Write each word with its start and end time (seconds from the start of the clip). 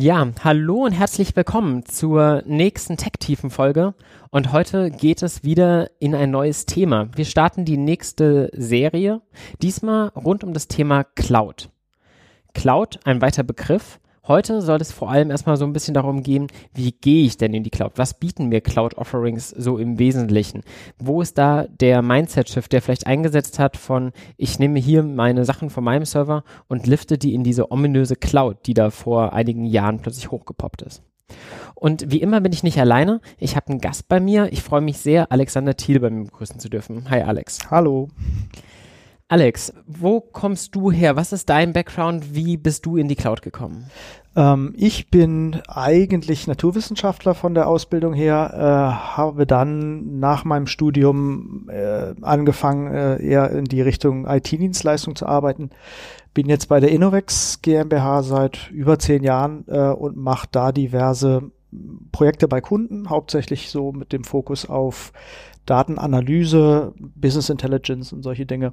Ja, 0.00 0.28
hallo 0.44 0.84
und 0.84 0.92
herzlich 0.92 1.34
willkommen 1.34 1.84
zur 1.84 2.44
nächsten 2.46 2.96
Tech-Tiefen-Folge. 2.96 3.94
Und 4.30 4.52
heute 4.52 4.92
geht 4.92 5.24
es 5.24 5.42
wieder 5.42 5.90
in 5.98 6.14
ein 6.14 6.30
neues 6.30 6.66
Thema. 6.66 7.08
Wir 7.16 7.24
starten 7.24 7.64
die 7.64 7.78
nächste 7.78 8.48
Serie, 8.52 9.22
diesmal 9.60 10.10
rund 10.10 10.44
um 10.44 10.52
das 10.52 10.68
Thema 10.68 11.02
Cloud. 11.02 11.70
Cloud, 12.54 13.00
ein 13.06 13.20
weiter 13.20 13.42
Begriff, 13.42 13.98
Heute 14.28 14.60
soll 14.60 14.78
es 14.82 14.92
vor 14.92 15.10
allem 15.10 15.30
erstmal 15.30 15.56
so 15.56 15.64
ein 15.64 15.72
bisschen 15.72 15.94
darum 15.94 16.22
gehen, 16.22 16.48
wie 16.74 16.92
gehe 16.92 17.24
ich 17.24 17.38
denn 17.38 17.54
in 17.54 17.62
die 17.62 17.70
Cloud? 17.70 17.92
Was 17.96 18.12
bieten 18.12 18.48
mir 18.48 18.60
Cloud-Offerings 18.60 19.48
so 19.48 19.78
im 19.78 19.98
Wesentlichen? 19.98 20.60
Wo 20.98 21.22
ist 21.22 21.38
da 21.38 21.66
der 21.66 22.02
Mindset-Shift, 22.02 22.70
der 22.70 22.82
vielleicht 22.82 23.06
eingesetzt 23.06 23.58
hat 23.58 23.78
von, 23.78 24.12
ich 24.36 24.58
nehme 24.58 24.80
hier 24.80 25.02
meine 25.02 25.46
Sachen 25.46 25.70
von 25.70 25.82
meinem 25.82 26.04
Server 26.04 26.44
und 26.68 26.86
lifte 26.86 27.16
die 27.16 27.32
in 27.32 27.42
diese 27.42 27.70
ominöse 27.70 28.16
Cloud, 28.16 28.58
die 28.66 28.74
da 28.74 28.90
vor 28.90 29.32
einigen 29.32 29.64
Jahren 29.64 30.00
plötzlich 30.00 30.30
hochgepoppt 30.30 30.82
ist? 30.82 31.02
Und 31.74 32.10
wie 32.10 32.20
immer 32.20 32.42
bin 32.42 32.52
ich 32.52 32.62
nicht 32.62 32.78
alleine. 32.78 33.22
Ich 33.38 33.56
habe 33.56 33.68
einen 33.68 33.80
Gast 33.80 34.08
bei 34.08 34.20
mir. 34.20 34.52
Ich 34.52 34.62
freue 34.62 34.82
mich 34.82 34.98
sehr, 34.98 35.32
Alexander 35.32 35.74
Thiel 35.74 36.00
bei 36.00 36.10
mir 36.10 36.24
begrüßen 36.24 36.60
zu 36.60 36.68
dürfen. 36.68 37.08
Hi 37.08 37.22
Alex. 37.22 37.70
Hallo. 37.70 38.08
Alex, 39.30 39.74
wo 39.86 40.22
kommst 40.22 40.74
du 40.74 40.90
her? 40.90 41.14
Was 41.16 41.34
ist 41.34 41.50
dein 41.50 41.74
Background? 41.74 42.34
Wie 42.34 42.56
bist 42.56 42.86
du 42.86 42.96
in 42.96 43.08
die 43.08 43.14
Cloud 43.14 43.42
gekommen? 43.42 43.90
Ähm, 44.34 44.72
ich 44.74 45.10
bin 45.10 45.60
eigentlich 45.68 46.46
Naturwissenschaftler 46.46 47.34
von 47.34 47.52
der 47.52 47.68
Ausbildung 47.68 48.14
her, 48.14 48.54
äh, 48.54 49.16
habe 49.16 49.46
dann 49.46 50.18
nach 50.18 50.44
meinem 50.44 50.66
Studium 50.66 51.68
äh, 51.68 52.14
angefangen, 52.22 52.90
äh, 52.94 53.22
eher 53.22 53.50
in 53.50 53.66
die 53.66 53.82
Richtung 53.82 54.26
IT-Dienstleistung 54.26 55.14
zu 55.14 55.26
arbeiten. 55.26 55.68
Bin 56.32 56.48
jetzt 56.48 56.70
bei 56.70 56.80
der 56.80 56.90
Innovex 56.90 57.60
GmbH 57.60 58.22
seit 58.22 58.70
über 58.70 58.98
zehn 58.98 59.22
Jahren 59.24 59.66
äh, 59.68 59.90
und 59.90 60.16
mache 60.16 60.48
da 60.50 60.72
diverse 60.72 61.50
Projekte 62.12 62.48
bei 62.48 62.62
Kunden, 62.62 63.10
hauptsächlich 63.10 63.70
so 63.70 63.92
mit 63.92 64.14
dem 64.14 64.24
Fokus 64.24 64.66
auf 64.66 65.12
Datenanalyse, 65.68 66.94
Business 66.98 67.50
Intelligence 67.50 68.12
und 68.12 68.22
solche 68.22 68.46
Dinge. 68.46 68.72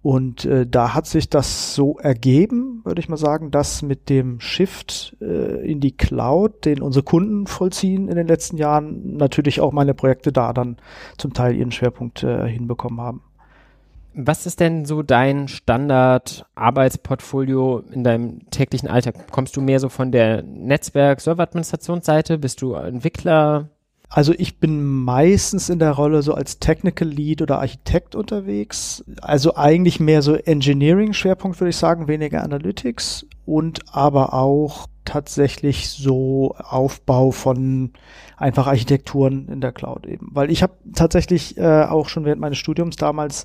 Und 0.00 0.44
äh, 0.44 0.64
da 0.64 0.94
hat 0.94 1.06
sich 1.06 1.28
das 1.28 1.74
so 1.74 1.98
ergeben, 1.98 2.82
würde 2.84 3.00
ich 3.00 3.08
mal 3.08 3.16
sagen, 3.16 3.50
dass 3.50 3.82
mit 3.82 4.08
dem 4.08 4.38
Shift 4.38 5.16
äh, 5.20 5.68
in 5.68 5.80
die 5.80 5.96
Cloud, 5.96 6.66
den 6.66 6.82
unsere 6.82 7.02
Kunden 7.02 7.48
vollziehen 7.48 8.06
in 8.08 8.14
den 8.14 8.28
letzten 8.28 8.58
Jahren, 8.58 9.16
natürlich 9.16 9.60
auch 9.60 9.72
meine 9.72 9.94
Projekte 9.94 10.30
da 10.30 10.52
dann 10.52 10.76
zum 11.16 11.32
Teil 11.32 11.56
ihren 11.56 11.72
Schwerpunkt 11.72 12.22
äh, 12.22 12.46
hinbekommen 12.46 13.00
haben. 13.00 13.22
Was 14.14 14.46
ist 14.46 14.60
denn 14.60 14.84
so 14.84 15.02
dein 15.02 15.48
Standard-Arbeitsportfolio 15.48 17.82
in 17.92 18.04
deinem 18.04 18.48
täglichen 18.50 18.88
Alltag? 18.88 19.26
Kommst 19.30 19.56
du 19.56 19.60
mehr 19.60 19.80
so 19.80 19.88
von 19.88 20.12
der 20.12 20.42
Netzwerk-Server-Administrationsseite? 20.42 22.38
Bist 22.38 22.62
du 22.62 22.74
Entwickler? 22.74 23.68
Also 24.08 24.32
ich 24.36 24.58
bin 24.58 24.82
meistens 24.82 25.68
in 25.68 25.78
der 25.78 25.92
Rolle 25.92 26.22
so 26.22 26.32
als 26.32 26.58
Technical 26.58 27.08
Lead 27.08 27.42
oder 27.42 27.58
Architekt 27.58 28.14
unterwegs. 28.14 29.04
Also 29.20 29.54
eigentlich 29.54 30.00
mehr 30.00 30.22
so 30.22 30.34
Engineering-Schwerpunkt 30.34 31.60
würde 31.60 31.70
ich 31.70 31.76
sagen, 31.76 32.08
weniger 32.08 32.42
Analytics 32.42 33.26
und 33.44 33.80
aber 33.94 34.32
auch 34.32 34.86
tatsächlich 35.04 35.90
so 35.90 36.54
Aufbau 36.58 37.32
von 37.32 37.92
einfach 38.36 38.66
Architekturen 38.66 39.48
in 39.48 39.60
der 39.60 39.72
Cloud 39.72 40.06
eben. 40.06 40.28
Weil 40.32 40.50
ich 40.50 40.62
habe 40.62 40.74
tatsächlich 40.94 41.58
äh, 41.58 41.84
auch 41.84 42.08
schon 42.08 42.24
während 42.24 42.40
meines 42.40 42.58
Studiums 42.58 42.96
damals 42.96 43.44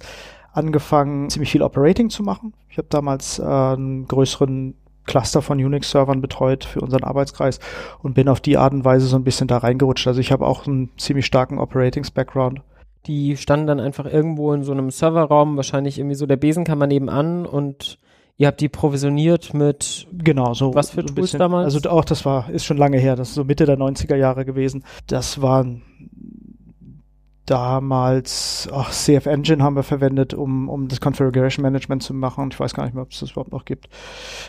angefangen, 0.54 1.30
ziemlich 1.30 1.52
viel 1.52 1.64
Operating 1.64 2.10
zu 2.10 2.24
machen. 2.24 2.54
Ich 2.70 2.78
habe 2.78 2.88
damals 2.90 3.40
äh, 3.40 3.44
einen 3.44 4.08
größeren 4.08 4.76
Cluster 5.06 5.42
von 5.42 5.64
Unix-Servern 5.64 6.22
betreut 6.22 6.64
für 6.64 6.82
unseren 6.82 7.04
Arbeitskreis 7.04 7.60
und 8.02 8.14
bin 8.14 8.30
auf 8.30 8.42
die 8.42 8.58
Art 8.58 8.74
und 8.74 8.86
Weise 8.86 9.08
so 9.08 9.16
ein 9.16 9.24
bisschen 9.24 9.48
da 9.48 9.58
reingerutscht. 9.58 10.08
Also 10.08 10.20
ich 10.20 10.32
habe 10.32 10.46
auch 10.46 10.68
einen 10.68 10.90
ziemlich 10.98 11.26
starken 11.26 11.60
Operatings-Background. 11.60 12.62
Die 13.06 13.36
standen 13.36 13.68
dann 13.68 13.80
einfach 13.80 14.06
irgendwo 14.06 14.54
in 14.54 14.64
so 14.64 14.72
einem 14.72 14.90
Serverraum, 14.90 15.58
wahrscheinlich 15.58 16.00
irgendwie 16.00 16.16
so 16.16 16.26
der 16.26 16.38
Besenkammer 16.38 16.88
nebenan 16.88 17.46
und 17.46 18.00
ihr 18.38 18.48
habt 18.48 18.62
die 18.62 18.70
provisioniert 18.70 19.54
mit 19.54 20.08
genau 20.12 20.54
so 20.54 20.74
was 20.74 20.92
für 20.92 21.02
so 21.02 21.08
Tools 21.08 21.16
bisschen, 21.16 21.40
damals? 21.40 21.74
Also 21.74 21.90
auch 21.90 22.06
das 22.06 22.26
war 22.26 22.50
ist 22.50 22.66
schon 22.66 22.78
lange 22.78 22.98
her, 22.98 23.16
das 23.16 23.30
ist 23.30 23.36
so 23.36 23.44
Mitte 23.44 23.66
der 23.66 23.78
90er 23.78 24.16
Jahre 24.16 24.46
gewesen. 24.46 24.86
Das 25.08 25.42
waren 25.42 25.82
damals, 27.46 28.70
ach, 28.72 28.92
CF 28.92 29.26
Engine 29.26 29.62
haben 29.62 29.76
wir 29.76 29.84
verwendet, 29.84 30.34
um, 30.34 30.70
um 30.70 30.88
das 30.88 31.02
Configuration 31.02 31.62
Management 31.64 32.02
zu 32.02 32.14
machen. 32.14 32.50
Ich 32.52 32.60
weiß 32.60 32.74
gar 32.74 32.86
nicht 32.86 32.94
mehr, 32.94 33.04
ob 33.04 33.12
es 33.12 33.20
das 33.20 33.32
überhaupt 33.32 33.52
noch 33.52 33.66
gibt. 33.66 33.88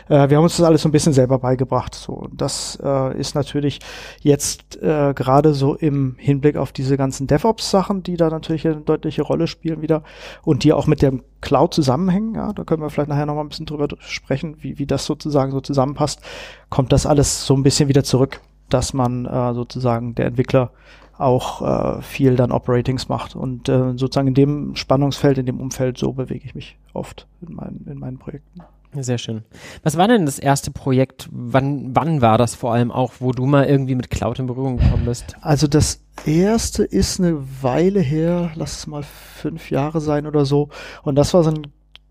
Äh, 0.07 0.29
wir 0.29 0.37
haben 0.37 0.43
uns 0.43 0.55
das 0.57 0.65
alles 0.65 0.81
so 0.81 0.89
ein 0.89 0.93
bisschen 0.93 1.13
selber 1.13 1.39
beigebracht. 1.39 1.93
So, 1.93 2.27
das 2.31 2.79
äh, 2.81 3.19
ist 3.19 3.35
natürlich 3.35 3.79
jetzt 4.21 4.81
äh, 4.81 5.13
gerade 5.13 5.53
so 5.53 5.75
im 5.75 6.15
Hinblick 6.17 6.55
auf 6.55 6.71
diese 6.71 6.95
ganzen 6.95 7.27
DevOps-Sachen, 7.27 8.03
die 8.03 8.15
da 8.15 8.29
natürlich 8.29 8.65
eine 8.65 8.77
deutliche 8.77 9.23
Rolle 9.23 9.47
spielen 9.47 9.81
wieder 9.81 10.03
und 10.43 10.63
die 10.63 10.71
auch 10.71 10.87
mit 10.87 11.01
dem 11.01 11.23
Cloud 11.41 11.73
zusammenhängen. 11.73 12.35
Ja, 12.35 12.53
da 12.53 12.63
können 12.63 12.81
wir 12.81 12.89
vielleicht 12.89 13.09
nachher 13.09 13.25
noch 13.25 13.35
mal 13.35 13.41
ein 13.41 13.49
bisschen 13.49 13.65
drüber 13.65 13.87
sprechen, 13.99 14.57
wie, 14.61 14.79
wie 14.79 14.85
das 14.85 15.05
sozusagen 15.05 15.51
so 15.51 15.59
zusammenpasst. 15.59 16.21
Kommt 16.69 16.93
das 16.93 17.05
alles 17.05 17.45
so 17.45 17.55
ein 17.55 17.63
bisschen 17.63 17.89
wieder 17.89 18.05
zurück, 18.05 18.39
dass 18.69 18.93
man 18.93 19.25
äh, 19.25 19.53
sozusagen 19.53 20.15
der 20.15 20.27
Entwickler 20.27 20.71
auch 21.17 21.61
äh, 21.97 22.01
viel 22.01 22.35
dann 22.35 22.51
Operatings 22.51 23.07
macht. 23.07 23.35
Und 23.35 23.69
äh, 23.69 23.97
sozusagen 23.97 24.27
in 24.27 24.33
dem 24.33 24.75
Spannungsfeld, 24.75 25.37
in 25.37 25.45
dem 25.45 25.59
Umfeld, 25.59 25.97
so 25.97 26.13
bewege 26.13 26.45
ich 26.45 26.55
mich 26.55 26.77
oft 26.93 27.27
in 27.41 27.55
meinen, 27.55 27.85
in 27.89 27.99
meinen 27.99 28.17
Projekten. 28.17 28.61
Sehr 28.97 29.17
schön. 29.17 29.43
Was 29.83 29.97
war 29.97 30.07
denn 30.07 30.25
das 30.25 30.39
erste 30.39 30.71
Projekt? 30.71 31.27
Wann, 31.31 31.95
wann 31.95 32.21
war 32.21 32.37
das 32.37 32.55
vor 32.55 32.73
allem 32.73 32.91
auch, 32.91 33.13
wo 33.19 33.31
du 33.31 33.45
mal 33.45 33.65
irgendwie 33.65 33.95
mit 33.95 34.09
Cloud 34.09 34.39
in 34.39 34.45
Berührung 34.45 34.77
gekommen 34.77 35.05
bist? 35.05 35.35
Also 35.41 35.67
das 35.67 36.01
erste 36.25 36.83
ist 36.83 37.19
eine 37.19 37.37
Weile 37.61 37.99
her, 37.99 38.51
lass 38.55 38.79
es 38.79 38.87
mal 38.87 39.03
fünf 39.03 39.69
Jahre 39.69 39.99
sein 39.99 40.25
oder 40.27 40.45
so. 40.45 40.69
Und 41.03 41.15
das 41.15 41.33
war 41.33 41.43
so 41.43 41.51
ein 41.51 41.67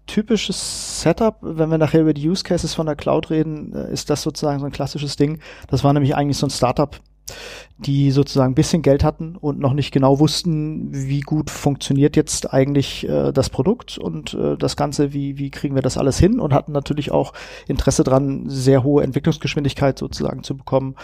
typisches 0.06 1.00
Setup, 1.00 1.38
wenn 1.40 1.70
wir 1.70 1.78
nachher 1.78 2.02
über 2.02 2.12
die 2.12 2.28
Use 2.28 2.44
Cases 2.44 2.74
von 2.74 2.86
der 2.86 2.96
Cloud 2.96 3.30
reden, 3.30 3.74
äh, 3.74 3.92
ist 3.92 4.10
das 4.10 4.22
sozusagen 4.22 4.60
so 4.60 4.66
ein 4.66 4.72
klassisches 4.72 5.16
Ding. 5.16 5.38
Das 5.68 5.84
war 5.84 5.92
nämlich 5.92 6.14
eigentlich 6.14 6.36
so 6.36 6.46
ein 6.46 6.50
Startup, 6.50 6.94
die 7.78 8.10
sozusagen 8.10 8.52
ein 8.52 8.56
bisschen 8.56 8.82
Geld 8.82 9.02
hatten 9.02 9.36
und 9.36 9.58
noch 9.58 9.72
nicht 9.72 9.92
genau 9.92 10.20
wussten, 10.20 10.88
wie 10.92 11.20
gut 11.20 11.50
funktioniert 11.50 12.16
jetzt 12.16 12.52
eigentlich 12.52 13.08
äh, 13.08 13.32
das 13.32 13.50
Produkt 13.50 13.98
und 13.98 14.34
äh, 14.34 14.56
das 14.56 14.76
Ganze, 14.76 15.12
wie, 15.12 15.38
wie 15.38 15.50
kriegen 15.50 15.74
wir 15.74 15.82
das 15.82 15.98
alles 15.98 16.18
hin 16.18 16.38
und 16.38 16.54
hatten 16.54 16.72
natürlich 16.72 17.10
auch 17.10 17.32
Interesse 17.66 18.04
dran, 18.04 18.44
sehr 18.48 18.84
hohe 18.84 19.02
Entwicklungsgeschwindigkeit 19.02 19.98
sozusagen 19.98 20.42
zu 20.44 20.56
bekommen. 20.56 20.94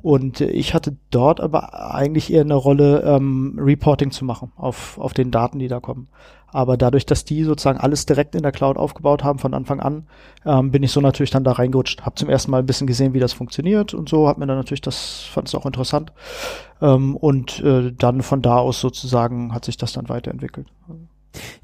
Und 0.00 0.42
ich 0.42 0.74
hatte 0.74 0.96
dort 1.10 1.40
aber 1.40 1.94
eigentlich 1.94 2.32
eher 2.32 2.42
eine 2.42 2.54
Rolle, 2.54 3.02
ähm, 3.02 3.56
Reporting 3.58 4.10
zu 4.10 4.24
machen 4.24 4.52
auf, 4.56 4.98
auf 4.98 5.14
den 5.14 5.30
Daten, 5.30 5.58
die 5.58 5.68
da 5.68 5.80
kommen. 5.80 6.08
Aber 6.54 6.76
dadurch, 6.76 7.04
dass 7.04 7.24
die 7.24 7.42
sozusagen 7.42 7.80
alles 7.80 8.06
direkt 8.06 8.36
in 8.36 8.42
der 8.42 8.52
Cloud 8.52 8.76
aufgebaut 8.76 9.24
haben 9.24 9.40
von 9.40 9.54
Anfang 9.54 9.80
an, 9.80 10.06
ähm, 10.46 10.70
bin 10.70 10.84
ich 10.84 10.92
so 10.92 11.00
natürlich 11.00 11.30
dann 11.30 11.42
da 11.42 11.50
reingerutscht. 11.50 12.02
Hab 12.02 12.16
zum 12.16 12.28
ersten 12.30 12.52
Mal 12.52 12.58
ein 12.58 12.66
bisschen 12.66 12.86
gesehen, 12.86 13.12
wie 13.12 13.18
das 13.18 13.32
funktioniert 13.32 13.92
und 13.92 14.08
so. 14.08 14.28
Hab 14.28 14.38
mir 14.38 14.46
dann 14.46 14.56
natürlich 14.56 14.80
das, 14.80 15.24
fand 15.24 15.48
es 15.48 15.54
auch 15.56 15.66
interessant. 15.66 16.12
Ähm, 16.80 17.16
und 17.16 17.58
äh, 17.58 17.92
dann 17.92 18.22
von 18.22 18.40
da 18.40 18.58
aus 18.58 18.80
sozusagen 18.80 19.52
hat 19.52 19.64
sich 19.64 19.76
das 19.76 19.94
dann 19.94 20.08
weiterentwickelt. 20.08 20.68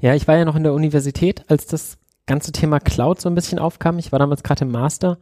Ja, 0.01 0.13
ich 0.13 0.27
war 0.27 0.35
ja 0.35 0.43
noch 0.43 0.57
in 0.57 0.63
der 0.63 0.73
Universität, 0.73 1.45
als 1.47 1.67
das 1.67 1.97
ganze 2.25 2.51
Thema 2.51 2.81
Cloud 2.81 3.21
so 3.21 3.29
ein 3.29 3.35
bisschen 3.35 3.59
aufkam. 3.59 3.97
Ich 3.97 4.11
war 4.11 4.19
damals 4.19 4.43
gerade 4.43 4.65
im 4.65 4.71
Master 4.71 5.19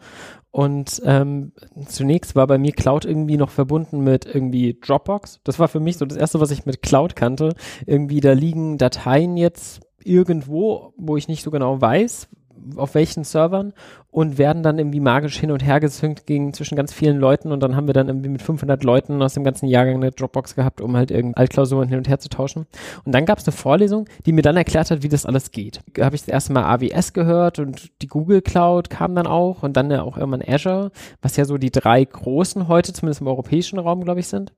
und 0.51 1.01
ähm, 1.05 1.51
zunächst 1.85 2.35
war 2.35 2.47
bei 2.47 2.57
mir 2.57 2.71
Cloud 2.71 3.05
irgendwie 3.05 3.37
noch 3.37 3.51
verbunden 3.51 4.03
mit 4.03 4.25
irgendwie 4.25 4.79
Dropbox. 4.79 5.41
Das 5.43 5.59
war 5.59 5.67
für 5.67 5.79
mich 5.79 5.97
so 5.97 6.05
das 6.05 6.17
erste, 6.17 6.39
was 6.39 6.51
ich 6.51 6.65
mit 6.65 6.81
Cloud 6.81 7.15
kannte. 7.15 7.53
Irgendwie 7.85 8.19
da 8.19 8.33
liegen 8.33 8.77
Dateien 8.77 9.37
jetzt 9.37 9.81
irgendwo, 10.03 10.93
wo 10.97 11.17
ich 11.17 11.27
nicht 11.27 11.43
so 11.43 11.51
genau 11.51 11.79
weiß, 11.79 12.29
auf 12.75 12.95
welchen 12.95 13.23
Servern 13.23 13.73
und 14.11 14.37
werden 14.37 14.63
dann 14.63 14.79
irgendwie 14.79 14.99
magisch 14.99 15.39
hin 15.39 15.51
und 15.51 15.63
her 15.63 15.79
gesynkt 15.79 16.25
gegen 16.25 16.53
zwischen 16.53 16.75
ganz 16.75 16.93
vielen 16.93 17.17
Leuten 17.17 17.51
und 17.51 17.61
dann 17.61 17.75
haben 17.75 17.87
wir 17.87 17.93
dann 17.93 18.07
irgendwie 18.07 18.29
mit 18.29 18.41
500 18.41 18.83
Leuten 18.83 19.21
aus 19.21 19.35
dem 19.35 19.43
ganzen 19.43 19.67
Jahrgang 19.67 19.95
eine 19.95 20.11
Dropbox 20.11 20.55
gehabt, 20.55 20.81
um 20.81 20.97
halt 20.97 21.11
irgendwie 21.11 21.37
Altklausuren 21.37 21.89
hin 21.89 21.99
und 21.99 22.09
her 22.09 22.19
zu 22.19 22.29
tauschen. 22.29 22.65
Und 23.05 23.13
dann 23.13 23.25
gab 23.25 23.37
es 23.37 23.47
eine 23.47 23.55
Vorlesung, 23.55 24.07
die 24.25 24.33
mir 24.33 24.41
dann 24.41 24.57
erklärt 24.57 24.89
hat, 24.89 25.03
wie 25.03 25.09
das 25.09 25.25
alles 25.25 25.51
geht. 25.51 25.81
Da 25.93 26.05
habe 26.05 26.15
ich 26.15 26.21
das 26.21 26.29
erste 26.29 26.53
Mal 26.53 26.63
AWS 26.63 27.13
gehört 27.13 27.59
und 27.59 27.91
die 28.01 28.07
Google 28.07 28.41
Cloud 28.41 28.89
kam 28.89 29.15
dann 29.15 29.27
auch 29.27 29.63
und 29.63 29.77
dann 29.77 29.91
ja 29.91 30.01
auch 30.01 30.17
irgendwann 30.17 30.43
Azure, 30.47 30.91
was 31.21 31.37
ja 31.37 31.45
so 31.45 31.57
die 31.57 31.71
drei 31.71 32.03
großen 32.03 32.67
heute, 32.67 32.93
zumindest 32.93 33.21
im 33.21 33.27
europäischen 33.27 33.79
Raum, 33.79 34.03
glaube 34.03 34.19
ich, 34.19 34.27
sind. 34.27 34.53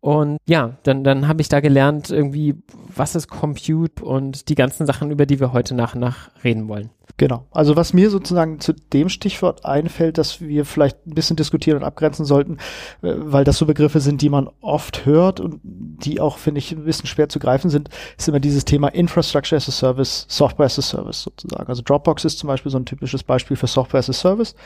Und 0.00 0.38
ja, 0.48 0.78
dann, 0.82 1.04
dann 1.04 1.28
habe 1.28 1.42
ich 1.42 1.48
da 1.48 1.60
gelernt, 1.60 2.10
irgendwie, 2.10 2.56
was 2.92 3.14
ist 3.14 3.28
Compute 3.28 4.04
und 4.04 4.48
die 4.48 4.56
ganzen 4.56 4.84
Sachen, 4.84 5.12
über 5.12 5.26
die 5.26 5.38
wir 5.38 5.52
heute 5.52 5.76
nach 5.76 5.94
und 5.94 6.00
nach 6.00 6.30
reden 6.42 6.66
wollen. 6.66 6.90
Genau. 7.18 7.46
Also 7.52 7.76
was 7.76 7.92
mir 7.92 8.10
sozusagen 8.10 8.58
zu 8.58 8.72
dem 8.72 9.08
Stichwort 9.08 9.64
einfällt, 9.64 10.18
dass 10.18 10.40
wir 10.40 10.64
vielleicht 10.64 11.06
ein 11.06 11.14
bisschen 11.14 11.36
diskutieren 11.36 11.78
und 11.78 11.84
abgrenzen 11.84 12.24
sollten, 12.24 12.54
äh, 13.02 13.14
weil 13.16 13.44
das 13.44 13.58
so 13.58 13.66
Begriffe 13.66 14.00
sind, 14.00 14.22
die 14.22 14.28
man 14.28 14.48
oft 14.60 15.06
hört 15.06 15.38
und 15.38 15.60
die 15.62 16.20
auch, 16.20 16.38
finde 16.38 16.58
ich, 16.58 16.72
ein 16.72 16.84
bisschen 16.84 17.06
schwer 17.06 17.28
zu 17.28 17.38
greifen 17.38 17.70
sind, 17.70 17.88
ist 18.18 18.26
immer 18.28 18.40
dieses 18.40 18.64
Thema 18.64 18.88
Infrastructure 18.88 19.56
as 19.56 19.68
a 19.68 19.72
Service, 19.72 20.26
Software 20.28 20.66
as 20.66 20.80
a 20.80 20.82
Service 20.82 21.22
sozusagen. 21.22 21.68
Also 21.68 21.80
Dropbox 21.80 22.24
ist 22.24 22.40
zum 22.40 22.48
Beispiel 22.48 22.72
so 22.72 22.78
ein 22.78 22.86
typisches 22.86 23.22
Beispiel 23.22 23.56
für 23.56 23.68
Software 23.68 24.00
as 24.00 24.10
a 24.10 24.14
Service, 24.14 24.56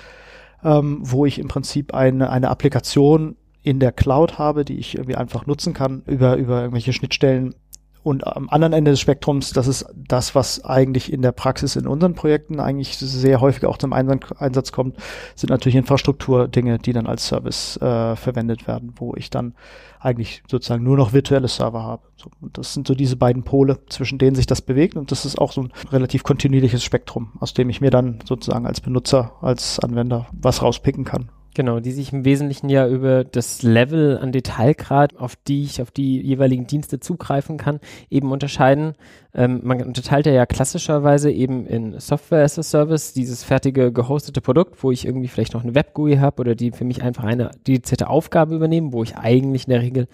ähm, 0.64 1.00
wo 1.02 1.26
ich 1.26 1.38
im 1.38 1.48
Prinzip 1.48 1.92
eine, 1.92 2.30
eine 2.30 2.48
Applikation 2.48 3.36
in 3.66 3.80
der 3.80 3.90
Cloud 3.90 4.38
habe, 4.38 4.64
die 4.64 4.78
ich 4.78 4.94
irgendwie 4.94 5.16
einfach 5.16 5.44
nutzen 5.46 5.74
kann 5.74 6.04
über, 6.06 6.36
über 6.36 6.60
irgendwelche 6.60 6.92
Schnittstellen. 6.92 7.56
Und 8.04 8.24
am 8.24 8.48
anderen 8.48 8.72
Ende 8.72 8.92
des 8.92 9.00
Spektrums, 9.00 9.50
das 9.50 9.66
ist 9.66 9.86
das, 9.96 10.36
was 10.36 10.64
eigentlich 10.64 11.12
in 11.12 11.20
der 11.20 11.32
Praxis 11.32 11.74
in 11.74 11.88
unseren 11.88 12.14
Projekten 12.14 12.60
eigentlich 12.60 12.96
sehr 12.96 13.40
häufig 13.40 13.66
auch 13.66 13.78
zum 13.78 13.92
Einsatz 13.92 14.70
kommt, 14.70 14.98
sind 15.34 15.50
natürlich 15.50 15.74
Infrastrukturdinge, 15.74 16.78
die 16.78 16.92
dann 16.92 17.08
als 17.08 17.26
Service 17.26 17.76
äh, 17.78 18.14
verwendet 18.14 18.68
werden, 18.68 18.92
wo 18.94 19.16
ich 19.16 19.30
dann 19.30 19.54
eigentlich 19.98 20.44
sozusagen 20.48 20.84
nur 20.84 20.96
noch 20.96 21.12
virtuelle 21.12 21.48
Server 21.48 21.82
habe. 21.82 22.04
So, 22.14 22.30
das 22.52 22.72
sind 22.72 22.86
so 22.86 22.94
diese 22.94 23.16
beiden 23.16 23.42
Pole, 23.42 23.80
zwischen 23.88 24.18
denen 24.18 24.36
sich 24.36 24.46
das 24.46 24.62
bewegt. 24.62 24.94
Und 24.94 25.10
das 25.10 25.24
ist 25.24 25.38
auch 25.38 25.50
so 25.50 25.62
ein 25.62 25.72
relativ 25.90 26.22
kontinuierliches 26.22 26.84
Spektrum, 26.84 27.32
aus 27.40 27.54
dem 27.54 27.68
ich 27.68 27.80
mir 27.80 27.90
dann 27.90 28.20
sozusagen 28.24 28.68
als 28.68 28.80
Benutzer, 28.80 29.32
als 29.40 29.80
Anwender 29.80 30.28
was 30.30 30.62
rauspicken 30.62 31.04
kann. 31.04 31.30
Genau, 31.56 31.80
die 31.80 31.92
sich 31.92 32.12
im 32.12 32.26
Wesentlichen 32.26 32.68
ja 32.68 32.86
über 32.86 33.24
das 33.24 33.62
Level 33.62 34.18
an 34.18 34.30
Detailgrad, 34.30 35.16
auf 35.16 35.36
die 35.36 35.62
ich 35.62 35.80
auf 35.80 35.90
die 35.90 36.20
jeweiligen 36.20 36.66
Dienste 36.66 37.00
zugreifen 37.00 37.56
kann, 37.56 37.80
eben 38.10 38.30
unterscheiden. 38.30 38.92
Ähm, 39.32 39.62
man 39.64 39.82
unterteilt 39.82 40.26
ja 40.26 40.44
klassischerweise 40.44 41.32
eben 41.32 41.64
in 41.64 41.98
Software 41.98 42.44
as 42.44 42.58
a 42.58 42.62
Service, 42.62 43.14
dieses 43.14 43.42
fertige 43.42 43.90
gehostete 43.90 44.42
Produkt, 44.42 44.84
wo 44.84 44.90
ich 44.90 45.06
irgendwie 45.06 45.28
vielleicht 45.28 45.54
noch 45.54 45.62
eine 45.64 45.74
Web-GUI 45.74 46.18
habe 46.18 46.42
oder 46.42 46.54
die 46.54 46.72
für 46.72 46.84
mich 46.84 47.02
einfach 47.02 47.24
eine 47.24 47.52
dedizierte 47.66 48.10
Aufgabe 48.10 48.54
übernehmen, 48.54 48.92
wo 48.92 49.02
ich 49.02 49.16
eigentlich 49.16 49.66
in 49.66 49.70
der 49.70 49.80
Regel 49.80 50.08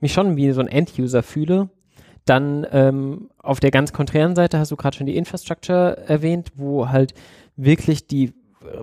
mich 0.00 0.14
schon 0.14 0.38
wie 0.38 0.52
so 0.52 0.62
ein 0.62 0.68
End-User 0.68 1.22
fühle. 1.22 1.68
Dann 2.24 2.66
ähm, 2.72 3.28
auf 3.36 3.60
der 3.60 3.72
ganz 3.72 3.92
konträren 3.92 4.34
Seite 4.34 4.58
hast 4.58 4.70
du 4.70 4.76
gerade 4.76 4.96
schon 4.96 5.06
die 5.06 5.18
Infrastructure 5.18 5.98
erwähnt, 6.08 6.52
wo 6.54 6.88
halt 6.88 7.12
wirklich 7.56 8.06
die 8.06 8.32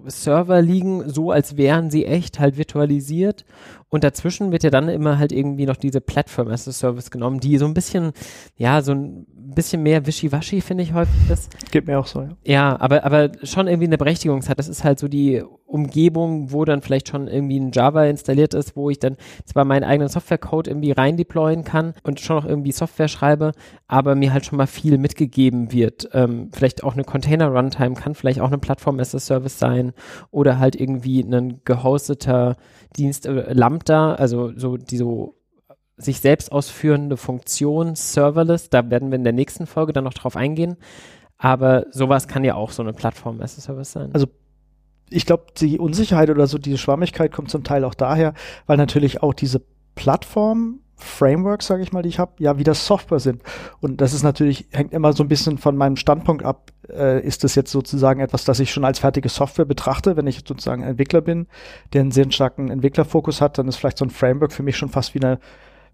Server 0.08 0.62
liegen, 0.62 1.10
so 1.10 1.32
als 1.32 1.58
wären 1.58 1.90
sie 1.90 2.06
echt 2.06 2.40
halt 2.40 2.58
virtualisiert. 2.58 3.46
Und 3.90 4.04
dazwischen 4.04 4.52
wird 4.52 4.64
ja 4.64 4.70
dann 4.70 4.90
immer 4.90 5.20
halt 5.20 5.32
irgendwie 5.32 5.66
noch 5.66 5.78
diese 5.78 6.02
Platform 6.02 6.50
as 6.50 6.68
a 6.68 6.72
Service 6.72 7.12
genommen, 7.12 7.40
die 7.40 7.58
so 7.58 7.66
ein 7.66 7.74
bisschen, 7.74 8.12
ja, 8.58 8.82
so 8.82 8.94
ein 8.94 9.26
bisschen 9.56 9.84
mehr 9.84 10.06
wischiwaschi, 10.06 10.62
finde 10.62 10.84
ich 10.84 10.94
häufig 10.94 11.30
ist. 11.30 11.72
Geht 11.72 11.88
mir 11.88 12.00
auch 12.00 12.08
so, 12.08 12.22
ja. 12.22 12.30
Ja, 12.44 12.80
aber, 12.80 13.06
aber 13.06 13.32
schon 13.44 13.68
irgendwie 13.68 13.88
eine 13.88 13.98
Berechtigung 13.98 14.44
hat. 14.48 14.60
Das 14.60 14.68
ist 14.68 14.84
halt 14.84 15.00
so 15.00 15.08
die 15.08 15.44
Umgebung, 15.66 16.52
wo 16.52 16.64
dann 16.66 16.82
vielleicht 16.82 17.10
schon 17.10 17.28
irgendwie 17.28 17.60
ein 17.60 17.72
Java 17.72 18.06
installiert 18.06 18.54
ist, 18.54 18.76
wo 18.76 18.90
ich 18.90 19.00
dann 19.00 19.18
zwar 19.46 19.66
meinen 19.66 19.84
eigenen 19.84 20.10
Softwarecode 20.10 20.68
irgendwie 20.68 20.92
rein 20.92 21.18
deployen 21.18 21.64
kann 21.64 21.94
und 22.04 22.20
schon 22.20 22.38
noch 22.38 22.46
irgendwie 22.46 22.72
Software 22.72 23.08
schreibe, 23.08 23.52
aber 23.88 24.16
mir 24.16 24.32
halt 24.32 24.46
schon 24.46 24.58
mal 24.58 24.68
viel 24.68 24.98
mitgegeben 24.98 25.72
wird. 25.72 26.10
Ähm, 26.14 26.50
vielleicht 26.54 26.84
auch 26.84 26.94
eine 26.94 27.04
Container-Runtime 27.04 27.96
kann 27.96 28.16
vielleicht 28.16 28.40
auch 28.40 28.48
eine 28.48 28.58
Plattform 28.58 29.00
as 29.00 29.16
a 29.16 29.20
Service 29.20 29.60
sein 29.60 29.94
oder 30.32 30.60
halt 30.60 30.80
irgendwie 30.80 31.22
ein 31.22 31.62
gehosteter 31.66 32.58
Dienst, 32.98 33.26
äh, 33.26 33.54
Lambda, 33.54 34.16
also 34.16 34.52
so 34.56 34.78
die 34.78 34.98
so 34.98 35.36
sich 35.98 36.20
selbst 36.20 36.52
ausführende 36.52 37.18
Funktion, 37.18 37.96
serverless, 37.96 38.70
da 38.70 38.90
werden 38.90 39.12
wir 39.12 39.18
in 39.18 39.24
der 39.24 39.34
nächsten 39.34 39.66
Folge 39.66 39.94
dann 39.94 40.04
noch 40.04 40.14
drauf 40.14 40.36
eingehen. 40.36 40.76
Aber 41.38 41.86
sowas 41.92 42.28
kann 42.28 42.44
ja 42.44 42.56
auch 42.56 42.72
so 42.72 42.84
eine 42.84 42.94
Plattform 42.94 43.42
as 43.42 43.58
a 43.58 43.62
Service 43.62 43.92
sein. 43.92 44.10
Also 44.14 44.28
ich 45.10 45.26
glaube, 45.26 45.46
die 45.58 45.80
Unsicherheit 45.80 46.30
oder 46.30 46.48
so 46.48 46.58
diese 46.58 46.78
Schwammigkeit 46.78 47.32
kommt 47.32 47.50
zum 47.50 47.64
Teil 47.64 47.84
auch 47.84 47.94
daher, 47.94 48.34
weil 48.66 48.78
natürlich 48.78 49.22
auch 49.22 49.34
diese 49.34 49.62
Plattform 49.96 50.82
Frameworks, 51.06 51.68
sage 51.68 51.84
ich 51.84 51.94
mal, 51.94 52.02
die 52.02 52.10
ich 52.10 52.20
habe, 52.20 52.34
ja 52.40 52.58
wieder 52.58 52.74
Software 52.74 53.20
sind. 53.20 53.42
Und 53.80 54.02
das 54.02 54.14
ist 54.14 54.24
natürlich, 54.24 54.68
hängt 54.72 54.94
immer 54.94 55.14
so 55.14 55.24
ein 55.24 55.30
bisschen 55.30 55.58
von 55.58 55.78
meinem 55.78 55.96
Standpunkt 55.96 56.44
ab. 56.44 56.72
Äh, 56.90 57.26
ist 57.26 57.44
das 57.44 57.56
jetzt 57.56 57.72
sozusagen 57.72 58.20
etwas, 58.20 58.46
das 58.46 58.60
ich 58.60 58.72
schon 58.72 58.86
als 58.86 59.00
fertige 59.00 59.30
Software 59.30 59.66
betrachte, 59.66 60.18
wenn 60.18 60.28
ich 60.28 60.44
sozusagen 60.46 60.84
Entwickler 60.84 61.22
bin, 61.22 61.48
der 61.94 62.02
einen 62.02 62.12
sehr 62.12 62.30
starken 62.32 62.70
Entwicklerfokus 62.70 63.42
hat, 63.42 63.58
dann 63.58 63.68
ist 63.68 63.78
vielleicht 63.78 63.98
so 63.98 64.06
ein 64.06 64.12
Framework 64.12 64.52
für 64.52 64.64
mich 64.64 64.78
schon 64.78 64.90
fast 64.90 65.16
wie 65.16 65.22
eine 65.22 65.40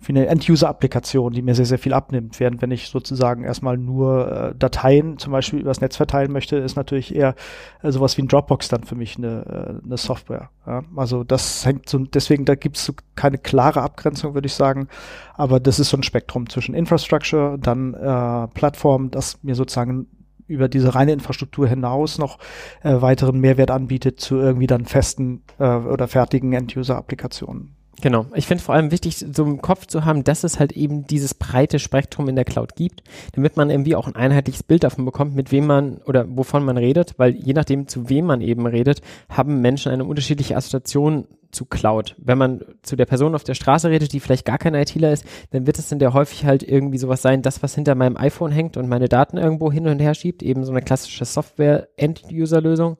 für 0.01 0.09
eine 0.09 0.25
End-User-Applikation, 0.25 1.31
die 1.31 1.44
mir 1.44 1.53
sehr, 1.53 1.68
sehr 1.68 1.77
viel 1.77 1.94
abnimmt. 1.94 2.39
Während 2.39 2.62
wenn 2.62 2.71
ich 2.71 2.89
sozusagen 2.89 3.44
erstmal 3.44 3.77
nur 3.77 4.31
äh, 4.31 4.56
Dateien 4.57 5.19
zum 5.19 5.31
Beispiel 5.31 5.59
übers 5.59 5.80
Netz 5.80 5.95
verteilen 5.95 6.31
möchte, 6.31 6.57
ist 6.57 6.75
natürlich 6.75 7.15
eher 7.15 7.36
äh, 7.83 7.92
sowas 7.92 8.18
wie 8.18 8.24
ein 8.24 8.27
Dropbox 8.27 8.68
dann 8.68 8.83
für 8.83 8.95
mich 8.95 9.18
eine, 9.18 9.80
äh, 9.81 9.86
eine 9.86 9.98
Software. 9.98 10.50
Ja? 10.65 10.81
Also 10.95 11.24
das 11.24 11.65
hängt 11.68 11.88
so, 11.88 12.00
deswegen, 12.00 12.45
da 12.45 12.56
gibt 12.56 12.77
es 12.77 12.86
so 12.86 12.94
keine 13.15 13.38
klare 13.38 13.83
Abgrenzung, 13.83 14.33
würde 14.33 14.48
ich 14.48 14.56
sagen. 14.56 14.88
Aber 15.36 15.59
das 15.59 15.80
ist 15.80 15.89
so 15.89 15.98
ein 15.98 16.04
Spektrum 16.04 16.50
zwischen 16.50 16.74
Infrastructure, 16.74 17.59
dann 17.59 17.94
äh, 17.94 18.47
Plattform, 18.47 19.12
das 19.12 19.44
mir 19.44 19.54
sozusagen 19.54 20.07
über 20.47 20.68
diese 20.68 20.95
reine 20.95 21.13
Infrastruktur 21.13 21.68
hinaus 21.68 22.18
noch 22.18 22.39
äh, 22.83 23.01
weiteren 23.01 23.39
Mehrwert 23.39 23.71
anbietet 23.71 24.19
zu 24.19 24.36
irgendwie 24.36 24.68
dann 24.68 24.86
festen 24.86 25.44
äh, 25.59 25.75
oder 25.75 26.07
fertigen 26.07 26.51
End-User-Applikationen. 26.54 27.75
Genau. 28.01 28.25
Ich 28.33 28.48
finde 28.48 28.63
vor 28.63 28.74
allem 28.74 28.92
wichtig, 28.92 29.18
so 29.18 29.44
im 29.44 29.62
Kopf 29.62 29.86
zu 29.86 30.06
haben, 30.06 30.24
dass 30.24 30.44
es 30.44 30.59
halt 30.59 30.71
eben 30.71 31.06
dieses 31.06 31.36
breite 31.36 31.77
Spektrum 31.77 32.27
in 32.27 32.36
der 32.36 32.45
Cloud 32.45 32.75
gibt, 32.75 33.03
damit 33.33 33.57
man 33.57 33.69
irgendwie 33.69 33.95
auch 33.95 34.07
ein 34.07 34.15
einheitliches 34.15 34.63
Bild 34.63 34.83
davon 34.83 35.06
bekommt, 35.06 35.36
mit 35.36 35.51
wem 35.51 35.68
man 35.68 35.98
oder 36.06 36.25
wovon 36.27 36.65
man 36.65 36.77
redet, 36.77 37.13
weil 37.18 37.36
je 37.36 37.53
nachdem, 37.53 37.88
zu 37.88 38.09
wem 38.09 38.25
man 38.25 38.42
eben 38.42 38.65
redet, 38.65 39.01
haben 39.30 39.62
Menschen 39.62 39.92
eine 39.92 40.06
unterschiedliche 40.06 40.57
Assoziation 40.57 41.27
zu 41.51 41.65
Cloud. 41.65 42.15
Wenn 42.18 42.38
man 42.38 42.62
zu 42.81 42.95
der 42.95 43.06
Person 43.06 43.36
auf 43.36 43.44
der 43.44 43.53
Straße 43.53 43.89
redet, 43.89 44.13
die 44.13 44.19
vielleicht 44.19 44.45
gar 44.45 44.57
kein 44.57 44.75
ITler 44.75 45.12
ist, 45.12 45.25
dann 45.51 45.68
wird 45.68 45.80
es 45.80 45.89
dann 45.89 46.00
der 46.00 46.13
häufig 46.13 46.45
halt 46.45 46.63
irgendwie 46.63 46.98
sowas 46.98 47.21
sein, 47.21 47.42
das, 47.42 47.63
was 47.63 47.75
hinter 47.75 47.95
meinem 47.95 48.18
iPhone 48.18 48.51
hängt 48.51 48.77
und 48.77 48.89
meine 48.89 49.07
Daten 49.07 49.38
irgendwo 49.38 49.71
hin 49.71 49.88
und 49.88 50.00
her 50.00 50.13
schiebt, 50.13 50.44
eben 50.44 50.63
so 50.63 50.71
eine 50.71 50.81
klassische 50.81 51.25
Software-End-User-Lösung. 51.25 52.98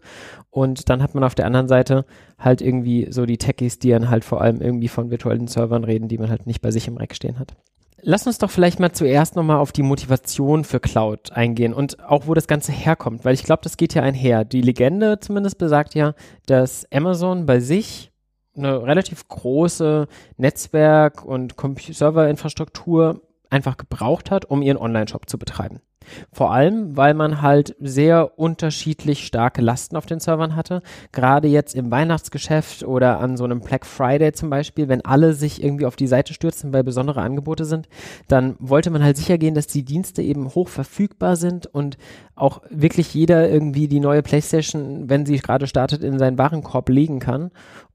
Und 0.50 0.89
dann 0.89 1.01
hat 1.01 1.15
man 1.15 1.24
auf 1.24 1.36
der 1.36 1.45
anderen 1.45 1.68
Seite 1.68 2.06
halt 2.38 2.62
irgendwie 2.62 3.07
so 3.09 3.25
die 3.25 3.38
Techies, 3.38 3.80
die 3.80 3.89
dann 3.89 4.09
halt 4.09 4.25
vor 4.25 4.42
allem 4.42 4.62
irgendwie 4.62 4.89
von 4.89 5.12
virtuellen 5.12 5.47
Servern 5.47 5.83
reden, 5.83 6.07
die 6.07 6.18
man 6.18 6.30
halt 6.30 6.45
nicht 6.45 6.61
bei 6.61 6.71
sich 6.71 6.87
im 6.87 6.97
Rack 6.97 7.16
stehen 7.16 7.40
hat. 7.40 7.56
Lass 8.04 8.25
uns 8.25 8.40
doch 8.40 8.49
vielleicht 8.49 8.80
mal 8.80 8.92
zuerst 8.92 9.35
nochmal 9.35 9.57
auf 9.57 9.71
die 9.71 9.83
Motivation 9.83 10.64
für 10.64 10.80
Cloud 10.80 11.31
eingehen 11.33 11.73
und 11.73 12.04
auch 12.04 12.25
wo 12.25 12.33
das 12.33 12.47
Ganze 12.47 12.71
herkommt, 12.71 13.23
weil 13.25 13.35
ich 13.35 13.44
glaube, 13.44 13.61
das 13.64 13.78
geht 13.78 13.94
ja 13.94 14.02
einher. 14.02 14.44
Die 14.44 14.61
Legende 14.61 15.19
zumindest 15.19 15.59
besagt 15.59 15.94
ja, 15.94 16.16
dass 16.47 16.87
Amazon 16.92 17.45
bei 17.45 17.59
sich 17.59 18.10
eine 18.55 18.83
relativ 18.83 19.27
große 19.27 20.07
Netzwerk- 20.37 21.23
und 21.23 21.55
Serverinfrastruktur 21.79 23.21
einfach 23.49 23.77
gebraucht 23.77 24.31
hat, 24.31 24.45
um 24.45 24.61
ihren 24.61 24.77
Online-Shop 24.77 25.29
zu 25.29 25.37
betreiben. 25.37 25.81
Vor 26.31 26.51
allem, 26.51 26.97
weil 26.97 27.13
man 27.13 27.41
halt 27.41 27.75
sehr 27.79 28.39
unterschiedlich 28.39 29.25
starke 29.25 29.61
Lasten 29.61 29.95
auf 29.95 30.05
den 30.05 30.19
Servern 30.19 30.55
hatte. 30.55 30.81
Gerade 31.11 31.47
jetzt 31.47 31.75
im 31.75 31.91
Weihnachtsgeschäft 31.91 32.83
oder 32.83 33.19
an 33.19 33.37
so 33.37 33.43
einem 33.43 33.61
Black 33.61 33.85
Friday 33.85 34.31
zum 34.31 34.49
Beispiel, 34.49 34.87
wenn 34.87 35.05
alle 35.05 35.33
sich 35.33 35.63
irgendwie 35.63 35.85
auf 35.85 35.95
die 35.95 36.07
Seite 36.07 36.33
stürzen, 36.33 36.73
weil 36.73 36.83
besondere 36.83 37.21
Angebote 37.21 37.65
sind, 37.65 37.87
dann 38.27 38.55
wollte 38.59 38.89
man 38.89 39.03
halt 39.03 39.17
sicher 39.17 39.37
gehen, 39.37 39.53
dass 39.53 39.67
die 39.67 39.85
Dienste 39.85 40.21
eben 40.21 40.49
hoch 40.55 40.69
verfügbar 40.69 41.35
sind 41.35 41.67
und 41.67 41.97
auch 42.35 42.61
wirklich 42.69 43.13
jeder 43.13 43.47
irgendwie 43.49 43.87
die 43.87 43.99
neue 43.99 44.23
PlayStation, 44.23 45.07
wenn 45.09 45.27
sie 45.27 45.37
gerade 45.37 45.67
startet, 45.67 46.03
in 46.03 46.17
seinen 46.17 46.39
Warenkorb 46.39 46.89
legen 46.89 47.19
kann. 47.19 47.51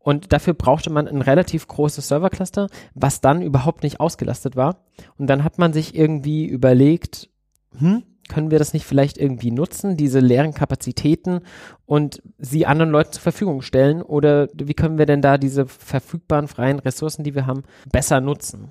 Und 0.07 0.33
dafür 0.33 0.55
brauchte 0.55 0.89
man 0.89 1.09
ein 1.09 1.21
relativ 1.21 1.67
großes 1.67 2.07
Servercluster, 2.07 2.69
was 2.95 3.21
dann 3.21 3.43
überhaupt 3.43 3.83
nicht 3.83 3.99
ausgelastet 3.99 4.55
war. 4.55 4.85
Und 5.19 5.27
dann 5.27 5.43
hat 5.43 5.59
man 5.59 5.73
sich 5.73 5.97
irgendwie 5.97 6.47
überlegt, 6.47 7.29
hm, 7.77 8.05
können 8.29 8.53
wir 8.53 8.61
das 8.61 8.73
nicht 8.73 8.87
vielleicht 8.87 9.19
irgendwie 9.19 9.51
nutzen, 9.51 9.97
diese 9.97 10.21
leeren 10.21 10.55
Kapazitäten 10.55 11.41
und 11.87 12.23
sie 12.39 12.67
anderen 12.67 12.93
Leuten 12.93 13.15
zur 13.15 13.23
Verfügung 13.23 13.63
stellen? 13.63 14.01
Oder 14.01 14.47
wie 14.55 14.75
können 14.75 14.97
wir 14.97 15.07
denn 15.07 15.23
da 15.23 15.39
diese 15.39 15.67
verfügbaren 15.67 16.47
freien 16.47 16.79
Ressourcen, 16.79 17.25
die 17.25 17.35
wir 17.35 17.49
haben, 17.49 17.65
besser 17.91 18.21
nutzen? 18.21 18.71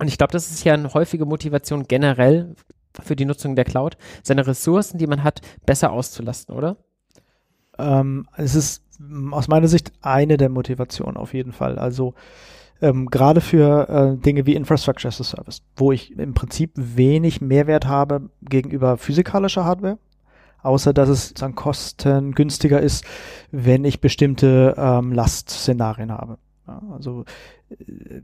Und 0.00 0.08
ich 0.08 0.18
glaube, 0.18 0.32
das 0.32 0.50
ist 0.50 0.64
ja 0.64 0.74
eine 0.74 0.92
häufige 0.92 1.24
Motivation 1.24 1.84
generell 1.86 2.56
für 3.00 3.14
die 3.14 3.26
Nutzung 3.26 3.54
der 3.54 3.64
Cloud, 3.64 3.96
seine 4.24 4.44
Ressourcen, 4.44 4.98
die 4.98 5.06
man 5.06 5.22
hat, 5.22 5.40
besser 5.66 5.92
auszulasten, 5.92 6.56
oder? 6.56 6.78
Ähm, 7.78 8.26
es 8.36 8.56
ist 8.56 8.87
aus 9.30 9.48
meiner 9.48 9.68
Sicht 9.68 9.92
eine 10.02 10.36
der 10.36 10.48
Motivationen 10.48 11.16
auf 11.16 11.34
jeden 11.34 11.52
Fall. 11.52 11.78
Also 11.78 12.14
ähm, 12.80 13.06
gerade 13.06 13.40
für 13.40 13.88
äh, 13.88 14.16
Dinge 14.22 14.46
wie 14.46 14.54
Infrastructure 14.54 15.08
as 15.08 15.20
a 15.20 15.24
Service, 15.24 15.62
wo 15.76 15.92
ich 15.92 16.16
im 16.16 16.34
Prinzip 16.34 16.72
wenig 16.74 17.40
Mehrwert 17.40 17.86
habe 17.86 18.30
gegenüber 18.42 18.96
physikalischer 18.96 19.64
Hardware, 19.64 19.98
außer 20.62 20.92
dass 20.92 21.08
es 21.08 21.34
dann 21.34 21.54
kostengünstiger 21.54 22.80
ist, 22.80 23.04
wenn 23.50 23.84
ich 23.84 24.00
bestimmte 24.00 24.74
ähm, 24.76 25.12
Lastszenarien 25.12 26.12
habe. 26.12 26.38
Ja, 26.68 26.82
also 26.92 27.24
äh, 27.70 27.74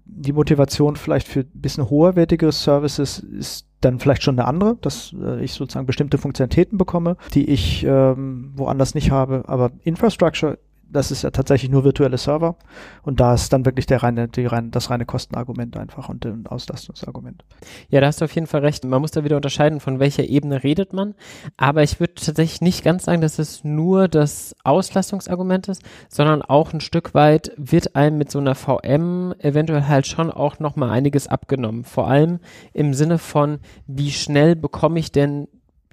die 0.04 0.32
Motivation 0.32 0.96
vielleicht 0.96 1.26
für 1.26 1.40
ein 1.40 1.50
bisschen 1.54 1.90
hoherwertigere 1.90 2.52
Services 2.52 3.18
ist 3.18 3.66
dann 3.80 3.98
vielleicht 3.98 4.22
schon 4.22 4.38
eine 4.38 4.48
andere, 4.48 4.76
dass 4.80 5.14
äh, 5.20 5.42
ich 5.42 5.52
sozusagen 5.52 5.86
bestimmte 5.86 6.18
Funktionalitäten 6.18 6.78
bekomme, 6.78 7.16
die 7.34 7.50
ich 7.50 7.84
ähm, 7.84 8.52
woanders 8.54 8.94
nicht 8.94 9.10
habe. 9.10 9.44
Aber 9.46 9.72
Infrastructure 9.82 10.58
das 10.94 11.10
ist 11.10 11.22
ja 11.22 11.30
tatsächlich 11.30 11.70
nur 11.70 11.84
virtuelle 11.84 12.18
Server 12.18 12.56
und 13.02 13.20
da 13.20 13.34
ist 13.34 13.52
dann 13.52 13.64
wirklich 13.64 13.86
der 13.86 14.02
reine, 14.02 14.28
die 14.28 14.46
rein, 14.46 14.70
das 14.70 14.90
reine 14.90 15.04
Kostenargument 15.04 15.76
einfach 15.76 16.08
und 16.08 16.24
ein 16.24 16.46
Auslastungsargument. 16.46 17.44
Ja, 17.88 18.00
da 18.00 18.06
hast 18.06 18.20
du 18.20 18.24
auf 18.24 18.34
jeden 18.34 18.46
Fall 18.46 18.60
recht. 18.60 18.84
Man 18.84 19.00
muss 19.00 19.10
da 19.10 19.24
wieder 19.24 19.36
unterscheiden, 19.36 19.80
von 19.80 19.98
welcher 19.98 20.24
Ebene 20.24 20.62
redet 20.62 20.92
man. 20.92 21.14
Aber 21.56 21.82
ich 21.82 22.00
würde 22.00 22.14
tatsächlich 22.14 22.60
nicht 22.60 22.84
ganz 22.84 23.04
sagen, 23.04 23.20
dass 23.20 23.38
es 23.38 23.64
nur 23.64 24.08
das 24.08 24.54
Auslastungsargument 24.64 25.68
ist, 25.68 25.82
sondern 26.08 26.42
auch 26.42 26.72
ein 26.72 26.80
Stück 26.80 27.14
weit 27.14 27.52
wird 27.56 27.96
einem 27.96 28.18
mit 28.18 28.30
so 28.30 28.38
einer 28.38 28.54
VM 28.54 29.34
eventuell 29.38 29.86
halt 29.86 30.06
schon 30.06 30.30
auch 30.30 30.58
nochmal 30.60 30.90
einiges 30.90 31.26
abgenommen. 31.26 31.84
Vor 31.84 32.08
allem 32.08 32.38
im 32.72 32.94
Sinne 32.94 33.18
von, 33.18 33.58
wie 33.86 34.12
schnell 34.12 34.54
bekomme 34.54 34.98
ich 35.00 35.10
denn 35.10 35.48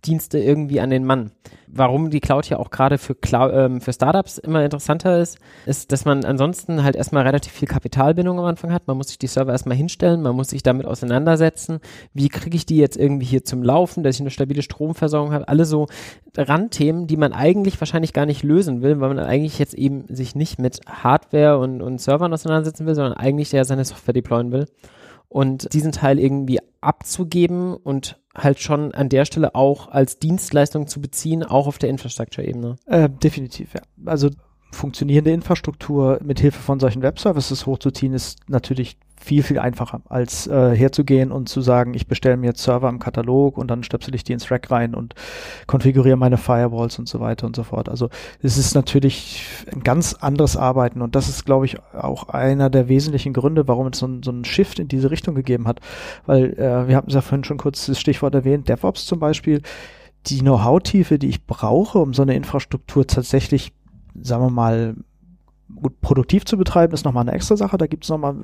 Dienste 0.05 0.39
irgendwie 0.39 0.79
an 0.79 0.89
den 0.89 1.05
Mann. 1.05 1.31
Warum 1.67 2.10
die 2.10 2.20
Cloud 2.20 2.50
ja 2.50 2.58
auch 2.58 2.70
gerade 2.70 2.98
für, 2.98 3.15
ähm, 3.34 3.81
für 3.81 3.93
Startups 3.93 4.39
immer 4.39 4.63
interessanter 4.63 5.20
ist, 5.20 5.38
ist, 5.65 5.91
dass 5.91 6.05
man 6.05 6.25
ansonsten 6.25 6.84
halt 6.84 6.96
erstmal 6.96 7.24
relativ 7.24 7.53
viel 7.53 7.67
Kapitalbindung 7.67 8.39
am 8.39 8.46
Anfang 8.46 8.74
hat. 8.74 8.88
Man 8.88 8.98
muss 8.98 9.10
sich 9.10 9.20
die 9.20 9.27
Server 9.27 9.51
erstmal 9.51 9.77
hinstellen, 9.77 10.22
man 10.22 10.36
muss 10.36 10.50
sich 10.50 10.63
damit 10.63 10.86
auseinandersetzen. 10.86 11.79
Wie 12.13 12.29
kriege 12.29 12.58
ich 12.58 12.65
die 12.65 12.77
jetzt 12.77 12.98
irgendwie 12.98 13.25
hier 13.25 13.46
zum 13.46 13.63
Laufen, 13.63 14.03
dass 14.03 14.15
ich 14.15 14.22
eine 14.22 14.31
stabile 14.31 14.63
Stromversorgung 14.63 15.34
habe? 15.34 15.48
Alle 15.48 15.65
so 15.65 15.88
Randthemen, 16.36 17.08
die 17.08 17.17
man 17.17 17.31
eigentlich 17.31 17.79
wahrscheinlich 17.79 18.12
gar 18.12 18.25
nicht 18.25 18.43
lösen 18.43 18.81
will, 18.81 19.00
weil 19.00 19.13
man 19.13 19.20
eigentlich 19.20 19.60
jetzt 19.60 19.75
eben 19.75 20.05
sich 20.10 20.36
nicht 20.36 20.60
mit 20.60 20.81
Hardware 20.88 21.60
und, 21.60 21.81
und 21.81 22.01
Servern 22.01 22.34
auseinandersetzen 22.34 22.86
will, 22.86 22.96
sondern 22.96 23.13
eigentlich 23.13 23.51
ja 23.51 23.63
seine 23.63 23.86
Software 23.86 24.13
deployen 24.13 24.51
will 24.51 24.65
und 25.32 25.74
diesen 25.74 25.94
Teil 25.94 26.20
irgendwie 26.20 26.60
abzugeben 26.82 27.74
und 27.74 28.20
halt 28.36 28.60
schon 28.60 28.94
an 28.94 29.08
der 29.08 29.24
Stelle 29.24 29.56
auch 29.56 29.88
als 29.88 30.20
Dienstleistung 30.20 30.88
zu 30.88 31.00
beziehen, 31.00 31.44
auch 31.44 31.68
auf 31.68 31.78
der 31.78 31.90
Infrastructure-Ebene. 31.90 32.76
Äh, 32.86 33.10
definitiv, 33.10 33.74
ja. 33.74 33.82
Also 34.06 34.30
funktionierende 34.74 35.32
Infrastruktur 35.32 36.20
mit 36.22 36.42
Hilfe 36.42 36.60
von 36.60 36.82
solchen 36.82 37.02
Web-Services 37.02 37.66
hochzuziehen, 37.66 38.14
ist 38.14 38.40
natürlich 38.50 38.98
viel, 39.22 39.44
viel 39.44 39.60
einfacher, 39.60 40.01
als 40.10 40.48
äh, 40.48 40.75
herzugehen 40.75 41.32
und 41.32 41.48
zu 41.48 41.62
sagen, 41.62 41.94
ich 41.94 42.08
bestelle 42.08 42.38
mir 42.38 42.48
jetzt 42.48 42.63
Server 42.63 42.90
im 42.90 43.00
Katalog 43.00 43.58
und 43.58 43.70
dann 43.70 43.84
stöpsel 43.84 44.16
ich 44.16 44.24
die 44.24 44.34
ins 44.34 44.50
Rack 44.50 44.72
rein 44.72 44.96
und 44.96 45.13
konfiguriere 45.68 46.18
meine 46.18 46.38
Firewalls 46.38 46.98
und 46.98 47.08
so 47.08 47.20
weiter 47.20 47.46
und 47.46 47.56
so 47.56 47.63
fort. 47.63 47.88
Also 47.88 48.10
es 48.42 48.58
ist 48.58 48.74
natürlich 48.74 49.46
ein 49.72 49.84
ganz 49.84 50.16
anderes 50.16 50.58
Arbeiten 50.58 51.01
und 51.01 51.16
das 51.16 51.30
ist, 51.30 51.46
glaube 51.46 51.66
ich, 51.66 51.78
auch 51.94 52.30
einer 52.30 52.70
der 52.70 52.90
wesentlichen 52.90 53.34
Gründe, 53.34 53.68
warum 53.68 53.88
es 53.88 54.00
so, 54.00 54.08
ein, 54.08 54.24
so 54.24 54.32
einen 54.32 54.44
Shift 54.44 54.80
in 54.80 54.88
diese 54.88 55.12
Richtung 55.12 55.36
gegeben 55.36 55.68
hat. 55.68 55.80
Weil 56.25 56.54
äh, 56.54 56.88
wir 56.88 56.96
haben 56.96 57.08
es 57.08 57.13
ja 57.13 57.22
vorhin 57.22 57.44
schon 57.44 57.58
kurz 57.58 57.86
das 57.86 58.00
Stichwort 58.00 58.34
erwähnt, 58.34 58.68
DevOps 58.70 59.06
zum 59.06 59.20
Beispiel, 59.20 59.62
die 60.28 60.40
Know-how-Tiefe, 60.40 61.20
die 61.20 61.30
ich 61.30 61.46
brauche, 61.46 62.00
um 62.00 62.13
so 62.13 62.24
eine 62.24 62.36
Infrastruktur 62.36 63.06
tatsächlich, 63.06 63.74
sagen 64.20 64.44
wir 64.44 64.51
mal, 64.51 64.96
gut, 65.75 66.00
produktiv 66.01 66.46
zu 66.46 66.58
betreiben, 66.58 66.94
ist 66.94 67.06
nochmal 67.06 67.22
eine 67.22 67.34
extra 67.34 67.56
Sache. 67.56 67.78
Da 67.78 67.88
gibt 67.88 68.04
es 68.04 68.10
nochmal 68.10 68.36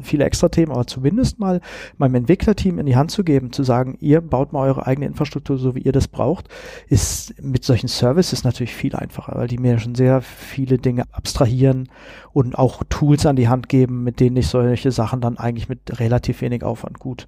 viele 0.00 0.24
extra 0.24 0.48
Themen, 0.48 0.72
aber 0.72 0.86
zumindest 0.86 1.38
mal 1.38 1.60
meinem 1.98 2.16
Entwicklerteam 2.16 2.78
in 2.78 2.86
die 2.86 2.96
Hand 2.96 3.10
zu 3.10 3.24
geben, 3.24 3.52
zu 3.52 3.62
sagen, 3.62 3.96
ihr 4.00 4.20
baut 4.20 4.52
mal 4.52 4.66
eure 4.66 4.86
eigene 4.86 5.06
Infrastruktur 5.06 5.58
so, 5.58 5.74
wie 5.74 5.80
ihr 5.80 5.92
das 5.92 6.08
braucht, 6.08 6.48
ist 6.88 7.40
mit 7.42 7.64
solchen 7.64 7.88
Services 7.88 8.44
natürlich 8.44 8.74
viel 8.74 8.94
einfacher, 8.94 9.32
weil 9.36 9.48
die 9.48 9.58
mir 9.58 9.78
schon 9.78 9.94
sehr 9.94 10.20
viele 10.22 10.78
Dinge 10.78 11.04
abstrahieren 11.12 11.88
und 12.32 12.58
auch 12.58 12.82
Tools 12.88 13.26
an 13.26 13.36
die 13.36 13.48
Hand 13.48 13.68
geben, 13.68 14.04
mit 14.04 14.20
denen 14.20 14.36
ich 14.36 14.48
solche 14.48 14.90
Sachen 14.90 15.20
dann 15.20 15.38
eigentlich 15.38 15.68
mit 15.68 15.98
relativ 16.00 16.40
wenig 16.40 16.64
Aufwand 16.64 16.98
gut 16.98 17.26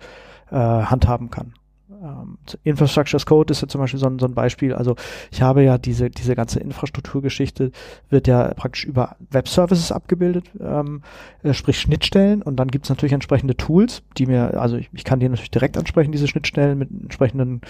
äh, 0.51 0.57
handhaben 0.57 1.31
kann 1.31 1.55
ähm, 2.03 2.39
Infrastructure 2.65 3.17
as 3.17 3.27
Code 3.27 3.53
ist 3.53 3.63
ja 3.63 3.69
zum 3.69 3.81
Beispiel 3.81 4.01
so 4.01 4.07
ein, 4.07 4.19
so 4.19 4.27
ein 4.27 4.35
Beispiel. 4.35 4.75
Also 4.75 4.97
ich 5.31 5.43
habe 5.43 5.63
ja 5.63 5.79
diese, 5.79 6.11
diese 6.11 6.35
ganze 6.35 6.61
Infrastrukturgeschichte 6.61 7.71
wird 8.11 8.27
ja 8.27 8.53
praktisch 8.55 8.85
über 8.85 9.17
Web-Services 9.31 9.93
abgebildet, 9.93 10.51
ähm, 10.61 11.03
äh, 11.43 11.55
sprich 11.55 11.79
Schnittstellen 11.79 12.43
und 12.43 12.57
dann 12.57 12.69
gibt 12.69 12.87
es 12.87 12.91
natürlich 12.91 13.13
entsprechende 13.13 13.57
Tools, 13.57 14.03
die 14.19 14.27
mir, 14.27 14.61
also 14.61 14.77
ich, 14.77 14.91
ich 14.93 15.05
kann 15.05 15.21
die 15.21 15.29
natürlich 15.29 15.51
direkt 15.51 15.77
ansprechen, 15.79 16.13
diese 16.13 16.29
Schnittstellen 16.29 16.79
mit 16.79 16.91
entsprechenden 16.91 17.61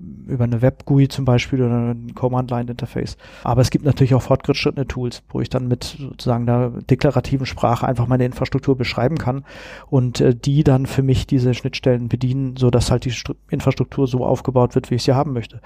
über 0.00 0.44
eine 0.44 0.62
Web-GUI 0.62 1.08
zum 1.08 1.24
Beispiel 1.24 1.62
oder 1.62 1.92
ein 1.92 2.14
Command-Line-Interface. 2.14 3.16
Aber 3.42 3.62
es 3.62 3.70
gibt 3.70 3.84
natürlich 3.84 4.14
auch 4.14 4.22
fortgeschrittene 4.22 4.86
Tools, 4.86 5.22
wo 5.28 5.40
ich 5.40 5.48
dann 5.48 5.66
mit 5.66 5.96
sozusagen 5.98 6.46
der 6.46 6.70
deklarativen 6.70 7.46
Sprache 7.46 7.86
einfach 7.86 8.06
meine 8.06 8.24
Infrastruktur 8.24 8.76
beschreiben 8.76 9.18
kann 9.18 9.44
und 9.88 10.20
äh, 10.20 10.34
die 10.34 10.62
dann 10.62 10.86
für 10.86 11.02
mich 11.02 11.26
diese 11.26 11.52
Schnittstellen 11.54 12.08
bedienen, 12.08 12.56
so 12.56 12.70
dass 12.70 12.90
halt 12.90 13.04
die 13.04 13.10
Stru 13.10 13.34
Infrastruktur 13.50 14.06
so 14.06 14.24
aufgebaut 14.24 14.74
wird, 14.74 14.90
wie 14.90 14.96
ich 14.96 15.02
sie 15.02 15.14
haben 15.14 15.32
möchte. 15.32 15.60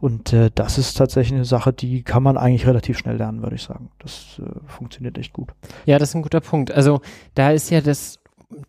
Und 0.00 0.32
äh, 0.32 0.50
das 0.54 0.76
ist 0.76 0.94
tatsächlich 0.94 1.34
eine 1.34 1.44
Sache, 1.44 1.72
die 1.72 2.02
kann 2.02 2.22
man 2.22 2.36
eigentlich 2.36 2.66
relativ 2.66 2.98
schnell 2.98 3.16
lernen, 3.16 3.42
würde 3.42 3.56
ich 3.56 3.62
sagen. 3.62 3.90
Das 4.00 4.40
äh, 4.40 4.48
funktioniert 4.66 5.16
echt 5.16 5.32
gut. 5.32 5.54
Ja, 5.86 5.98
das 5.98 6.10
ist 6.10 6.14
ein 6.14 6.22
guter 6.22 6.40
Punkt. 6.40 6.72
Also 6.72 7.00
da 7.34 7.52
ist 7.52 7.70
ja 7.70 7.80
das 7.80 8.18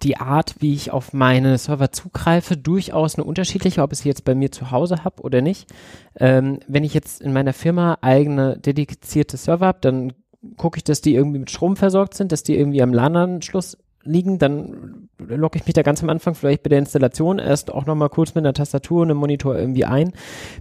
die 0.01 0.17
Art, 0.17 0.55
wie 0.59 0.74
ich 0.74 0.91
auf 0.91 1.13
meine 1.13 1.57
Server 1.57 1.91
zugreife, 1.91 2.57
durchaus 2.57 3.15
eine 3.15 3.24
unterschiedliche, 3.24 3.81
ob 3.81 3.93
ich 3.93 4.00
sie 4.00 4.09
jetzt 4.09 4.25
bei 4.25 4.36
mir 4.36 4.51
zu 4.51 4.71
Hause 4.71 5.03
habe 5.03 5.21
oder 5.21 5.41
nicht. 5.41 5.69
Ähm, 6.17 6.59
wenn 6.67 6.83
ich 6.83 6.93
jetzt 6.93 7.21
in 7.21 7.31
meiner 7.31 7.53
Firma 7.53 7.98
eigene 8.01 8.57
dedizierte 8.57 9.38
Server 9.38 9.67
habe, 9.67 9.79
dann 9.81 10.13
gucke 10.57 10.77
ich, 10.77 10.83
dass 10.83 11.01
die 11.01 11.15
irgendwie 11.15 11.39
mit 11.39 11.50
Strom 11.50 11.75
versorgt 11.75 12.13
sind, 12.13 12.31
dass 12.31 12.43
die 12.43 12.57
irgendwie 12.57 12.81
am 12.81 12.93
LAN-Anschluss 12.93 13.77
liegen, 14.03 14.39
dann 14.39 15.09
logge 15.17 15.59
ich 15.59 15.65
mich 15.65 15.74
da 15.74 15.81
ganz 15.81 16.01
am 16.01 16.09
Anfang 16.09 16.33
vielleicht 16.33 16.63
bei 16.63 16.69
der 16.69 16.79
Installation 16.79 17.38
erst 17.38 17.71
auch 17.71 17.86
nochmal 17.86 18.09
kurz 18.09 18.33
mit 18.33 18.45
einer 18.45 18.53
Tastatur 18.53 19.01
und 19.01 19.12
einem 19.12 19.19
Monitor 19.19 19.57
irgendwie 19.57 19.86
ein, 19.86 20.13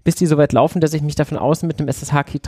bis 0.04 0.16
die 0.16 0.26
soweit 0.26 0.52
laufen, 0.52 0.80
dass 0.80 0.94
ich 0.94 1.02
mich 1.02 1.14
da 1.14 1.24
von 1.24 1.38
außen 1.38 1.66
mit 1.66 1.78
einem 1.78 1.88
SSH-Key 1.88 2.40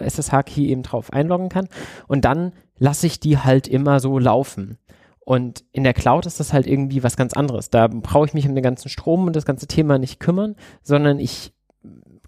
SSH 0.00 0.58
eben 0.58 0.82
drauf 0.82 1.12
einloggen 1.12 1.50
kann 1.50 1.68
und 2.06 2.24
dann 2.24 2.52
lasse 2.78 3.06
ich 3.06 3.20
die 3.20 3.38
halt 3.38 3.68
immer 3.68 4.00
so 4.00 4.18
laufen. 4.18 4.78
Und 5.28 5.62
in 5.72 5.84
der 5.84 5.92
Cloud 5.92 6.24
ist 6.24 6.40
das 6.40 6.54
halt 6.54 6.66
irgendwie 6.66 7.02
was 7.02 7.18
ganz 7.18 7.34
anderes. 7.34 7.68
Da 7.68 7.86
brauche 7.86 8.24
ich 8.24 8.32
mich 8.32 8.48
um 8.48 8.54
den 8.54 8.64
ganzen 8.64 8.88
Strom 8.88 9.26
und 9.26 9.36
das 9.36 9.44
ganze 9.44 9.66
Thema 9.66 9.98
nicht 9.98 10.20
kümmern, 10.20 10.56
sondern 10.82 11.18
ich 11.18 11.52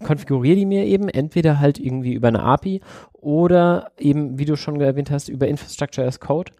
konfiguriere 0.03 0.55
die 0.55 0.67
mir 0.67 0.85
eben 0.85 1.09
entweder 1.09 1.59
halt 1.59 1.79
irgendwie 1.79 2.13
über 2.13 2.27
eine 2.27 2.43
API 2.43 2.79
oder 3.13 3.91
eben, 3.97 4.37
wie 4.37 4.45
du 4.45 4.55
schon 4.55 4.79
erwähnt 4.79 5.09
hast, 5.09 5.29
über 5.29 5.47
Infrastructure 5.47 6.05
as 6.05 6.19
Code. 6.19 6.51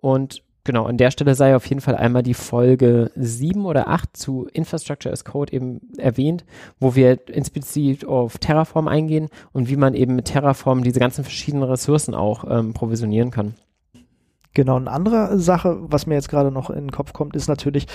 Und 0.00 0.42
genau, 0.64 0.86
an 0.86 0.96
der 0.96 1.12
Stelle 1.12 1.36
sei 1.36 1.54
auf 1.54 1.66
jeden 1.66 1.80
Fall 1.80 1.94
einmal 1.94 2.24
die 2.24 2.34
Folge 2.34 3.12
7 3.14 3.64
oder 3.64 3.86
8 3.86 4.16
zu 4.16 4.48
Infrastructure 4.52 5.12
as 5.12 5.24
Code 5.24 5.52
eben 5.52 5.92
erwähnt, 5.96 6.44
wo 6.80 6.96
wir 6.96 7.28
insbezit 7.28 8.04
auf 8.04 8.38
Terraform 8.38 8.88
eingehen 8.88 9.28
und 9.52 9.68
wie 9.68 9.76
man 9.76 9.94
eben 9.94 10.16
mit 10.16 10.24
Terraform 10.24 10.82
diese 10.82 10.98
ganzen 10.98 11.22
verschiedenen 11.22 11.62
Ressourcen 11.62 12.16
auch 12.16 12.42
ähm, 12.50 12.72
provisionieren 12.72 13.30
kann. 13.30 13.54
Genau, 14.54 14.76
eine 14.76 14.90
andere 14.90 15.38
Sache, 15.40 15.76
was 15.80 16.06
mir 16.06 16.14
jetzt 16.14 16.28
gerade 16.28 16.52
noch 16.52 16.70
in 16.70 16.86
den 16.86 16.92
Kopf 16.92 17.12
kommt, 17.12 17.34
ist 17.34 17.48
natürlich, 17.48 17.88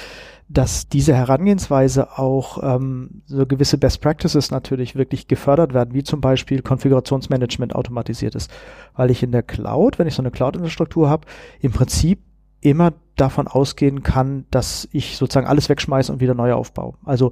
dass 0.49 0.89
diese 0.89 1.15
Herangehensweise 1.15 2.19
auch 2.19 2.61
ähm, 2.61 3.21
so 3.27 3.45
gewisse 3.45 3.77
Best 3.77 4.01
Practices 4.01 4.51
natürlich 4.51 4.95
wirklich 4.95 5.29
gefördert 5.29 5.73
werden, 5.73 5.93
wie 5.93 6.03
zum 6.03 6.19
Beispiel 6.19 6.61
Konfigurationsmanagement 6.61 7.73
automatisiert 7.73 8.35
ist. 8.35 8.51
Weil 8.93 9.09
ich 9.09 9.23
in 9.23 9.31
der 9.31 9.43
Cloud, 9.43 9.99
wenn 9.99 10.07
ich 10.07 10.15
so 10.15 10.21
eine 10.21 10.31
Cloud-Infrastruktur 10.31 11.09
habe, 11.09 11.25
im 11.61 11.71
Prinzip 11.71 12.19
immer 12.61 12.93
davon 13.15 13.47
ausgehen 13.47 14.03
kann, 14.03 14.45
dass 14.51 14.87
ich 14.91 15.17
sozusagen 15.17 15.47
alles 15.47 15.69
wegschmeiße 15.69 16.11
und 16.11 16.19
wieder 16.19 16.33
neu 16.33 16.53
aufbaue. 16.53 16.95
Also 17.05 17.31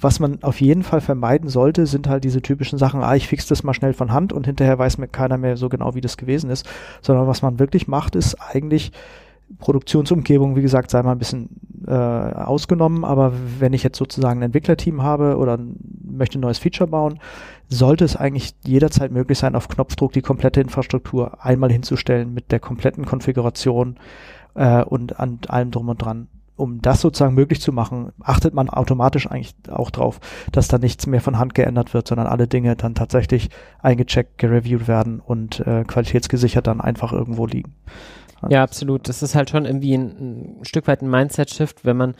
was 0.00 0.20
man 0.20 0.42
auf 0.42 0.60
jeden 0.60 0.82
Fall 0.82 1.00
vermeiden 1.00 1.48
sollte, 1.48 1.86
sind 1.86 2.08
halt 2.08 2.24
diese 2.24 2.42
typischen 2.42 2.78
Sachen, 2.78 3.02
ah, 3.02 3.14
ich 3.14 3.28
fix 3.28 3.46
das 3.46 3.62
mal 3.62 3.74
schnell 3.74 3.92
von 3.92 4.12
Hand 4.12 4.32
und 4.32 4.46
hinterher 4.46 4.78
weiß 4.78 4.98
mir 4.98 5.08
keiner 5.08 5.38
mehr 5.38 5.56
so 5.56 5.68
genau, 5.68 5.94
wie 5.94 6.00
das 6.00 6.16
gewesen 6.16 6.50
ist, 6.50 6.68
sondern 7.00 7.26
was 7.26 7.42
man 7.42 7.58
wirklich 7.58 7.88
macht, 7.88 8.16
ist 8.16 8.34
eigentlich 8.34 8.92
Produktionsumgebung, 9.58 10.56
wie 10.56 10.62
gesagt, 10.62 10.90
sei 10.90 11.02
mal 11.02 11.12
ein 11.12 11.18
bisschen 11.18 11.48
äh, 11.86 11.92
ausgenommen, 11.92 13.04
aber 13.04 13.32
wenn 13.58 13.72
ich 13.72 13.84
jetzt 13.84 13.98
sozusagen 13.98 14.40
ein 14.40 14.46
Entwicklerteam 14.46 15.02
habe 15.02 15.36
oder 15.36 15.58
möchte 16.04 16.38
ein 16.38 16.40
neues 16.40 16.58
Feature 16.58 16.90
bauen, 16.90 17.20
sollte 17.68 18.04
es 18.04 18.16
eigentlich 18.16 18.54
jederzeit 18.64 19.12
möglich 19.12 19.38
sein, 19.38 19.54
auf 19.54 19.68
Knopfdruck 19.68 20.12
die 20.12 20.22
komplette 20.22 20.60
Infrastruktur 20.60 21.44
einmal 21.44 21.70
hinzustellen 21.70 22.34
mit 22.34 22.50
der 22.50 22.58
kompletten 22.58 23.06
Konfiguration 23.06 23.96
äh, 24.54 24.82
und 24.82 25.20
an 25.20 25.38
allem 25.46 25.70
drum 25.70 25.88
und 25.88 25.98
dran 25.98 26.26
um 26.56 26.80
das 26.80 27.00
sozusagen 27.00 27.34
möglich 27.34 27.60
zu 27.60 27.72
machen, 27.72 28.12
achtet 28.22 28.54
man 28.54 28.68
automatisch 28.68 29.30
eigentlich 29.30 29.54
auch 29.70 29.90
drauf, 29.90 30.20
dass 30.52 30.68
da 30.68 30.78
nichts 30.78 31.06
mehr 31.06 31.20
von 31.20 31.38
Hand 31.38 31.54
geändert 31.54 31.94
wird, 31.94 32.08
sondern 32.08 32.26
alle 32.26 32.48
Dinge 32.48 32.76
dann 32.76 32.94
tatsächlich 32.94 33.50
eingecheckt, 33.80 34.38
gereviewt 34.38 34.88
werden 34.88 35.20
und 35.20 35.60
äh, 35.60 35.84
qualitätsgesichert 35.84 36.66
dann 36.66 36.80
einfach 36.80 37.12
irgendwo 37.12 37.46
liegen. 37.46 37.74
Ja, 38.48 38.62
absolut. 38.62 39.08
Das 39.08 39.22
ist 39.22 39.34
halt 39.34 39.50
schon 39.50 39.64
irgendwie 39.64 39.94
ein, 39.94 40.58
ein 40.60 40.64
Stück 40.64 40.86
weit 40.86 41.02
ein 41.02 41.10
Mindset-Shift, 41.10 41.84
wenn 41.84 41.96
man 41.96 42.14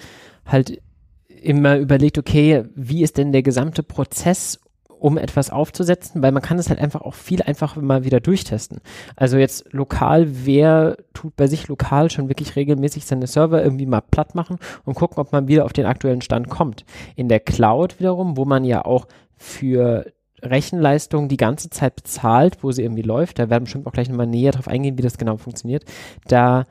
halt 0.44 0.80
immer 1.28 1.76
überlegt, 1.78 2.18
okay, 2.18 2.64
wie 2.74 3.02
ist 3.02 3.18
denn 3.18 3.32
der 3.32 3.42
gesamte 3.42 3.82
Prozess 3.82 4.58
um 4.98 5.18
etwas 5.18 5.50
aufzusetzen, 5.50 6.22
weil 6.22 6.32
man 6.32 6.42
kann 6.42 6.58
es 6.58 6.68
halt 6.68 6.80
einfach 6.80 7.02
auch 7.02 7.14
viel 7.14 7.42
einfacher 7.42 7.80
mal 7.80 8.04
wieder 8.04 8.20
durchtesten. 8.20 8.80
Also 9.16 9.36
jetzt 9.36 9.72
lokal, 9.72 10.26
wer 10.46 10.96
tut 11.14 11.36
bei 11.36 11.46
sich 11.46 11.68
lokal 11.68 12.10
schon 12.10 12.28
wirklich 12.28 12.56
regelmäßig 12.56 13.04
seine 13.04 13.26
Server 13.26 13.62
irgendwie 13.62 13.86
mal 13.86 14.00
platt 14.00 14.34
machen 14.34 14.58
und 14.84 14.94
gucken, 14.94 15.18
ob 15.18 15.32
man 15.32 15.48
wieder 15.48 15.64
auf 15.64 15.72
den 15.72 15.86
aktuellen 15.86 16.22
Stand 16.22 16.48
kommt. 16.48 16.84
In 17.14 17.28
der 17.28 17.40
Cloud 17.40 17.98
wiederum, 17.98 18.36
wo 18.36 18.44
man 18.44 18.64
ja 18.64 18.84
auch 18.84 19.06
für 19.36 20.06
Rechenleistung 20.42 21.28
die 21.28 21.36
ganze 21.36 21.70
Zeit 21.70 21.96
bezahlt, 21.96 22.62
wo 22.62 22.70
sie 22.72 22.82
irgendwie 22.82 23.02
läuft, 23.02 23.38
da 23.38 23.50
werden 23.50 23.64
bestimmt 23.64 23.86
auch 23.86 23.92
gleich 23.92 24.08
nochmal 24.08 24.26
näher 24.26 24.52
drauf 24.52 24.68
eingehen, 24.68 24.98
wie 24.98 25.02
das 25.02 25.18
genau 25.18 25.36
funktioniert, 25.36 25.84
da 26.28 26.64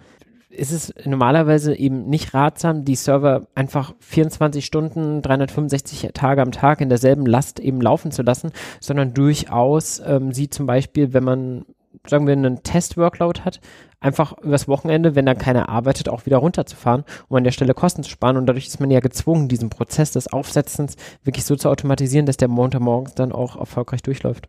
ist 0.56 0.72
es 0.72 0.94
normalerweise 1.06 1.76
eben 1.76 2.08
nicht 2.10 2.34
ratsam, 2.34 2.86
die 2.86 2.96
Server 2.96 3.48
einfach 3.56 3.94
24 4.00 4.66
Stunden, 4.66 5.22
365 5.22 6.10
Tage 6.14 6.42
am 6.42 6.52
Tag 6.52 6.82
in 6.82 6.90
derselben 6.90 7.26
Last 7.26 7.60
eben 7.60 7.82
laufen 7.82 8.12
zu 8.12 8.22
lassen, 8.22 8.52
sondern 8.80 9.14
durchaus 9.14 10.02
ähm, 10.06 10.32
sie 10.32 10.50
zum 10.50 10.66
Beispiel, 10.66 11.14
wenn 11.14 11.24
man, 11.24 11.66
sagen 12.08 12.28
wir, 12.28 12.34
einen 12.34 12.64
Test-Workload 12.64 13.42
hat, 13.42 13.60
einfach 14.00 14.38
übers 14.40 14.68
Wochenende, 14.68 15.16
wenn 15.16 15.26
dann 15.26 15.38
keiner 15.38 15.70
arbeitet, 15.70 16.10
auch 16.10 16.26
wieder 16.26 16.38
runterzufahren, 16.38 17.04
um 17.28 17.38
an 17.38 17.44
der 17.44 17.52
Stelle 17.52 17.74
Kosten 17.74 18.04
zu 18.04 18.10
sparen. 18.10 18.38
Und 18.38 18.46
dadurch 18.46 18.68
ist 18.68 18.80
man 18.80 18.92
ja 18.92 19.00
gezwungen, 19.00 19.48
diesen 19.48 19.70
Prozess 19.70 20.12
des 20.12 20.32
Aufsetzens 20.32 20.96
wirklich 21.24 21.46
so 21.46 21.56
zu 21.56 21.70
automatisieren, 21.70 22.26
dass 22.26 22.38
der 22.38 22.48
Montagmorgens 22.48 23.16
dann 23.16 23.32
auch 23.32 23.58
erfolgreich 23.58 24.04
durchläuft. 24.04 24.48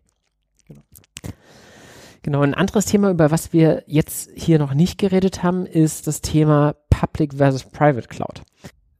Genau, 2.27 2.41
ein 2.41 2.55
anderes 2.55 2.87
Thema, 2.87 3.11
über 3.11 3.31
was 3.31 3.53
wir 3.53 3.85
jetzt 3.87 4.31
hier 4.35 4.59
noch 4.59 4.75
nicht 4.75 4.99
geredet 4.99 5.45
haben, 5.45 5.65
ist 5.65 6.09
das 6.09 6.23
Thema 6.23 6.75
Public 6.91 7.35
versus 7.35 7.63
Private 7.63 8.09
Cloud. 8.09 8.43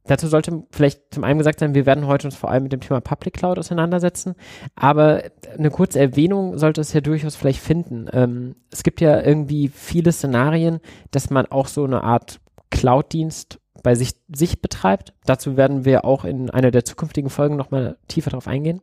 Dazu 0.05 0.29
sollte 0.29 0.63
vielleicht 0.71 1.13
zum 1.13 1.25
einen 1.25 1.37
gesagt 1.37 1.59
sein, 1.59 1.75
wir 1.75 1.85
werden 1.85 2.07
heute 2.07 2.27
uns 2.27 2.37
vor 2.37 2.49
allem 2.49 2.63
mit 2.63 2.71
dem 2.71 2.79
Thema 2.79 3.01
Public 3.01 3.33
Cloud 3.33 3.59
auseinandersetzen, 3.59 4.35
aber 4.75 5.23
eine 5.57 5.71
kurze 5.71 5.99
Erwähnung 5.99 6.57
sollte 6.57 6.79
es 6.79 6.93
ja 6.93 7.01
durchaus 7.01 7.35
vielleicht 7.35 7.59
finden. 7.59 8.07
Ähm, 8.13 8.55
es 8.71 8.83
gibt 8.83 9.01
ja 9.01 9.21
irgendwie 9.21 9.67
viele 9.67 10.13
Szenarien, 10.13 10.79
dass 11.11 11.29
man 11.29 11.47
auch 11.47 11.67
so 11.67 11.83
eine 11.83 12.03
Art 12.03 12.39
Cloud-Dienst 12.69 13.59
bei 13.87 13.95
sich, 13.95 14.15
sich 14.27 14.61
betreibt. 14.61 15.13
Dazu 15.23 15.55
werden 15.55 15.85
wir 15.85 16.03
auch 16.03 16.25
in 16.25 16.49
einer 16.49 16.71
der 16.71 16.83
zukünftigen 16.83 17.29
Folgen 17.29 17.55
nochmal 17.55 17.95
tiefer 18.09 18.31
drauf 18.31 18.45
eingehen. 18.45 18.81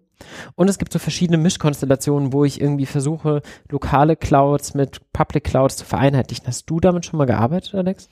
Und 0.54 0.68
es 0.70 0.78
gibt 0.78 0.94
so 0.94 0.98
verschiedene 0.98 1.36
Mischkonstellationen, 1.36 2.32
wo 2.32 2.46
ich 2.46 2.58
irgendwie 2.58 2.86
versuche, 2.86 3.42
lokale 3.68 4.16
Clouds 4.16 4.72
mit 4.72 5.02
Public 5.12 5.44
Clouds 5.44 5.76
zu 5.76 5.84
vereinheitlichen. 5.84 6.46
Hast 6.46 6.70
du 6.70 6.80
damit 6.80 7.04
schon 7.04 7.18
mal 7.18 7.26
gearbeitet, 7.26 7.74
Alex? 7.74 8.08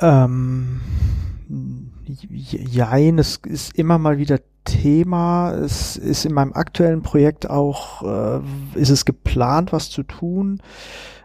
Ähm, 0.00 0.80
jein, 2.06 3.18
es 3.18 3.38
ist 3.38 3.76
immer 3.76 3.98
mal 3.98 4.18
wieder 4.18 4.38
Thema. 4.64 5.54
Es 5.54 5.96
ist 5.96 6.24
in 6.24 6.34
meinem 6.34 6.52
aktuellen 6.52 7.02
Projekt 7.02 7.50
auch, 7.50 8.04
äh, 8.04 8.40
ist 8.78 8.90
es 8.90 9.04
geplant, 9.04 9.72
was 9.72 9.90
zu 9.90 10.04
tun. 10.04 10.62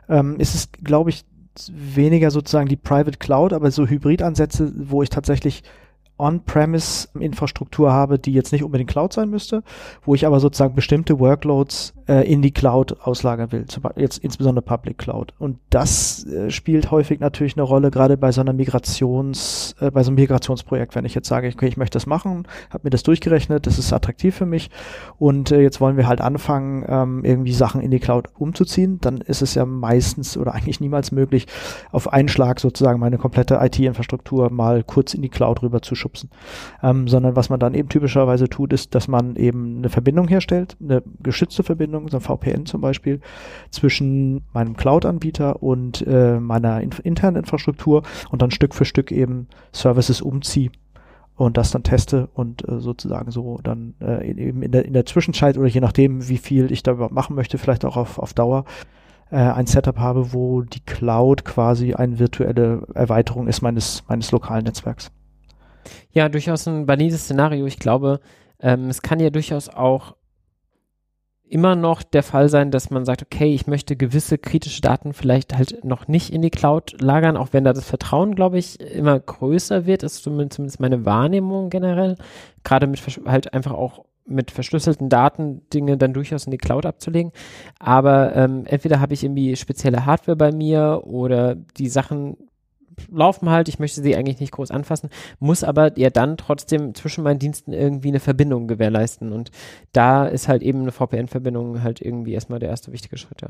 Ähm, 0.09 0.39
ist 0.39 0.55
es, 0.55 0.71
glaube 0.71 1.11
ich, 1.11 1.23
weniger 1.73 2.31
sozusagen 2.31 2.69
die 2.69 2.75
Private 2.75 3.17
Cloud, 3.17 3.53
aber 3.53 3.71
so 3.71 3.87
Hybridansätze, 3.87 4.71
wo 4.75 5.03
ich 5.03 5.09
tatsächlich 5.09 5.63
On-Premise-Infrastruktur 6.17 7.91
habe, 7.91 8.19
die 8.19 8.33
jetzt 8.33 8.51
nicht 8.51 8.63
unbedingt 8.63 8.89
Cloud 8.89 9.13
sein 9.13 9.29
müsste, 9.29 9.63
wo 10.03 10.15
ich 10.15 10.25
aber 10.25 10.39
sozusagen 10.39 10.75
bestimmte 10.75 11.19
Workloads 11.19 11.93
äh, 12.07 12.31
in 12.31 12.41
die 12.41 12.51
Cloud 12.51 13.01
auslagern 13.01 13.51
will, 13.51 13.65
zum, 13.65 13.83
jetzt 13.95 14.17
insbesondere 14.19 14.63
Public 14.63 14.97
Cloud. 14.97 15.33
Und 15.39 15.59
das 15.69 16.25
äh, 16.25 16.49
spielt 16.49 16.91
häufig 16.91 17.19
natürlich 17.19 17.55
eine 17.55 17.63
Rolle, 17.63 17.91
gerade 17.91 18.17
bei 18.17 18.31
so 18.31 18.41
einer 18.41 18.53
Migrations, 18.53 19.75
äh, 19.79 19.91
bei 19.91 20.03
so 20.03 20.09
einem 20.09 20.15
Migrationsprojekt, 20.15 20.95
wenn 20.95 21.05
ich 21.05 21.15
jetzt 21.15 21.27
sage, 21.27 21.51
okay, 21.53 21.67
ich 21.67 21.77
möchte 21.77 21.95
das 21.95 22.05
machen, 22.05 22.47
habe 22.69 22.81
mir 22.85 22.89
das 22.89 23.03
durchgerechnet, 23.03 23.67
das 23.67 23.77
ist 23.77 23.93
attraktiv 23.93 24.35
für 24.35 24.45
mich 24.45 24.69
und 25.17 25.51
äh, 25.51 25.61
jetzt 25.61 25.81
wollen 25.81 25.97
wir 25.97 26.07
halt 26.07 26.21
anfangen, 26.21 26.85
ähm, 26.87 27.23
irgendwie 27.23 27.53
Sachen 27.53 27.81
in 27.81 27.91
die 27.91 27.99
Cloud 27.99 28.29
umzuziehen, 28.37 28.99
dann 29.01 29.17
ist 29.17 29.41
es 29.41 29.55
ja 29.55 29.65
meistens 29.65 30.37
oder 30.37 30.53
eigentlich 30.53 30.79
niemals 30.79 31.11
möglich, 31.11 31.47
auf 31.91 32.11
einen 32.11 32.27
Schlag 32.29 32.59
sozusagen 32.59 32.99
meine 32.99 33.17
komplette 33.17 33.59
IT-Infrastruktur 33.61 34.49
mal 34.49 34.83
kurz 34.83 35.13
in 35.13 35.21
die 35.21 35.29
Cloud 35.29 35.61
rüber 35.61 35.81
zu 35.81 35.95
schubsen. 35.95 36.29
Ähm, 36.81 37.07
sondern 37.07 37.35
was 37.35 37.49
man 37.49 37.59
dann 37.59 37.73
eben 37.73 37.89
typischerweise 37.89 38.49
tut, 38.49 38.73
ist, 38.73 38.95
dass 38.95 39.07
man 39.07 39.35
eben 39.35 39.77
eine 39.77 39.89
Verbindung 39.89 40.27
herstellt, 40.27 40.77
eine 40.81 41.03
geschützte 41.21 41.63
Verbindung, 41.63 41.96
so 42.09 42.17
ein 42.17 42.21
VPN 42.21 42.65
zum 42.65 42.81
Beispiel, 42.81 43.21
zwischen 43.71 44.45
meinem 44.53 44.75
Cloud-Anbieter 44.75 45.61
und 45.61 46.05
äh, 46.05 46.39
meiner 46.39 46.81
in 46.81 46.91
internen 47.03 47.37
Infrastruktur 47.37 48.03
und 48.29 48.41
dann 48.41 48.51
Stück 48.51 48.73
für 48.73 48.85
Stück 48.85 49.11
eben 49.11 49.47
Services 49.71 50.21
umziehe 50.21 50.71
und 51.35 51.55
das 51.55 51.71
dann 51.71 51.83
teste 51.83 52.27
und 52.33 52.67
äh, 52.67 52.79
sozusagen 52.79 53.31
so 53.31 53.59
dann 53.63 53.93
äh, 54.01 54.29
eben 54.29 54.63
in 54.63 54.71
der, 54.71 54.85
in 54.85 54.93
der 54.93 55.05
Zwischenzeit 55.05 55.57
oder 55.57 55.67
je 55.67 55.81
nachdem, 55.81 56.27
wie 56.27 56.37
viel 56.37 56.71
ich 56.71 56.83
da 56.83 56.91
überhaupt 56.91 57.13
machen 57.13 57.35
möchte, 57.35 57.57
vielleicht 57.57 57.85
auch 57.85 57.95
auf, 57.95 58.17
auf 58.17 58.33
Dauer, 58.33 58.65
äh, 59.29 59.37
ein 59.37 59.67
Setup 59.67 59.97
habe, 59.97 60.33
wo 60.33 60.61
die 60.61 60.79
Cloud 60.79 61.45
quasi 61.45 61.93
eine 61.93 62.19
virtuelle 62.19 62.87
Erweiterung 62.93 63.47
ist 63.47 63.61
meines, 63.61 64.03
meines 64.07 64.31
lokalen 64.31 64.65
Netzwerks. 64.65 65.11
Ja, 66.11 66.27
durchaus 66.27 66.67
ein 66.67 66.87
valides 66.87 67.23
Szenario. 67.23 67.65
Ich 67.65 67.79
glaube, 67.79 68.19
ähm, 68.59 68.89
es 68.89 69.01
kann 69.01 69.19
ja 69.19 69.29
durchaus 69.29 69.69
auch 69.69 70.15
immer 71.49 71.75
noch 71.75 72.03
der 72.03 72.23
Fall 72.23 72.49
sein, 72.49 72.71
dass 72.71 72.89
man 72.89 73.05
sagt, 73.05 73.21
okay, 73.21 73.53
ich 73.53 73.67
möchte 73.67 73.95
gewisse 73.95 74.37
kritische 74.37 74.81
Daten 74.81 75.13
vielleicht 75.13 75.55
halt 75.55 75.83
noch 75.83 76.07
nicht 76.07 76.31
in 76.31 76.41
die 76.41 76.49
Cloud 76.49 77.01
lagern, 77.01 77.37
auch 77.37 77.49
wenn 77.51 77.63
da 77.63 77.73
das 77.73 77.85
Vertrauen, 77.85 78.35
glaube 78.35 78.57
ich, 78.57 78.79
immer 78.79 79.19
größer 79.19 79.85
wird, 79.85 80.03
ist 80.03 80.23
zumindest 80.23 80.79
meine 80.79 81.05
Wahrnehmung 81.05 81.69
generell, 81.69 82.15
gerade 82.63 82.87
mit 82.87 82.99
halt 83.25 83.53
einfach 83.53 83.73
auch 83.73 84.05
mit 84.27 84.51
verschlüsselten 84.51 85.09
Daten 85.09 85.61
Dinge 85.73 85.97
dann 85.97 86.13
durchaus 86.13 86.45
in 86.45 86.51
die 86.51 86.57
Cloud 86.57 86.85
abzulegen. 86.85 87.31
Aber 87.79 88.35
ähm, 88.35 88.63
entweder 88.65 88.99
habe 88.99 89.13
ich 89.13 89.23
irgendwie 89.23 89.55
spezielle 89.55 90.05
Hardware 90.05 90.35
bei 90.35 90.51
mir 90.51 91.03
oder 91.05 91.55
die 91.55 91.87
Sachen 91.87 92.35
laufen 93.09 93.49
halt, 93.49 93.69
ich 93.69 93.79
möchte 93.79 94.01
sie 94.01 94.15
eigentlich 94.15 94.39
nicht 94.39 94.51
groß 94.51 94.71
anfassen, 94.71 95.09
muss 95.39 95.63
aber 95.63 95.97
ja 95.97 96.09
dann 96.09 96.37
trotzdem 96.37 96.95
zwischen 96.95 97.23
meinen 97.23 97.39
Diensten 97.39 97.73
irgendwie 97.73 98.09
eine 98.09 98.19
Verbindung 98.19 98.67
gewährleisten. 98.67 99.31
Und 99.31 99.51
da 99.91 100.25
ist 100.25 100.47
halt 100.47 100.61
eben 100.61 100.81
eine 100.81 100.91
VPN-Verbindung 100.91 101.83
halt 101.83 102.01
irgendwie 102.01 102.33
erstmal 102.33 102.59
der 102.59 102.69
erste 102.69 102.91
wichtige 102.91 103.17
Schritt, 103.17 103.41
ja. 103.41 103.49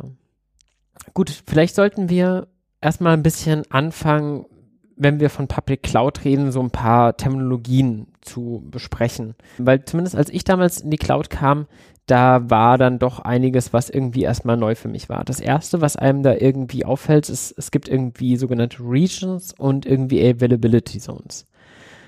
Gut, 1.14 1.44
vielleicht 1.46 1.76
sollten 1.76 2.10
wir 2.10 2.48
erstmal 2.82 3.14
ein 3.14 3.24
bisschen 3.24 3.64
anfangen, 3.72 4.46
wenn 4.96 5.20
wir 5.20 5.30
von 5.30 5.48
Public 5.48 5.84
Cloud 5.84 6.26
reden, 6.26 6.52
so 6.52 6.60
ein 6.60 6.72
paar 6.72 7.16
Terminologien 7.18 8.08
zu 8.22 8.64
besprechen. 8.70 9.36
Weil 9.60 9.86
zumindest 9.86 10.16
als 10.16 10.30
ich 10.30 10.44
damals 10.44 10.82
in 10.82 10.90
die 10.90 10.98
Cloud 10.98 11.30
kam, 11.30 11.68
da 12.08 12.50
war 12.50 12.78
dann 12.78 13.00
doch 13.00 13.20
einiges, 13.20 13.74
was 13.74 13.90
irgendwie 13.90 14.24
erstmal 14.24 14.58
neu 14.58 14.76
für 14.76 14.88
mich 14.88 15.10
war. 15.10 15.26
Das 15.26 15.42
erste, 15.42 15.82
was 15.82 15.98
einem 15.98 16.24
da 16.24 16.34
irgendwie 16.34 16.86
auffällt, 16.86 17.30
ist, 17.30 17.54
es 17.58 17.70
gibt 17.70 17.90
irgendwie 17.90 18.38
sogenannte 18.38 18.80
Regions 18.82 19.54
und 19.54 19.86
irgendwie 19.86 20.22
Availability 20.22 21.00
Zones. 21.00 21.46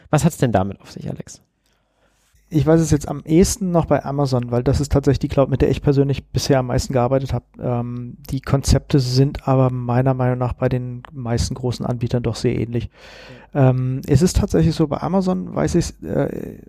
Was 0.09 0.23
hat 0.23 0.31
es 0.31 0.37
denn 0.37 0.53
damit 0.53 0.79
auf 0.81 0.91
sich, 0.91 1.09
Alex? 1.09 1.41
Ich 2.51 2.65
weiß 2.65 2.81
es 2.81 2.89
jetzt 2.89 3.07
am 3.07 3.21
ehesten 3.25 3.71
noch 3.71 3.85
bei 3.85 4.03
Amazon, 4.03 4.49
weil 4.49 4.63
das 4.63 4.79
ist 4.79 4.91
tatsächlich 4.91 5.19
die 5.19 5.27
Cloud, 5.27 5.49
mit 5.49 5.61
der 5.61 5.69
ich 5.69 5.83
persönlich 5.83 6.25
bisher 6.29 6.59
am 6.59 6.67
meisten 6.67 6.93
gearbeitet 6.93 7.33
habe. 7.33 7.45
Ähm, 7.59 8.17
die 8.31 8.41
Konzepte 8.41 8.99
sind 8.99 9.47
aber 9.47 9.69
meiner 9.69 10.15
Meinung 10.15 10.39
nach 10.39 10.53
bei 10.53 10.67
den 10.69 11.03
meisten 11.11 11.53
großen 11.53 11.85
Anbietern 11.85 12.23
doch 12.23 12.35
sehr 12.35 12.57
ähnlich. 12.57 12.89
Ja. 13.53 13.69
Ähm, 13.69 14.01
es 14.07 14.23
ist 14.23 14.37
tatsächlich 14.37 14.73
so, 14.73 14.87
bei 14.87 14.97
Amazon 15.01 15.53
weiß 15.53 15.75
ich, 15.75 16.01
äh, 16.03 16.59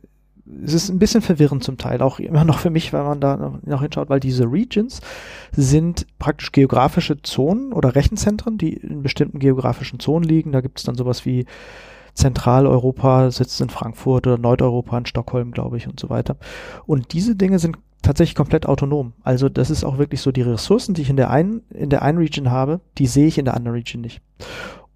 es 0.64 0.74
ist 0.74 0.88
ein 0.88 0.98
bisschen 0.98 1.22
verwirrend 1.22 1.64
zum 1.64 1.78
Teil, 1.78 2.02
auch 2.02 2.18
immer 2.18 2.44
noch 2.44 2.58
für 2.58 2.70
mich, 2.70 2.92
wenn 2.92 3.04
man 3.04 3.20
da 3.20 3.36
noch, 3.36 3.62
noch 3.62 3.82
hinschaut, 3.82 4.08
weil 4.10 4.20
diese 4.20 4.44
Regions 4.44 5.00
sind 5.52 6.06
praktisch 6.18 6.52
geografische 6.52 7.22
Zonen 7.22 7.72
oder 7.72 7.94
Rechenzentren, 7.94 8.58
die 8.58 8.74
in 8.74 9.02
bestimmten 9.02 9.38
geografischen 9.38 10.00
Zonen 10.00 10.28
liegen. 10.28 10.52
Da 10.52 10.60
gibt 10.60 10.78
es 10.78 10.84
dann 10.84 10.96
sowas 10.96 11.24
wie 11.24 11.46
Zentraleuropa 12.14 13.30
sitzt 13.30 13.60
in 13.60 13.70
Frankfurt 13.70 14.26
oder 14.26 14.38
Nordeuropa 14.38 14.98
in 14.98 15.06
Stockholm, 15.06 15.52
glaube 15.52 15.76
ich, 15.76 15.86
und 15.86 15.98
so 16.00 16.10
weiter. 16.10 16.36
Und 16.86 17.12
diese 17.12 17.36
Dinge 17.36 17.58
sind 17.58 17.78
tatsächlich 18.02 18.34
komplett 18.34 18.66
autonom. 18.66 19.12
Also 19.22 19.48
das 19.48 19.70
ist 19.70 19.84
auch 19.84 19.98
wirklich 19.98 20.20
so, 20.20 20.32
die 20.32 20.42
Ressourcen, 20.42 20.94
die 20.94 21.02
ich 21.02 21.10
in 21.10 21.16
der 21.16 21.30
einen, 21.30 21.62
in 21.70 21.90
der 21.90 22.02
einen 22.02 22.18
Region 22.18 22.50
habe, 22.50 22.80
die 22.98 23.06
sehe 23.06 23.26
ich 23.26 23.38
in 23.38 23.44
der 23.44 23.54
anderen 23.54 23.76
Region 23.76 24.02
nicht. 24.02 24.20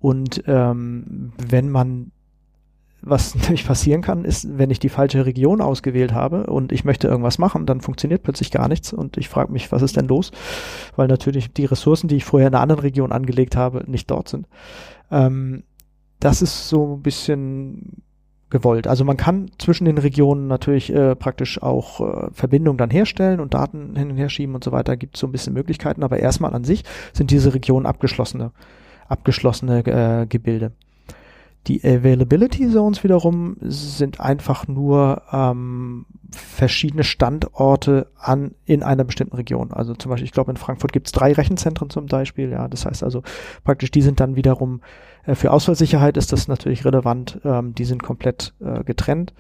Und 0.01 0.43
ähm, 0.47 1.33
wenn 1.39 1.71
man 1.71 2.11
was 3.05 3.35
natürlich 3.35 3.67
passieren 3.67 4.03
kann, 4.03 4.25
ist, 4.25 4.59
wenn 4.59 4.71
ich 4.71 4.79
die 4.79 4.89
falsche 4.89 5.27
Region 5.27 5.61
ausgewählt 5.61 6.13
habe 6.13 6.47
und 6.47 6.73
ich 6.73 6.85
möchte 6.85 7.09
irgendwas 7.09 7.39
machen, 7.39 7.67
dann 7.67 7.81
funktioniert 7.81 8.23
plötzlich 8.23 8.51
gar 8.51 8.69
nichts 8.69 8.93
und 8.93 9.17
ich 9.17 9.29
frage 9.29 9.53
mich, 9.53 9.71
was 9.73 9.83
ist 9.83 9.97
denn 9.97 10.09
los? 10.09 10.33
Weil 10.97 11.09
natürlich 11.09 11.53
die 11.53 11.67
Ressourcen, 11.67 12.09
die 12.09 12.17
ich 12.17 12.25
vorher 12.25 12.49
in 12.49 12.55
einer 12.55 12.63
anderen 12.63 12.83
Region 12.83 13.13
angelegt 13.13 13.57
habe, 13.57 13.85
nicht 13.87 14.11
dort 14.11 14.29
sind. 14.29 14.47
Ähm, 15.11 15.65
das 16.21 16.43
ist 16.43 16.69
so 16.69 16.97
ein 16.97 17.03
bisschen 17.03 18.03
gewollt. 18.51 18.87
Also 18.87 19.05
man 19.05 19.17
kann 19.17 19.51
zwischen 19.59 19.85
den 19.85 19.99
Regionen 19.99 20.47
natürlich 20.47 20.93
äh, 20.95 21.17
praktisch 21.17 21.61
auch 21.61 22.01
äh, 22.01 22.31
Verbindungen 22.33 22.79
dann 22.79 22.91
herstellen 22.91 23.41
und 23.41 23.53
Daten 23.53 23.97
hin 23.97 24.13
und 24.13 24.17
her 24.17 24.29
schieben 24.29 24.55
und 24.55 24.63
so 24.63 24.71
weiter. 24.71 24.97
Gibt 24.97 25.17
so 25.17 25.27
ein 25.27 25.33
bisschen 25.33 25.55
Möglichkeiten, 25.55 26.03
aber 26.03 26.21
erstmal 26.21 26.55
an 26.55 26.65
sich 26.65 26.85
sind 27.13 27.31
diese 27.31 27.53
Regionen 27.53 27.85
abgeschlossene, 27.85 28.53
abgeschlossene 29.09 29.85
äh, 29.87 30.27
Gebilde. 30.27 30.73
Die 31.67 31.83
Availability 31.83 32.71
Zones 32.71 33.05
wiederum 33.05 33.57
sind 33.61 34.21
einfach 34.21 34.69
nur 34.69 35.23
ähm, 35.33 36.05
verschiedene 36.31 37.05
Standorte 37.05 38.09
an 38.19 38.55
in 38.67 38.83
einer 38.83 39.05
bestimmten 39.05 39.37
Region. 39.37 39.73
Also 39.73 39.95
zum 39.95 40.11
Beispiel, 40.11 40.27
ich 40.27 40.33
glaube, 40.33 40.51
in 40.51 40.59
Frankfurt 40.59 40.93
gibt 40.93 41.07
es 41.07 41.13
drei 41.13 41.33
Rechenzentren 41.33 41.89
zum 41.89 42.07
Beispiel. 42.07 42.51
Ja, 42.51 42.69
das 42.69 42.85
heißt 42.85 43.03
also 43.03 43.23
praktisch, 43.65 43.91
die 43.91 44.03
sind 44.03 44.21
dann 44.21 44.37
wiederum 44.37 44.83
äh, 45.25 45.35
für 45.35 45.53
Ausfallsicherheit 45.53 46.17
ist 46.17 46.33
das 46.33 46.49
natürlich 46.49 46.85
relevant. 46.85 47.41
Ähm, 47.45 47.75
die 47.75 47.85
sind 47.85 48.03
komplett 48.03 48.55
äh, 48.61 48.85
getrennt. 48.85 49.33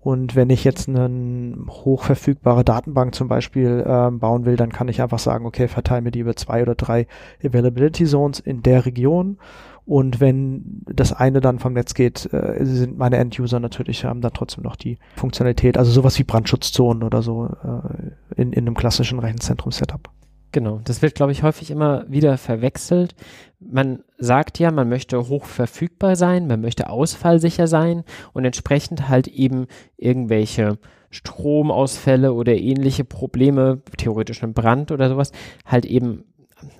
Und 0.00 0.34
wenn 0.34 0.50
ich 0.50 0.64
jetzt 0.64 0.88
eine 0.88 1.54
hochverfügbare 1.68 2.64
Datenbank 2.64 3.14
zum 3.14 3.28
Beispiel 3.28 3.84
ähm, 3.86 4.18
bauen 4.18 4.44
will, 4.44 4.56
dann 4.56 4.72
kann 4.72 4.88
ich 4.88 5.00
einfach 5.00 5.20
sagen, 5.20 5.46
okay, 5.46 5.68
verteile 5.68 6.02
mir 6.02 6.10
die 6.10 6.18
über 6.18 6.34
zwei 6.34 6.62
oder 6.62 6.74
drei 6.74 7.06
Availability 7.44 8.04
Zones 8.04 8.40
in 8.40 8.64
der 8.64 8.84
Region 8.84 9.38
und 9.84 10.20
wenn 10.20 10.82
das 10.86 11.12
eine 11.12 11.40
dann 11.40 11.58
vom 11.58 11.72
Netz 11.72 11.94
geht, 11.94 12.32
äh, 12.32 12.64
sind 12.64 12.96
meine 12.96 13.16
End-User 13.16 13.58
natürlich, 13.58 14.04
haben 14.04 14.20
dann 14.20 14.32
trotzdem 14.32 14.62
noch 14.62 14.76
die 14.76 14.98
Funktionalität, 15.16 15.76
also 15.76 15.90
sowas 15.90 16.18
wie 16.18 16.24
Brandschutzzonen 16.24 17.02
oder 17.02 17.22
so 17.22 17.46
äh, 17.46 18.40
in, 18.40 18.52
in 18.52 18.66
einem 18.66 18.74
klassischen 18.74 19.18
Rechenzentrum-Setup. 19.18 20.08
Genau, 20.52 20.80
das 20.84 21.00
wird, 21.00 21.14
glaube 21.14 21.32
ich, 21.32 21.42
häufig 21.42 21.70
immer 21.70 22.04
wieder 22.08 22.36
verwechselt. 22.36 23.14
Man 23.58 24.00
sagt 24.18 24.58
ja, 24.58 24.70
man 24.70 24.88
möchte 24.88 25.28
hoch 25.28 25.46
verfügbar 25.46 26.14
sein, 26.14 26.46
man 26.46 26.60
möchte 26.60 26.90
ausfallsicher 26.90 27.66
sein 27.66 28.04
und 28.34 28.44
entsprechend 28.44 29.08
halt 29.08 29.28
eben 29.28 29.66
irgendwelche 29.96 30.78
Stromausfälle 31.10 32.34
oder 32.34 32.54
ähnliche 32.54 33.04
Probleme, 33.04 33.82
theoretisch 33.96 34.42
ein 34.42 34.52
Brand 34.52 34.92
oder 34.92 35.08
sowas, 35.08 35.32
halt 35.64 35.86
eben 35.86 36.24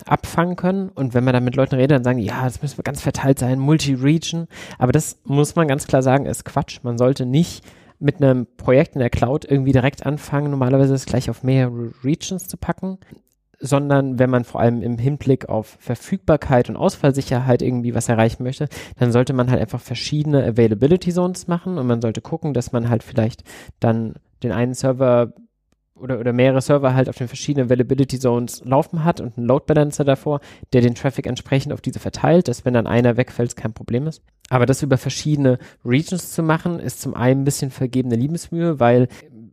abfangen 0.06 0.56
können. 0.56 0.88
Und 0.88 1.14
wenn 1.14 1.24
man 1.24 1.34
dann 1.34 1.44
mit 1.44 1.56
Leuten 1.56 1.74
redet, 1.74 1.92
dann 1.92 2.04
sagen 2.04 2.18
die, 2.18 2.26
ja, 2.26 2.44
das 2.44 2.62
müssen 2.62 2.78
wir 2.78 2.84
ganz 2.84 3.00
verteilt 3.00 3.38
sein, 3.38 3.58
Multi-Region. 3.58 4.48
Aber 4.78 4.92
das 4.92 5.18
muss 5.24 5.56
man 5.56 5.68
ganz 5.68 5.86
klar 5.86 6.02
sagen, 6.02 6.26
ist 6.26 6.44
Quatsch. 6.44 6.80
Man 6.82 6.98
sollte 6.98 7.26
nicht 7.26 7.64
mit 7.98 8.16
einem 8.16 8.46
Projekt 8.56 8.94
in 8.94 8.98
der 8.98 9.10
Cloud 9.10 9.44
irgendwie 9.44 9.72
direkt 9.72 10.04
anfangen, 10.04 10.50
normalerweise 10.50 10.92
es 10.92 11.06
gleich 11.06 11.30
auf 11.30 11.44
mehrere 11.44 11.92
Regions 12.02 12.48
zu 12.48 12.56
packen, 12.56 12.98
sondern 13.60 14.18
wenn 14.18 14.28
man 14.28 14.42
vor 14.42 14.60
allem 14.60 14.82
im 14.82 14.98
Hinblick 14.98 15.48
auf 15.48 15.76
Verfügbarkeit 15.78 16.68
und 16.68 16.76
Ausfallsicherheit 16.76 17.62
irgendwie 17.62 17.94
was 17.94 18.08
erreichen 18.08 18.42
möchte, 18.42 18.68
dann 18.98 19.12
sollte 19.12 19.32
man 19.32 19.50
halt 19.50 19.60
einfach 19.60 19.80
verschiedene 19.80 20.44
Availability 20.44 21.12
Zones 21.12 21.46
machen 21.46 21.78
und 21.78 21.86
man 21.86 22.02
sollte 22.02 22.20
gucken, 22.20 22.54
dass 22.54 22.72
man 22.72 22.88
halt 22.88 23.04
vielleicht 23.04 23.44
dann 23.78 24.14
den 24.42 24.50
einen 24.50 24.74
Server 24.74 25.32
oder, 26.02 26.18
oder 26.18 26.32
mehrere 26.32 26.60
Server 26.60 26.94
halt 26.94 27.08
auf 27.08 27.16
den 27.16 27.28
verschiedenen 27.28 27.66
Availability 27.66 28.18
Zones 28.18 28.62
laufen 28.64 29.04
hat 29.04 29.20
und 29.20 29.38
einen 29.38 29.46
Load 29.46 29.64
Balancer 29.66 30.04
davor, 30.04 30.40
der 30.72 30.80
den 30.80 30.94
Traffic 30.94 31.26
entsprechend 31.26 31.72
auf 31.72 31.80
diese 31.80 32.00
verteilt, 32.00 32.48
dass 32.48 32.64
wenn 32.64 32.74
dann 32.74 32.86
einer 32.86 33.16
wegfällt, 33.16 33.56
kein 33.56 33.72
Problem 33.72 34.06
ist. 34.06 34.22
Aber 34.50 34.66
das 34.66 34.82
über 34.82 34.98
verschiedene 34.98 35.58
Regions 35.84 36.32
zu 36.32 36.42
machen, 36.42 36.78
ist 36.78 37.00
zum 37.00 37.14
einen 37.14 37.42
ein 37.42 37.44
bisschen 37.44 37.70
vergebene 37.70 38.16
Liebesmühe, 38.16 38.80
weil 38.80 39.08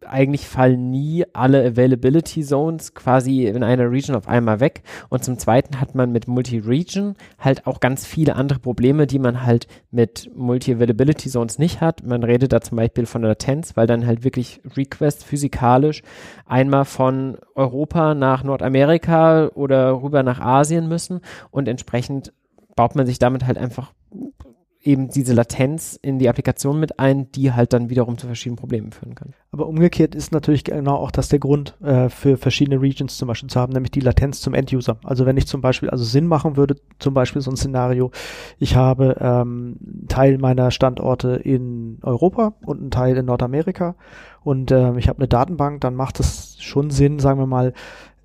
eigentlich 0.06 0.48
fallen 0.48 0.90
nie 0.90 1.26
alle 1.34 1.66
Availability 1.66 2.44
Zones 2.44 2.94
quasi 2.94 3.46
in 3.46 3.64
einer 3.64 3.92
Region 3.92 4.16
auf 4.16 4.28
einmal 4.28 4.60
weg. 4.60 4.84
Und 5.10 5.24
zum 5.24 5.38
Zweiten 5.38 5.80
hat 5.80 5.96
man 5.96 6.12
mit 6.12 6.28
Multi-Region 6.28 7.16
halt 7.38 7.68
auch 7.68 7.80
ganz 7.80 8.06
viele 8.06 8.36
andere 8.36 8.60
Probleme, 8.60 9.08
die 9.08 9.20
man 9.20 9.46
halt 9.46 9.68
mit 9.92 10.30
Multi-Availability 10.36 11.30
Zones 11.30 11.60
nicht 11.60 11.82
hat. 11.82 12.04
Man 12.06 12.24
redet 12.24 12.54
da 12.54 12.62
zum 12.62 12.78
Beispiel 12.78 13.06
von 13.06 13.22
Latenz, 13.22 13.76
weil 13.76 13.88
dann 13.88 14.06
halt 14.06 14.24
wirklich 14.24 14.62
Requests 14.76 15.24
physikalisch 15.24 16.02
einmal 16.46 16.86
von 16.86 17.38
Europa 17.56 18.14
nach 18.14 18.44
Nordamerika 18.44 19.50
oder 19.54 20.02
rüber 20.02 20.24
nach 20.24 20.40
Asien 20.40 20.88
müssen 20.88 21.22
und 21.52 21.68
entsprechend 21.68 22.34
baut 22.76 22.96
man 22.96 23.06
sich 23.06 23.20
damit 23.20 23.46
halt 23.46 23.58
einfach 23.58 23.94
eben 24.82 25.10
diese 25.10 25.34
Latenz 25.34 26.00
in 26.02 26.20
die 26.20 26.30
Applikation 26.30 26.80
mit 26.80 27.00
ein, 27.00 27.32
die 27.34 27.52
halt 27.52 27.74
dann 27.74 27.90
wiederum 27.90 28.18
zu 28.18 28.28
verschiedenen 28.28 28.56
Problemen 28.58 28.92
führen 28.92 29.14
kann. 29.14 29.34
Aber 29.52 29.68
umgekehrt 29.68 30.16
ist 30.16 30.32
natürlich 30.32 30.64
genau 30.64 30.96
auch 30.96 31.12
das 31.12 31.28
der 31.28 31.40
Grund 31.40 31.76
äh, 31.82 32.08
für 32.08 32.38
verschiedene 32.38 32.82
Regions 32.82 33.18
zum 33.18 33.28
Beispiel 33.28 33.50
zu 33.50 33.60
haben, 33.60 33.74
nämlich 33.74 33.92
die 33.92 34.00
Latenz 34.00 34.40
zum 34.40 34.54
End-User. 34.54 34.98
Also 35.04 35.26
wenn 35.26 35.36
ich 35.36 35.48
zum 35.48 35.60
Beispiel, 35.60 35.90
also 35.90 36.06
Sinn 36.06 36.28
machen 36.28 36.56
würde, 36.56 36.76
zum 36.98 37.14
Beispiel 37.14 37.42
so 37.42 37.52
ein 37.52 37.58
Szenario, 37.58 38.12
ich 38.58 38.76
habe 38.76 39.18
ähm, 39.20 40.06
Teil 40.08 40.38
meiner 40.38 40.72
Standorte 40.72 41.32
in 41.36 41.98
Europa 42.02 42.54
und 42.66 42.80
einen 42.80 42.92
Teil 42.92 43.18
in 43.18 43.26
Nordamerika 43.26 43.96
und 44.44 44.72
äh, 44.72 44.98
ich 44.98 45.10
habe 45.10 45.20
eine 45.20 45.28
Datenbank, 45.28 45.82
dann 45.82 45.96
macht 45.96 46.20
es 46.20 46.58
schon 46.60 46.90
Sinn, 46.90 47.20
sagen 47.20 47.40
wir 47.40 47.48
mal, 47.48 47.74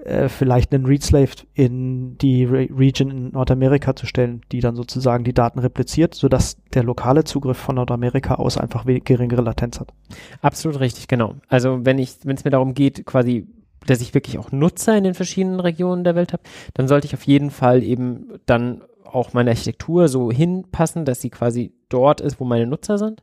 äh, 0.05 0.29
vielleicht 0.29 0.73
einen 0.73 0.87
Read-Slave 0.87 1.31
in 1.55 2.19
die 2.19 2.45
Re 2.45 2.69
Region 2.71 3.11
in 3.11 3.31
Nordamerika 3.31 3.97
zu 3.97 4.07
stellen, 4.07 4.43
die 4.53 4.61
dann 4.61 4.77
sozusagen 4.77 5.25
die 5.25 5.33
Daten 5.33 5.59
repliziert, 5.59 6.15
sodass 6.15 6.57
der 6.75 6.85
lokale 6.85 7.25
Zugriff 7.25 7.57
von 7.57 7.77
Nordamerika 7.77 8.35
aus 8.35 8.59
einfach 8.59 8.85
geringere 8.85 9.43
Latenz 9.43 9.81
hat. 9.81 9.93
Absolut 10.41 10.81
richtig, 10.81 11.09
genau. 11.09 11.37
Also 11.49 11.85
wenn 11.85 11.99
ich, 11.99 12.19
wenn 12.25 12.37
es 12.37 12.45
mir 12.45 12.51
darum 12.51 12.75
geht, 12.75 13.07
quasi 13.07 13.47
dass 13.87 14.01
ich 14.01 14.15
wirklich 14.15 14.39
auch 14.39 14.51
Nutzer 14.51 14.97
in 14.97 15.05
den 15.05 15.13
verschiedenen 15.13 15.61
Regionen 15.61 16.05
der 16.05 16.15
Welt 16.15 16.33
habe, 16.33 16.43
dann 16.73 16.89
sollte 16.89 17.07
ich 17.07 17.15
auf 17.15 17.25
jeden 17.25 17.51
Fall 17.51 17.83
eben 17.83 18.33
dann 18.47 18.83
auch 19.05 19.33
meine 19.33 19.51
Architektur 19.51 20.09
so 20.09 20.31
hinpassen, 20.31 21.05
dass 21.05 21.21
sie 21.21 21.31
quasi 21.31 21.73
dort 21.89 22.21
ist, 22.21 22.41
wo 22.41 22.45
meine 22.45 22.67
Nutzer 22.67 22.99
sind. 22.99 23.23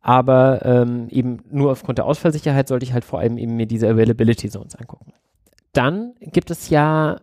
Aber 0.00 0.64
ähm, 0.64 1.08
eben 1.10 1.38
nur 1.50 1.70
aufgrund 1.72 1.98
der 1.98 2.06
Ausfallsicherheit 2.06 2.68
sollte 2.68 2.84
ich 2.84 2.92
halt 2.92 3.04
vor 3.04 3.20
allem 3.20 3.38
eben 3.38 3.56
mir 3.56 3.66
diese 3.66 3.88
Availability 3.88 4.50
Zones 4.50 4.74
angucken. 4.74 5.12
Dann 5.72 6.14
gibt 6.20 6.50
es 6.50 6.70
ja 6.70 7.20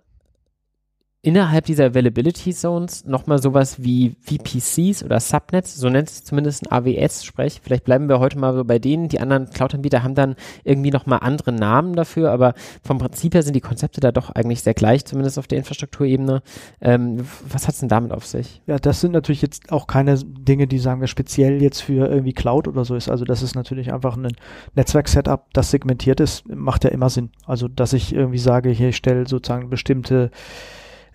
innerhalb 1.27 1.65
dieser 1.65 1.87
Availability 1.87 2.53
Zones 2.53 3.03
nochmal 3.03 3.41
sowas 3.41 3.83
wie 3.83 4.15
VPCs 4.21 5.03
oder 5.03 5.19
Subnets, 5.19 5.75
so 5.75 5.89
nennt 5.89 6.07
es 6.07 6.23
zumindest 6.23 6.63
ein 6.63 6.71
AWS-Sprech. 6.71 7.59
Vielleicht 7.61 7.83
bleiben 7.83 8.07
wir 8.07 8.19
heute 8.19 8.39
mal 8.39 8.53
so 8.53 8.63
bei 8.63 8.79
denen. 8.79 9.09
Die 9.09 9.19
anderen 9.19 9.49
Cloud-Anbieter 9.49 10.03
haben 10.03 10.15
dann 10.15 10.37
irgendwie 10.63 10.89
nochmal 10.89 11.19
andere 11.21 11.51
Namen 11.51 11.97
dafür, 11.97 12.31
aber 12.31 12.53
vom 12.81 12.97
Prinzip 12.97 13.33
her 13.33 13.43
sind 13.43 13.57
die 13.57 13.61
Konzepte 13.61 13.99
da 13.99 14.13
doch 14.13 14.29
eigentlich 14.29 14.61
sehr 14.61 14.73
gleich, 14.73 15.03
zumindest 15.03 15.37
auf 15.37 15.47
der 15.47 15.57
Infrastrukturebene. 15.57 16.43
Ähm, 16.79 17.17
was 17.49 17.67
hat 17.67 17.73
es 17.73 17.81
denn 17.81 17.89
damit 17.89 18.13
auf 18.13 18.25
sich? 18.25 18.61
Ja, 18.65 18.77
das 18.77 19.01
sind 19.01 19.11
natürlich 19.11 19.41
jetzt 19.41 19.69
auch 19.69 19.85
keine 19.85 20.17
Dinge, 20.17 20.65
die 20.65 20.79
sagen 20.79 21.01
wir 21.01 21.07
speziell 21.07 21.61
jetzt 21.61 21.81
für 21.81 22.07
irgendwie 22.07 22.31
Cloud 22.31 22.69
oder 22.69 22.85
so 22.85 22.95
ist. 22.95 23.09
Also 23.09 23.25
das 23.25 23.41
ist 23.41 23.53
natürlich 23.53 23.91
einfach 23.91 24.15
ein 24.15 24.31
Netzwerk-Setup, 24.75 25.43
das 25.51 25.71
segmentiert 25.71 26.21
ist, 26.21 26.47
macht 26.47 26.85
ja 26.85 26.89
immer 26.89 27.09
Sinn. 27.09 27.31
Also 27.45 27.67
dass 27.67 27.91
ich 27.91 28.15
irgendwie 28.15 28.39
sage, 28.39 28.69
hier 28.69 28.93
stelle 28.93 29.27
sozusagen 29.27 29.69
bestimmte 29.69 30.31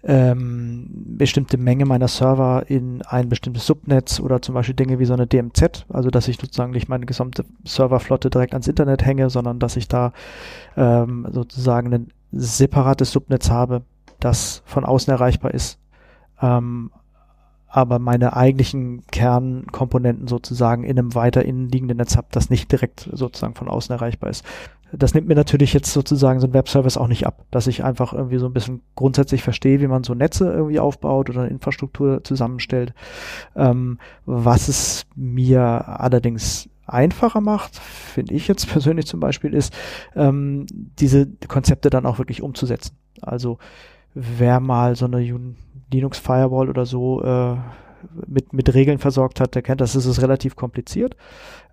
ähm, 0.04 0.88
bestimmte 0.90 1.58
Menge 1.58 1.86
meiner 1.86 2.08
Server 2.08 2.64
in 2.66 3.02
ein 3.02 3.28
bestimmtes 3.28 3.66
Subnetz 3.66 4.18
oder 4.18 4.42
zum 4.42 4.54
Beispiel 4.54 4.74
Dinge 4.74 4.98
wie 4.98 5.04
so 5.04 5.14
eine 5.14 5.26
DMZ, 5.26 5.86
also 5.88 6.10
dass 6.10 6.28
ich 6.28 6.38
sozusagen 6.38 6.72
nicht 6.72 6.88
meine 6.88 7.06
gesamte 7.06 7.44
Serverflotte 7.64 8.28
direkt 8.28 8.52
ans 8.52 8.66
Internet 8.66 9.04
hänge, 9.04 9.30
sondern 9.30 9.60
dass 9.60 9.76
ich 9.76 9.86
da 9.86 10.12
ähm, 10.76 11.26
sozusagen 11.30 11.94
ein 11.94 12.08
separates 12.32 13.12
Subnetz 13.12 13.50
habe, 13.50 13.82
das 14.18 14.62
von 14.64 14.84
außen 14.84 15.12
erreichbar 15.12 15.54
ist. 15.54 15.78
Ähm, 16.40 16.90
aber 17.68 17.98
meine 17.98 18.36
eigentlichen 18.36 19.06
Kernkomponenten 19.06 20.28
sozusagen 20.28 20.84
in 20.84 20.98
einem 20.98 21.14
weiter 21.14 21.44
innen 21.44 21.70
liegenden 21.70 21.96
Netz 21.96 22.16
habe, 22.16 22.26
das 22.30 22.50
nicht 22.50 22.70
direkt 22.70 23.08
sozusagen 23.12 23.54
von 23.54 23.68
außen 23.68 23.94
erreichbar 23.94 24.30
ist 24.30 24.44
das 24.92 25.14
nimmt 25.14 25.26
mir 25.26 25.34
natürlich 25.34 25.72
jetzt 25.72 25.92
sozusagen 25.92 26.40
so 26.40 26.46
ein 26.46 26.54
Webservice 26.54 26.98
auch 26.98 27.08
nicht 27.08 27.26
ab, 27.26 27.44
dass 27.50 27.66
ich 27.66 27.82
einfach 27.82 28.12
irgendwie 28.12 28.38
so 28.38 28.46
ein 28.46 28.52
bisschen 28.52 28.82
grundsätzlich 28.94 29.42
verstehe, 29.42 29.80
wie 29.80 29.86
man 29.86 30.04
so 30.04 30.14
Netze 30.14 30.52
irgendwie 30.52 30.80
aufbaut 30.80 31.30
oder 31.30 31.48
Infrastruktur 31.48 32.22
zusammenstellt. 32.24 32.92
Ähm, 33.56 33.98
was 34.26 34.68
es 34.68 35.06
mir 35.14 35.60
allerdings 35.88 36.68
einfacher 36.86 37.40
macht, 37.40 37.76
finde 37.76 38.34
ich 38.34 38.48
jetzt 38.48 38.68
persönlich 38.70 39.06
zum 39.06 39.20
Beispiel, 39.20 39.54
ist, 39.54 39.74
ähm, 40.14 40.66
diese 40.98 41.26
Konzepte 41.48 41.88
dann 41.88 42.06
auch 42.06 42.18
wirklich 42.18 42.42
umzusetzen. 42.42 42.96
Also 43.22 43.58
wer 44.14 44.60
mal 44.60 44.94
so 44.94 45.06
eine 45.06 45.20
Linux 45.90 46.18
Firewall 46.18 46.68
oder 46.68 46.84
so 46.84 47.22
äh, 47.22 47.56
mit, 48.26 48.52
mit 48.52 48.74
Regeln 48.74 48.98
versorgt 48.98 49.40
hat, 49.40 49.54
der 49.54 49.62
kennt 49.62 49.80
das, 49.80 49.94
ist 49.94 50.06
es 50.06 50.20
relativ 50.20 50.56
kompliziert. 50.56 51.16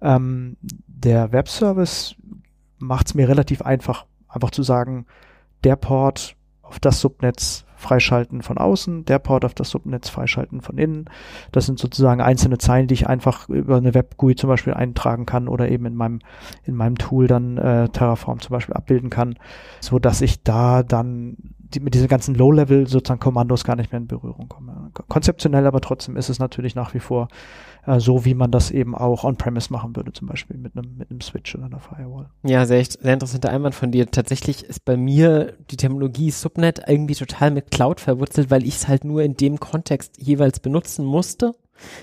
Ähm, 0.02 0.58
der 0.62 1.32
Webservice 1.32 2.16
macht 2.80 3.08
es 3.08 3.16
mir 3.16 3.30
relativ 3.30 3.62
einfach, 3.62 4.06
einfach 4.28 4.52
zu 4.52 4.64
sagen, 4.64 5.06
der 5.64 5.76
Port 5.76 6.36
auf 6.62 6.80
das 6.80 7.02
Subnetz 7.02 7.66
freischalten 7.80 8.42
von 8.42 8.58
außen, 8.58 9.06
der 9.06 9.20
Port 9.20 9.46
auf 9.46 9.54
das 9.54 9.70
Subnetz 9.70 10.10
freischalten 10.10 10.62
von 10.62 10.78
innen. 10.78 11.06
Das 11.52 11.66
sind 11.66 11.80
sozusagen 11.80 12.22
einzelne 12.22 12.58
Zeilen, 12.58 12.88
die 12.88 12.94
ich 12.94 13.08
einfach 13.08 13.48
über 13.48 13.78
eine 13.78 13.94
Web-GUI 13.94 14.36
zum 14.36 14.50
Beispiel 14.50 14.74
eintragen 14.74 15.26
kann 15.26 15.48
oder 15.48 15.70
eben 15.70 15.86
in 15.86 15.96
meinem, 15.96 16.20
in 16.66 16.76
meinem 16.76 16.98
Tool 16.98 17.28
dann 17.28 17.58
äh, 17.58 17.88
Terraform 17.90 18.42
zum 18.42 18.54
Beispiel 18.54 18.76
abbilden 18.76 19.10
kann, 19.10 19.36
so 19.80 19.98
dass 19.98 20.22
ich 20.22 20.44
da 20.44 20.84
dann 20.84 21.38
die, 21.58 21.80
mit 21.80 21.94
diesen 21.94 22.10
ganzen 22.10 22.36
Low-Level 22.36 22.88
sozusagen 22.88 23.22
Kommandos 23.22 23.64
gar 23.64 23.78
nicht 23.78 23.92
mehr 23.92 24.02
in 24.02 24.08
Berührung 24.08 24.50
komme. 24.50 24.92
Konzeptionell 25.08 25.66
aber 25.66 25.80
trotzdem 25.80 26.18
ist 26.18 26.30
es 26.30 26.40
natürlich 26.40 26.76
nach 26.76 26.94
wie 26.94 27.00
vor 27.00 27.30
äh, 27.90 28.00
so, 28.00 28.24
wie 28.24 28.36
man 28.36 28.52
das 28.52 28.70
eben 28.70 28.96
auch 28.96 29.24
on-premise 29.24 29.74
machen 29.74 29.96
würde, 29.96 30.14
zum 30.14 30.28
Beispiel 30.28 30.58
mit 30.58 30.78
einem, 30.78 30.96
mit 30.98 31.10
einem 31.10 31.22
Switch 31.22 31.56
oder 31.56 31.66
einer 31.66 31.80
Firewall. 31.80 32.30
Ja, 32.44 32.66
sehr, 32.66 32.84
sehr 32.86 33.14
interessanter 33.14 33.50
Einwand 33.50 33.74
von 33.74 33.92
dir. 33.92 34.10
Tatsächlich 34.12 34.64
ist 34.64 34.86
bei 34.86 34.96
mir 34.96 35.54
die 35.72 35.78
Terminologie 35.78 36.30
Subnet 36.30 36.82
irgendwie 36.88 37.16
total 37.16 37.52
mit 37.52 37.72
Cloud 37.72 38.00
verwurzelt, 38.00 38.52
weil 38.52 38.64
ich 38.64 38.76
es 38.76 38.88
halt 38.88 39.06
nur 39.06 39.24
in 39.24 39.36
dem 39.36 39.60
Kontext 39.60 40.22
jeweils 40.22 40.60
benutzen 40.60 41.04
musste 41.04 41.56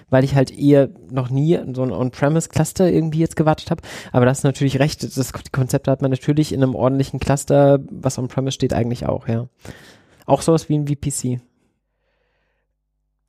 weil 0.08 0.24
ich 0.24 0.34
halt 0.34 0.56
eher 0.56 0.88
noch 1.10 1.28
nie 1.28 1.60
so 1.74 1.82
ein 1.82 1.92
On-Premise-Cluster 1.92 2.90
irgendwie 2.90 3.18
jetzt 3.18 3.36
gewartet 3.36 3.70
habe. 3.70 3.82
Aber 4.10 4.24
das 4.24 4.38
ist 4.38 4.44
natürlich 4.44 4.78
recht, 4.78 5.02
das 5.02 5.32
Konzept 5.52 5.86
hat 5.86 6.00
man 6.00 6.10
natürlich 6.10 6.54
in 6.54 6.62
einem 6.62 6.74
ordentlichen 6.74 7.20
Cluster, 7.20 7.80
was 7.90 8.18
On-Premise 8.18 8.54
steht, 8.54 8.72
eigentlich 8.72 9.04
auch, 9.04 9.28
ja. 9.28 9.48
Auch 10.24 10.40
sowas 10.40 10.70
wie 10.70 10.78
ein 10.78 10.86
VPC. 10.86 11.42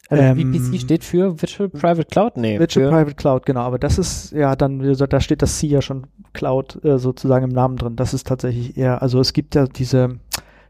Also 0.10 0.24
ähm, 0.24 0.54
VPC 0.54 0.82
steht 0.82 1.04
für 1.04 1.42
Virtual 1.42 1.70
Private 1.70 2.06
Cloud? 2.06 2.38
Nee. 2.38 2.60
Virtual 2.60 2.90
Private 2.90 3.16
Cloud, 3.16 3.46
genau. 3.46 3.62
Aber 3.62 3.78
das 3.78 3.98
ist 3.98 4.32
ja 4.32 4.56
dann, 4.56 4.80
da 4.80 5.20
steht 5.20 5.42
das 5.42 5.60
C 5.60 5.68
ja 5.68 5.82
schon 5.82 6.08
Cloud 6.34 6.84
äh, 6.84 6.98
sozusagen 6.98 7.46
im 7.46 7.52
Namen 7.52 7.78
drin. 7.78 7.96
Das 7.96 8.14
ist 8.14 8.28
tatsächlich 8.28 8.78
eher, 8.78 9.02
also 9.02 9.20
es 9.20 9.34
gibt 9.34 9.56
ja 9.56 9.66
diese 9.66 10.20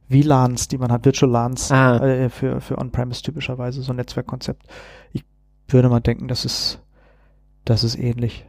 VLANs, 0.09 0.67
die 0.67 0.77
man 0.77 0.91
hat, 0.91 1.05
Virtual 1.05 1.31
LANs 1.31 1.71
ah. 1.71 1.97
äh, 1.97 2.29
für, 2.29 2.61
für 2.61 2.77
On-Premise 2.77 3.21
typischerweise, 3.21 3.81
so 3.81 3.91
ein 3.93 3.97
Netzwerkkonzept. 3.97 4.63
Ich 5.11 5.23
würde 5.67 5.89
mal 5.89 5.99
denken, 5.99 6.27
das 6.27 6.45
ist, 6.45 6.79
das 7.65 7.83
ist 7.83 7.97
ähnlich. 7.97 8.45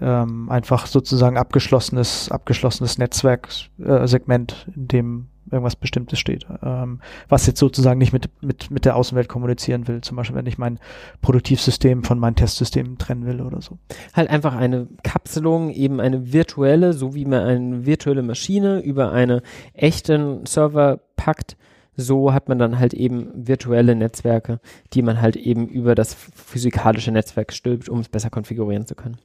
Ähm, 0.00 0.50
einfach 0.50 0.86
sozusagen 0.86 1.38
abgeschlossenes, 1.38 2.30
abgeschlossenes 2.30 2.98
Netzwerksegment, 2.98 4.66
äh, 4.68 4.74
in 4.74 4.88
dem 4.88 5.28
irgendwas 5.50 5.76
Bestimmtes 5.76 6.18
steht, 6.18 6.46
ähm, 6.62 7.00
was 7.28 7.46
jetzt 7.46 7.60
sozusagen 7.60 7.98
nicht 7.98 8.12
mit, 8.12 8.30
mit, 8.42 8.70
mit 8.70 8.84
der 8.84 8.96
Außenwelt 8.96 9.28
kommunizieren 9.28 9.88
will. 9.88 10.00
Zum 10.00 10.16
Beispiel, 10.16 10.36
wenn 10.36 10.46
ich 10.46 10.58
mein 10.58 10.78
Produktivsystem 11.22 12.04
von 12.04 12.18
meinem 12.18 12.36
Testsystem 12.36 12.98
trennen 12.98 13.26
will 13.26 13.40
oder 13.40 13.60
so. 13.60 13.78
Halt 14.14 14.30
einfach 14.30 14.54
eine 14.54 14.88
Kapselung, 15.02 15.70
eben 15.70 16.00
eine 16.00 16.32
virtuelle, 16.32 16.92
so 16.92 17.14
wie 17.14 17.24
man 17.24 17.40
eine 17.40 17.86
virtuelle 17.86 18.22
Maschine 18.22 18.80
über 18.80 19.12
einen 19.12 19.40
echten 19.74 20.46
Server 20.46 21.00
packt, 21.16 21.56
so 21.96 22.32
hat 22.32 22.48
man 22.48 22.58
dann 22.58 22.78
halt 22.78 22.94
eben 22.94 23.30
virtuelle 23.34 23.94
Netzwerke, 23.94 24.60
die 24.92 25.02
man 25.02 25.20
halt 25.20 25.36
eben 25.36 25.66
über 25.66 25.94
das 25.94 26.14
physikalische 26.14 27.10
Netzwerk 27.10 27.52
stülpt, 27.52 27.88
um 27.88 28.00
es 28.00 28.08
besser 28.08 28.30
konfigurieren 28.30 28.86
zu 28.86 28.94
können. 28.94 29.16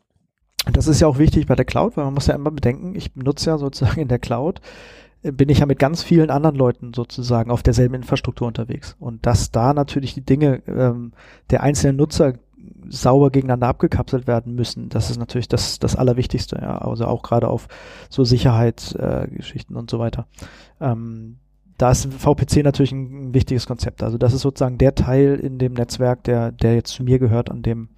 Das 0.71 0.87
ist 0.87 1.01
ja 1.01 1.07
auch 1.07 1.17
wichtig 1.17 1.47
bei 1.47 1.55
der 1.55 1.65
Cloud, 1.65 1.97
weil 1.97 2.05
man 2.05 2.13
muss 2.13 2.27
ja 2.27 2.35
immer 2.35 2.51
bedenken, 2.51 2.95
ich 2.95 3.13
benutze 3.13 3.49
ja 3.49 3.57
sozusagen 3.57 3.99
in 3.99 4.07
der 4.07 4.19
Cloud 4.19 4.61
bin 5.23 5.49
ich 5.49 5.59
ja 5.59 5.65
mit 5.65 5.79
ganz 5.79 6.01
vielen 6.01 6.29
anderen 6.29 6.55
Leuten 6.55 6.93
sozusagen 6.93 7.51
auf 7.51 7.61
derselben 7.63 7.95
Infrastruktur 7.95 8.47
unterwegs. 8.47 8.95
Und 8.99 9.25
dass 9.25 9.51
da 9.51 9.73
natürlich 9.73 10.13
die 10.13 10.25
Dinge 10.25 10.63
ähm, 10.67 11.13
der 11.51 11.61
einzelnen 11.61 11.97
Nutzer 11.97 12.33
sauber 12.89 13.29
gegeneinander 13.29 13.67
abgekapselt 13.67 14.27
werden 14.27 14.55
müssen, 14.55 14.89
das 14.89 15.09
ist 15.09 15.17
natürlich 15.17 15.47
das, 15.47 15.79
das 15.79 15.95
Allerwichtigste, 15.95 16.57
ja. 16.61 16.77
Also 16.77 17.05
auch 17.05 17.21
gerade 17.23 17.47
auf 17.47 17.67
so 18.09 18.23
Sicherheitsgeschichten 18.23 19.75
äh, 19.75 19.79
und 19.79 19.89
so 19.89 19.99
weiter. 19.99 20.27
Ähm, 20.79 21.37
da 21.77 21.91
ist 21.91 22.13
VPC 22.13 22.63
natürlich 22.63 22.91
ein, 22.91 23.29
ein, 23.29 23.33
wichtiges 23.33 23.65
Konzept. 23.65 24.03
Also 24.03 24.17
das 24.17 24.33
ist 24.33 24.41
sozusagen 24.41 24.77
der 24.77 24.93
Teil 24.93 25.39
in 25.41 25.57
dem 25.57 25.73
Netzwerk, 25.73 26.23
der, 26.23 26.51
der 26.51 26.75
jetzt 26.75 26.93
zu 26.93 27.03
mir 27.03 27.17
gehört, 27.17 27.49
an 27.49 27.63
dem, 27.63 27.89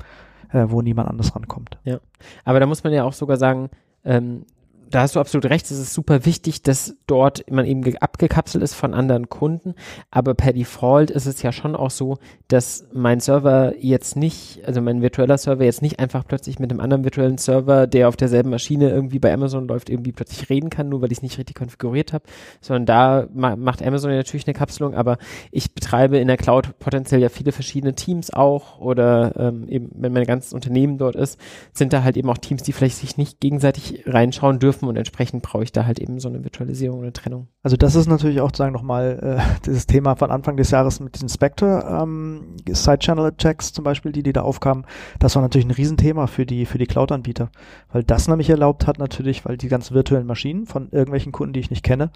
äh, 0.52 0.66
wo 0.70 0.82
niemand 0.82 1.10
anders 1.10 1.36
rankommt. 1.36 1.80
Ja, 1.84 2.00
aber 2.46 2.60
da 2.60 2.66
muss 2.66 2.84
man 2.84 2.94
ja 2.94 3.04
auch 3.04 3.14
sogar 3.14 3.38
sagen, 3.38 3.70
ähm, 4.06 4.46
da 4.94 5.02
hast 5.02 5.16
du 5.16 5.20
absolut 5.20 5.50
recht, 5.50 5.66
es 5.66 5.72
ist 5.72 5.94
super 5.94 6.26
wichtig, 6.26 6.62
dass 6.62 6.96
dort 7.08 7.50
man 7.52 7.66
eben 7.66 7.98
abgekapselt 7.98 8.64
ist 8.64 8.76
von 8.76 8.94
anderen 8.94 9.30
Kunden, 9.30 9.76
aber 10.12 10.36
per 10.36 10.54
Default 10.54 11.10
ist 11.10 11.26
es 11.26 11.42
ja 11.42 11.52
schon 11.52 11.76
auch 11.76 11.92
so, 11.92 12.18
dass 12.48 12.88
mein 12.94 13.20
Server 13.20 13.74
jetzt 13.80 14.16
nicht, 14.16 14.62
also 14.66 14.82
mein 14.82 15.02
virtueller 15.02 15.38
Server 15.38 15.64
jetzt 15.64 15.82
nicht 15.82 16.00
einfach 16.00 16.26
plötzlich 16.28 16.60
mit 16.60 16.70
einem 16.70 16.80
anderen 16.80 17.04
virtuellen 17.04 17.38
Server, 17.38 17.88
der 17.88 18.08
auf 18.08 18.18
derselben 18.18 18.50
Maschine 18.50 18.90
irgendwie 18.90 19.20
bei 19.20 19.34
Amazon 19.34 19.68
läuft, 19.68 19.90
irgendwie 19.90 20.12
plötzlich 20.12 20.50
reden 20.50 20.70
kann, 20.70 20.90
nur 20.90 21.02
weil 21.02 21.12
ich 21.12 21.20
es 21.20 21.24
nicht 21.24 21.38
richtig 21.38 21.56
konfiguriert 21.56 22.14
habe, 22.14 22.26
sondern 22.62 22.86
da 22.86 23.28
ma 23.34 23.56
macht 23.56 23.82
Amazon 23.82 24.12
ja 24.12 24.18
natürlich 24.18 24.46
eine 24.46 24.54
Kapselung, 24.54 24.94
aber 24.94 25.18
ich 25.52 25.74
betreibe 25.74 26.18
in 26.18 26.28
der 26.28 26.38
Cloud 26.38 26.78
potenziell 26.80 27.22
ja 27.22 27.30
viele 27.30 27.52
verschiedene 27.52 27.96
Teams 27.96 28.32
auch. 28.34 28.80
Oder 28.80 29.34
ähm, 29.38 29.68
eben, 29.68 29.90
wenn 29.96 30.14
mein 30.14 30.26
ganzes 30.26 30.54
Unternehmen 30.54 30.98
dort 30.98 31.16
ist, 31.16 31.40
sind 31.72 31.94
da 31.94 32.04
halt 32.04 32.18
eben 32.18 32.30
auch 32.30 32.38
Teams, 32.38 32.64
die 32.64 32.74
vielleicht 32.74 32.98
sich 32.98 33.18
nicht 33.18 33.40
gegenseitig 33.40 34.04
reinschauen 34.06 34.60
dürfen 34.60 34.83
und 34.88 34.96
entsprechend 34.96 35.44
brauche 35.44 35.64
ich 35.64 35.72
da 35.72 35.86
halt 35.86 36.00
eben 36.00 36.20
so 36.20 36.30
eine 36.30 36.44
Virtualisierung, 36.44 37.02
eine 37.02 37.14
Trennung. 37.14 37.48
Also 37.62 37.78
das 37.78 37.96
ist 37.96 38.08
natürlich 38.08 38.42
auch 38.42 38.52
sagen 38.54 38.74
nochmal 38.74 39.40
äh, 39.40 39.62
dieses 39.66 39.88
Thema 39.88 40.16
von 40.16 40.32
Anfang 40.32 40.58
des 40.58 40.72
Jahres 40.72 41.00
mit 41.00 41.16
diesen 41.16 41.30
Spectre 41.30 41.86
ähm, 42.02 42.56
Side-Channel 42.70 43.26
Attacks 43.26 43.74
zum 43.74 43.84
Beispiel, 43.84 44.12
die 44.12 44.24
die 44.24 44.34
da 44.34 44.42
aufkamen. 44.42 44.86
Das 45.20 45.36
war 45.36 45.42
natürlich 45.42 45.68
ein 45.68 45.72
Riesenthema 45.72 46.28
für 46.28 46.46
die 46.46 46.66
für 46.66 46.78
die 46.78 46.88
Cloud-Anbieter, 46.88 47.50
weil 47.92 48.04
das 48.04 48.28
nämlich 48.28 48.50
erlaubt 48.50 48.88
hat 48.88 49.00
natürlich, 49.00 49.46
weil 49.46 49.58
die 49.58 49.68
ganzen 49.68 49.96
virtuellen 49.96 50.28
Maschinen 50.28 50.66
von 50.66 50.90
irgendwelchen 50.92 51.32
Kunden, 51.32 51.54
die 51.54 51.60
ich 51.60 51.70
nicht 51.70 51.84
kenne, 51.84 52.12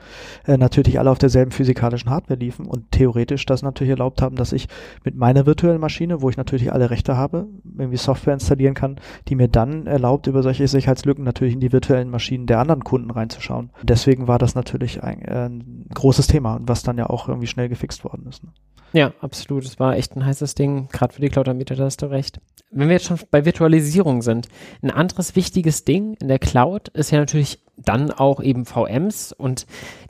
äh, 0.45 0.58
natürlich 0.58 0.99
alle 0.99 1.12
auf 1.12 1.17
derselben 1.17 1.51
physikalischen 1.51 2.10
Hardware 2.10 2.39
liefen 2.39 2.65
und 2.65 2.91
theoretisch 2.91 3.45
das 3.45 3.62
natürlich 3.62 3.91
erlaubt 3.91 4.21
haben, 4.21 4.36
dass 4.36 4.53
ich 4.53 4.67
mit 5.03 5.15
meiner 5.15 5.45
virtuellen 5.45 5.80
Maschine, 5.80 6.21
wo 6.21 6.30
ich 6.30 6.38
natürlich 6.38 6.71
alle 6.71 6.89
Rechte 6.89 7.17
habe, 7.17 7.47
irgendwie 7.79 7.97
Software 7.97 8.33
installieren 8.33 8.73
kann, 8.73 8.99
die 9.29 9.35
mir 9.35 9.47
dann 9.47 9.87
erlaubt, 9.87 10.27
über 10.27 10.43
solche 10.43 10.67
Sicherheitslücken 10.67 11.23
natürlich 11.23 11.53
in 11.53 11.61
die 11.61 11.71
virtuellen 11.71 12.09
Maschinen 12.09 12.45
der 12.45 12.57
der 12.57 12.61
anderen 12.61 12.83
Kunden 12.83 13.11
reinzuschauen. 13.11 13.69
Deswegen 13.83 14.27
war 14.27 14.39
das 14.39 14.55
natürlich 14.55 15.03
ein, 15.03 15.21
äh, 15.21 15.45
ein 15.45 15.85
großes 15.93 16.25
Thema, 16.25 16.59
was 16.63 16.81
dann 16.81 16.97
ja 16.97 17.07
auch 17.07 17.27
irgendwie 17.29 17.45
schnell 17.45 17.69
gefixt 17.69 18.03
worden 18.03 18.25
ist. 18.27 18.43
Ne? 18.43 18.49
Ja, 18.93 19.13
absolut. 19.21 19.63
Es 19.63 19.79
war 19.79 19.95
echt 19.95 20.15
ein 20.15 20.25
heißes 20.25 20.55
Ding, 20.55 20.87
gerade 20.91 21.13
für 21.13 21.21
die 21.21 21.29
Cloud-Anbieter, 21.29 21.75
da 21.75 21.83
hast 21.83 22.01
du 22.01 22.07
recht. 22.07 22.39
Wenn 22.71 22.87
wir 22.87 22.95
jetzt 22.95 23.05
schon 23.05 23.19
bei 23.29 23.45
Virtualisierung 23.45 24.23
sind, 24.23 24.47
ein 24.81 24.89
anderes 24.89 25.35
wichtiges 25.35 25.85
Ding 25.85 26.15
in 26.19 26.29
der 26.29 26.39
Cloud 26.39 26.87
ist 26.89 27.11
ja 27.11 27.19
natürlich 27.19 27.59
dann 27.77 28.11
auch 28.11 28.41
eben 28.41 28.65
VMs 28.65 29.31
und 29.31 29.65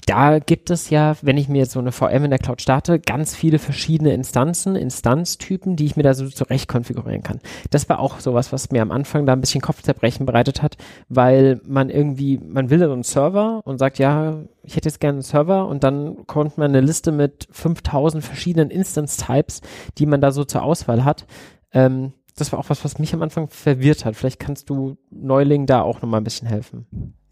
da 0.06 0.40
gibt 0.40 0.70
es 0.70 0.90
ja, 0.90 1.18
wenn 1.22 1.36
ich 1.38 1.50
mir 1.50 1.58
jetzt 1.58 1.74
so 1.74 1.80
eine 1.80 1.92
VM 1.92 2.24
in 2.24 2.30
der 2.30 2.40
Cloud 2.40 2.62
starte, 2.62 2.98
ganz 2.98 3.36
viele 3.36 3.60
verschiedene 3.60 4.14
Instanzen, 4.14 4.78
Instanztypen, 4.78 5.76
die 5.76 5.86
ich 5.86 5.98
mir 5.98 6.04
da 6.04 6.14
so 6.14 6.30
zurecht 6.30 6.70
konfigurieren 6.70 7.24
kann. 7.24 7.40
Das 7.72 7.90
war 7.90 8.00
auch 8.00 8.22
sowas, 8.22 8.54
was 8.54 8.72
mir 8.72 8.82
am 8.82 8.92
Anfang 8.92 9.26
da 9.26 9.34
ein 9.34 9.42
bisschen 9.42 9.60
Kopfzerbrechen 9.60 10.26
bereitet 10.26 10.62
hat, 10.62 10.78
weil 11.10 11.60
man 11.66 11.90
irgendwie, 11.90 12.38
man 12.38 12.70
will 12.70 12.80
so 12.80 12.92
einen 12.92 13.04
Server 13.04 13.62
und 13.66 13.80
sagt, 13.80 14.00
ja, 14.00 14.38
ich 14.64 14.78
hätte 14.78 14.88
jetzt 14.88 15.02
gerne 15.02 15.18
einen 15.18 15.24
Server 15.24 15.68
und 15.68 15.84
dann 15.84 16.26
kommt 16.26 16.58
man 16.58 16.72
eine 16.72 16.82
Liste 16.82 17.12
mit 17.12 17.50
5000 17.52 18.24
verschiedenen 18.24 18.70
Instance-Types, 18.70 19.62
die 19.98 20.06
man 20.06 20.22
da 20.22 20.32
so 20.32 20.46
zur 20.46 20.64
Auswahl 20.64 21.04
hat. 21.04 21.26
Ähm, 21.74 22.14
das 22.38 22.52
war 22.52 22.60
auch 22.60 22.70
was, 22.70 22.86
was 22.86 23.00
mich 23.00 23.14
am 23.14 23.24
Anfang 23.24 23.50
verwirrt 23.50 24.06
hat. 24.06 24.16
Vielleicht 24.16 24.40
kannst 24.40 24.70
du 24.70 24.98
Neuling 25.10 25.66
da 25.66 25.82
auch 25.82 26.02
nochmal 26.02 26.22
ein 26.22 26.24
bisschen 26.24 26.48
helfen. 26.48 26.86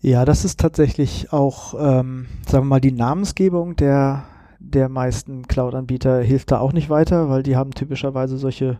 Ja, 0.06 0.24
das 0.24 0.46
ist 0.46 0.60
tatsächlich 0.60 1.34
auch, 1.34 1.74
ähm, 1.74 2.28
sagen 2.48 2.66
wir 2.66 2.70
mal, 2.70 2.80
die 2.80 2.92
Namensgebung 2.92 3.76
der, 3.76 4.26
der 4.74 4.90
meisten 4.90 5.48
Cloud-Anbieter 5.48 6.22
hilft 6.22 6.52
da 6.52 6.60
auch 6.60 6.74
nicht 6.74 6.90
weiter, 6.90 7.30
weil 7.30 7.44
die 7.44 7.56
haben 7.56 7.72
typischerweise 7.72 8.38
solche 8.38 8.80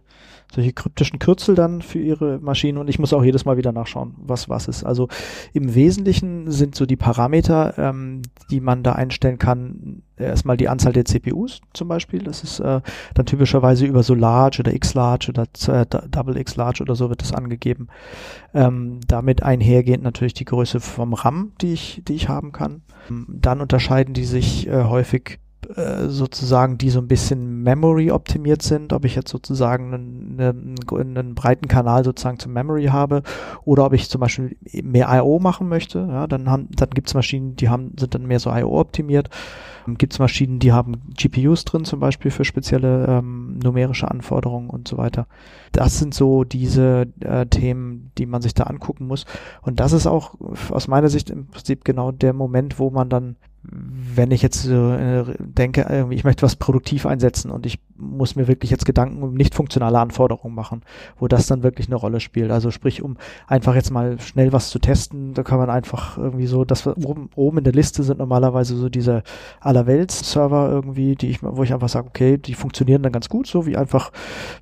solche 0.54 0.74
kryptischen 0.74 1.20
Kürzel 1.20 1.56
dann 1.56 1.82
für 1.82 2.00
ihre 2.00 2.40
Maschinen 2.40 2.78
und 2.78 2.88
ich 2.88 3.00
muss 3.00 3.14
auch 3.14 3.24
jedes 3.24 3.46
Mal 3.46 3.58
wieder 3.58 3.72
nachschauen, 3.72 4.14
was 4.18 4.48
was 4.48 4.68
ist. 4.68 4.84
Also 4.84 5.08
im 5.54 5.74
Wesentlichen 5.74 6.52
sind 6.52 6.76
so 6.76 6.86
die 6.86 6.96
Parameter, 6.96 7.78
ähm, 7.78 8.22
die 8.52 8.62
man 8.62 8.84
da 8.84 8.94
einstellen 8.94 9.40
kann, 9.40 10.04
erstmal 10.18 10.56
die 10.58 10.70
Anzahl 10.70 10.94
der 10.94 11.06
CPUs 11.06 11.62
zum 11.74 11.88
Beispiel. 11.88 12.24
Das 12.24 12.44
ist 12.44 12.60
äh, 12.60 12.82
dann 13.16 13.26
typischerweise 13.26 13.86
über 13.86 14.04
so 14.04 14.14
Large 14.14 14.60
oder 14.60 14.74
X-Large 14.74 15.30
oder 15.30 15.46
äh, 15.68 15.86
Double 16.10 16.38
X-Large 16.38 16.84
oder 16.84 16.96
so 16.96 17.10
wird 17.10 17.22
das 17.22 17.34
angegeben. 17.34 17.88
Ähm, 18.54 19.00
damit 19.08 19.44
einhergehend 19.44 20.04
natürlich 20.04 20.34
die 20.34 20.46
Größe 20.46 20.80
vom 20.80 21.14
RAM, 21.14 21.54
die 21.62 21.74
ich, 21.74 22.02
die 22.08 22.14
ich 22.14 22.30
haben 22.30 22.52
kann. 22.52 22.82
Dann 23.28 23.62
unterscheiden 23.62 24.14
die 24.14 24.26
sich 24.26 24.68
äh, 24.68 24.84
häufig 24.84 25.40
sozusagen, 26.08 26.78
die 26.78 26.90
so 26.90 27.00
ein 27.00 27.08
bisschen 27.08 27.64
Memory 27.64 28.12
optimiert 28.12 28.62
sind, 28.62 28.94
ob 28.94 29.06
ich 29.06 29.16
jetzt 29.16 29.30
sozusagen 29.30 29.94
einen, 29.94 30.76
einen, 30.92 31.18
einen, 31.18 31.36
breiten 31.36 31.68
Kanal 31.68 32.04
sozusagen 32.04 32.40
zum 32.40 32.54
Memory 32.54 32.86
habe 32.86 33.24
oder 33.64 33.86
ob 33.86 33.94
ich 33.94 34.10
zum 34.10 34.22
Beispiel 34.22 34.58
mehr 34.84 35.08
I.O. 35.12 35.40
machen 35.40 35.68
möchte, 35.68 36.00
ja, 36.00 36.28
dann 36.28 36.50
haben, 36.50 36.70
dann 36.72 36.90
gibt's 36.92 37.14
Maschinen, 37.14 37.56
die 37.56 37.70
haben, 37.70 37.94
sind 38.00 38.16
dann 38.16 38.26
mehr 38.26 38.40
so 38.40 38.52
I.O. 38.52 38.80
optimiert. 38.80 39.30
Gibt's 39.88 40.18
Maschinen, 40.18 40.58
die 40.58 40.72
haben 40.72 41.14
GPUs 41.16 41.64
drin, 41.64 41.86
zum 41.86 42.00
Beispiel 42.00 42.32
für 42.32 42.44
spezielle 42.44 43.06
ähm, 43.06 43.60
numerische 43.64 44.10
Anforderungen 44.10 44.72
und 44.72 44.88
so 44.88 44.98
weiter. 44.98 45.28
Das 45.72 46.00
sind 46.00 46.16
so 46.16 46.44
diese 46.44 47.08
äh, 47.20 47.46
Themen, 47.46 48.12
die 48.18 48.26
man 48.26 48.42
sich 48.42 48.56
da 48.56 48.64
angucken 48.64 49.06
muss. 49.06 49.26
Und 49.62 49.80
das 49.80 49.92
ist 49.92 50.08
auch 50.08 50.36
aus 50.72 50.88
meiner 50.88 51.10
Sicht 51.10 51.30
im 51.30 51.48
Prinzip 51.48 51.86
genau 51.86 52.12
der 52.12 52.34
Moment, 52.34 52.80
wo 52.80 52.90
man 52.90 53.10
dann 53.10 53.36
wenn 53.72 54.32
ich 54.32 54.42
jetzt 54.42 54.68
äh, 54.68 55.24
denke, 55.40 56.08
ich 56.10 56.24
möchte 56.24 56.44
was 56.44 56.56
produktiv 56.56 57.06
einsetzen 57.06 57.52
und 57.52 57.66
ich 57.66 57.80
muss 57.98 58.36
mir 58.36 58.48
wirklich 58.48 58.72
jetzt 58.72 58.86
Gedanken 58.86 59.24
um 59.24 59.34
nicht 59.34 59.56
funktionale 59.56 60.00
Anforderungen 60.00 60.54
machen, 60.54 60.82
wo 61.18 61.28
das 61.28 61.48
dann 61.48 61.64
wirklich 61.64 61.88
eine 61.88 61.96
Rolle 61.96 62.20
spielt. 62.20 62.52
Also 62.52 62.72
sprich, 62.72 63.02
um 63.02 63.18
einfach 63.48 63.76
jetzt 63.76 63.92
mal 63.92 64.20
schnell 64.20 64.52
was 64.52 64.70
zu 64.70 64.80
testen, 64.80 65.34
da 65.34 65.44
kann 65.44 65.60
man 65.60 65.70
einfach 65.70 66.18
irgendwie 66.18 66.48
so, 66.48 66.66
das 66.66 66.86
oben, 66.88 67.30
oben 67.36 67.60
in 67.60 67.64
der 67.64 67.74
Liste 67.74 68.04
sind 68.04 68.20
normalerweise 68.20 68.76
so 68.76 68.90
diese 68.90 69.24
Allerwelts-Server 69.62 70.70
irgendwie, 70.70 71.16
die 71.16 71.30
ich, 71.30 71.42
wo 71.42 71.64
ich 71.64 71.74
einfach 71.74 71.90
sage, 71.90 72.08
okay, 72.08 72.38
die 72.38 72.54
funktionieren 72.54 73.04
dann 73.04 73.12
ganz 73.12 73.30
gut, 73.30 73.48
so 73.48 73.66
wie 73.66 73.78
einfach, 73.78 74.12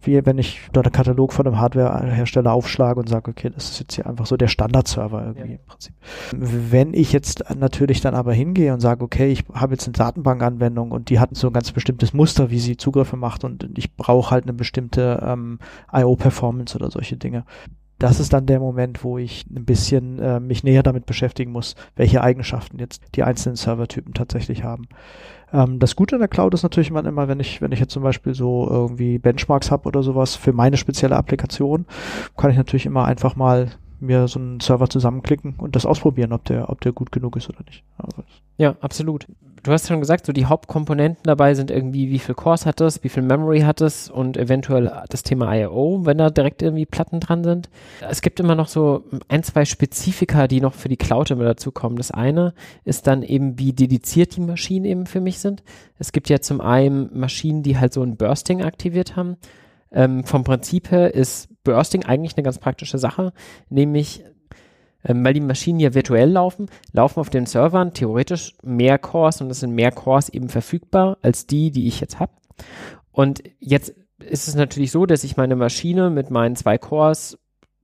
wie 0.02 0.24
wenn 0.26 0.38
ich 0.38 0.62
dort 0.72 0.86
einen 0.86 0.94
Katalog 0.94 1.34
von 1.34 1.48
einem 1.48 1.60
Hardwarehersteller 1.60 2.52
aufschlage 2.52 3.00
und 3.00 3.10
sage, 3.10 3.32
okay, 3.32 3.50
das 3.50 3.72
ist 3.72 3.80
jetzt 3.80 3.96
hier 3.96 4.06
einfach 4.06 4.26
so 4.26 4.38
der 4.38 4.48
Standard-Server 4.48 5.26
irgendwie 5.26 5.54
ja. 5.54 5.58
im 5.58 5.66
Prinzip. 5.66 5.94
Wenn 6.34 6.94
ich 6.94 7.12
jetzt 7.12 7.44
natürlich 7.56 8.02
dann 8.02 8.14
aber 8.14 8.34
hingehe 8.34 8.74
und 8.74 8.80
sage, 8.80 9.04
okay, 9.04 9.32
ich 9.32 9.44
habe 9.54 9.74
jetzt 9.74 9.88
eine 9.88 9.94
Datenbankanwendung 9.94 10.92
und 10.92 11.10
die 11.10 11.20
hatten 11.20 11.36
so 11.36 11.48
ein 11.48 11.54
ganz 11.54 11.72
bestimmtes 11.72 12.14
Muster, 12.14 12.52
wie 12.52 12.60
sie 12.60 12.78
Zugriffe 12.78 13.18
macht 13.24 13.46
und 13.46 13.66
ich 13.78 13.96
brauche 13.96 14.32
halt 14.32 14.44
eine 14.44 14.54
bestimmte 14.54 15.24
ähm, 15.26 15.60
IO-Performance 15.94 16.76
oder 16.76 16.92
solche 16.92 17.16
Dinge. 17.16 17.46
Das 18.00 18.20
ist 18.20 18.34
dann 18.34 18.46
der 18.46 18.60
Moment, 18.60 19.06
wo 19.06 19.18
ich 19.18 19.46
ein 19.50 19.64
bisschen 19.64 20.20
äh, 20.20 20.42
mich 20.42 20.64
näher 20.66 20.84
damit 20.84 21.06
beschäftigen 21.06 21.54
muss, 21.54 21.76
welche 21.96 22.22
Eigenschaften 22.22 22.78
jetzt 22.80 23.02
die 23.16 23.24
einzelnen 23.24 23.56
Servertypen 23.56 24.14
tatsächlich 24.14 24.66
haben. 24.66 24.90
Ähm, 25.54 25.80
das 25.80 25.96
Gute 25.96 26.16
an 26.16 26.20
der 26.20 26.28
Cloud 26.28 26.54
ist 26.54 26.64
natürlich 26.64 26.90
immer, 26.90 27.28
wenn 27.30 27.40
ich, 27.40 27.62
wenn 27.62 27.72
ich 27.72 27.80
jetzt 27.80 27.94
zum 27.94 28.04
Beispiel 28.04 28.34
so 28.34 28.68
irgendwie 28.70 29.20
Benchmarks 29.20 29.72
habe 29.72 29.88
oder 29.88 30.04
sowas 30.04 30.36
für 30.36 30.52
meine 30.52 30.76
spezielle 30.76 31.16
Applikation, 31.16 31.86
kann 32.36 32.52
ich 32.52 32.58
natürlich 32.58 32.86
immer 32.86 33.06
einfach 33.06 33.38
mal 33.38 33.70
mir 34.04 34.28
so 34.28 34.40
einen 34.40 34.60
Server 34.60 34.90
zusammenklicken 34.90 35.56
und 35.58 35.76
das 35.76 35.86
ausprobieren, 35.86 36.34
ob 36.34 36.46
der, 36.46 36.70
ob 36.70 36.82
der 36.82 36.92
gut 36.92 37.12
genug 37.12 37.36
ist 37.36 37.50
oder 37.50 37.64
nicht. 37.66 37.84
Also 37.98 38.24
ja, 38.58 38.76
absolut. 38.82 39.26
Du 39.64 39.72
hast 39.72 39.88
schon 39.88 40.02
gesagt, 40.02 40.26
so 40.26 40.34
die 40.34 40.46
Hauptkomponenten 40.46 41.24
dabei 41.24 41.54
sind 41.54 41.72
irgendwie, 41.72 42.10
wie 42.10 42.20
viel 42.20 42.36
Cores 42.36 42.66
hat 42.66 42.82
es, 42.82 43.02
wie 43.04 43.10
viel 43.10 43.24
Memory 43.24 43.62
hat 43.62 43.80
es 43.80 44.10
und 44.10 44.36
eventuell 44.36 44.92
das 45.10 45.24
Thema 45.24 45.56
I.O., 45.56 46.06
wenn 46.06 46.18
da 46.18 46.30
direkt 46.30 46.62
irgendwie 46.62 46.86
Platten 46.86 47.22
dran 47.22 47.46
sind. 47.46 47.70
Es 48.02 48.22
gibt 48.22 48.42
immer 48.42 48.56
noch 48.56 48.68
so 48.68 49.06
ein, 49.30 49.42
zwei 49.42 49.64
Spezifika, 49.64 50.48
die 50.48 50.60
noch 50.60 50.74
für 50.74 50.90
die 50.90 50.98
Cloud 50.98 51.32
immer 51.32 51.46
dazu 51.46 51.72
kommen. 51.72 51.96
Das 51.96 52.12
eine 52.12 52.54
ist 52.84 53.08
dann 53.08 53.24
eben, 53.24 53.58
wie 53.58 53.72
dediziert 53.72 54.36
die 54.36 54.42
Maschinen 54.42 54.86
eben 54.86 55.06
für 55.06 55.22
mich 55.22 55.40
sind. 55.40 55.64
Es 55.98 56.12
gibt 56.12 56.28
ja 56.28 56.42
zum 56.42 56.60
einen 56.60 57.10
Maschinen, 57.18 57.64
die 57.64 57.78
halt 57.78 57.94
so 57.94 58.04
ein 58.04 58.18
Bursting 58.18 58.62
aktiviert 58.62 59.16
haben. 59.16 59.38
Ähm, 59.94 60.26
vom 60.26 60.44
Prinzip 60.44 60.92
her 60.92 61.14
ist 61.14 61.48
Bursting 61.64 62.06
eigentlich 62.06 62.36
eine 62.36 62.44
ganz 62.44 62.58
praktische 62.58 62.98
Sache, 62.98 63.34
nämlich 63.70 64.24
ähm, 65.06 65.24
weil 65.24 65.34
die 65.34 65.42
Maschinen 65.42 65.80
ja 65.80 65.94
virtuell 65.94 66.30
laufen, 66.30 66.68
laufen 66.92 67.20
auf 67.20 67.30
den 67.30 67.46
Servern 67.46 67.94
theoretisch 67.94 68.56
mehr 68.64 68.98
Cores 68.98 69.42
und 69.42 69.50
es 69.50 69.60
sind 69.60 69.76
mehr 69.76 69.92
Cores 69.92 70.30
eben 70.30 70.50
verfügbar 70.50 71.18
als 71.22 71.46
die, 71.48 71.72
die 71.72 71.88
ich 71.88 72.00
jetzt 72.00 72.20
habe. 72.20 72.32
Und 73.12 73.44
jetzt 73.60 73.94
ist 74.20 74.48
es 74.48 74.56
natürlich 74.56 74.92
so, 74.92 75.06
dass 75.06 75.24
ich 75.24 75.38
meine 75.38 75.56
Maschine 75.56 76.10
mit 76.10 76.32
meinen 76.32 76.56
zwei 76.56 76.78
Cores 76.78 77.38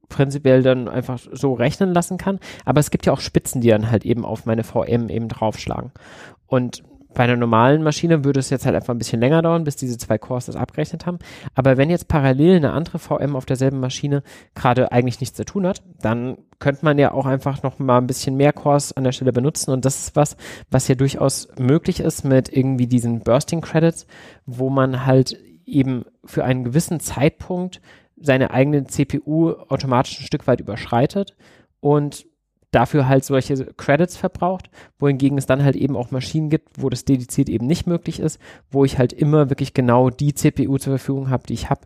prinzipiell 0.07 0.63
dann 0.63 0.87
einfach 0.87 1.19
so 1.31 1.53
rechnen 1.53 1.93
lassen 1.93 2.17
kann. 2.17 2.39
Aber 2.65 2.79
es 2.79 2.91
gibt 2.91 3.05
ja 3.05 3.13
auch 3.13 3.19
Spitzen, 3.19 3.61
die 3.61 3.69
dann 3.69 3.91
halt 3.91 4.05
eben 4.05 4.25
auf 4.25 4.45
meine 4.45 4.63
VM 4.63 5.09
eben 5.09 5.27
draufschlagen. 5.27 5.91
Und 6.47 6.83
bei 7.13 7.23
einer 7.23 7.35
normalen 7.35 7.81
Maschine 7.83 8.23
würde 8.23 8.39
es 8.39 8.49
jetzt 8.49 8.65
halt 8.65 8.75
einfach 8.75 8.93
ein 8.93 8.97
bisschen 8.99 9.19
länger 9.19 9.41
dauern, 9.41 9.63
bis 9.63 9.75
diese 9.75 9.97
zwei 9.97 10.17
Cores 10.17 10.45
das 10.45 10.55
abgerechnet 10.55 11.05
haben. 11.05 11.19
Aber 11.55 11.77
wenn 11.77 11.89
jetzt 11.89 12.07
parallel 12.07 12.57
eine 12.57 12.71
andere 12.71 12.99
VM 12.99 13.35
auf 13.35 13.45
derselben 13.45 13.79
Maschine 13.79 14.23
gerade 14.53 14.91
eigentlich 14.91 15.19
nichts 15.19 15.35
zu 15.35 15.45
tun 15.45 15.65
hat, 15.65 15.81
dann 16.01 16.37
könnte 16.59 16.85
man 16.85 16.99
ja 16.99 17.11
auch 17.11 17.25
einfach 17.25 17.63
noch 17.63 17.79
mal 17.79 17.97
ein 17.97 18.07
bisschen 18.07 18.35
mehr 18.35 18.53
Cores 18.53 18.93
an 18.93 19.03
der 19.03 19.11
Stelle 19.11 19.33
benutzen. 19.33 19.71
Und 19.71 19.85
das 19.85 19.99
ist 19.99 20.15
was, 20.15 20.37
was 20.69 20.87
ja 20.87 20.95
durchaus 20.95 21.47
möglich 21.57 21.99
ist 21.99 22.25
mit 22.25 22.55
irgendwie 22.55 22.87
diesen 22.87 23.21
Bursting 23.21 23.61
Credits, 23.61 24.05
wo 24.45 24.69
man 24.69 25.05
halt 25.05 25.37
eben 25.65 26.05
für 26.25 26.43
einen 26.43 26.63
gewissen 26.63 26.99
Zeitpunkt 26.99 27.81
seine 28.17 28.51
eigene 28.51 28.85
CPU 28.85 29.51
automatisch 29.69 30.19
ein 30.19 30.25
Stück 30.25 30.47
weit 30.47 30.59
überschreitet 30.59 31.35
und 31.79 32.25
dafür 32.71 33.07
halt 33.07 33.25
solche 33.25 33.65
Credits 33.77 34.17
verbraucht, 34.17 34.69
wohingegen 34.99 35.37
es 35.37 35.45
dann 35.45 35.63
halt 35.63 35.75
eben 35.75 35.95
auch 35.95 36.11
Maschinen 36.11 36.49
gibt, 36.49 36.81
wo 36.81 36.89
das 36.89 37.05
dediziert 37.05 37.49
eben 37.49 37.65
nicht 37.65 37.87
möglich 37.87 38.19
ist, 38.19 38.39
wo 38.69 38.85
ich 38.85 38.97
halt 38.97 39.13
immer 39.13 39.49
wirklich 39.49 39.73
genau 39.73 40.09
die 40.09 40.33
CPU 40.33 40.77
zur 40.77 40.97
Verfügung 40.97 41.29
habe, 41.29 41.47
die 41.47 41.53
ich 41.53 41.69
habe. 41.69 41.81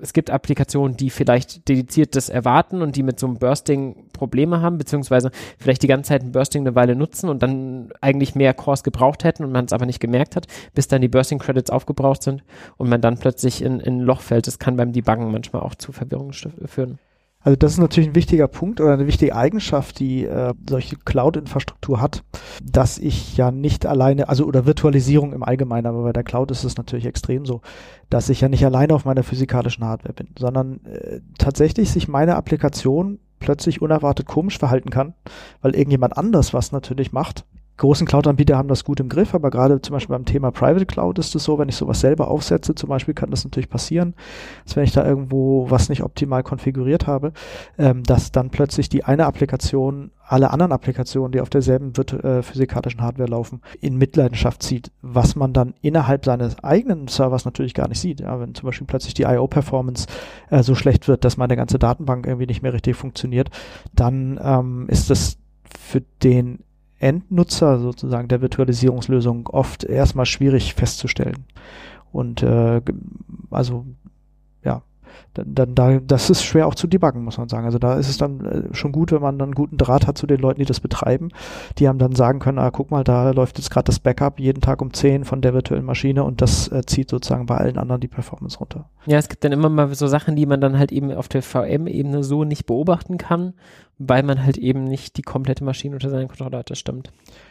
Es 0.00 0.12
gibt 0.12 0.30
Applikationen, 0.30 0.96
die 0.96 1.08
vielleicht 1.10 1.68
dediziert 1.68 2.14
das 2.14 2.28
erwarten 2.28 2.82
und 2.82 2.96
die 2.96 3.02
mit 3.02 3.18
so 3.18 3.26
einem 3.26 3.38
Bursting 3.38 4.08
Probleme 4.12 4.60
haben, 4.60 4.76
beziehungsweise 4.76 5.30
vielleicht 5.58 5.82
die 5.82 5.86
ganze 5.86 6.08
Zeit 6.08 6.22
ein 6.22 6.32
Bursting 6.32 6.62
eine 6.62 6.74
Weile 6.74 6.94
nutzen 6.94 7.28
und 7.28 7.42
dann 7.42 7.90
eigentlich 8.00 8.34
mehr 8.34 8.52
Cores 8.54 8.82
gebraucht 8.82 9.24
hätten 9.24 9.44
und 9.44 9.52
man 9.52 9.64
es 9.64 9.72
aber 9.72 9.86
nicht 9.86 10.00
gemerkt 10.00 10.36
hat, 10.36 10.46
bis 10.74 10.88
dann 10.88 11.00
die 11.00 11.08
Bursting 11.08 11.38
Credits 11.38 11.70
aufgebraucht 11.70 12.22
sind 12.22 12.44
und 12.76 12.88
man 12.88 13.00
dann 13.00 13.18
plötzlich 13.18 13.62
in, 13.62 13.80
in 13.80 13.98
ein 13.98 14.00
Loch 14.00 14.20
fällt. 14.20 14.46
Das 14.46 14.58
kann 14.58 14.76
beim 14.76 14.92
Debuggen 14.92 15.32
manchmal 15.32 15.62
auch 15.62 15.74
zu 15.74 15.92
Verwirrung 15.92 16.32
führen. 16.32 16.98
Also 17.40 17.56
das 17.56 17.72
ist 17.72 17.78
natürlich 17.78 18.10
ein 18.10 18.14
wichtiger 18.14 18.48
Punkt 18.48 18.80
oder 18.80 18.92
eine 18.92 19.06
wichtige 19.06 19.34
Eigenschaft, 19.34 20.00
die 20.00 20.24
äh, 20.24 20.54
solche 20.68 20.96
Cloud-Infrastruktur 20.96 22.00
hat, 22.00 22.24
dass 22.62 22.98
ich 22.98 23.36
ja 23.36 23.50
nicht 23.50 23.86
alleine, 23.86 24.28
also 24.28 24.44
oder 24.44 24.66
Virtualisierung 24.66 25.32
im 25.32 25.44
Allgemeinen, 25.44 25.86
aber 25.86 26.02
bei 26.02 26.12
der 26.12 26.24
Cloud 26.24 26.50
ist 26.50 26.64
es 26.64 26.76
natürlich 26.76 27.06
extrem 27.06 27.46
so, 27.46 27.60
dass 28.10 28.28
ich 28.28 28.40
ja 28.40 28.48
nicht 28.48 28.64
alleine 28.64 28.92
auf 28.92 29.04
meiner 29.04 29.22
physikalischen 29.22 29.84
Hardware 29.84 30.14
bin, 30.14 30.28
sondern 30.36 30.84
äh, 30.84 31.20
tatsächlich 31.38 31.90
sich 31.90 32.08
meine 32.08 32.34
Applikation 32.34 33.20
plötzlich 33.38 33.80
unerwartet 33.80 34.26
komisch 34.26 34.58
verhalten 34.58 34.90
kann, 34.90 35.14
weil 35.62 35.76
irgendjemand 35.76 36.16
anders 36.16 36.52
was 36.52 36.72
natürlich 36.72 37.12
macht 37.12 37.44
großen 37.78 38.06
Cloud-Anbieter 38.06 38.58
haben 38.58 38.68
das 38.68 38.84
gut 38.84 39.00
im 39.00 39.08
Griff, 39.08 39.34
aber 39.34 39.50
gerade 39.50 39.80
zum 39.80 39.94
Beispiel 39.94 40.14
beim 40.14 40.24
Thema 40.24 40.50
Private 40.50 40.86
Cloud 40.86 41.18
ist 41.18 41.34
es 41.34 41.44
so, 41.44 41.58
wenn 41.58 41.68
ich 41.68 41.76
sowas 41.76 42.00
selber 42.00 42.28
aufsetze, 42.28 42.74
zum 42.74 42.88
Beispiel 42.88 43.14
kann 43.14 43.30
das 43.30 43.44
natürlich 43.44 43.70
passieren, 43.70 44.14
dass 44.64 44.76
wenn 44.76 44.84
ich 44.84 44.92
da 44.92 45.06
irgendwo 45.06 45.70
was 45.70 45.88
nicht 45.88 46.02
optimal 46.02 46.42
konfiguriert 46.42 47.06
habe, 47.06 47.32
ähm, 47.78 48.02
dass 48.02 48.32
dann 48.32 48.50
plötzlich 48.50 48.88
die 48.88 49.04
eine 49.04 49.26
Applikation 49.26 50.10
alle 50.28 50.50
anderen 50.50 50.72
Applikationen, 50.72 51.32
die 51.32 51.40
auf 51.40 51.48
derselben 51.48 51.92
äh, 51.94 52.42
physikalischen 52.42 53.00
Hardware 53.00 53.30
laufen, 53.30 53.62
in 53.80 53.96
Mitleidenschaft 53.96 54.62
zieht, 54.62 54.90
was 55.00 55.36
man 55.36 55.54
dann 55.54 55.72
innerhalb 55.80 56.26
seines 56.26 56.62
eigenen 56.62 57.08
Servers 57.08 57.46
natürlich 57.46 57.72
gar 57.72 57.88
nicht 57.88 58.00
sieht. 58.00 58.20
Ja, 58.20 58.38
wenn 58.38 58.54
zum 58.54 58.66
Beispiel 58.66 58.86
plötzlich 58.86 59.14
die 59.14 59.22
IO-Performance 59.22 60.06
äh, 60.50 60.62
so 60.62 60.74
schlecht 60.74 61.08
wird, 61.08 61.24
dass 61.24 61.38
meine 61.38 61.56
ganze 61.56 61.78
Datenbank 61.78 62.26
irgendwie 62.26 62.46
nicht 62.46 62.62
mehr 62.62 62.74
richtig 62.74 62.96
funktioniert, 62.96 63.48
dann 63.94 64.38
ähm, 64.42 64.86
ist 64.88 65.08
das 65.08 65.38
für 65.64 66.02
den 66.22 66.58
Endnutzer 66.98 67.78
sozusagen 67.78 68.28
der 68.28 68.40
Virtualisierungslösung 68.40 69.46
oft 69.48 69.84
erstmal 69.84 70.26
schwierig 70.26 70.74
festzustellen. 70.74 71.44
Und 72.12 72.42
äh, 72.42 72.80
also 73.50 73.86
dann, 75.34 75.74
da, 75.74 75.98
das 76.00 76.30
ist 76.30 76.44
schwer 76.44 76.66
auch 76.66 76.74
zu 76.74 76.86
debuggen, 76.86 77.24
muss 77.24 77.38
man 77.38 77.48
sagen. 77.48 77.64
Also 77.64 77.78
da 77.78 77.94
ist 77.94 78.08
es 78.08 78.18
dann 78.18 78.44
äh, 78.44 78.74
schon 78.74 78.92
gut, 78.92 79.12
wenn 79.12 79.22
man 79.22 79.38
dann 79.38 79.52
guten 79.52 79.76
Draht 79.76 80.06
hat 80.06 80.18
zu 80.18 80.26
den 80.26 80.40
Leuten, 80.40 80.60
die 80.60 80.66
das 80.66 80.80
betreiben. 80.80 81.30
Die 81.78 81.88
haben 81.88 81.98
dann 81.98 82.14
sagen 82.14 82.38
können, 82.38 82.58
ah, 82.58 82.70
guck 82.70 82.90
mal, 82.90 83.04
da 83.04 83.30
läuft 83.30 83.58
jetzt 83.58 83.70
gerade 83.70 83.84
das 83.84 84.00
Backup 84.00 84.40
jeden 84.40 84.60
Tag 84.60 84.82
um 84.82 84.92
10 84.92 85.24
von 85.24 85.40
der 85.40 85.54
virtuellen 85.54 85.84
Maschine 85.84 86.24
und 86.24 86.40
das 86.40 86.68
äh, 86.68 86.82
zieht 86.86 87.10
sozusagen 87.10 87.46
bei 87.46 87.56
allen 87.56 87.78
anderen 87.78 88.00
die 88.00 88.08
Performance 88.08 88.58
runter. 88.58 88.88
Ja, 89.06 89.18
es 89.18 89.28
gibt 89.28 89.44
dann 89.44 89.52
immer 89.52 89.68
mal 89.68 89.94
so 89.94 90.06
Sachen, 90.06 90.36
die 90.36 90.46
man 90.46 90.60
dann 90.60 90.78
halt 90.78 90.92
eben 90.92 91.12
auf 91.12 91.28
der 91.28 91.42
VM-Ebene 91.42 92.22
so 92.24 92.44
nicht 92.44 92.66
beobachten 92.66 93.18
kann, 93.18 93.54
weil 93.98 94.22
man 94.22 94.44
halt 94.44 94.58
eben 94.58 94.84
nicht 94.84 95.16
die 95.16 95.22
komplette 95.22 95.64
Maschine 95.64 95.94
unter 95.96 96.10
seiner 96.10 96.26
Kontrolle 96.26 96.58
hat, 96.58 96.70
das 96.70 96.78
stimmt. 96.78 97.10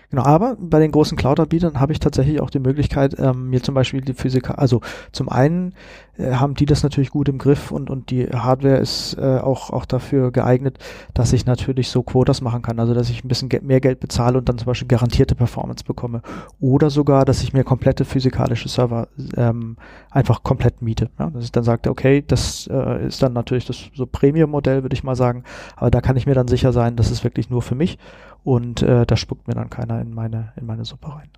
Genau, 0.09 0.23
aber 0.23 0.55
bei 0.57 0.79
den 0.79 0.91
großen 0.91 1.17
Cloud-Anbietern 1.17 1.81
habe 1.81 1.91
ich 1.91 1.99
tatsächlich 1.99 2.39
auch 2.39 2.49
die 2.49 2.59
Möglichkeit, 2.59 3.19
ähm, 3.19 3.49
mir 3.49 3.61
zum 3.61 3.75
Beispiel 3.75 3.99
die 3.99 4.13
Physiker, 4.13 4.57
also 4.57 4.79
zum 5.11 5.27
einen 5.27 5.73
äh, 6.17 6.35
haben 6.35 6.53
die 6.53 6.65
das 6.65 6.81
natürlich 6.81 7.09
gut 7.09 7.27
im 7.27 7.37
Griff 7.37 7.71
und, 7.71 7.89
und 7.89 8.09
die 8.09 8.25
Hardware 8.27 8.77
ist 8.77 9.17
äh, 9.19 9.39
auch, 9.39 9.69
auch 9.69 9.83
dafür 9.85 10.31
geeignet, 10.31 10.79
dass 11.13 11.33
ich 11.33 11.45
natürlich 11.45 11.89
so 11.89 12.03
Quotas 12.03 12.39
machen 12.39 12.61
kann, 12.61 12.79
also 12.79 12.93
dass 12.93 13.09
ich 13.09 13.25
ein 13.25 13.27
bisschen 13.27 13.49
mehr 13.63 13.81
Geld 13.81 13.99
bezahle 13.99 14.37
und 14.37 14.47
dann 14.47 14.57
zum 14.57 14.67
Beispiel 14.67 14.87
garantierte 14.87 15.35
Performance 15.35 15.83
bekomme. 15.83 16.21
Oder 16.61 16.89
sogar, 16.89 17.25
dass 17.25 17.43
ich 17.43 17.51
mir 17.51 17.65
komplette 17.65 18.05
physikalische 18.05 18.69
Server 18.69 19.09
ähm, 19.35 19.75
einfach 20.09 20.41
komplett 20.41 20.81
miete. 20.81 21.09
Ja? 21.19 21.29
Dass 21.29 21.43
ich 21.43 21.51
dann 21.51 21.63
sagte, 21.63 21.89
okay, 21.89 22.23
das 22.25 22.67
äh, 22.71 23.07
ist 23.07 23.21
dann 23.21 23.33
natürlich 23.33 23.65
das 23.65 23.89
so 23.93 24.05
Premium-Modell, 24.05 24.83
würde 24.83 24.93
ich 24.93 25.03
mal 25.03 25.15
sagen, 25.15 25.43
aber 25.75 25.91
da 25.91 25.99
kann 25.99 26.15
ich 26.15 26.25
mir 26.25 26.35
dann 26.35 26.47
sicher 26.47 26.71
sein, 26.71 26.95
das 26.95 27.11
ist 27.11 27.25
wirklich 27.25 27.49
nur 27.49 27.61
für 27.61 27.75
mich 27.75 27.97
und 28.47 28.81
äh, 28.81 29.05
da 29.05 29.17
spuckt 29.17 29.49
mir 29.49 29.55
dann 29.55 29.69
keiner 29.69 29.99
in 29.99 30.13
meine, 30.13 30.53
in 30.55 30.65
meine 30.65 30.85
Suppe 30.85 31.13
rein. 31.13 31.29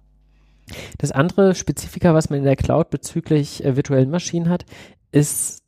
Das 0.99 1.11
andere 1.11 1.55
Spezifika, 1.55 2.13
was 2.13 2.29
man 2.29 2.37
in 2.37 2.45
der 2.45 2.55
Cloud 2.55 2.91
bezüglich 2.91 3.65
äh, 3.65 3.75
virtuellen 3.75 4.11
Maschinen 4.11 4.47
hat, 4.47 4.63
ist 5.11 5.63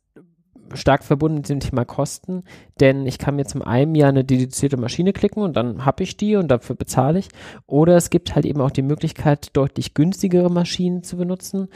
stark 0.72 1.02
verbunden 1.02 1.38
mit 1.38 1.48
dem 1.48 1.58
Thema 1.58 1.84
Kosten, 1.84 2.44
denn 2.78 3.06
ich 3.06 3.18
kann 3.18 3.34
mir 3.34 3.44
zum 3.44 3.60
einen 3.60 3.96
ja 3.96 4.08
eine 4.08 4.22
dedizierte 4.22 4.76
Maschine 4.76 5.12
klicken 5.12 5.42
und 5.42 5.56
dann 5.56 5.84
habe 5.84 6.04
ich 6.04 6.16
die 6.16 6.36
und 6.36 6.46
dafür 6.46 6.76
bezahle 6.76 7.18
ich. 7.18 7.28
Oder 7.66 7.96
es 7.96 8.10
gibt 8.10 8.36
halt 8.36 8.46
eben 8.46 8.60
auch 8.60 8.70
die 8.70 8.82
Möglichkeit, 8.82 9.48
deutlich 9.54 9.94
günstigere 9.94 10.48
Maschinen 10.48 11.02
zu 11.02 11.16
benutzen. 11.16 11.66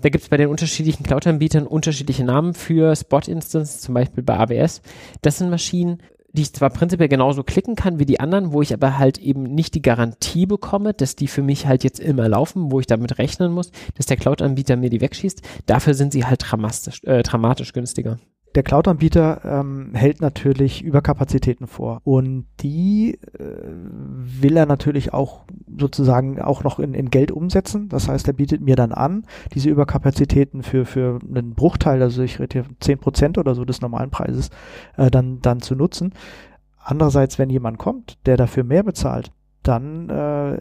Da 0.00 0.08
gibt 0.08 0.24
es 0.24 0.30
bei 0.30 0.38
den 0.38 0.48
unterschiedlichen 0.48 1.02
Cloud-Anbietern 1.02 1.66
unterschiedliche 1.66 2.24
Namen 2.24 2.54
für 2.54 2.96
Spot-Instance, 2.96 3.80
zum 3.80 3.92
Beispiel 3.92 4.22
bei 4.22 4.38
AWS. 4.38 4.80
Das 5.20 5.36
sind 5.36 5.50
Maschinen, 5.50 5.98
die 6.32 6.42
ich 6.42 6.52
zwar 6.52 6.70
prinzipiell 6.70 7.08
genauso 7.08 7.42
klicken 7.42 7.74
kann 7.76 7.98
wie 7.98 8.06
die 8.06 8.20
anderen, 8.20 8.52
wo 8.52 8.62
ich 8.62 8.72
aber 8.72 8.98
halt 8.98 9.18
eben 9.18 9.42
nicht 9.42 9.74
die 9.74 9.82
Garantie 9.82 10.46
bekomme, 10.46 10.94
dass 10.94 11.16
die 11.16 11.28
für 11.28 11.42
mich 11.42 11.66
halt 11.66 11.84
jetzt 11.84 12.00
immer 12.00 12.28
laufen, 12.28 12.70
wo 12.70 12.80
ich 12.80 12.86
damit 12.86 13.18
rechnen 13.18 13.52
muss, 13.52 13.70
dass 13.94 14.06
der 14.06 14.16
Cloud-Anbieter 14.16 14.76
mir 14.76 14.90
die 14.90 15.00
wegschießt. 15.00 15.42
Dafür 15.66 15.94
sind 15.94 16.12
sie 16.12 16.24
halt 16.24 16.40
dramatisch, 16.42 17.02
äh, 17.04 17.22
dramatisch 17.22 17.72
günstiger 17.72 18.18
der 18.54 18.62
Cloud-Anbieter 18.64 19.42
ähm, 19.44 19.90
hält 19.94 20.20
natürlich 20.20 20.82
Überkapazitäten 20.82 21.68
vor 21.68 22.00
und 22.04 22.46
die 22.60 23.18
äh, 23.38 23.44
will 24.42 24.56
er 24.56 24.66
natürlich 24.66 25.12
auch 25.12 25.44
sozusagen 25.78 26.40
auch 26.40 26.64
noch 26.64 26.80
in, 26.80 26.94
in 26.94 27.10
Geld 27.10 27.30
umsetzen. 27.30 27.88
Das 27.88 28.08
heißt, 28.08 28.26
er 28.26 28.34
bietet 28.34 28.60
mir 28.60 28.74
dann 28.74 28.92
an, 28.92 29.24
diese 29.54 29.70
Überkapazitäten 29.70 30.62
für, 30.62 30.84
für 30.84 31.20
einen 31.22 31.54
Bruchteil, 31.54 32.02
also 32.02 32.22
ich 32.22 32.40
rede 32.40 32.64
hier 32.64 32.64
zehn 32.80 32.98
Prozent 32.98 33.38
oder 33.38 33.54
so 33.54 33.64
des 33.64 33.80
normalen 33.80 34.10
Preises, 34.10 34.50
äh, 34.96 35.10
dann, 35.10 35.40
dann 35.40 35.60
zu 35.60 35.76
nutzen. 35.76 36.12
Andererseits, 36.82 37.38
wenn 37.38 37.50
jemand 37.50 37.78
kommt, 37.78 38.18
der 38.26 38.36
dafür 38.36 38.64
mehr 38.64 38.82
bezahlt, 38.82 39.30
dann 39.62 40.08
äh, 40.08 40.58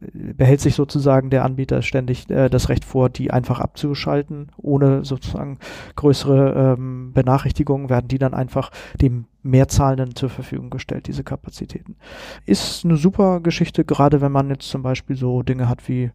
behält 0.00 0.60
sich 0.60 0.74
sozusagen 0.74 1.30
der 1.30 1.44
Anbieter 1.44 1.82
ständig 1.82 2.28
äh, 2.28 2.48
das 2.50 2.68
Recht 2.68 2.84
vor, 2.84 3.08
die 3.08 3.30
einfach 3.30 3.60
abzuschalten, 3.60 4.48
ohne 4.58 5.04
sozusagen 5.04 5.58
größere 5.94 6.76
ähm, 6.76 7.12
Benachrichtigungen 7.12 7.88
werden 7.88 8.08
die 8.08 8.18
dann 8.18 8.34
einfach 8.34 8.70
dem 9.00 9.24
Mehrzahlenden 9.42 10.14
zur 10.14 10.28
Verfügung 10.28 10.70
gestellt, 10.70 11.06
diese 11.06 11.24
Kapazitäten. 11.24 11.96
Ist 12.44 12.84
eine 12.84 12.96
super 12.96 13.40
Geschichte, 13.40 13.84
gerade 13.84 14.20
wenn 14.20 14.32
man 14.32 14.50
jetzt 14.50 14.68
zum 14.68 14.82
Beispiel 14.82 15.16
so 15.16 15.42
Dinge 15.42 15.68
hat 15.68 15.88
wie, 15.88 16.10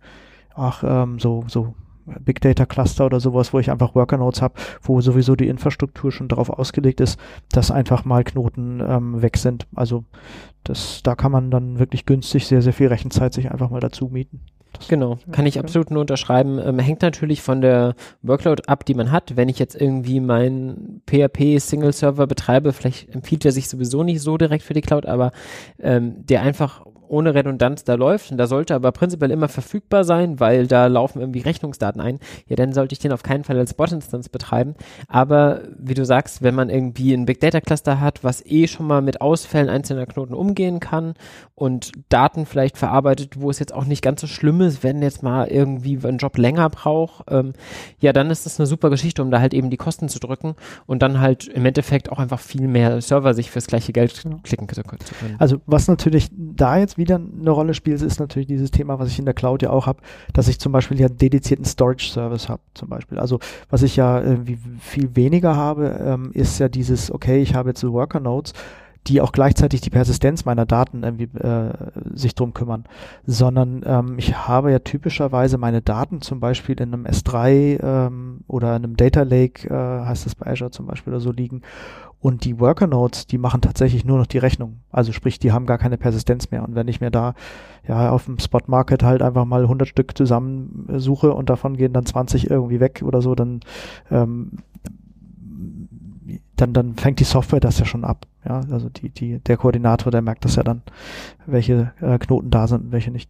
ach, 0.54 0.84
ähm, 0.86 1.18
so, 1.18 1.46
so 1.48 1.74
Big 2.20 2.42
Data 2.42 2.66
Cluster 2.66 3.06
oder 3.06 3.20
sowas, 3.20 3.54
wo 3.54 3.60
ich 3.60 3.72
einfach 3.72 3.96
Worker 3.96 4.18
Nodes 4.18 4.42
habe, 4.42 4.56
wo 4.82 5.02
sowieso 5.02 5.36
die 5.36 5.48
Infrastruktur 5.48 6.12
schon 6.12 6.28
darauf 6.28 6.50
ausgelegt 6.50 7.02
ist, 7.02 7.20
dass 7.52 7.72
einfach 7.72 8.06
mal 8.06 8.24
Knoten 8.24 8.82
ähm, 8.86 9.22
weg 9.22 9.38
sind. 9.38 9.68
Also 9.76 10.04
das, 10.64 11.02
da 11.04 11.16
kann 11.16 11.32
man 11.32 11.52
dann 11.52 11.80
wirklich 11.80 12.06
günstig 12.06 12.48
sehr, 12.48 12.62
sehr 12.62 12.74
viel 12.74 12.88
Rechenzeit 12.88 13.34
sich 13.34 13.52
einfach 13.52 13.70
mal 13.70 13.80
dazu 13.80 14.08
mieten. 14.08 14.42
Das 14.74 14.88
genau, 14.88 15.18
kann 15.32 15.46
ich 15.46 15.60
absolut 15.60 15.92
nur 15.92 16.02
unterschreiben. 16.02 16.60
Ähm, 16.64 16.80
hängt 16.80 17.02
natürlich 17.02 17.42
von 17.42 17.62
der 17.62 17.94
Workload 18.22 18.64
ab, 18.68 18.86
die 18.86 18.94
man 18.94 19.12
hat. 19.12 19.36
Wenn 19.36 19.50
ich 19.50 19.60
jetzt 19.60 19.80
irgendwie 19.80 20.20
meinen 20.20 21.02
PHP 21.10 21.60
Single 21.60 21.92
Server 21.92 22.26
betreibe, 22.26 22.72
vielleicht 22.72 23.14
empfiehlt 23.14 23.44
er 23.46 23.52
sich 23.52 23.68
sowieso 23.68 24.04
nicht 24.04 24.22
so 24.22 24.38
direkt 24.38 24.64
für 24.64 24.74
die 24.74 24.82
Cloud, 24.82 25.06
aber 25.06 25.32
ähm, 25.80 26.26
der 26.26 26.42
einfach 26.42 26.86
ohne 27.12 27.36
Redundanz 27.36 27.84
da 27.84 27.96
läuft 27.96 28.32
und 28.32 28.38
da 28.38 28.48
sollte 28.48 28.74
aber 28.74 28.92
prinzipiell 28.94 29.32
immer 29.32 29.50
verfügbar 29.50 30.06
sein, 30.06 30.40
weil 30.40 30.66
da 30.66 30.88
laufen 30.88 31.20
irgendwie 31.20 31.42
Rechnungsdaten 31.42 32.00
ein, 32.00 32.20
ja, 32.48 32.56
dann 32.56 32.72
sollte 32.74 32.94
ich 32.94 33.00
den 33.00 33.12
auf 33.12 33.22
keinen 33.22 33.44
Fall 33.44 33.58
als 33.58 33.74
Bot-Instance 33.74 34.30
betreiben. 34.30 34.76
Aber 35.08 35.62
wie 35.78 35.94
du 35.94 36.06
sagst, 36.06 36.42
wenn 36.42 36.56
man 36.56 36.70
irgendwie 36.70 37.14
ein 37.14 37.26
Big 37.26 37.42
Data 37.42 37.60
Cluster 37.60 38.00
hat, 38.00 38.24
was 38.24 38.46
eh 38.46 38.68
schon 38.68 38.88
mal 38.88 39.02
mit 39.02 39.20
Ausfällen 39.20 39.70
einzelner 39.70 40.06
Knoten 40.06 40.34
umgehen 40.34 40.80
kann 40.80 41.14
und 41.54 41.92
Daten 42.08 42.46
vielleicht 42.46 42.78
verarbeitet, 42.78 43.40
wo 43.40 43.50
es 43.50 43.60
jetzt 43.60 43.74
auch 43.74 43.86
nicht 43.86 44.02
ganz 44.02 44.22
so 44.22 44.28
schlimm 44.28 44.62
ist, 44.62 44.82
wenn 44.84 45.02
jetzt 45.02 45.22
mal 45.22 45.48
irgendwie 45.48 46.00
ein 46.04 46.18
Job 46.18 46.38
länger 46.38 46.70
braucht, 46.70 47.26
ähm, 47.30 47.54
ja, 48.00 48.14
dann 48.14 48.32
ist 48.32 48.46
das 48.46 48.60
eine 48.60 48.68
super 48.68 48.90
Geschichte, 48.90 49.22
um 49.22 49.32
da 49.32 49.42
halt 49.42 49.54
eben 49.54 49.70
die 49.70 49.78
Kosten 49.78 50.08
zu 50.08 50.20
drücken 50.20 50.56
und 50.86 51.02
dann 51.02 51.20
halt 51.20 51.48
im 51.48 51.66
Endeffekt 51.66 52.10
auch 52.10 52.20
einfach 52.20 52.40
viel 52.40 52.68
mehr 52.68 53.02
Server 53.02 53.34
sich 53.34 53.52
fürs 53.52 53.68
gleiche 53.68 53.92
Geld 53.92 54.14
klicken 54.44 54.68
zu 54.70 54.84
können. 54.84 55.02
Also 55.40 55.60
was 55.66 55.88
natürlich 55.90 56.30
da 56.32 56.78
jetzt 56.78 56.98
wieder 57.02 57.16
eine 57.16 57.50
Rolle 57.50 57.74
spielt, 57.74 58.02
ist 58.02 58.20
natürlich 58.20 58.48
dieses 58.48 58.72
Thema, 58.72 59.00
was 59.00 59.10
ich 59.10 59.20
in 59.20 59.26
der 59.26 59.34
Cloud 59.34 59.62
ja 59.62 59.72
auch 59.72 59.88
habe, 59.88 60.02
dass 60.34 60.48
ich 60.48 60.60
zum 60.60 60.72
Beispiel 60.72 61.00
ja 61.00 61.08
einen 61.08 61.18
dedizierten 61.18 61.66
Storage-Service 61.66 62.48
habe, 62.48 62.62
zum 62.74 62.90
Beispiel. 62.90 63.20
Also 63.20 63.40
was 63.70 63.82
ich 63.82 63.96
ja 63.96 64.22
irgendwie 64.22 64.58
viel 64.80 65.16
weniger 65.16 65.56
habe, 65.56 66.00
ähm, 66.02 66.32
ist 66.34 66.60
ja 66.60 66.70
dieses, 66.70 67.12
okay, 67.12 67.42
ich 67.42 67.56
habe 67.56 67.70
jetzt 67.70 67.82
so 67.82 67.92
Worker-Nodes, 67.92 68.54
die 69.08 69.22
auch 69.22 69.32
gleichzeitig 69.32 69.82
die 69.82 69.90
Persistenz 69.90 70.46
meiner 70.46 70.66
Daten 70.66 71.04
irgendwie 71.04 71.30
äh, 71.40 71.74
sich 72.14 72.36
drum 72.36 72.54
kümmern, 72.54 72.86
sondern 73.26 73.82
ähm, 73.86 74.16
ich 74.18 74.48
habe 74.48 74.72
ja 74.72 74.80
typischerweise 74.80 75.58
meine 75.58 75.82
Daten 75.82 76.22
zum 76.22 76.40
Beispiel 76.40 76.80
in 76.80 76.94
einem 76.94 77.06
S3 77.06 77.82
ähm, 77.82 78.42
oder 78.48 78.76
einem 78.76 78.96
Data 78.96 79.24
Lake, 79.24 79.68
äh, 79.68 80.06
heißt 80.06 80.26
das 80.26 80.36
bei 80.36 80.52
Azure 80.52 80.72
zum 80.72 80.86
Beispiel 80.86 81.14
oder 81.14 81.20
so 81.20 81.32
liegen 81.32 81.62
und 82.22 82.46
die 82.46 82.60
Worker 82.60 82.86
Nodes, 82.86 83.26
die 83.26 83.40
machen 83.40 83.62
tatsächlich 83.62 84.06
nur 84.06 84.20
noch 84.20 84.28
die 84.28 84.38
Rechnung. 84.38 84.82
Also 84.92 85.12
sprich, 85.12 85.40
die 85.40 85.52
haben 85.52 85.66
gar 85.66 85.80
keine 85.80 85.98
Persistenz 85.98 86.52
mehr. 86.52 86.64
Und 86.64 86.76
wenn 86.76 86.88
ich 86.88 87.02
mir 87.02 87.10
da 87.10 87.34
ja 87.88 88.12
auf 88.12 88.26
dem 88.26 88.38
Spot 88.38 88.62
Market 88.68 89.02
halt 89.02 89.24
einfach 89.24 89.46
mal 89.46 89.64
100 89.64 89.88
Stück 89.88 90.16
zusammensuche 90.16 91.34
und 91.34 91.50
davon 91.50 91.78
gehen 91.78 91.94
dann 91.94 92.06
20 92.06 92.50
irgendwie 92.50 92.80
weg 92.80 93.02
oder 93.04 93.24
so, 93.24 93.34
dann 93.34 93.62
ähm, 94.12 94.52
dann, 96.56 96.74
dann 96.74 96.96
fängt 96.96 97.20
die 97.20 97.26
Software 97.26 97.60
das 97.60 97.80
ja 97.80 97.86
schon 97.86 98.06
ab. 98.06 98.28
Ja, 98.48 98.62
also 98.72 98.90
die, 98.90 99.10
die, 99.10 99.40
der 99.40 99.58
Koordinator, 99.58 100.12
der 100.12 100.22
merkt 100.22 100.46
das 100.46 100.56
ja 100.56 100.64
dann, 100.64 100.82
welche 101.46 101.94
äh, 102.02 102.18
Knoten 102.18 102.50
da 102.50 102.68
sind 102.68 102.86
und 102.86 102.92
welche 102.92 103.12
nicht. 103.12 103.30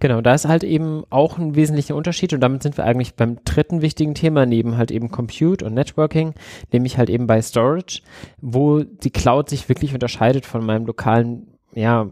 Genau, 0.00 0.20
da 0.20 0.34
ist 0.34 0.46
halt 0.46 0.64
eben 0.64 1.04
auch 1.10 1.38
ein 1.38 1.54
wesentlicher 1.54 1.96
Unterschied 1.96 2.32
und 2.32 2.40
damit 2.40 2.62
sind 2.62 2.76
wir 2.76 2.84
eigentlich 2.84 3.14
beim 3.14 3.38
dritten 3.44 3.82
wichtigen 3.82 4.14
Thema 4.14 4.46
neben 4.46 4.76
halt 4.76 4.90
eben 4.90 5.10
Compute 5.10 5.64
und 5.64 5.74
Networking, 5.74 6.34
nämlich 6.72 6.98
halt 6.98 7.10
eben 7.10 7.26
bei 7.26 7.40
Storage, 7.40 8.02
wo 8.40 8.82
die 8.82 9.10
Cloud 9.10 9.48
sich 9.48 9.68
wirklich 9.68 9.94
unterscheidet 9.94 10.46
von 10.46 10.64
meinem 10.64 10.86
lokalen, 10.86 11.46
ja, 11.74 12.10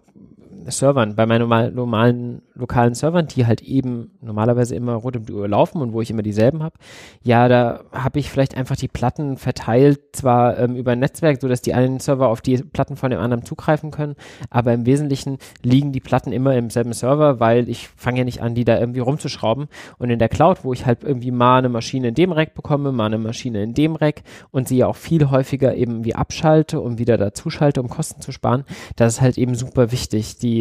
Servern, 0.70 1.14
bei 1.16 1.26
meinen 1.26 1.40
normal, 1.40 1.72
normalen 1.72 2.42
lokalen 2.54 2.94
Servern, 2.94 3.26
die 3.26 3.46
halt 3.46 3.62
eben 3.62 4.10
normalerweise 4.20 4.74
immer 4.74 5.04
um 5.04 5.24
die 5.24 5.32
Uhr 5.32 5.48
laufen 5.48 5.80
und 5.80 5.92
wo 5.92 6.00
ich 6.00 6.10
immer 6.10 6.22
dieselben 6.22 6.62
habe, 6.62 6.76
ja, 7.22 7.48
da 7.48 7.80
habe 7.92 8.18
ich 8.18 8.30
vielleicht 8.30 8.56
einfach 8.56 8.76
die 8.76 8.88
Platten 8.88 9.36
verteilt, 9.36 10.00
zwar 10.12 10.58
ähm, 10.58 10.76
über 10.76 10.92
ein 10.92 10.98
Netzwerk, 10.98 11.40
so 11.40 11.48
dass 11.48 11.62
die 11.62 11.74
einen 11.74 12.00
Server 12.00 12.28
auf 12.28 12.40
die 12.40 12.58
Platten 12.58 12.96
von 12.96 13.10
dem 13.10 13.20
anderen 13.20 13.44
zugreifen 13.44 13.90
können, 13.90 14.16
aber 14.50 14.72
im 14.72 14.86
Wesentlichen 14.86 15.38
liegen 15.62 15.92
die 15.92 16.00
Platten 16.00 16.32
immer 16.32 16.54
im 16.54 16.70
selben 16.70 16.92
Server, 16.92 17.40
weil 17.40 17.68
ich 17.68 17.88
fange 17.88 18.18
ja 18.18 18.24
nicht 18.24 18.42
an, 18.42 18.54
die 18.54 18.64
da 18.64 18.78
irgendwie 18.78 19.00
rumzuschrauben. 19.00 19.68
Und 19.98 20.10
in 20.10 20.18
der 20.18 20.28
Cloud, 20.28 20.64
wo 20.64 20.72
ich 20.72 20.86
halt 20.86 21.02
irgendwie 21.02 21.30
mal 21.30 21.58
eine 21.58 21.68
Maschine 21.68 22.08
in 22.08 22.14
dem 22.14 22.32
Rack 22.32 22.54
bekomme, 22.54 22.92
mal 22.92 23.06
eine 23.06 23.18
Maschine 23.18 23.62
in 23.62 23.74
dem 23.74 23.96
Rack 23.96 24.22
und 24.50 24.68
sie 24.68 24.78
ja 24.78 24.86
auch 24.86 24.96
viel 24.96 25.30
häufiger 25.30 25.74
eben 25.74 26.04
wie 26.04 26.14
abschalte 26.14 26.80
und 26.80 26.98
wieder 26.98 27.16
dazuschalte, 27.16 27.80
um 27.80 27.88
Kosten 27.88 28.20
zu 28.20 28.32
sparen, 28.32 28.64
das 28.96 29.14
ist 29.14 29.20
halt 29.20 29.38
eben 29.38 29.54
super 29.54 29.90
wichtig, 29.92 30.38
die 30.38 30.51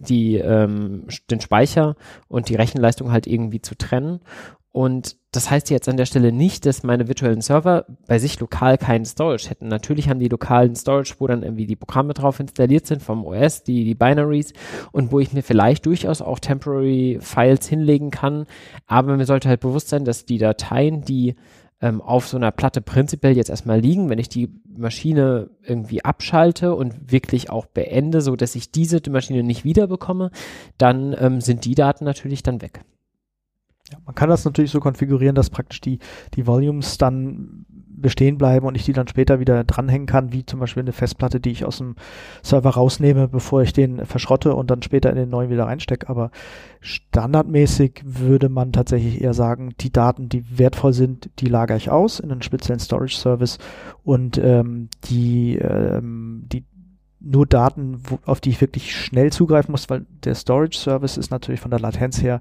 die, 0.00 0.36
ähm, 0.36 1.06
den 1.30 1.40
Speicher 1.40 1.96
und 2.28 2.48
die 2.48 2.54
Rechenleistung 2.54 3.10
halt 3.12 3.26
irgendwie 3.26 3.60
zu 3.60 3.76
trennen. 3.76 4.20
Und 4.70 5.16
das 5.32 5.50
heißt 5.50 5.70
jetzt 5.70 5.88
an 5.88 5.96
der 5.96 6.06
Stelle 6.06 6.30
nicht, 6.30 6.64
dass 6.64 6.82
meine 6.82 7.08
virtuellen 7.08 7.40
Server 7.40 7.86
bei 8.06 8.18
sich 8.18 8.38
lokal 8.38 8.78
keinen 8.78 9.06
Storage 9.06 9.48
hätten. 9.48 9.66
Natürlich 9.68 10.08
haben 10.08 10.20
die 10.20 10.28
lokalen 10.28 10.76
Storage, 10.76 11.14
wo 11.18 11.26
dann 11.26 11.42
irgendwie 11.42 11.66
die 11.66 11.74
Programme 11.74 12.14
drauf 12.14 12.38
installiert 12.38 12.86
sind 12.86 13.02
vom 13.02 13.24
OS, 13.24 13.64
die, 13.64 13.84
die 13.84 13.94
Binaries 13.94 14.52
und 14.92 15.10
wo 15.10 15.20
ich 15.20 15.32
mir 15.32 15.42
vielleicht 15.42 15.86
durchaus 15.86 16.22
auch 16.22 16.38
Temporary 16.38 17.18
Files 17.20 17.66
hinlegen 17.66 18.10
kann. 18.10 18.46
Aber 18.86 19.16
mir 19.16 19.24
sollte 19.24 19.48
halt 19.48 19.60
bewusst 19.60 19.88
sein, 19.88 20.04
dass 20.04 20.26
die 20.26 20.38
Dateien, 20.38 21.02
die 21.02 21.34
ähm, 21.80 22.00
auf 22.00 22.26
so 22.26 22.36
einer 22.36 22.50
Platte 22.50 22.80
prinzipiell 22.80 23.36
jetzt 23.36 23.50
erstmal 23.50 23.80
liegen, 23.80 24.10
wenn 24.10 24.18
ich 24.18 24.28
die 24.28 24.50
Maschine 24.76 25.50
irgendwie 25.62 26.04
abschalte 26.04 26.74
und 26.74 27.12
wirklich 27.12 27.50
auch 27.50 27.66
beende, 27.66 28.20
so 28.20 28.36
dass 28.36 28.54
ich 28.54 28.70
diese 28.72 29.00
Maschine 29.10 29.42
nicht 29.42 29.64
wiederbekomme, 29.64 30.30
dann 30.76 31.14
ähm, 31.18 31.40
sind 31.40 31.64
die 31.64 31.74
Daten 31.74 32.04
natürlich 32.04 32.42
dann 32.42 32.62
weg. 32.62 32.82
Ja, 33.90 33.98
man 34.04 34.14
kann 34.14 34.28
das 34.28 34.44
natürlich 34.44 34.70
so 34.70 34.80
konfigurieren, 34.80 35.34
dass 35.34 35.50
praktisch 35.50 35.80
die, 35.80 35.98
die 36.34 36.46
Volumes 36.46 36.98
dann 36.98 37.64
bestehen 38.00 38.38
bleiben 38.38 38.66
und 38.66 38.74
ich 38.74 38.84
die 38.84 38.92
dann 38.92 39.08
später 39.08 39.40
wieder 39.40 39.64
dranhängen 39.64 40.06
kann, 40.06 40.32
wie 40.32 40.46
zum 40.46 40.60
Beispiel 40.60 40.82
eine 40.82 40.92
Festplatte, 40.92 41.40
die 41.40 41.50
ich 41.50 41.64
aus 41.64 41.78
dem 41.78 41.96
Server 42.42 42.70
rausnehme, 42.70 43.28
bevor 43.28 43.62
ich 43.62 43.72
den 43.72 44.04
verschrotte 44.06 44.54
und 44.54 44.70
dann 44.70 44.82
später 44.82 45.10
in 45.10 45.16
den 45.16 45.30
neuen 45.30 45.50
wieder 45.50 45.66
reinstecke. 45.66 46.08
Aber 46.08 46.30
standardmäßig 46.80 48.02
würde 48.04 48.48
man 48.48 48.72
tatsächlich 48.72 49.20
eher 49.20 49.34
sagen, 49.34 49.74
die 49.80 49.92
Daten, 49.92 50.28
die 50.28 50.58
wertvoll 50.58 50.92
sind, 50.92 51.30
die 51.38 51.46
lagere 51.46 51.76
ich 51.76 51.90
aus 51.90 52.20
in 52.20 52.30
einen 52.30 52.42
speziellen 52.42 52.80
Storage 52.80 53.16
Service 53.16 53.58
und 54.04 54.38
ähm, 54.38 54.88
die, 55.04 55.56
ähm, 55.56 56.44
die 56.46 56.64
nur 57.20 57.46
Daten, 57.46 58.00
wo, 58.04 58.18
auf 58.24 58.40
die 58.40 58.50
ich 58.50 58.60
wirklich 58.60 58.94
schnell 58.94 59.32
zugreifen 59.32 59.72
muss, 59.72 59.90
weil 59.90 60.06
der 60.24 60.34
Storage 60.34 60.78
Service 60.78 61.16
ist 61.16 61.30
natürlich 61.30 61.60
von 61.60 61.70
der 61.70 61.80
Latenz 61.80 62.22
her 62.22 62.40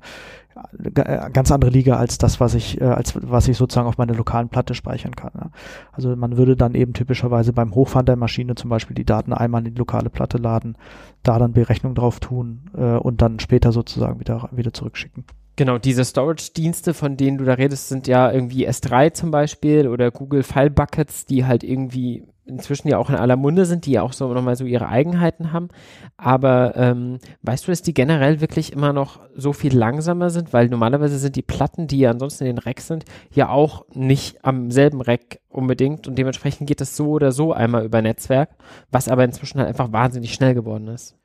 äh, 0.96 1.30
ganz 1.32 1.52
andere 1.52 1.72
Liga 1.72 1.98
als 1.98 2.18
das, 2.18 2.40
was 2.40 2.54
ich, 2.54 2.80
äh, 2.80 2.86
als 2.86 3.14
was 3.22 3.48
ich 3.48 3.58
sozusagen 3.58 3.88
auf 3.88 3.98
meiner 3.98 4.14
lokalen 4.14 4.50
Platte 4.50 4.76
speichern 4.76 5.16
kann. 5.16 5.32
Ja. 5.36 5.50
Also 5.92 6.16
man 6.16 6.38
würde 6.38 6.56
dann 6.56 6.76
eben 6.76 6.94
typischerweise 6.94 7.54
beim 7.54 7.74
Hochfahren 7.74 8.06
der 8.06 8.16
Maschine 8.16 8.56
zum 8.56 8.70
Beispiel 8.70 8.96
die 8.96 9.06
Daten 9.06 9.34
einmal 9.34 9.66
in 9.66 9.74
die 9.74 9.80
lokale 9.80 10.10
Platte 10.10 10.38
laden, 10.38 10.78
da 11.24 11.40
dann 11.40 11.54
Berechnung 11.54 11.96
drauf 11.96 12.20
tun 12.20 12.70
äh, 12.76 12.98
und 12.98 13.22
dann 13.22 13.40
später 13.40 13.72
sozusagen 13.72 14.20
wieder, 14.20 14.50
wieder 14.52 14.74
zurückschicken. 14.74 15.26
Genau, 15.56 15.80
diese 15.80 16.06
Storage-Dienste, 16.06 16.94
von 16.94 17.18
denen 17.18 17.40
du 17.40 17.44
da 17.44 17.54
redest, 17.54 17.90
sind 17.90 18.06
ja 18.06 18.32
irgendwie 18.32 18.70
S3 18.70 19.14
zum 19.14 19.32
Beispiel 19.32 19.88
oder 19.88 20.12
Google 20.12 20.44
File 20.44 20.70
Buckets, 20.70 21.26
die 21.26 21.46
halt 21.46 21.64
irgendwie 21.64 22.28
inzwischen 22.48 22.88
ja 22.88 22.98
auch 22.98 23.10
in 23.10 23.16
aller 23.16 23.36
Munde 23.36 23.66
sind, 23.66 23.86
die 23.86 23.92
ja 23.92 24.02
auch 24.02 24.14
so 24.14 24.34
nochmal 24.34 24.56
so 24.56 24.66
ihre 24.66 24.90
Eigenheiten 24.90 25.52
haben. 25.52 25.70
Aber 26.18 26.76
ähm, 26.76 27.20
weißt 27.44 27.68
du, 27.68 27.72
dass 27.72 27.82
die 27.82 27.94
generell 27.94 28.42
wirklich 28.42 28.74
immer 28.74 28.94
noch 28.94 29.20
so 29.36 29.54
viel 29.54 29.76
langsamer 29.76 30.30
sind? 30.30 30.54
Weil 30.54 30.70
normalerweise 30.70 31.18
sind 31.18 31.36
die 31.36 31.42
Platten, 31.42 31.88
die 31.88 32.00
ja 32.00 32.12
ansonsten 32.12 32.46
in 32.46 32.56
den 32.56 32.64
Racks 32.64 32.88
sind, 32.88 33.06
ja 33.32 33.50
auch 33.50 33.86
nicht 33.94 34.44
am 34.44 34.72
selben 34.72 35.02
Rack 35.02 35.40
unbedingt 35.50 36.08
und 36.08 36.18
dementsprechend 36.18 36.68
geht 36.68 36.82
das 36.82 36.96
so 36.96 37.10
oder 37.10 37.32
so 37.32 37.54
einmal 37.54 37.86
über 37.86 38.02
Netzwerk, 38.02 38.50
was 38.92 39.10
aber 39.10 39.24
inzwischen 39.24 39.60
halt 39.60 39.70
einfach 39.70 39.92
wahnsinnig 39.92 40.34
schnell 40.34 40.54
geworden 40.54 40.88
ist. 40.88 41.16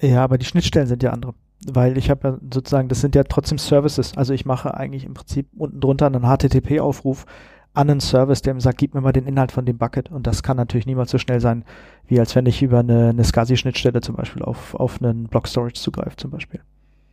Ja, 0.00 0.24
aber 0.24 0.38
die 0.38 0.46
Schnittstellen 0.46 0.88
sind 0.88 1.02
ja 1.02 1.10
andere 1.10 1.34
weil 1.66 1.96
ich 1.96 2.10
habe 2.10 2.28
ja 2.28 2.38
sozusagen, 2.52 2.88
das 2.88 3.00
sind 3.00 3.14
ja 3.14 3.24
trotzdem 3.24 3.58
Services. 3.58 4.16
Also 4.16 4.34
ich 4.34 4.44
mache 4.44 4.74
eigentlich 4.74 5.04
im 5.04 5.14
Prinzip 5.14 5.48
unten 5.56 5.80
drunter 5.80 6.06
einen 6.06 6.22
HTTP-Aufruf 6.22 7.26
an 7.74 7.90
einen 7.90 8.00
Service, 8.00 8.42
der 8.42 8.54
ihm 8.54 8.60
sagt, 8.60 8.78
gib 8.78 8.94
mir 8.94 9.00
mal 9.00 9.12
den 9.12 9.26
Inhalt 9.26 9.52
von 9.52 9.66
dem 9.66 9.78
Bucket. 9.78 10.10
Und 10.10 10.26
das 10.26 10.42
kann 10.42 10.56
natürlich 10.56 10.86
niemals 10.86 11.10
so 11.10 11.18
schnell 11.18 11.40
sein, 11.40 11.64
wie 12.06 12.18
als 12.20 12.34
wenn 12.34 12.46
ich 12.46 12.62
über 12.62 12.78
eine, 12.78 13.10
eine 13.10 13.24
SCSI-Schnittstelle 13.24 14.00
zum 14.00 14.14
Beispiel 14.14 14.42
auf, 14.42 14.74
auf 14.74 15.02
einen 15.02 15.24
Block 15.24 15.48
Storage 15.48 15.74
zugreife 15.74 16.16
zum 16.16 16.30
Beispiel. 16.30 16.60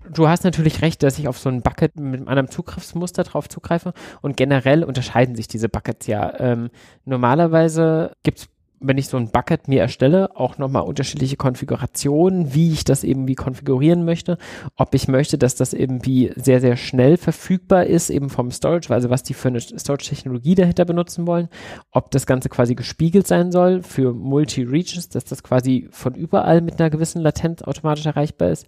Du 0.10 0.28
hast 0.28 0.44
natürlich 0.44 0.82
recht, 0.82 1.04
dass 1.04 1.20
ich 1.20 1.28
auf 1.28 1.38
so 1.38 1.50
ein 1.50 1.62
Bucket 1.62 2.00
mit 2.00 2.28
einem 2.28 2.50
Zugriffsmuster 2.50 3.24
drauf 3.24 3.48
zugreife 3.48 3.94
und 4.22 4.36
generell 4.36 4.84
unterscheiden 4.84 5.36
sich 5.36 5.48
diese 5.48 5.70
Buckets 5.70 6.08
ja. 6.08 6.40
Ähm, 6.40 6.70
normalerweise 7.06 8.14
gibt 8.24 8.40
es 8.40 8.50
wenn 8.82 8.98
ich 8.98 9.08
so 9.08 9.18
ein 9.18 9.30
Bucket 9.30 9.68
mir 9.68 9.82
erstelle, 9.82 10.36
auch 10.36 10.58
nochmal 10.58 10.82
unterschiedliche 10.84 11.38
Konfigurationen, 11.38 12.54
wie 12.54 12.72
ich 12.72 12.84
das 12.84 13.04
eben 13.04 13.28
wie 13.28 13.36
konfigurieren 13.36 14.04
möchte, 14.04 14.38
ob 14.76 14.96
ich 14.96 15.08
möchte, 15.08 15.38
dass 15.38 15.56
das 15.56 15.74
irgendwie 15.74 16.32
sehr, 16.36 16.60
sehr 16.60 16.76
schnell 16.76 17.18
verfügbar 17.18 17.86
ist, 17.86 18.10
eben 18.10 18.30
vom 18.30 18.50
Storage, 18.52 18.92
also 18.92 19.10
was 19.10 19.24
die 19.24 19.36
für 19.36 19.50
eine 19.50 19.62
Storage-Technologie 19.62 20.56
dahinter 20.56 20.86
benutzen 20.86 21.28
wollen, 21.28 21.48
ob 21.92 22.12
das 22.12 22.26
Ganze 22.26 22.50
quasi 22.50 22.76
gespiegelt 22.76 23.28
sein 23.28 23.52
soll 23.52 23.84
für 23.84 24.14
Multi-Regions, 24.14 25.10
dass 25.10 25.26
das 25.26 25.44
quasi 25.44 25.88
von 25.92 26.16
überall 26.16 26.62
mit 26.62 26.80
einer 26.80 26.90
gewissen 26.90 27.22
Latenz 27.22 27.62
automatisch 27.62 28.08
erreichbar 28.08 28.50
ist, 28.50 28.68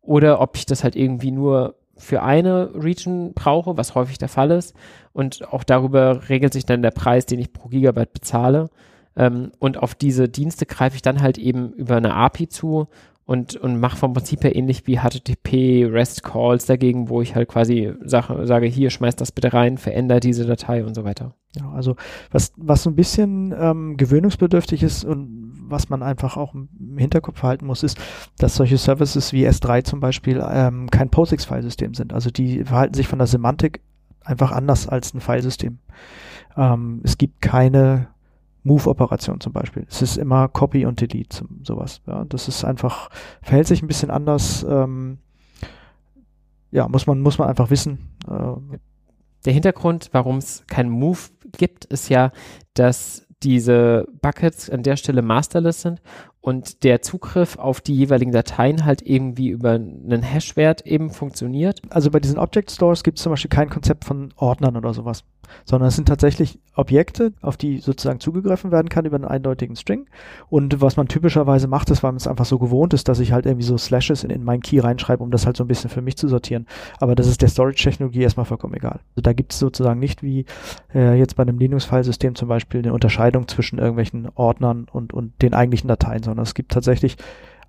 oder 0.00 0.40
ob 0.40 0.56
ich 0.56 0.64
das 0.64 0.82
halt 0.82 0.96
irgendwie 0.96 1.30
nur 1.30 1.76
für 2.00 2.22
eine 2.22 2.70
Region 2.74 3.34
brauche, 3.34 3.76
was 3.76 3.94
häufig 3.94 4.16
der 4.16 4.28
Fall 4.28 4.50
ist. 4.50 4.74
Und 5.12 5.52
auch 5.52 5.64
darüber 5.64 6.28
regelt 6.28 6.54
sich 6.54 6.64
dann 6.64 6.82
der 6.82 6.90
Preis, 6.90 7.26
den 7.26 7.38
ich 7.38 7.52
pro 7.52 7.68
Gigabyte 7.68 8.12
bezahle. 8.12 8.70
Ähm, 9.16 9.52
und 9.58 9.78
auf 9.78 9.94
diese 9.94 10.28
Dienste 10.28 10.66
greife 10.66 10.96
ich 10.96 11.02
dann 11.02 11.20
halt 11.20 11.38
eben 11.38 11.72
über 11.72 11.96
eine 11.96 12.14
API 12.14 12.48
zu 12.48 12.88
und, 13.30 13.54
und 13.54 13.78
mache 13.78 13.96
vom 13.96 14.12
Prinzip 14.12 14.42
her 14.42 14.56
ähnlich 14.56 14.88
wie 14.88 14.98
HTTP 14.98 15.86
REST 15.88 16.24
Calls 16.24 16.66
dagegen, 16.66 17.08
wo 17.08 17.22
ich 17.22 17.36
halt 17.36 17.48
quasi 17.48 17.92
sage, 18.04 18.44
sage 18.44 18.66
hier, 18.66 18.90
schmeiß 18.90 19.14
das 19.14 19.30
bitte 19.30 19.52
rein, 19.52 19.78
veränder 19.78 20.18
diese 20.18 20.46
Datei 20.46 20.84
und 20.84 20.94
so 20.94 21.04
weiter. 21.04 21.34
Ja, 21.56 21.70
also 21.70 21.94
was, 22.32 22.52
was 22.56 22.82
so 22.82 22.90
ein 22.90 22.96
bisschen 22.96 23.54
ähm, 23.56 23.96
gewöhnungsbedürftig 23.96 24.82
ist 24.82 25.04
und 25.04 25.52
was 25.62 25.88
man 25.88 26.02
einfach 26.02 26.36
auch 26.36 26.54
im 26.54 26.98
Hinterkopf 26.98 27.44
halten 27.44 27.66
muss, 27.66 27.84
ist, 27.84 27.98
dass 28.38 28.56
solche 28.56 28.78
Services 28.78 29.32
wie 29.32 29.46
S3 29.46 29.84
zum 29.84 30.00
Beispiel 30.00 30.44
ähm, 30.44 30.90
kein 30.90 31.10
POSIX-Filesystem 31.10 31.94
sind. 31.94 32.12
Also 32.12 32.30
die 32.30 32.64
verhalten 32.64 32.94
sich 32.94 33.06
von 33.06 33.20
der 33.20 33.28
Semantik 33.28 33.80
einfach 34.24 34.50
anders 34.50 34.88
als 34.88 35.14
ein 35.14 35.20
Filesystem. 35.20 35.78
Ähm, 36.56 37.00
es 37.04 37.16
gibt 37.16 37.40
keine 37.40 38.08
Move-Operation 38.62 39.40
zum 39.40 39.52
Beispiel. 39.52 39.86
Es 39.88 40.02
ist 40.02 40.16
immer 40.16 40.48
Copy 40.48 40.84
und 40.84 41.00
Delete, 41.00 41.44
sowas. 41.62 42.02
Ja, 42.06 42.24
das 42.24 42.48
ist 42.48 42.64
einfach, 42.64 43.10
verhält 43.42 43.66
sich 43.66 43.82
ein 43.82 43.88
bisschen 43.88 44.10
anders. 44.10 44.64
Ähm, 44.68 45.18
ja, 46.70 46.88
muss 46.88 47.06
man, 47.06 47.20
muss 47.20 47.38
man 47.38 47.48
einfach 47.48 47.70
wissen. 47.70 48.10
Äh, 48.28 48.78
der 49.44 49.52
Hintergrund, 49.52 50.10
warum 50.12 50.36
es 50.36 50.64
keinen 50.66 50.90
Move 50.90 51.18
gibt, 51.56 51.86
ist 51.86 52.08
ja, 52.10 52.32
dass 52.74 53.26
diese 53.42 54.06
Buckets 54.20 54.68
an 54.68 54.82
der 54.82 54.96
Stelle 54.96 55.22
masterless 55.22 55.80
sind 55.80 56.02
und 56.42 56.84
der 56.84 57.00
Zugriff 57.00 57.56
auf 57.56 57.80
die 57.80 57.94
jeweiligen 57.94 58.32
Dateien 58.32 58.84
halt 58.84 59.02
irgendwie 59.02 59.48
über 59.48 59.72
einen 59.72 60.22
Hashwert 60.22 60.86
eben 60.86 61.10
funktioniert. 61.10 61.80
Also 61.88 62.10
bei 62.10 62.20
diesen 62.20 62.38
Object 62.38 62.70
Stores 62.70 63.02
gibt 63.02 63.18
es 63.18 63.24
zum 63.24 63.30
Beispiel 63.30 63.48
kein 63.48 63.70
Konzept 63.70 64.04
von 64.04 64.32
Ordnern 64.36 64.76
oder 64.76 64.92
sowas, 64.92 65.24
sondern 65.64 65.88
es 65.88 65.96
sind 65.96 66.08
tatsächlich 66.08 66.58
Objekte, 66.74 67.32
auf 67.40 67.56
die 67.56 67.78
sozusagen 67.78 68.20
zugegriffen 68.20 68.70
werden 68.72 68.88
kann 68.88 69.04
über 69.04 69.16
einen 69.16 69.24
eindeutigen 69.24 69.76
String. 69.76 70.06
Und 70.48 70.80
was 70.80 70.96
man 70.96 71.08
typischerweise 71.08 71.68
macht, 71.68 71.90
ist, 71.90 72.02
weil 72.02 72.12
man 72.12 72.16
es 72.16 72.26
einfach 72.26 72.44
so 72.44 72.58
gewohnt 72.58 72.94
ist, 72.94 73.08
dass 73.08 73.20
ich 73.20 73.32
halt 73.32 73.46
irgendwie 73.46 73.66
so 73.66 73.76
Slashes 73.76 74.24
in, 74.24 74.30
in 74.30 74.44
meinen 74.44 74.62
Key 74.62 74.78
reinschreibe, 74.78 75.22
um 75.22 75.30
das 75.30 75.46
halt 75.46 75.56
so 75.56 75.64
ein 75.64 75.68
bisschen 75.68 75.90
für 75.90 76.02
mich 76.02 76.16
zu 76.16 76.28
sortieren. 76.28 76.66
Aber 76.98 77.14
das 77.14 77.26
ist 77.26 77.42
der 77.42 77.48
Storage-Technologie 77.48 78.22
erstmal 78.22 78.46
vollkommen 78.46 78.74
egal. 78.74 79.00
Also 79.10 79.22
da 79.22 79.32
gibt 79.32 79.52
es 79.52 79.58
sozusagen 79.58 80.00
nicht 80.00 80.22
wie 80.22 80.46
äh, 80.94 81.18
jetzt 81.18 81.36
bei 81.36 81.42
einem 81.42 81.58
Linux-Filesystem 81.58 82.34
zum 82.34 82.48
Beispiel 82.48 82.80
eine 82.80 82.92
Unterscheidung 82.92 83.48
zwischen 83.48 83.78
irgendwelchen 83.78 84.28
Ordnern 84.34 84.86
und, 84.90 85.12
und 85.12 85.40
den 85.42 85.54
eigentlichen 85.54 85.88
Dateien, 85.88 86.22
sondern 86.22 86.44
es 86.44 86.54
gibt 86.54 86.72
tatsächlich 86.72 87.16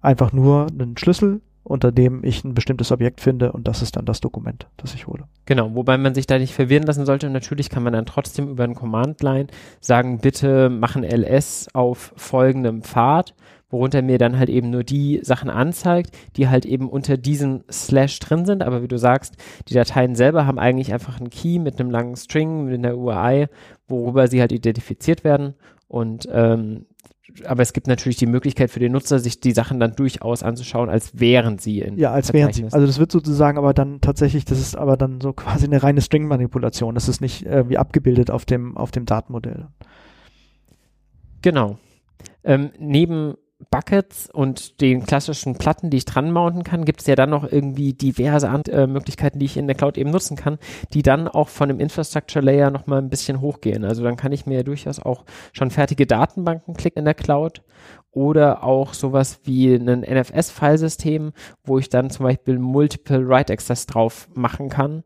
einfach 0.02 0.32
nur 0.34 0.68
einen 0.68 0.98
Schlüssel, 0.98 1.42
unter 1.64 1.92
dem 1.92 2.24
ich 2.24 2.44
ein 2.44 2.54
bestimmtes 2.54 2.92
Objekt 2.92 3.22
finde 3.22 3.52
und 3.52 3.68
das 3.68 3.82
ist 3.82 3.96
dann 3.96 4.06
das 4.06 4.22
Dokument, 4.22 4.68
das 4.78 4.94
ich 4.94 5.08
hole. 5.08 5.26
Genau, 5.46 5.76
wobei 5.76 5.98
man 5.98 6.16
sich 6.16 6.28
da 6.28 6.40
nicht 6.40 6.54
verwirren 6.54 6.86
lassen 6.86 7.06
sollte. 7.06 7.30
Natürlich 7.30 7.70
kann 7.70 7.84
man 7.84 7.94
dann 7.94 8.06
trotzdem 8.06 8.50
über 8.50 8.64
einen 8.64 8.76
Command-Line 8.76 9.48
sagen, 9.80 10.20
bitte 10.20 10.70
machen 10.70 11.04
LS 11.04 11.68
auf 11.74 12.14
folgendem 12.16 12.82
Pfad, 12.82 13.36
worunter 13.70 14.02
mir 14.02 14.18
dann 14.18 14.38
halt 14.38 14.50
eben 14.50 14.70
nur 14.70 14.84
die 14.84 15.20
Sachen 15.24 15.50
anzeigt, 15.50 16.18
die 16.36 16.50
halt 16.50 16.66
eben 16.66 16.90
unter 16.90 17.18
diesem 17.18 17.64
Slash 17.72 18.20
drin 18.20 18.46
sind. 18.46 18.64
Aber 18.64 18.82
wie 18.84 18.88
du 18.88 18.98
sagst, 18.98 19.36
die 19.70 19.74
Dateien 19.74 20.16
selber 20.16 20.46
haben 20.46 20.60
eigentlich 20.60 20.94
einfach 20.94 21.20
einen 21.20 21.30
Key 21.30 21.60
mit 21.60 21.80
einem 21.80 21.90
langen 21.90 22.16
String, 22.16 22.66
mit 22.66 22.74
einer 22.74 22.98
URI, 22.98 23.48
worüber 23.88 24.28
sie 24.28 24.42
halt 24.42 24.52
identifiziert 24.52 25.24
werden. 25.24 25.54
Und 25.88 26.28
ähm, 26.32 26.86
aber 27.46 27.62
es 27.62 27.74
gibt 27.74 27.88
natürlich 27.88 28.18
die 28.18 28.26
Möglichkeit 28.26 28.72
für 28.72 28.80
den 28.80 28.92
Nutzer, 28.92 29.20
sich 29.20 29.40
die 29.40 29.52
Sachen 29.52 29.80
dann 29.80 29.96
durchaus 29.96 30.44
anzuschauen, 30.44 30.90
als 30.90 31.20
wären 31.20 31.58
sie 31.58 31.80
in 31.80 31.98
Ja, 31.98 32.12
als 32.12 32.34
wären 32.34 32.54
sie. 32.54 32.66
Also 32.66 32.86
das 32.86 33.00
wird 33.00 33.12
sozusagen 33.12 33.58
aber 33.58 33.74
dann 33.74 34.02
tatsächlich, 34.02 34.46
das 34.46 34.60
ist 34.60 34.76
aber 34.76 34.98
dann 34.98 35.22
so 35.22 35.34
quasi 35.34 35.66
eine 35.66 35.82
reine 35.84 36.02
String-Manipulation. 36.02 36.96
Das 36.96 37.08
ist 37.08 37.22
nicht 37.22 37.46
irgendwie 37.46 37.78
abgebildet 37.78 38.32
auf 38.32 38.46
dem, 38.46 38.78
auf 38.78 38.92
dem 38.92 39.06
Datenmodell. 39.06 39.68
Genau. 41.42 41.78
Ähm, 42.44 42.72
neben 42.80 43.36
Buckets 43.70 44.30
und 44.32 44.82
den 44.82 45.06
klassischen 45.06 45.56
Platten, 45.56 45.90
die 45.90 45.98
ich 45.98 46.06
dran 46.06 46.32
mounten 46.32 46.64
kann, 46.64 46.86
gibt 46.86 47.02
es 47.02 47.08
ja 47.08 47.16
dann 47.16 47.30
noch 47.30 47.50
irgendwie 47.50 47.94
diverse 47.94 48.48
äh, 48.48 48.88
Möglichkeiten, 48.88 49.40
die 49.40 49.46
ich 49.46 49.58
in 49.58 49.68
der 49.68 49.76
Cloud 49.76 49.98
eben 49.98 50.10
nutzen 50.10 50.36
kann, 50.36 50.58
die 50.94 51.04
dann 51.04 51.28
auch 51.28 51.50
von 51.50 51.70
dem 51.70 51.80
Infrastructure 51.80 52.44
Layer 52.44 52.72
nochmal 52.72 53.00
ein 53.00 53.10
bisschen 53.10 53.42
hochgehen. 53.42 53.84
Also 53.86 54.04
dann 54.04 54.18
kann 54.18 54.32
ich 54.32 54.46
mir 54.46 54.58
ja 54.58 54.64
durchaus 54.64 55.00
auch 55.00 55.26
schon 55.54 55.72
fertige 55.72 56.06
Datenbanken 56.06 56.76
klicken 56.76 57.00
in 57.00 57.06
der 57.06 57.14
Cloud 57.14 57.62
oder 58.12 58.64
auch 58.64 58.94
sowas 58.94 59.40
wie 59.44 59.74
ein 59.74 60.02
NFS-Filesystem, 60.02 61.32
wo 61.64 61.78
ich 61.78 61.90
dann 61.90 62.10
zum 62.10 62.26
Beispiel 62.26 62.60
Multiple 62.60 63.28
Write 63.28 63.54
Access 63.54 63.86
drauf 63.86 64.28
machen 64.34 64.70
kann. 64.70 65.04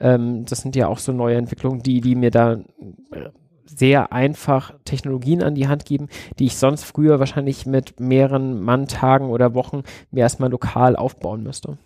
Ähm, 0.00 0.44
das 0.44 0.60
sind 0.60 0.76
ja 0.76 0.88
auch 0.88 0.98
so 0.98 1.12
neue 1.12 1.36
Entwicklungen, 1.36 1.82
die, 1.82 2.00
die 2.00 2.14
mir 2.14 2.30
da 2.30 2.54
äh, 2.54 3.30
sehr 3.68 4.12
einfach 4.12 4.72
Technologien 4.84 5.42
an 5.42 5.54
die 5.54 5.68
Hand 5.68 5.84
geben, 5.84 6.08
die 6.38 6.46
ich 6.46 6.56
sonst 6.56 6.84
früher 6.84 7.18
wahrscheinlich 7.18 7.66
mit 7.66 8.00
mehreren 8.00 8.62
Manntagen 8.62 9.28
oder 9.28 9.52
Wochen 9.54 9.82
mir 10.10 10.20
erstmal 10.20 10.50
lokal 10.50 10.96
aufbauen 10.96 11.42
müsste. 11.42 11.76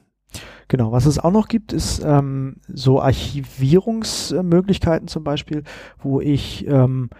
Genau, 0.68 0.92
was 0.92 1.06
es 1.06 1.18
auch 1.18 1.32
noch 1.32 1.48
gibt, 1.48 1.72
ist 1.72 2.00
ähm, 2.04 2.58
so 2.66 3.02
Archivierungsmöglichkeiten 3.02 5.08
zum 5.08 5.24
Beispiel, 5.24 5.64
wo 5.98 6.20
ich 6.20 6.66
ähm, 6.66 7.10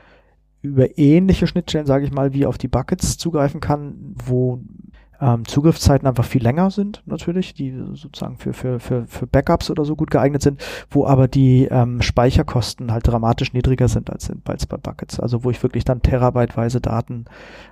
über 0.63 0.97
ähnliche 0.97 1.47
Schnittstellen, 1.47 1.87
sage 1.87 2.07
ich 2.07 2.13
mal, 2.13 2.33
wie 2.33 2.47
auf 2.47 2.57
die 2.57 2.69
Buckets 2.69 3.19
zugreifen 3.19 3.61
kann, 3.61 4.15
wo 4.25 4.63
ähm, 5.23 5.47
Zugriffszeiten 5.47 6.09
einfach 6.09 6.25
viel 6.25 6.43
länger 6.43 6.70
sind, 6.70 7.03
natürlich, 7.07 7.55
die 7.55 7.73
sozusagen 7.93 8.37
für, 8.37 8.53
für, 8.53 8.81
für, 8.81 9.07
für 9.07 9.27
Backups 9.29 9.70
oder 9.70 9.85
so 9.85 9.95
gut 9.95 10.11
geeignet 10.11 10.43
sind, 10.43 10.61
wo 10.91 11.07
aber 11.07 11.29
die 11.29 11.68
ähm, 11.70 12.03
Speicherkosten 12.03 12.91
halt 12.91 13.07
dramatisch 13.07 13.53
niedriger 13.53 13.87
sind 13.87 14.11
als, 14.11 14.29
in, 14.29 14.43
als 14.45 14.66
bei 14.66 14.77
Buckets. 14.77 15.20
Also 15.20 15.45
wo 15.45 15.51
ich 15.51 15.62
wirklich 15.62 15.85
dann 15.85 16.03
terabyteweise 16.03 16.81
Daten 16.81 17.27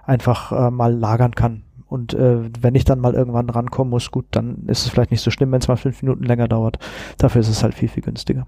einfach 0.05 0.53
äh, 0.53 0.71
mal 0.71 0.95
lagern 0.95 1.35
kann. 1.35 1.65
Und 1.89 2.15
äh, 2.15 2.49
wenn 2.61 2.77
ich 2.77 2.85
dann 2.85 3.01
mal 3.01 3.15
irgendwann 3.15 3.51
rankommen 3.51 3.91
muss, 3.91 4.13
gut, 4.13 4.27
dann 4.31 4.67
ist 4.69 4.85
es 4.85 4.89
vielleicht 4.89 5.11
nicht 5.11 5.23
so 5.23 5.33
schlimm, 5.33 5.51
wenn 5.51 5.59
es 5.59 5.67
mal 5.67 5.77
fünf 5.77 6.03
Minuten 6.03 6.23
länger 6.23 6.47
dauert. 6.47 6.79
Dafür 7.19 7.41
ist 7.41 7.49
es 7.49 7.65
halt 7.65 7.75
viel, 7.75 7.89
viel 7.89 8.05
günstiger. 8.05 8.47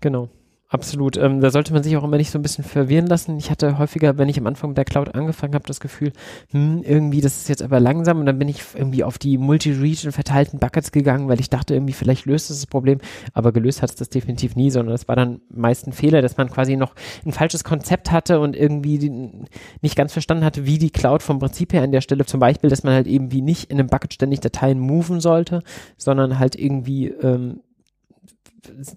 Genau. 0.00 0.30
Absolut. 0.70 1.16
Ähm, 1.16 1.40
da 1.40 1.50
sollte 1.50 1.72
man 1.72 1.82
sich 1.82 1.96
auch 1.96 2.04
immer 2.04 2.18
nicht 2.18 2.30
so 2.30 2.38
ein 2.38 2.42
bisschen 2.42 2.62
verwirren 2.62 3.06
lassen. 3.06 3.38
Ich 3.38 3.50
hatte 3.50 3.78
häufiger, 3.78 4.18
wenn 4.18 4.28
ich 4.28 4.38
am 4.38 4.46
Anfang 4.46 4.70
mit 4.70 4.76
der 4.76 4.84
Cloud 4.84 5.14
angefangen 5.14 5.54
habe, 5.54 5.64
das 5.66 5.80
Gefühl, 5.80 6.12
hm, 6.50 6.82
irgendwie, 6.82 7.22
das 7.22 7.38
ist 7.38 7.48
jetzt 7.48 7.62
aber 7.62 7.80
langsam 7.80 8.20
und 8.20 8.26
dann 8.26 8.38
bin 8.38 8.48
ich 8.48 8.60
irgendwie 8.74 9.02
auf 9.02 9.16
die 9.16 9.38
Multi-Region 9.38 10.12
verteilten 10.12 10.58
Buckets 10.58 10.92
gegangen, 10.92 11.26
weil 11.26 11.40
ich 11.40 11.48
dachte 11.48 11.72
irgendwie, 11.72 11.94
vielleicht 11.94 12.26
löst 12.26 12.50
es 12.50 12.58
das 12.58 12.66
Problem, 12.66 12.98
aber 13.32 13.52
gelöst 13.52 13.80
hat 13.80 13.88
es 13.88 13.96
das 13.96 14.10
definitiv 14.10 14.56
nie, 14.56 14.70
sondern 14.70 14.94
es 14.94 15.08
war 15.08 15.16
dann 15.16 15.40
meist 15.48 15.86
ein 15.86 15.92
Fehler, 15.94 16.20
dass 16.20 16.36
man 16.36 16.50
quasi 16.50 16.76
noch 16.76 16.94
ein 17.24 17.32
falsches 17.32 17.64
Konzept 17.64 18.12
hatte 18.12 18.38
und 18.38 18.54
irgendwie 18.54 19.48
nicht 19.80 19.96
ganz 19.96 20.12
verstanden 20.12 20.44
hatte, 20.44 20.66
wie 20.66 20.76
die 20.76 20.90
Cloud 20.90 21.22
vom 21.22 21.38
Prinzip 21.38 21.72
her 21.72 21.82
an 21.82 21.92
der 21.92 22.02
Stelle, 22.02 22.26
zum 22.26 22.40
Beispiel, 22.40 22.68
dass 22.68 22.82
man 22.82 22.92
halt 22.92 23.06
irgendwie 23.06 23.40
nicht 23.40 23.70
in 23.70 23.78
einem 23.78 23.88
Bucket 23.88 24.12
ständig 24.12 24.40
Dateien 24.40 24.78
moven 24.78 25.20
sollte, 25.20 25.62
sondern 25.96 26.38
halt 26.38 26.56
irgendwie 26.56 27.06
ähm, 27.06 27.60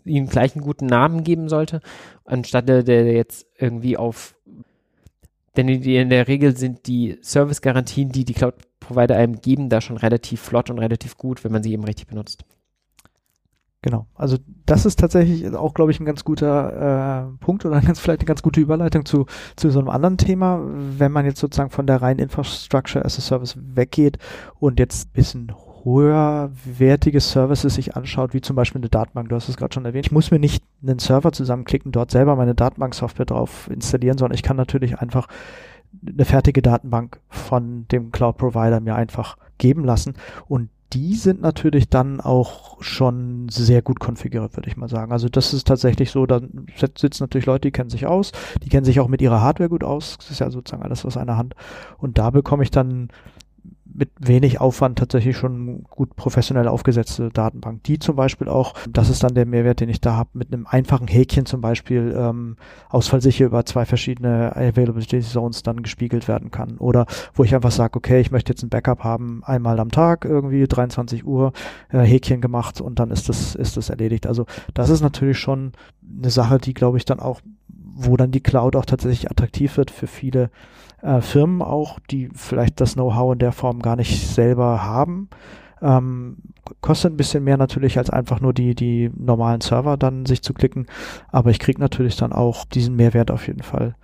ihm 0.06 0.28
gleich 0.28 0.56
einen 0.56 0.64
guten 0.64 0.86
Namen 0.86 1.24
geben 1.24 1.50
sollte, 1.50 1.82
anstatt 2.26 2.68
der, 2.70 2.84
jetzt 2.86 3.48
irgendwie 3.58 3.98
auf, 3.98 4.36
denn 5.58 5.68
in 5.68 6.10
der 6.10 6.28
Regel 6.28 6.56
sind 6.56 6.88
die 6.88 7.18
Service-Garantien, 7.22 8.12
die 8.12 8.26
die 8.26 8.34
Cloud-Provider 8.34 9.18
einem 9.18 9.42
geben, 9.42 9.70
da 9.70 9.82
schon 9.82 9.98
relativ 9.98 10.42
flott 10.42 10.70
und 10.70 10.80
relativ 10.80 11.18
gut, 11.18 11.44
wenn 11.44 11.52
man 11.52 11.64
sie 11.64 11.74
eben 11.74 11.84
richtig 11.84 12.08
benutzt. 12.08 12.46
Genau, 13.84 14.06
also 14.14 14.38
das 14.68 14.86
ist 14.86 15.00
tatsächlich 15.00 15.52
auch, 15.56 15.74
glaube 15.74 15.90
ich, 15.90 16.00
ein 16.00 16.06
ganz 16.06 16.24
guter 16.24 17.32
äh, 17.34 17.44
Punkt 17.44 17.66
oder 17.66 17.82
ganz, 17.82 18.00
vielleicht 18.00 18.22
eine 18.22 18.28
ganz 18.28 18.44
gute 18.44 18.62
Überleitung 18.62 19.06
zu, 19.06 19.26
zu 19.56 19.72
so 19.72 19.80
einem 19.80 19.90
anderen 19.90 20.18
Thema, 20.18 20.62
wenn 20.64 21.12
man 21.12 21.26
jetzt 21.26 21.40
sozusagen 21.40 21.72
von 21.72 21.88
der 21.88 22.00
reinen 22.02 22.20
Infrastructure 22.20 23.04
as 23.04 23.18
a 23.18 23.22
Service 23.22 23.58
weggeht 23.60 24.20
und 24.60 24.80
jetzt 24.80 25.08
ein 25.08 25.14
bisschen 25.14 25.52
höherwertige 25.84 27.20
Services 27.20 27.76
sich 27.76 27.96
anschaut, 27.96 28.34
wie 28.34 28.42
zum 28.42 28.56
Beispiel 28.56 28.82
eine 28.82 28.90
Datenbank, 28.90 29.30
du 29.30 29.36
hast 29.36 29.50
es 29.50 29.58
gerade 29.58 29.74
schon 29.74 29.86
erwähnt. 29.86 30.06
Ich 30.06 30.12
muss 30.12 30.32
mir 30.32 30.40
nicht 30.40 30.64
einen 30.82 31.00
Server 31.00 31.32
zusammenklicken, 31.32 31.92
dort 31.92 32.12
selber 32.12 32.36
meine 32.36 32.56
Datenbanksoftware 32.56 33.26
drauf 33.26 33.70
installieren, 33.72 34.18
sondern 34.18 34.36
ich 34.36 34.44
kann 34.44 34.58
natürlich 34.58 35.00
einfach 35.00 35.28
eine 36.06 36.26
fertige 36.26 36.62
Datenbank 36.62 37.20
von 37.30 37.88
dem 37.90 38.12
Cloud-Provider 38.12 38.80
mir 38.80 38.96
einfach 38.96 39.38
geben 39.58 39.84
lassen. 39.84 40.14
Und 40.48 40.70
die 40.94 41.16
sind 41.16 41.42
natürlich 41.42 41.90
dann 41.90 42.20
auch 42.20 42.82
schon 42.82 43.48
sehr 43.50 43.82
gut 43.82 44.00
konfiguriert, 44.00 44.58
würde 44.58 44.70
ich 44.70 44.76
mal 44.76 44.90
sagen. 44.90 45.12
Also 45.14 45.30
das 45.30 45.54
ist 45.54 45.68
tatsächlich 45.68 46.12
so, 46.12 46.26
da 46.26 46.42
sitzen 46.98 47.24
natürlich 47.24 47.46
Leute, 47.46 47.68
die 47.68 47.72
kennen 47.72 47.90
sich 47.90 48.08
aus, 48.08 48.32
die 48.64 48.70
kennen 48.70 48.86
sich 48.86 49.00
auch 49.00 49.08
mit 49.08 49.22
ihrer 49.22 49.42
Hardware 49.42 49.70
gut 49.70 49.84
aus. 49.84 50.18
Das 50.18 50.32
ist 50.32 50.40
ja 50.40 50.50
sozusagen 50.50 50.84
alles 50.84 51.06
aus 51.06 51.16
einer 51.16 51.38
Hand. 51.38 51.56
Und 51.98 52.18
da 52.18 52.30
bekomme 52.30 52.64
ich 52.64 52.72
dann 52.72 53.08
mit 53.94 54.10
wenig 54.20 54.62
Aufwand 54.62 54.98
tatsächlich 55.00 55.38
schon 55.38 55.84
gut 55.84 56.16
professionell 56.16 56.68
aufgesetzte 56.68 57.30
Datenbank. 57.30 57.84
Die 57.84 58.00
zum 58.00 58.16
Beispiel 58.16 58.48
auch, 58.48 58.74
das 58.90 59.10
ist 59.10 59.24
dann 59.24 59.34
der 59.34 59.46
Mehrwert, 59.46 59.80
den 59.80 59.90
ich 59.90 60.02
da 60.02 60.16
habe, 60.16 60.30
mit 60.34 60.54
einem 60.54 60.68
einfachen 60.68 61.08
Häkchen 61.08 61.46
zum 61.46 61.62
Beispiel 61.62 62.14
ähm, 62.18 62.56
ausfallsicher 62.90 63.46
über 63.46 63.66
zwei 63.66 63.86
verschiedene 63.86 64.56
Availability 64.56 65.22
Zones 65.22 65.64
dann 65.64 65.84
gespiegelt 65.84 66.28
werden 66.28 66.52
kann. 66.52 66.78
Oder 66.78 67.06
wo 67.34 67.44
ich 67.44 67.54
einfach 67.56 67.72
sage, 67.72 67.98
okay, 67.98 68.22
ich 68.22 68.32
möchte 68.32 68.52
jetzt 68.52 68.64
ein 68.64 68.70
Backup 68.70 69.04
haben, 69.04 69.42
einmal 69.46 69.80
am 69.80 69.92
Tag 69.92 70.26
irgendwie 70.26 70.68
23 70.68 71.26
Uhr 71.26 71.54
äh, 71.90 72.00
Häkchen 72.00 72.42
gemacht 72.42 72.82
und 72.82 73.00
dann 73.00 73.12
ist 73.12 73.30
das, 73.30 73.56
ist 73.56 73.78
das 73.78 73.90
erledigt. 73.90 74.28
Also 74.28 74.46
das 74.74 74.90
ist 74.90 75.02
natürlich 75.02 75.38
schon 75.38 75.74
eine 76.18 76.30
Sache, 76.30 76.58
die 76.58 76.74
glaube 76.74 76.98
ich 76.98 77.06
dann 77.06 77.20
auch, 77.20 77.42
wo 77.68 78.18
dann 78.18 78.32
die 78.32 78.42
Cloud 78.42 78.76
auch 78.76 78.86
tatsächlich 78.86 79.30
attraktiv 79.30 79.78
wird 79.78 79.92
für 79.92 80.08
viele 80.08 80.50
äh, 81.02 81.22
Firmen 81.22 81.62
auch, 81.62 82.00
die 82.00 82.30
vielleicht 82.34 82.82
das 82.82 82.94
Know-how 82.94 83.34
in 83.34 83.40
der 83.40 83.52
Form 83.52 83.80
gar 83.80 83.96
nicht 83.96 84.28
selber 84.28 84.84
haben. 84.84 85.30
Ähm, 85.82 86.38
kostet 86.82 87.14
ein 87.14 87.18
bisschen 87.18 87.44
mehr 87.44 87.58
natürlich 87.58 87.98
als 87.98 88.10
einfach 88.10 88.40
nur 88.40 88.54
die, 88.54 88.76
die 88.76 89.12
normalen 89.16 89.62
Server 89.62 89.98
dann 89.98 90.26
sich 90.26 90.44
zu 90.44 90.54
klicken, 90.54 90.86
aber 91.30 91.50
ich 91.50 91.60
kriege 91.60 91.82
natürlich 91.82 92.16
dann 92.18 92.34
auch 92.34 92.66
diesen 92.66 92.96
Mehrwert 92.96 93.32
auf 93.32 93.48
jeden 93.48 93.64
Fall 93.64 93.96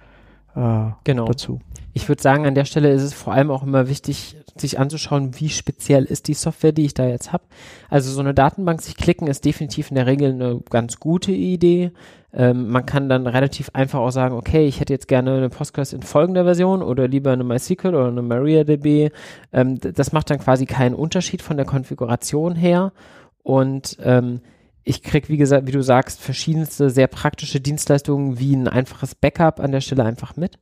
äh, 0.55 0.91
genau. 1.03 1.25
dazu. 1.25 1.59
Ich 1.97 2.07
würde 2.07 2.21
sagen, 2.21 2.45
an 2.45 2.53
der 2.53 2.65
Stelle 2.65 2.91
ist 2.91 3.01
es 3.01 3.15
vor 3.15 3.33
allem 3.33 3.49
auch 3.49 3.63
immer 3.63 3.89
wichtig, 3.89 4.37
sich 4.55 4.77
anzuschauen, 4.77 5.31
wie 5.39 5.49
speziell 5.49 6.03
ist 6.05 6.27
die 6.27 6.35
Software, 6.35 6.71
die 6.71 6.85
ich 6.85 6.93
da 6.93 7.07
jetzt 7.07 7.33
habe. 7.33 7.43
Also 7.89 8.11
so 8.11 8.19
eine 8.19 8.35
Datenbank 8.35 8.83
sich 8.83 8.95
klicken 8.95 9.25
ist 9.25 9.45
definitiv 9.45 9.89
in 9.89 9.95
der 9.95 10.05
Regel 10.05 10.31
eine 10.31 10.61
ganz 10.69 10.99
gute 10.99 11.31
Idee. 11.31 11.91
Ähm, 12.31 12.69
man 12.69 12.85
kann 12.85 13.09
dann 13.09 13.25
relativ 13.25 13.71
einfach 13.73 13.97
auch 13.97 14.11
sagen, 14.11 14.35
okay, 14.35 14.67
ich 14.67 14.79
hätte 14.79 14.93
jetzt 14.93 15.07
gerne 15.07 15.37
eine 15.37 15.49
Postgres 15.49 15.91
in 15.91 16.03
folgender 16.03 16.43
Version 16.43 16.83
oder 16.83 17.07
lieber 17.07 17.31
eine 17.31 17.43
MySQL 17.43 17.95
oder 17.95 18.09
eine 18.09 18.21
MariaDB. 18.21 19.09
Ähm, 19.51 19.79
das 19.79 20.11
macht 20.11 20.29
dann 20.29 20.37
quasi 20.37 20.67
keinen 20.67 20.93
Unterschied 20.93 21.41
von 21.41 21.57
der 21.57 21.65
Konfiguration 21.65 22.55
her 22.55 22.93
und 23.41 23.97
ähm, 24.03 24.41
ich 24.83 25.01
krieg, 25.01 25.29
wie 25.29 25.37
gesagt, 25.37 25.65
wie 25.65 25.71
du 25.71 25.81
sagst, 25.81 26.21
verschiedenste 26.21 26.91
sehr 26.91 27.07
praktische 27.07 27.59
Dienstleistungen 27.59 28.37
wie 28.37 28.55
ein 28.55 28.67
einfaches 28.67 29.15
Backup 29.15 29.59
an 29.59 29.71
der 29.71 29.81
Stelle 29.81 30.03
einfach 30.03 30.37
mit. 30.37 30.59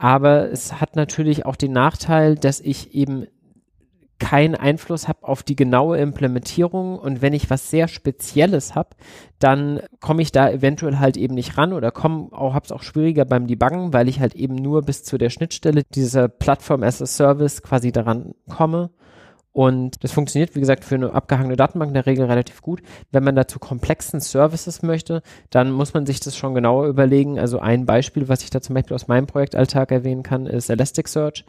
Aber 0.00 0.50
es 0.50 0.80
hat 0.80 0.96
natürlich 0.96 1.44
auch 1.44 1.56
den 1.56 1.72
Nachteil, 1.72 2.34
dass 2.34 2.58
ich 2.58 2.94
eben 2.94 3.26
keinen 4.18 4.54
Einfluss 4.54 5.08
habe 5.08 5.28
auf 5.28 5.42
die 5.42 5.56
genaue 5.56 5.98
Implementierung 5.98 6.98
und 6.98 7.20
wenn 7.20 7.34
ich 7.34 7.50
was 7.50 7.70
sehr 7.70 7.86
Spezielles 7.86 8.74
habe, 8.74 8.90
dann 9.38 9.80
komme 10.00 10.22
ich 10.22 10.32
da 10.32 10.50
eventuell 10.50 10.98
halt 10.98 11.18
eben 11.18 11.34
nicht 11.34 11.58
ran 11.58 11.74
oder 11.74 11.90
komme 11.90 12.28
auch 12.32 12.54
habe 12.54 12.64
es 12.64 12.72
auch 12.72 12.82
schwieriger 12.82 13.26
beim 13.26 13.46
Debuggen, 13.46 13.92
weil 13.92 14.08
ich 14.08 14.20
halt 14.20 14.34
eben 14.34 14.54
nur 14.54 14.82
bis 14.82 15.04
zu 15.04 15.18
der 15.18 15.28
Schnittstelle 15.28 15.82
dieser 15.94 16.28
Plattform 16.28 16.82
as 16.82 17.02
a 17.02 17.06
Service 17.06 17.62
quasi 17.62 17.92
daran 17.92 18.34
komme. 18.48 18.90
Und 19.52 20.04
das 20.04 20.12
funktioniert, 20.12 20.54
wie 20.54 20.60
gesagt, 20.60 20.84
für 20.84 20.94
eine 20.94 21.12
abgehangene 21.12 21.56
Datenbank 21.56 21.90
in 21.90 21.94
der 21.94 22.06
Regel 22.06 22.26
relativ 22.26 22.62
gut. 22.62 22.82
Wenn 23.10 23.24
man 23.24 23.34
dazu 23.34 23.58
komplexen 23.58 24.20
Services 24.20 24.82
möchte, 24.82 25.22
dann 25.50 25.72
muss 25.72 25.92
man 25.92 26.06
sich 26.06 26.20
das 26.20 26.36
schon 26.36 26.54
genauer 26.54 26.86
überlegen. 26.86 27.38
Also 27.38 27.58
ein 27.58 27.84
Beispiel, 27.84 28.28
was 28.28 28.42
ich 28.42 28.50
da 28.50 28.60
zum 28.60 28.74
Beispiel 28.74 28.94
aus 28.94 29.08
meinem 29.08 29.26
Projektalltag 29.26 29.90
erwähnen 29.90 30.22
kann, 30.22 30.46
ist 30.46 30.70
Elasticsearch, 30.70 31.44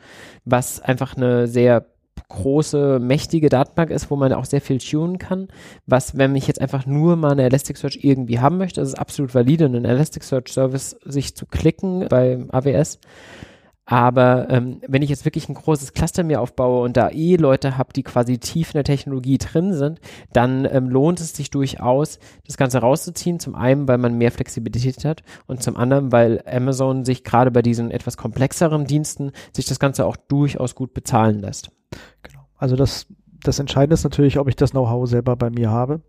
was 0.45 0.81
einfach 0.81 1.15
eine 1.15 1.47
sehr 1.47 1.85
große, 2.27 2.99
mächtige 2.99 3.49
Datenbank 3.49 3.91
ist, 3.91 4.09
wo 4.09 4.15
man 4.15 4.33
auch 4.33 4.45
sehr 4.45 4.61
viel 4.61 4.79
tunen 4.79 5.17
kann. 5.17 5.49
Was, 5.85 6.17
wenn 6.17 6.35
ich 6.35 6.47
jetzt 6.47 6.61
einfach 6.61 6.85
nur 6.85 7.15
mal 7.15 7.31
eine 7.31 7.43
Elasticsearch 7.43 7.99
irgendwie 8.01 8.39
haben 8.39 8.57
möchte, 8.57 8.81
ist 8.81 8.89
es 8.89 8.95
absolut 8.95 9.35
valide, 9.35 9.65
einen 9.65 9.85
Elasticsearch-Service 9.85 10.97
sich 11.03 11.35
zu 11.35 11.45
klicken 11.45 12.07
bei 12.09 12.39
AWS. 12.49 12.99
Aber 13.91 14.49
ähm, 14.49 14.79
wenn 14.87 15.01
ich 15.01 15.09
jetzt 15.09 15.25
wirklich 15.25 15.49
ein 15.49 15.53
großes 15.53 15.91
Cluster 15.91 16.23
mir 16.23 16.39
aufbaue 16.39 16.81
und 16.81 16.95
da 16.95 17.09
eh 17.09 17.35
Leute 17.35 17.77
habe, 17.77 17.91
die 17.91 18.03
quasi 18.03 18.37
tief 18.37 18.69
in 18.69 18.77
der 18.77 18.85
Technologie 18.85 19.37
drin 19.37 19.73
sind, 19.73 19.99
dann 20.31 20.65
ähm, 20.71 20.87
lohnt 20.87 21.19
es 21.19 21.33
sich 21.33 21.49
durchaus, 21.49 22.17
das 22.47 22.55
Ganze 22.55 22.77
rauszuziehen. 22.77 23.41
Zum 23.41 23.53
einen, 23.53 23.89
weil 23.89 23.97
man 23.97 24.17
mehr 24.17 24.31
Flexibilität 24.31 25.03
hat 25.03 25.23
und 25.45 25.61
zum 25.61 25.75
anderen, 25.75 26.13
weil 26.13 26.41
Amazon 26.49 27.03
sich 27.03 27.25
gerade 27.25 27.51
bei 27.51 27.61
diesen 27.61 27.91
etwas 27.91 28.15
komplexeren 28.15 28.85
Diensten 28.85 29.33
sich 29.53 29.65
das 29.65 29.77
Ganze 29.77 30.05
auch 30.05 30.15
durchaus 30.15 30.73
gut 30.73 30.93
bezahlen 30.93 31.39
lässt. 31.39 31.69
Genau. 32.23 32.47
Also 32.55 32.77
das, 32.77 33.07
das 33.43 33.59
Entscheidende 33.59 33.95
ist 33.95 34.05
natürlich, 34.05 34.39
ob 34.39 34.47
ich 34.47 34.55
das 34.55 34.71
Know-how 34.71 35.05
selber 35.05 35.35
bei 35.35 35.49
mir 35.49 35.69
habe 35.69 35.99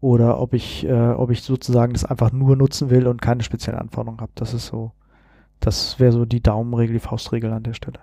oder 0.00 0.40
ob 0.40 0.54
ich, 0.54 0.86
äh, 0.86 1.10
ob 1.10 1.32
ich 1.32 1.42
sozusagen 1.42 1.94
das 1.94 2.04
einfach 2.04 2.30
nur 2.30 2.54
nutzen 2.54 2.90
will 2.90 3.08
und 3.08 3.20
keine 3.20 3.42
speziellen 3.42 3.80
Anforderungen 3.80 4.20
habe. 4.20 4.30
Das 4.36 4.54
ist 4.54 4.66
so, 4.66 4.92
das 5.60 5.98
wäre 5.98 6.12
so 6.12 6.24
die 6.24 6.42
Daumenregel, 6.42 6.94
die 6.94 7.00
Faustregel 7.00 7.52
an 7.52 7.62
der 7.62 7.74
Stelle. 7.74 8.00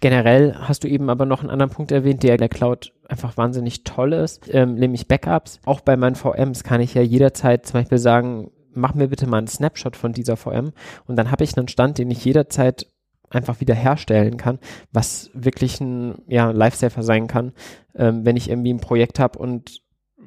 Generell 0.00 0.54
hast 0.56 0.84
du 0.84 0.88
eben 0.88 1.08
aber 1.08 1.26
noch 1.26 1.40
einen 1.40 1.50
anderen 1.50 1.70
Punkt 1.70 1.90
erwähnt, 1.90 2.22
der 2.22 2.36
der 2.36 2.48
Cloud 2.48 2.92
einfach 3.08 3.36
wahnsinnig 3.36 3.84
toll 3.84 4.12
ist, 4.12 4.52
ähm, 4.52 4.74
nämlich 4.74 5.08
Backups. 5.08 5.60
Auch 5.64 5.80
bei 5.80 5.96
meinen 5.96 6.16
VMs 6.16 6.64
kann 6.64 6.80
ich 6.80 6.94
ja 6.94 7.02
jederzeit 7.02 7.66
zum 7.66 7.80
Beispiel 7.80 7.98
sagen, 7.98 8.50
mach 8.74 8.94
mir 8.94 9.08
bitte 9.08 9.26
mal 9.26 9.38
einen 9.38 9.46
Snapshot 9.46 9.96
von 9.96 10.12
dieser 10.12 10.36
VM 10.36 10.72
und 11.06 11.16
dann 11.16 11.30
habe 11.30 11.44
ich 11.44 11.56
einen 11.56 11.68
Stand, 11.68 11.98
den 11.98 12.10
ich 12.10 12.24
jederzeit 12.24 12.86
einfach 13.30 13.60
wieder 13.60 13.74
herstellen 13.74 14.36
kann, 14.36 14.58
was 14.92 15.30
wirklich 15.34 15.80
ein 15.80 16.22
ja, 16.28 16.50
Lifesaver 16.50 17.02
sein 17.02 17.26
kann, 17.26 17.52
ähm, 17.94 18.24
wenn 18.24 18.36
ich 18.36 18.50
irgendwie 18.50 18.72
ein 18.72 18.80
Projekt 18.80 19.18
habe 19.18 19.38
und 19.38 19.80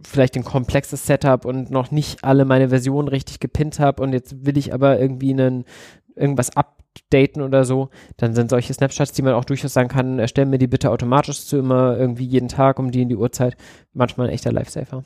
vielleicht 0.07 0.35
ein 0.35 0.43
komplexes 0.43 1.05
Setup 1.05 1.45
und 1.45 1.71
noch 1.71 1.91
nicht 1.91 2.23
alle 2.23 2.45
meine 2.45 2.69
Versionen 2.69 3.07
richtig 3.07 3.39
gepinnt 3.39 3.79
habe 3.79 4.01
und 4.01 4.13
jetzt 4.13 4.45
will 4.45 4.57
ich 4.57 4.73
aber 4.73 4.99
irgendwie 4.99 5.33
einen, 5.33 5.65
irgendwas 6.19 6.55
updaten 6.55 7.41
oder 7.41 7.63
so, 7.63 7.89
dann 8.17 8.35
sind 8.35 8.49
solche 8.49 8.73
Snapshots, 8.73 9.13
die 9.13 9.21
man 9.21 9.33
auch 9.33 9.45
durchaus 9.45 9.73
sagen 9.73 9.89
kann, 9.89 10.19
erstellen 10.19 10.49
mir 10.49 10.59
die 10.59 10.67
bitte 10.67 10.91
automatisch 10.91 11.45
zu 11.45 11.57
immer 11.57 11.97
irgendwie 11.97 12.25
jeden 12.25 12.49
Tag 12.49 12.79
um 12.79 12.91
die 12.91 13.01
in 13.01 13.09
die 13.09 13.15
Uhrzeit, 13.15 13.55
manchmal 13.93 14.27
ein 14.27 14.33
echter 14.33 14.51
Lifesaver. 14.51 15.03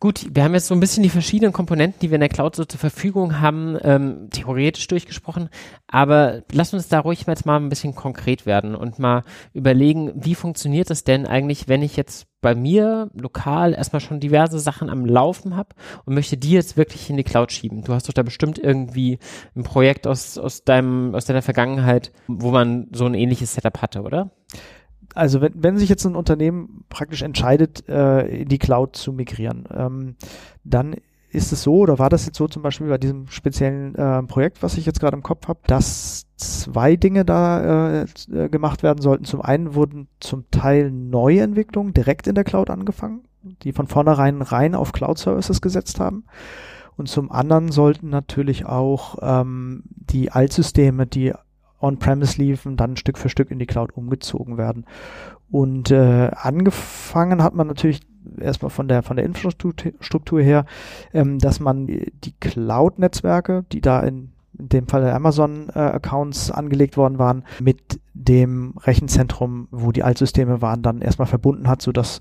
Gut, 0.00 0.26
wir 0.32 0.44
haben 0.44 0.54
jetzt 0.54 0.68
so 0.68 0.74
ein 0.74 0.80
bisschen 0.80 1.02
die 1.02 1.08
verschiedenen 1.08 1.52
Komponenten, 1.52 1.98
die 1.98 2.10
wir 2.10 2.14
in 2.14 2.20
der 2.20 2.28
Cloud 2.28 2.54
so 2.54 2.64
zur 2.64 2.78
Verfügung 2.78 3.40
haben, 3.40 3.76
ähm, 3.82 4.28
theoretisch 4.30 4.86
durchgesprochen. 4.86 5.48
Aber 5.88 6.42
lass 6.52 6.72
uns 6.72 6.86
da 6.86 7.00
ruhig 7.00 7.24
jetzt 7.26 7.46
mal 7.46 7.56
ein 7.56 7.68
bisschen 7.68 7.96
konkret 7.96 8.46
werden 8.46 8.76
und 8.76 9.00
mal 9.00 9.24
überlegen, 9.54 10.12
wie 10.14 10.36
funktioniert 10.36 10.88
es 10.92 11.02
denn 11.02 11.26
eigentlich, 11.26 11.66
wenn 11.66 11.82
ich 11.82 11.96
jetzt 11.96 12.28
bei 12.40 12.54
mir 12.54 13.10
lokal 13.12 13.74
erstmal 13.74 13.98
schon 13.98 14.20
diverse 14.20 14.60
Sachen 14.60 14.88
am 14.88 15.04
Laufen 15.04 15.56
habe 15.56 15.70
und 16.04 16.14
möchte 16.14 16.36
die 16.36 16.52
jetzt 16.52 16.76
wirklich 16.76 17.10
in 17.10 17.16
die 17.16 17.24
Cloud 17.24 17.50
schieben. 17.50 17.82
Du 17.82 17.92
hast 17.92 18.08
doch 18.08 18.14
da 18.14 18.22
bestimmt 18.22 18.60
irgendwie 18.60 19.18
ein 19.56 19.64
Projekt 19.64 20.06
aus, 20.06 20.38
aus 20.38 20.62
deinem, 20.62 21.16
aus 21.16 21.24
deiner 21.24 21.42
Vergangenheit, 21.42 22.12
wo 22.28 22.52
man 22.52 22.86
so 22.92 23.04
ein 23.06 23.14
ähnliches 23.14 23.54
Setup 23.54 23.82
hatte, 23.82 24.02
oder? 24.02 24.30
Also 25.18 25.40
wenn, 25.40 25.52
wenn 25.56 25.78
sich 25.78 25.88
jetzt 25.88 26.06
ein 26.06 26.16
Unternehmen 26.16 26.84
praktisch 26.88 27.22
entscheidet, 27.22 27.88
äh, 27.88 28.42
in 28.42 28.48
die 28.48 28.58
Cloud 28.58 28.96
zu 28.96 29.12
migrieren, 29.12 29.64
ähm, 29.74 30.14
dann 30.64 30.96
ist 31.30 31.52
es 31.52 31.62
so, 31.62 31.78
oder 31.78 31.98
war 31.98 32.08
das 32.08 32.24
jetzt 32.24 32.38
so 32.38 32.48
zum 32.48 32.62
Beispiel 32.62 32.88
bei 32.88 32.98
diesem 32.98 33.28
speziellen 33.28 33.94
äh, 33.94 34.22
Projekt, 34.22 34.62
was 34.62 34.78
ich 34.78 34.86
jetzt 34.86 35.00
gerade 35.00 35.16
im 35.16 35.22
Kopf 35.22 35.46
habe, 35.46 35.60
dass 35.66 36.24
zwei 36.36 36.96
Dinge 36.96 37.24
da 37.24 38.02
äh, 38.02 38.06
äh, 38.32 38.48
gemacht 38.48 38.82
werden 38.82 39.02
sollten. 39.02 39.24
Zum 39.24 39.42
einen 39.42 39.74
wurden 39.74 40.08
zum 40.20 40.50
Teil 40.50 40.90
neue 40.90 41.42
Entwicklungen 41.42 41.92
direkt 41.92 42.26
in 42.26 42.34
der 42.34 42.44
Cloud 42.44 42.70
angefangen, 42.70 43.24
die 43.62 43.72
von 43.72 43.88
vornherein 43.88 44.40
rein 44.40 44.74
auf 44.74 44.92
Cloud-Services 44.92 45.60
gesetzt 45.60 46.00
haben. 46.00 46.24
Und 46.96 47.08
zum 47.08 47.30
anderen 47.30 47.70
sollten 47.70 48.08
natürlich 48.08 48.66
auch 48.66 49.18
ähm, 49.20 49.82
die 49.86 50.32
Altsysteme, 50.32 51.06
die 51.06 51.32
on-premise 51.80 52.40
liefen, 52.40 52.76
dann 52.76 52.96
Stück 52.96 53.18
für 53.18 53.28
Stück 53.28 53.50
in 53.50 53.58
die 53.58 53.66
Cloud 53.66 53.96
umgezogen 53.96 54.58
werden. 54.58 54.84
Und 55.50 55.90
äh, 55.90 56.30
angefangen 56.34 57.42
hat 57.42 57.54
man 57.54 57.66
natürlich 57.66 58.00
erstmal 58.38 58.70
von 58.70 58.88
der 58.88 59.02
von 59.02 59.16
der 59.16 59.24
Infrastruktur 59.24 60.40
her, 60.40 60.66
ähm, 61.12 61.38
dass 61.38 61.60
man 61.60 61.86
die 61.86 62.34
Cloud-Netzwerke, 62.40 63.64
die 63.72 63.80
da 63.80 64.00
in, 64.00 64.32
in 64.58 64.68
dem 64.68 64.88
Fall 64.88 65.02
der 65.02 65.14
Amazon-Accounts 65.14 66.50
äh, 66.50 66.52
angelegt 66.52 66.96
worden 66.96 67.18
waren, 67.18 67.44
mit 67.60 68.00
dem 68.12 68.74
Rechenzentrum, 68.78 69.68
wo 69.70 69.92
die 69.92 70.02
Altsysteme 70.02 70.60
waren, 70.60 70.82
dann 70.82 71.00
erstmal 71.00 71.28
verbunden 71.28 71.68
hat, 71.68 71.80
sodass 71.80 72.18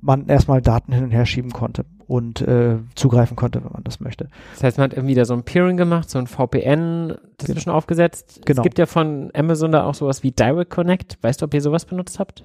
man 0.00 0.26
erstmal 0.28 0.60
Daten 0.60 0.92
hin 0.92 1.04
und 1.04 1.10
her 1.10 1.26
schieben 1.26 1.52
konnte 1.52 1.84
und 2.06 2.40
äh, 2.40 2.78
zugreifen 2.94 3.36
konnte, 3.36 3.64
wenn 3.64 3.72
man 3.72 3.84
das 3.84 4.00
möchte. 4.00 4.28
Das 4.54 4.62
heißt, 4.62 4.78
man 4.78 4.90
hat 4.90 4.96
irgendwie 4.96 5.14
da 5.14 5.24
so 5.24 5.34
ein 5.34 5.44
Peering 5.44 5.76
gemacht, 5.76 6.10
so 6.10 6.18
ein 6.18 6.26
VPN 6.26 7.16
dazwischen 7.38 7.64
genau. 7.66 7.76
aufgesetzt. 7.76 8.40
Genau. 8.44 8.60
Es 8.60 8.64
gibt 8.64 8.78
ja 8.78 8.86
von 8.86 9.30
Amazon 9.34 9.72
da 9.72 9.84
auch 9.84 9.94
sowas 9.94 10.22
wie 10.22 10.32
Direct 10.32 10.70
Connect. 10.70 11.18
Weißt 11.22 11.40
du, 11.40 11.46
ob 11.46 11.54
ihr 11.54 11.60
sowas 11.60 11.84
benutzt 11.84 12.18
habt? 12.18 12.44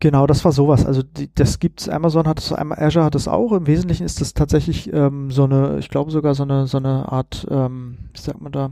Genau, 0.00 0.28
das 0.28 0.44
war 0.44 0.52
sowas. 0.52 0.86
Also 0.86 1.02
die, 1.02 1.32
das 1.34 1.58
gibt's. 1.58 1.88
Amazon 1.88 2.28
hat 2.28 2.38
es, 2.38 2.52
Azure 2.52 3.04
hat 3.04 3.16
es 3.16 3.26
auch. 3.26 3.52
Im 3.52 3.66
Wesentlichen 3.66 4.04
ist 4.04 4.20
das 4.20 4.32
tatsächlich 4.32 4.92
ähm, 4.92 5.30
so 5.30 5.44
eine, 5.44 5.78
ich 5.78 5.88
glaube 5.88 6.12
sogar 6.12 6.34
so 6.34 6.44
eine 6.44 6.68
so 6.68 6.78
eine 6.78 7.10
Art, 7.10 7.46
ähm, 7.50 7.98
wie 8.12 8.20
sagt 8.20 8.40
man 8.40 8.52
da, 8.52 8.70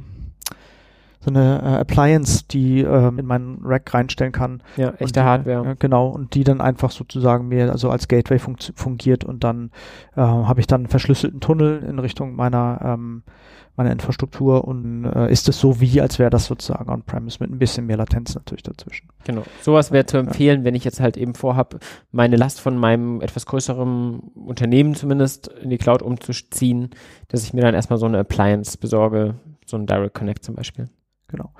so 1.26 1.30
eine 1.30 1.60
äh, 1.60 1.80
Appliance, 1.80 2.44
die 2.48 2.80
äh, 2.80 3.08
in 3.08 3.26
meinen 3.26 3.58
Rack 3.64 3.92
reinstellen 3.92 4.32
kann. 4.32 4.62
Ja, 4.76 4.90
echte 4.98 5.20
die, 5.20 5.26
Hardware. 5.26 5.72
Äh, 5.72 5.76
genau, 5.76 6.08
und 6.08 6.34
die 6.34 6.44
dann 6.44 6.60
einfach 6.60 6.92
sozusagen 6.92 7.48
mir 7.48 7.72
also 7.72 7.90
als 7.90 8.06
Gateway 8.06 8.38
fungiert 8.38 9.24
und 9.24 9.42
dann 9.42 9.70
äh, 10.14 10.20
habe 10.20 10.60
ich 10.60 10.68
dann 10.68 10.82
einen 10.82 10.88
verschlüsselten 10.88 11.40
Tunnel 11.40 11.82
in 11.82 11.98
Richtung 11.98 12.36
meiner 12.36 12.80
ähm, 12.82 13.24
meiner 13.76 13.92
Infrastruktur 13.92 14.66
und 14.66 15.04
äh, 15.04 15.30
ist 15.30 15.48
es 15.48 15.60
so 15.60 15.80
wie, 15.80 16.00
als 16.00 16.18
wäre 16.18 16.30
das 16.30 16.46
sozusagen 16.46 16.90
on-premise 16.90 17.38
mit 17.40 17.50
ein 17.50 17.58
bisschen 17.58 17.86
mehr 17.86 17.98
Latenz 17.98 18.34
natürlich 18.34 18.62
dazwischen. 18.62 19.08
Genau. 19.24 19.42
Sowas 19.60 19.92
wäre 19.92 20.06
zu 20.06 20.16
empfehlen, 20.16 20.60
ja. 20.60 20.64
wenn 20.64 20.74
ich 20.74 20.84
jetzt 20.84 21.00
halt 21.00 21.18
eben 21.18 21.34
vorhabe, 21.34 21.78
meine 22.10 22.36
Last 22.36 22.60
von 22.60 22.78
meinem 22.78 23.20
etwas 23.20 23.44
größeren 23.44 24.20
Unternehmen 24.34 24.94
zumindest 24.94 25.48
in 25.48 25.68
die 25.68 25.78
Cloud 25.78 26.00
umzuziehen, 26.00 26.90
dass 27.28 27.44
ich 27.44 27.52
mir 27.52 27.60
dann 27.60 27.74
erstmal 27.74 27.98
so 27.98 28.06
eine 28.06 28.18
Appliance 28.18 28.78
besorge, 28.78 29.34
so 29.66 29.76
ein 29.76 29.86
Direct 29.86 30.14
Connect 30.14 30.42
zum 30.42 30.54
Beispiel. 30.54 30.88
Genau. 31.36 31.50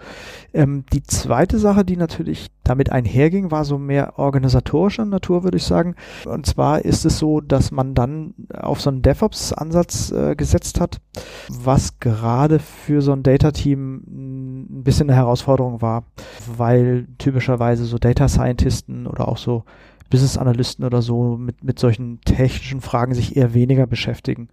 Ähm, 0.55 0.85
die 0.93 1.03
zweite 1.03 1.59
Sache, 1.59 1.85
die 1.85 1.99
natürlich 1.99 2.49
damit 2.65 2.91
einherging, 2.91 3.51
war 3.51 3.67
so 3.67 3.77
mehr 3.77 4.19
organisatorischer 4.19 5.05
Natur, 5.05 5.45
würde 5.45 5.59
ich 5.59 5.65
sagen. 5.65 5.97
Und 6.25 6.47
zwar 6.47 6.83
ist 6.85 7.05
es 7.05 7.19
so, 7.19 7.43
dass 7.43 7.71
man 7.71 7.95
dann 7.95 8.33
auf 8.55 8.81
so 8.81 8.89
einen 8.89 9.03
DevOps-Ansatz 9.03 10.13
äh, 10.13 10.35
gesetzt 10.35 10.81
hat, 10.81 11.01
was 11.49 12.01
gerade 12.01 12.59
für 12.59 13.03
so 13.03 13.13
ein 13.13 13.23
Data-Team 13.23 14.69
ein 14.71 14.83
bisschen 14.83 15.11
eine 15.11 15.19
Herausforderung 15.19 15.83
war, 15.83 16.05
weil 16.57 17.07
typischerweise 17.19 17.85
so 17.85 17.99
Data 17.99 18.29
Scientisten 18.29 19.07
oder 19.07 19.29
auch 19.29 19.39
so 19.39 19.65
Business 20.09 20.39
Analysten 20.39 20.85
oder 20.85 21.03
so 21.03 21.37
mit, 21.37 21.65
mit 21.65 21.79
solchen 21.79 22.21
technischen 22.23 22.81
Fragen 22.81 23.15
sich 23.15 23.37
eher 23.37 23.55
weniger 23.55 23.87
beschäftigen 23.87 24.49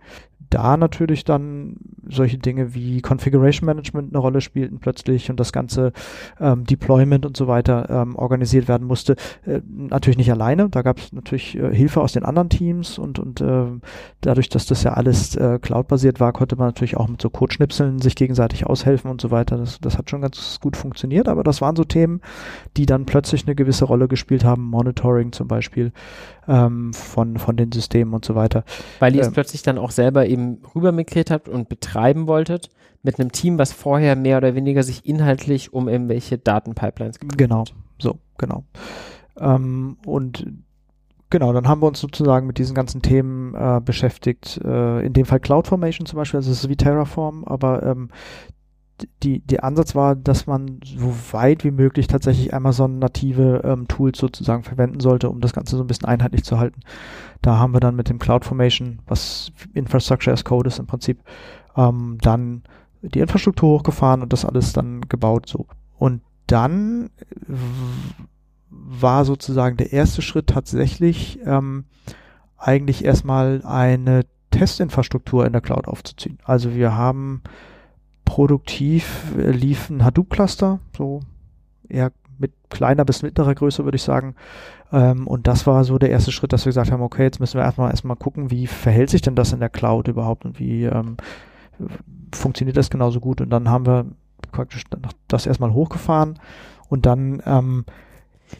da 0.49 0.77
natürlich 0.77 1.23
dann 1.23 1.77
solche 2.07 2.37
Dinge 2.37 2.73
wie 2.73 3.01
Configuration 3.01 3.65
Management 3.65 4.13
eine 4.13 4.19
Rolle 4.19 4.41
spielten 4.41 4.79
plötzlich 4.79 5.29
und 5.29 5.39
das 5.39 5.53
ganze 5.53 5.93
ähm, 6.39 6.65
Deployment 6.65 7.25
und 7.25 7.37
so 7.37 7.47
weiter 7.47 7.89
ähm, 7.89 8.15
organisiert 8.15 8.67
werden 8.67 8.87
musste. 8.87 9.15
Äh, 9.45 9.61
natürlich 9.67 10.17
nicht 10.17 10.31
alleine, 10.31 10.69
da 10.69 10.81
gab 10.81 10.97
es 10.97 11.13
natürlich 11.13 11.57
äh, 11.57 11.73
Hilfe 11.73 12.01
aus 12.01 12.13
den 12.13 12.25
anderen 12.25 12.49
Teams 12.49 12.97
und, 12.97 13.19
und 13.19 13.41
äh, 13.41 13.65
dadurch, 14.21 14.49
dass 14.49 14.65
das 14.65 14.83
ja 14.83 14.93
alles 14.93 15.35
äh, 15.35 15.59
cloud-basiert 15.59 16.19
war, 16.19 16.33
konnte 16.33 16.55
man 16.55 16.67
natürlich 16.67 16.97
auch 16.97 17.07
mit 17.07 17.21
so 17.21 17.29
Codeschnipseln 17.29 17.99
sich 17.99 18.15
gegenseitig 18.15 18.65
aushelfen 18.65 19.09
und 19.09 19.21
so 19.21 19.31
weiter. 19.31 19.57
Das, 19.57 19.79
das 19.79 19.97
hat 19.97 20.09
schon 20.09 20.21
ganz 20.21 20.59
gut 20.59 20.77
funktioniert, 20.77 21.27
aber 21.27 21.43
das 21.43 21.61
waren 21.61 21.75
so 21.75 21.83
Themen, 21.83 22.21
die 22.77 22.85
dann 22.85 23.05
plötzlich 23.05 23.45
eine 23.45 23.55
gewisse 23.55 23.85
Rolle 23.85 24.07
gespielt 24.07 24.43
haben, 24.43 24.63
Monitoring 24.63 25.31
zum 25.31 25.47
Beispiel 25.47 25.91
ähm, 26.47 26.93
von, 26.93 27.37
von 27.37 27.55
den 27.55 27.71
Systemen 27.71 28.13
und 28.13 28.25
so 28.25 28.35
weiter. 28.35 28.63
Weil 28.99 29.15
ihr 29.15 29.21
es 29.21 29.27
ähm, 29.27 29.33
plötzlich 29.33 29.63
dann 29.63 29.77
auch 29.77 29.91
selber 29.91 30.25
eben 30.27 30.61
rüber 30.75 30.91
migriert 30.91 31.31
habt 31.31 31.49
und 31.49 31.69
betreiben 31.69 32.27
wolltet 32.27 32.69
mit 33.03 33.19
einem 33.19 33.31
Team, 33.31 33.57
was 33.59 33.73
vorher 33.73 34.15
mehr 34.15 34.37
oder 34.37 34.55
weniger 34.55 34.83
sich 34.83 35.05
inhaltlich 35.05 35.73
um 35.73 35.89
irgendwelche 35.89 36.37
Datenpipelines 36.37 37.19
gekümmert 37.19 37.37
Genau, 37.37 37.63
so, 37.99 38.17
genau. 38.37 38.63
Ähm, 39.37 39.97
und 40.05 40.45
Genau, 41.33 41.51
dann 41.51 41.67
haben 41.67 41.81
wir 41.81 41.87
uns 41.87 41.99
sozusagen 41.99 42.45
mit 42.45 42.59
diesen 42.59 42.75
ganzen 42.75 43.01
Themen 43.01 43.55
äh, 43.55 43.81
beschäftigt. 43.83 44.61
Äh, 44.63 45.03
in 45.03 45.13
dem 45.13 45.25
Fall 45.25 45.39
CloudFormation 45.39 46.05
zum 46.05 46.17
Beispiel, 46.17 46.37
also 46.37 46.51
es 46.51 46.59
ist 46.59 46.69
wie 46.69 46.75
Terraform, 46.75 47.43
aber 47.45 47.81
ähm, 47.81 48.09
die, 49.23 49.39
der 49.39 49.63
Ansatz 49.63 49.95
war, 49.95 50.15
dass 50.15 50.47
man 50.47 50.79
so 50.83 51.13
weit 51.31 51.63
wie 51.63 51.71
möglich 51.71 52.07
tatsächlich 52.07 52.53
Amazon-native 52.53 53.61
ähm, 53.63 53.87
Tools 53.87 54.17
sozusagen 54.17 54.63
verwenden 54.63 54.99
sollte, 54.99 55.29
um 55.29 55.41
das 55.41 55.53
Ganze 55.53 55.75
so 55.75 55.83
ein 55.83 55.87
bisschen 55.87 56.07
einheitlich 56.07 56.43
zu 56.43 56.59
halten. 56.59 56.81
Da 57.41 57.57
haben 57.57 57.73
wir 57.73 57.79
dann 57.79 57.95
mit 57.95 58.09
dem 58.09 58.19
CloudFormation, 58.19 58.99
was 59.07 59.51
Infrastructure 59.73 60.33
as 60.33 60.45
Code 60.45 60.67
ist 60.67 60.79
im 60.79 60.87
Prinzip, 60.87 61.19
ähm, 61.75 62.17
dann 62.21 62.63
die 63.01 63.19
Infrastruktur 63.19 63.79
hochgefahren 63.79 64.21
und 64.21 64.31
das 64.31 64.45
alles 64.45 64.73
dann 64.73 65.01
gebaut 65.09 65.49
so. 65.49 65.67
Und 65.97 66.21
dann 66.47 67.09
war 68.69 69.25
sozusagen 69.25 69.77
der 69.77 69.91
erste 69.91 70.21
Schritt 70.21 70.47
tatsächlich 70.47 71.39
ähm, 71.45 71.85
eigentlich 72.57 73.03
erstmal 73.03 73.61
eine 73.65 74.25
Testinfrastruktur 74.51 75.45
in 75.45 75.51
der 75.51 75.61
Cloud 75.61 75.87
aufzuziehen. 75.87 76.37
Also 76.43 76.75
wir 76.75 76.95
haben 76.95 77.41
produktiv 78.25 79.33
äh, 79.37 79.51
lief 79.51 79.89
ein 79.89 80.03
Hadoop-Cluster, 80.03 80.79
so 80.95 81.21
eher 81.89 82.11
mit 82.37 82.51
kleiner 82.69 83.05
bis 83.05 83.21
mittlerer 83.21 83.55
Größe, 83.55 83.83
würde 83.85 83.95
ich 83.95 84.03
sagen. 84.03 84.35
Ähm, 84.91 85.27
und 85.27 85.47
das 85.47 85.65
war 85.67 85.83
so 85.83 85.97
der 85.97 86.09
erste 86.09 86.31
Schritt, 86.31 86.53
dass 86.53 86.65
wir 86.65 86.69
gesagt 86.69 86.91
haben, 86.91 87.01
okay, 87.01 87.23
jetzt 87.23 87.39
müssen 87.39 87.57
wir 87.57 87.63
erstmal 87.63 87.91
erstmal 87.91 88.17
gucken, 88.17 88.51
wie 88.51 88.67
verhält 88.67 89.09
sich 89.09 89.21
denn 89.21 89.35
das 89.35 89.53
in 89.53 89.59
der 89.59 89.69
Cloud 89.69 90.07
überhaupt 90.07 90.45
und 90.45 90.59
wie 90.59 90.83
ähm, 90.83 91.17
funktioniert 92.33 92.77
das 92.77 92.89
genauso 92.89 93.19
gut. 93.19 93.41
Und 93.41 93.49
dann 93.49 93.69
haben 93.69 93.85
wir 93.85 94.05
praktisch 94.51 94.83
das 95.27 95.45
erstmal 95.45 95.73
hochgefahren 95.73 96.39
und 96.89 97.05
dann 97.05 97.41
ähm, 97.45 97.85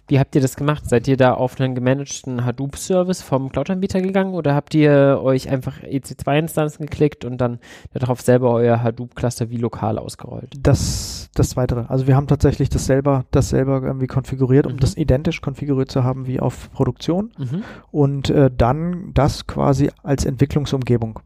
wie 0.08 0.20
habt 0.20 0.36
ihr 0.36 0.42
das 0.42 0.56
gemacht? 0.56 0.88
Seid 0.88 1.08
ihr 1.08 1.18
da 1.18 1.34
auf 1.34 1.60
einen 1.60 1.76
gemanagten 1.76 2.46
Hadoop-Service 2.46 3.22
vom 3.22 3.50
Cloud-Anbieter 3.50 4.02
gegangen 4.02 4.34
oder 4.34 4.56
habt 4.56 4.74
ihr 4.76 5.20
euch 5.22 5.50
einfach 5.50 5.80
EC2-Instanzen 5.82 6.86
geklickt 6.86 7.26
und 7.26 7.38
dann 7.40 7.60
darauf 7.94 8.22
selber 8.22 8.52
euer 8.52 8.82
Hadoop-Cluster 8.82 9.50
wie 9.50 9.58
lokal 9.58 9.98
ausgerollt? 9.98 10.54
Das, 10.60 11.30
das 11.36 11.50
Zweitere. 11.50 11.90
Also 11.90 12.08
wir 12.08 12.16
haben 12.16 12.28
tatsächlich 12.28 12.70
das 12.70 12.86
selber, 12.86 13.26
das 13.32 13.50
selber 13.50 13.82
irgendwie 13.84 14.08
konfiguriert, 14.08 14.68
um 14.68 14.74
mhm. 14.74 14.80
das 14.80 14.96
identisch 14.98 15.42
konfiguriert 15.42 15.92
zu 15.92 16.04
haben 16.04 16.28
wie 16.28 16.40
auf 16.40 16.72
Produktion 16.72 17.32
mhm. 17.38 17.64
und 17.92 18.30
äh, 18.30 18.50
dann 18.56 19.12
das 19.14 19.48
quasi 19.48 19.92
als 20.04 20.26
Entwicklungsumgebung 20.26 21.20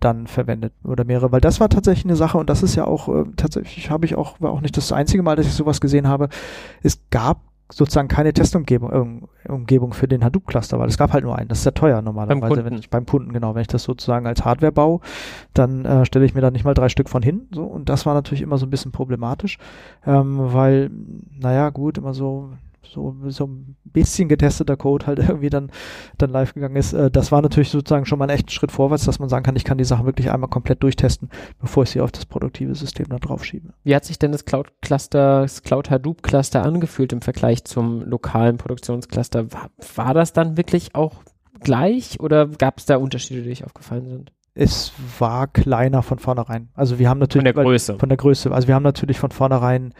dann 0.00 0.26
verwendet 0.26 0.72
oder 0.84 1.04
mehrere, 1.04 1.32
weil 1.32 1.40
das 1.40 1.60
war 1.60 1.68
tatsächlich 1.68 2.04
eine 2.04 2.16
Sache 2.16 2.38
und 2.38 2.50
das 2.50 2.62
ist 2.62 2.74
ja 2.74 2.84
auch 2.86 3.08
äh, 3.08 3.24
tatsächlich 3.36 3.90
habe 3.90 4.06
ich 4.06 4.16
auch 4.16 4.40
war 4.40 4.50
auch 4.50 4.60
nicht 4.60 4.76
das 4.76 4.92
einzige 4.92 5.22
Mal, 5.22 5.36
dass 5.36 5.46
ich 5.46 5.54
sowas 5.54 5.80
gesehen 5.80 6.08
habe. 6.08 6.28
Es 6.82 7.00
gab 7.10 7.40
sozusagen 7.70 8.08
keine 8.08 8.32
Testumgebung 8.32 9.28
Umgebung 9.48 9.92
für 9.92 10.08
den 10.08 10.24
Hadoop-Cluster, 10.24 10.78
weil 10.78 10.88
es 10.88 10.98
gab 10.98 11.12
halt 11.12 11.24
nur 11.24 11.36
einen. 11.36 11.48
Das 11.48 11.58
ist 11.58 11.64
ja 11.64 11.70
teuer 11.70 12.02
normalerweise, 12.02 12.40
beim 12.40 12.48
Kunden. 12.48 12.64
wenn 12.64 12.78
ich 12.78 12.90
beim 12.90 13.06
Kunden, 13.06 13.32
genau, 13.32 13.54
wenn 13.54 13.62
ich 13.62 13.68
das 13.68 13.82
sozusagen 13.82 14.26
als 14.26 14.44
Hardware 14.44 14.72
baue, 14.72 15.00
dann 15.52 15.84
äh, 15.84 16.04
stelle 16.04 16.24
ich 16.24 16.34
mir 16.34 16.40
da 16.40 16.50
nicht 16.50 16.64
mal 16.64 16.74
drei 16.74 16.88
Stück 16.88 17.08
von 17.08 17.22
hin. 17.22 17.48
So, 17.52 17.64
und 17.64 17.88
das 17.88 18.06
war 18.06 18.14
natürlich 18.14 18.42
immer 18.42 18.58
so 18.58 18.66
ein 18.66 18.70
bisschen 18.70 18.92
problematisch, 18.92 19.58
ähm, 20.06 20.38
weil, 20.38 20.90
naja, 21.38 21.70
gut, 21.70 21.98
immer 21.98 22.14
so 22.14 22.50
so, 22.86 23.14
so 23.28 23.46
ein 23.46 23.76
bisschen 23.84 24.28
getesteter 24.28 24.76
Code 24.76 25.06
halt 25.06 25.18
irgendwie 25.28 25.50
dann, 25.50 25.70
dann 26.18 26.30
live 26.30 26.54
gegangen 26.54 26.76
ist. 26.76 26.92
Äh, 26.92 27.10
das 27.10 27.32
war 27.32 27.42
natürlich 27.42 27.70
sozusagen 27.70 28.06
schon 28.06 28.18
mal 28.18 28.26
ein 28.26 28.36
echter 28.36 28.50
Schritt 28.50 28.72
vorwärts, 28.72 29.04
dass 29.04 29.18
man 29.18 29.28
sagen 29.28 29.44
kann, 29.44 29.56
ich 29.56 29.64
kann 29.64 29.78
die 29.78 29.84
Sache 29.84 30.04
wirklich 30.04 30.30
einmal 30.30 30.50
komplett 30.50 30.82
durchtesten, 30.82 31.28
bevor 31.60 31.84
ich 31.84 31.90
sie 31.90 32.00
auf 32.00 32.12
das 32.12 32.26
produktive 32.26 32.74
System 32.74 33.08
dann 33.08 33.20
draufschiebe. 33.20 33.72
Wie 33.82 33.94
hat 33.94 34.04
sich 34.04 34.18
denn 34.18 34.32
das 34.32 34.44
Cloud 34.44 34.72
Cluster, 34.82 35.42
das 35.42 35.62
Cloud 35.62 35.90
Hadoop 35.90 36.22
Cluster 36.22 36.62
angefühlt 36.62 37.12
im 37.12 37.20
Vergleich 37.20 37.64
zum 37.64 38.02
lokalen 38.02 38.56
Produktionscluster? 38.56 39.52
War, 39.52 39.70
war 39.96 40.14
das 40.14 40.32
dann 40.32 40.56
wirklich 40.56 40.94
auch 40.94 41.22
gleich 41.60 42.20
oder 42.20 42.46
gab 42.46 42.78
es 42.78 42.86
da 42.86 42.96
Unterschiede, 42.96 43.42
die 43.42 43.50
euch 43.50 43.64
aufgefallen 43.64 44.08
sind? 44.08 44.32
es 44.54 44.92
war 45.18 45.48
kleiner 45.48 46.02
von 46.02 46.18
vornherein. 46.18 46.68
Also 46.74 46.98
wir 46.98 47.08
haben 47.08 47.18
natürlich 47.18 47.48
von 47.48 47.54
der 47.56 47.64
Größe. 47.64 47.98
Von 47.98 48.08
der 48.08 48.18
Größe. 48.18 48.52
Also 48.52 48.68
wir 48.68 48.74
haben 48.74 48.84
natürlich 48.84 49.18
von 49.18 49.32
vornherein 49.32 49.92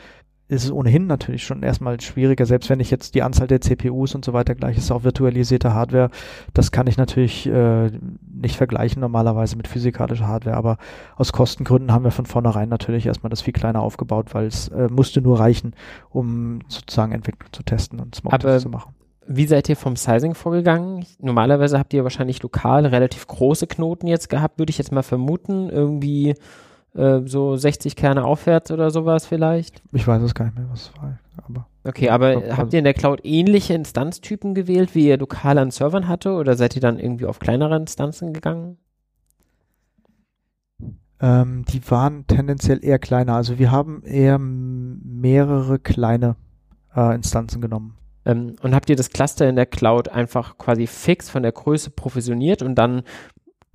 ist 0.46 0.64
es 0.64 0.70
ohnehin 0.70 1.06
natürlich 1.06 1.44
schon 1.44 1.62
erstmal 1.62 2.00
schwieriger, 2.00 2.44
selbst 2.44 2.68
wenn 2.68 2.80
ich 2.80 2.90
jetzt 2.90 3.14
die 3.14 3.22
Anzahl 3.22 3.46
der 3.46 3.62
CPUs 3.62 4.14
und 4.14 4.24
so 4.24 4.32
weiter 4.34 4.54
gleich 4.54 4.76
ist, 4.76 4.90
auch 4.90 5.02
virtualisierte 5.02 5.72
Hardware, 5.72 6.10
das 6.52 6.70
kann 6.70 6.86
ich 6.86 6.98
natürlich 6.98 7.46
äh, 7.46 7.90
nicht 8.30 8.56
vergleichen 8.56 9.00
normalerweise 9.00 9.56
mit 9.56 9.68
physikalischer 9.68 10.28
Hardware, 10.28 10.56
aber 10.56 10.76
aus 11.16 11.32
Kostengründen 11.32 11.92
haben 11.92 12.04
wir 12.04 12.10
von 12.10 12.26
vornherein 12.26 12.68
natürlich 12.68 13.06
erstmal 13.06 13.30
das 13.30 13.40
viel 13.40 13.54
kleiner 13.54 13.80
aufgebaut, 13.80 14.34
weil 14.34 14.46
es 14.46 14.68
äh, 14.68 14.88
musste 14.90 15.22
nur 15.22 15.40
reichen, 15.40 15.74
um 16.10 16.60
sozusagen 16.68 17.12
Entwicklung 17.12 17.50
zu 17.52 17.62
testen 17.62 17.98
und 18.00 18.14
Smoke 18.14 18.58
zu 18.58 18.68
machen. 18.68 18.94
Wie 19.26 19.46
seid 19.46 19.70
ihr 19.70 19.76
vom 19.76 19.96
Sizing 19.96 20.34
vorgegangen? 20.34 21.06
Normalerweise 21.18 21.78
habt 21.78 21.94
ihr 21.94 22.02
wahrscheinlich 22.02 22.42
lokal 22.42 22.84
relativ 22.84 23.26
große 23.26 23.66
Knoten 23.66 24.06
jetzt 24.06 24.28
gehabt, 24.28 24.58
würde 24.58 24.68
ich 24.68 24.76
jetzt 24.76 24.92
mal 24.92 25.02
vermuten. 25.02 25.70
Irgendwie 25.70 26.34
äh, 26.94 27.20
so 27.24 27.56
60 27.56 27.96
Kerne 27.96 28.24
aufwärts 28.24 28.70
oder 28.70 28.90
sowas 28.90 29.26
vielleicht? 29.26 29.82
Ich 29.92 30.06
weiß 30.06 30.22
es 30.22 30.34
gar 30.34 30.46
nicht 30.46 30.56
mehr, 30.56 30.68
was 30.70 30.82
es 30.82 31.02
war. 31.02 31.18
Aber 31.36 31.66
okay, 31.84 32.10
aber 32.10 32.32
glaub, 32.32 32.44
habt 32.50 32.58
also 32.58 32.76
ihr 32.76 32.78
in 32.78 32.84
der 32.84 32.94
Cloud 32.94 33.20
ähnliche 33.24 33.74
Instanztypen 33.74 34.54
gewählt, 34.54 34.94
wie 34.94 35.08
ihr 35.08 35.18
lokal 35.18 35.58
an 35.58 35.70
Servern 35.70 36.08
hatte, 36.08 36.32
oder 36.32 36.56
seid 36.56 36.76
ihr 36.76 36.82
dann 36.82 36.98
irgendwie 36.98 37.26
auf 37.26 37.38
kleinere 37.38 37.76
Instanzen 37.76 38.32
gegangen? 38.32 38.78
Ähm, 41.20 41.64
die 41.68 41.90
waren 41.90 42.26
tendenziell 42.26 42.84
eher 42.84 42.98
kleiner. 42.98 43.34
Also 43.34 43.58
wir 43.58 43.70
haben 43.70 44.02
eher 44.02 44.38
mehrere 44.38 45.78
kleine 45.78 46.36
äh, 46.94 47.14
Instanzen 47.14 47.60
genommen. 47.60 47.96
Ähm, 48.24 48.56
und 48.62 48.74
habt 48.74 48.90
ihr 48.90 48.96
das 48.96 49.10
Cluster 49.10 49.48
in 49.48 49.56
der 49.56 49.66
Cloud 49.66 50.08
einfach 50.08 50.58
quasi 50.58 50.86
fix 50.86 51.30
von 51.30 51.42
der 51.42 51.52
Größe 51.52 51.90
provisioniert 51.90 52.62
und 52.62 52.74
dann 52.74 53.02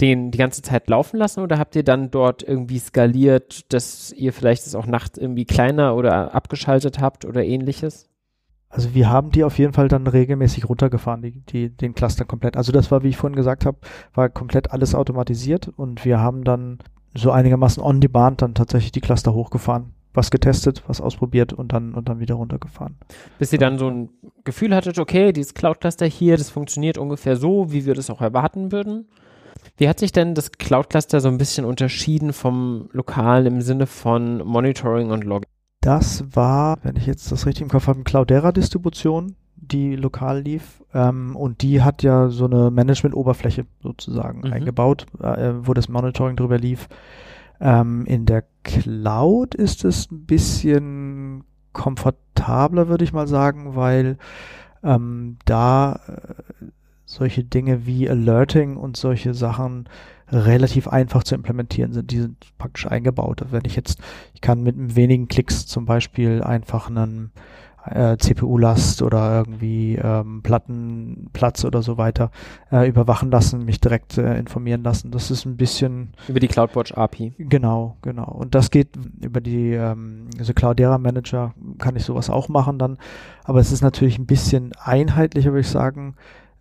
den 0.01 0.31
die 0.31 0.37
ganze 0.37 0.61
Zeit 0.61 0.89
laufen 0.89 1.17
lassen 1.17 1.41
oder 1.41 1.59
habt 1.59 1.75
ihr 1.75 1.83
dann 1.83 2.11
dort 2.11 2.43
irgendwie 2.43 2.79
skaliert, 2.79 3.71
dass 3.73 4.11
ihr 4.13 4.33
vielleicht 4.33 4.65
es 4.65 4.75
auch 4.75 4.85
nachts 4.85 5.17
irgendwie 5.17 5.45
kleiner 5.45 5.95
oder 5.95 6.33
abgeschaltet 6.33 6.99
habt 6.99 7.25
oder 7.25 7.43
ähnliches? 7.43 8.07
Also 8.69 8.93
wir 8.93 9.09
haben 9.09 9.31
die 9.31 9.43
auf 9.43 9.57
jeden 9.57 9.73
Fall 9.73 9.87
dann 9.87 10.05
regelmäßig 10.05 10.69
runtergefahren, 10.69 11.21
die, 11.23 11.31
die, 11.31 11.69
den 11.69 11.95
Cluster 11.95 12.23
komplett. 12.23 12.55
Also 12.55 12.71
das 12.71 12.91
war, 12.91 13.03
wie 13.03 13.09
ich 13.09 13.17
vorhin 13.17 13.35
gesagt 13.35 13.65
habe, 13.65 13.79
war 14.13 14.29
komplett 14.29 14.71
alles 14.71 14.93
automatisiert 14.93 15.67
und 15.67 16.05
wir 16.05 16.19
haben 16.19 16.43
dann 16.43 16.77
so 17.15 17.31
einigermaßen 17.31 17.81
on 17.81 17.99
demand 17.99 18.43
dann 18.43 18.53
tatsächlich 18.53 18.91
die 18.91 19.01
Cluster 19.01 19.33
hochgefahren 19.33 19.93
was 20.13 20.31
getestet, 20.31 20.83
was 20.87 21.01
ausprobiert 21.01 21.53
und 21.53 21.71
dann 21.71 21.93
und 21.93 22.09
dann 22.09 22.19
wieder 22.19 22.35
runtergefahren. 22.35 22.97
Bis 23.37 23.53
ihr 23.53 23.59
dann 23.59 23.77
so 23.77 23.89
ein 23.89 24.09
Gefühl 24.43 24.75
hattet, 24.75 24.97
okay, 24.97 25.31
dieses 25.31 25.53
Cloud-Cluster 25.53 26.05
hier, 26.07 26.35
das 26.35 26.49
funktioniert 26.49 26.97
ungefähr 26.97 27.35
so, 27.35 27.71
wie 27.71 27.85
wir 27.85 27.93
das 27.93 28.09
auch 28.09 28.21
erwarten 28.21 28.71
würden. 28.71 29.07
Wie 29.79 29.87
hat 29.87 29.97
sich 29.97 30.11
denn 30.11 30.35
das 30.35 30.51
Cloud-Cluster 30.51 31.21
so 31.21 31.29
ein 31.29 31.37
bisschen 31.37 31.63
unterschieden 31.63 32.33
vom 32.33 32.89
lokalen 32.91 33.45
im 33.45 33.61
Sinne 33.61 33.87
von 33.87 34.45
Monitoring 34.45 35.09
und 35.09 35.23
Log? 35.23 35.43
Das 35.79 36.25
war, 36.35 36.79
wenn 36.83 36.97
ich 36.97 37.05
jetzt 37.05 37.31
das 37.31 37.45
richtig 37.45 37.61
im 37.61 37.69
Kopf 37.69 37.87
habe, 37.87 37.95
eine 37.95 38.03
Cloudera-Distribution, 38.03 39.37
die 39.55 39.95
lokal 39.95 40.41
lief. 40.41 40.83
Ähm, 40.93 41.33
und 41.37 41.61
die 41.61 41.81
hat 41.81 42.03
ja 42.03 42.27
so 42.27 42.43
eine 42.43 42.71
Management-Oberfläche 42.71 43.67
sozusagen 43.81 44.39
mhm. 44.39 44.51
eingebaut, 44.51 45.05
äh, 45.21 45.53
wo 45.61 45.73
das 45.73 45.87
Monitoring 45.87 46.35
drüber 46.35 46.57
lief. 46.57 46.89
Ähm, 47.61 48.05
in 48.05 48.25
der 48.25 48.43
Cloud 48.63 49.55
ist 49.55 49.85
es 49.85 50.11
ein 50.11 50.25
bisschen 50.25 51.45
komfortabler, 51.71 52.89
würde 52.89 53.05
ich 53.05 53.13
mal 53.13 53.27
sagen, 53.27 53.77
weil 53.77 54.17
ähm, 54.83 55.37
da 55.45 56.01
äh, 56.05 56.65
solche 57.09 57.43
Dinge 57.43 57.87
wie 57.87 58.07
Alerting 58.07 58.77
und 58.77 58.95
solche 58.95 59.33
Sachen 59.33 59.89
relativ 60.31 60.87
einfach 60.87 61.23
zu 61.23 61.33
implementieren 61.33 61.91
sind. 61.91 62.11
Die 62.11 62.19
sind 62.19 62.37
praktisch 62.59 62.85
eingebaut. 62.85 63.43
Wenn 63.49 63.65
ich 63.65 63.75
jetzt, 63.75 63.99
ich 64.35 64.41
kann 64.41 64.61
mit 64.61 64.95
wenigen 64.95 65.27
Klicks 65.27 65.65
zum 65.65 65.85
Beispiel 65.85 66.43
einfach 66.43 66.87
einen 66.87 67.31
äh, 67.85 68.15
CPU-Last 68.17 69.01
oder 69.01 69.39
irgendwie 69.39 69.95
ähm, 69.95 70.41
Plattenplatz 70.43 71.65
oder 71.65 71.81
so 71.81 71.97
weiter 71.97 72.29
äh, 72.71 72.87
überwachen 72.87 73.31
lassen, 73.31 73.65
mich 73.65 73.81
direkt 73.81 74.19
äh, 74.19 74.37
informieren 74.37 74.83
lassen. 74.83 75.09
Das 75.09 75.31
ist 75.31 75.45
ein 75.45 75.57
bisschen 75.57 76.09
über 76.27 76.39
die 76.39 76.47
CloudWatch 76.47 76.93
API. 76.93 77.33
Genau, 77.39 77.97
genau. 78.03 78.31
Und 78.31 78.53
das 78.53 78.69
geht 78.69 78.89
über 79.19 79.41
die 79.41 79.71
ähm, 79.71 80.27
also 80.37 80.53
Cloudera 80.53 80.99
Manager 80.99 81.55
kann 81.79 81.95
ich 81.95 82.03
sowas 82.03 82.29
auch 82.29 82.49
machen 82.49 82.77
dann, 82.77 82.99
aber 83.45 83.61
es 83.61 83.71
ist 83.71 83.81
natürlich 83.81 84.19
ein 84.19 84.27
bisschen 84.27 84.73
einheitlicher, 84.79 85.49
würde 85.51 85.61
ich 85.61 85.69
sagen, 85.69 86.13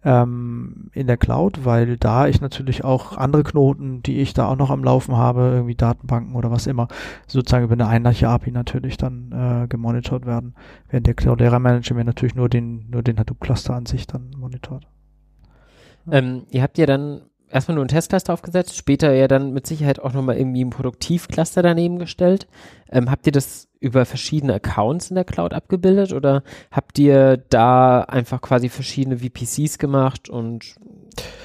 ähm, 0.04 0.90
in 0.92 1.06
der 1.06 1.16
Cloud, 1.16 1.64
weil 1.64 1.96
da 1.96 2.28
ich 2.28 2.40
natürlich 2.40 2.84
auch 2.84 3.16
andere 3.16 3.42
Knoten, 3.42 4.02
die 4.02 4.20
ich 4.20 4.32
da 4.32 4.46
auch 4.46 4.56
noch 4.56 4.70
am 4.70 4.84
Laufen 4.84 5.16
habe, 5.16 5.50
irgendwie 5.54 5.74
Datenbanken 5.74 6.36
oder 6.36 6.50
was 6.50 6.66
immer, 6.66 6.88
sozusagen 7.26 7.64
über 7.64 7.74
eine 7.74 7.88
einheitliche 7.88 8.28
API 8.28 8.52
natürlich 8.52 8.96
dann 8.96 9.32
äh, 9.32 9.66
gemonitort 9.68 10.24
werden, 10.24 10.54
während 10.88 11.06
der 11.06 11.14
Cloudera 11.14 11.58
Manager 11.58 11.94
mir 11.94 12.04
natürlich 12.04 12.36
nur 12.36 12.48
den, 12.48 12.88
nur 12.90 13.02
den 13.02 13.18
Hadoop-Cluster 13.18 13.74
an 13.74 13.86
sich 13.86 14.06
dann 14.06 14.30
monitort. 14.36 14.86
Ähm, 16.10 16.44
ihr 16.50 16.62
habt 16.62 16.78
ja 16.78 16.86
dann 16.86 17.22
erstmal 17.50 17.76
nur 17.76 17.84
ein 17.84 17.88
Testcluster 17.88 18.32
aufgesetzt, 18.32 18.76
später 18.76 19.12
ja 19.12 19.28
dann 19.28 19.52
mit 19.52 19.66
Sicherheit 19.66 20.00
auch 20.00 20.12
nochmal 20.12 20.36
irgendwie 20.36 20.64
ein 20.64 20.70
Produktivcluster 20.70 21.62
daneben 21.62 21.98
gestellt. 21.98 22.46
Ähm, 22.90 23.10
habt 23.10 23.26
ihr 23.26 23.32
das 23.32 23.68
über 23.80 24.04
verschiedene 24.04 24.54
Accounts 24.54 25.10
in 25.10 25.14
der 25.14 25.24
Cloud 25.24 25.54
abgebildet 25.54 26.12
oder 26.12 26.42
habt 26.70 26.98
ihr 26.98 27.36
da 27.36 28.00
einfach 28.00 28.40
quasi 28.40 28.68
verschiedene 28.68 29.18
VPCs 29.18 29.78
gemacht 29.78 30.28
und 30.28 30.76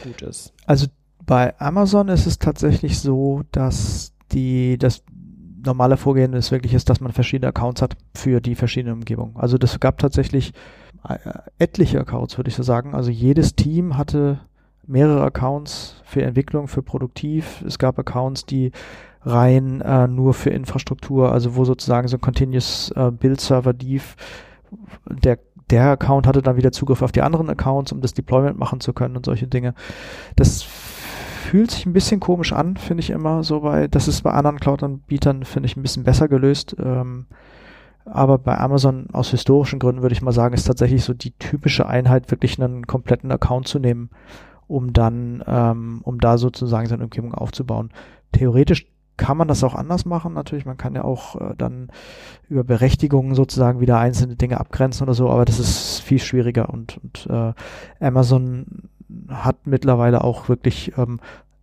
gut 0.04 0.22
ist? 0.22 0.54
Also 0.66 0.88
bei 1.26 1.58
Amazon 1.60 2.10
ist 2.10 2.26
es 2.26 2.40
tatsächlich 2.40 3.00
so, 3.00 3.44
dass 3.52 4.14
die, 4.32 4.78
das 4.78 5.04
normale 5.66 5.98
Vorgehen 5.98 6.34
ist 6.34 6.52
wirklich 6.52 6.74
ist, 6.74 6.90
dass 6.90 7.00
man 7.00 7.12
verschiedene 7.12 7.50
Accounts 7.50 7.82
hat 7.82 7.96
für 8.16 8.42
die 8.42 8.56
verschiedenen 8.56 8.96
Umgebungen. 8.96 9.38
Also 9.38 9.58
das 9.58 9.80
gab 9.80 9.98
tatsächlich 9.98 10.54
äh, 11.08 11.18
etliche 11.60 12.00
Accounts, 12.00 12.38
würde 12.38 12.50
ich 12.50 12.56
so 12.56 12.64
sagen. 12.64 12.94
Also 12.94 13.12
jedes 13.12 13.56
Team 13.56 13.98
hatte 13.98 14.40
mehrere 14.86 15.24
Accounts 15.24 16.02
für 16.04 16.24
Entwicklung, 16.24 16.68
für 16.68 16.82
Produktiv. 16.82 17.64
Es 17.66 17.80
gab 17.80 17.98
Accounts, 17.98 18.46
die 18.46 18.72
rein 19.26 19.82
äh, 19.82 20.08
nur 20.08 20.34
für 20.34 20.50
Infrastruktur, 20.50 21.32
also 21.32 21.56
wo 21.56 21.66
sozusagen 21.66 22.08
so 22.08 22.18
ein 22.18 22.22
Continuous 22.22 22.92
äh, 22.96 23.12
Build 23.12 23.40
Server 23.40 23.74
lief. 23.74 24.16
Der, 25.08 25.40
der 25.70 25.92
Account 25.92 26.28
hatte 26.28 26.42
dann 26.42 26.58
wieder 26.58 26.72
Zugriff 26.72 27.02
auf 27.02 27.12
die 27.12 27.22
anderen 27.22 27.50
Accounts, 27.50 27.92
um 27.92 28.02
das 28.02 28.14
Deployment 28.14 28.58
machen 28.58 28.82
zu 28.82 28.94
können 28.94 29.16
und 29.16 29.26
solche 29.26 29.48
Dinge. 29.48 29.74
Das 30.36 30.64
fühlt 30.64 31.72
sich 31.72 31.86
ein 31.86 31.94
bisschen 31.94 32.20
komisch 32.20 32.52
an, 32.52 32.78
finde 32.78 33.02
ich 33.02 33.12
immer 33.12 33.44
so 33.44 33.62
bei, 33.62 33.88
das 33.88 34.08
ist 34.08 34.24
bei 34.24 34.32
anderen 34.32 34.60
Cloud-Anbietern, 34.60 35.44
finde 35.44 35.68
ich, 35.68 35.78
ein 35.78 35.84
bisschen 35.84 36.04
besser 36.04 36.28
gelöst. 36.28 36.76
Ähm, 36.80 37.28
aber 38.06 38.38
bei 38.38 38.58
Amazon 38.58 39.08
aus 39.14 39.30
historischen 39.30 39.80
Gründen 39.80 40.02
würde 40.02 40.14
ich 40.14 40.22
mal 40.22 40.34
sagen, 40.34 40.54
ist 40.54 40.66
tatsächlich 40.66 41.04
so 41.06 41.14
die 41.14 41.32
typische 41.32 41.86
Einheit, 41.86 42.32
wirklich 42.32 42.62
einen 42.62 42.86
kompletten 42.86 43.32
Account 43.32 43.68
zu 43.68 43.80
nehmen 43.80 44.10
um 44.68 44.94
dann, 44.94 45.44
ähm, 45.48 46.02
um 46.04 46.20
da 46.20 46.38
sozusagen 46.38 46.88
seine 46.88 47.04
Umgebung 47.04 47.34
aufzubauen. 47.34 47.92
Theoretisch 48.32 48.88
kann 49.18 49.38
man 49.38 49.48
das 49.48 49.64
auch 49.64 49.76
anders 49.76 50.06
machen. 50.06 50.34
Natürlich, 50.34 50.66
man 50.66 50.78
kann 50.78 50.96
ja 50.96 51.04
auch 51.04 51.40
äh, 51.40 51.54
dann 51.58 51.92
über 52.50 52.64
Berechtigungen 52.64 53.36
sozusagen 53.36 53.80
wieder 53.80 54.00
einzelne 54.00 54.36
Dinge 54.36 54.60
abgrenzen 54.60 55.04
oder 55.04 55.14
so, 55.14 55.30
aber 55.30 55.46
das 55.46 55.60
ist 55.60 56.00
viel 56.00 56.20
schwieriger 56.20 56.70
und, 56.70 56.98
und 56.98 57.28
äh, 57.30 57.54
Amazon 58.04 58.90
hat 59.30 59.68
mittlerweile 59.68 60.24
auch 60.24 60.50
wirklich 60.50 60.98
ähm, 60.98 61.20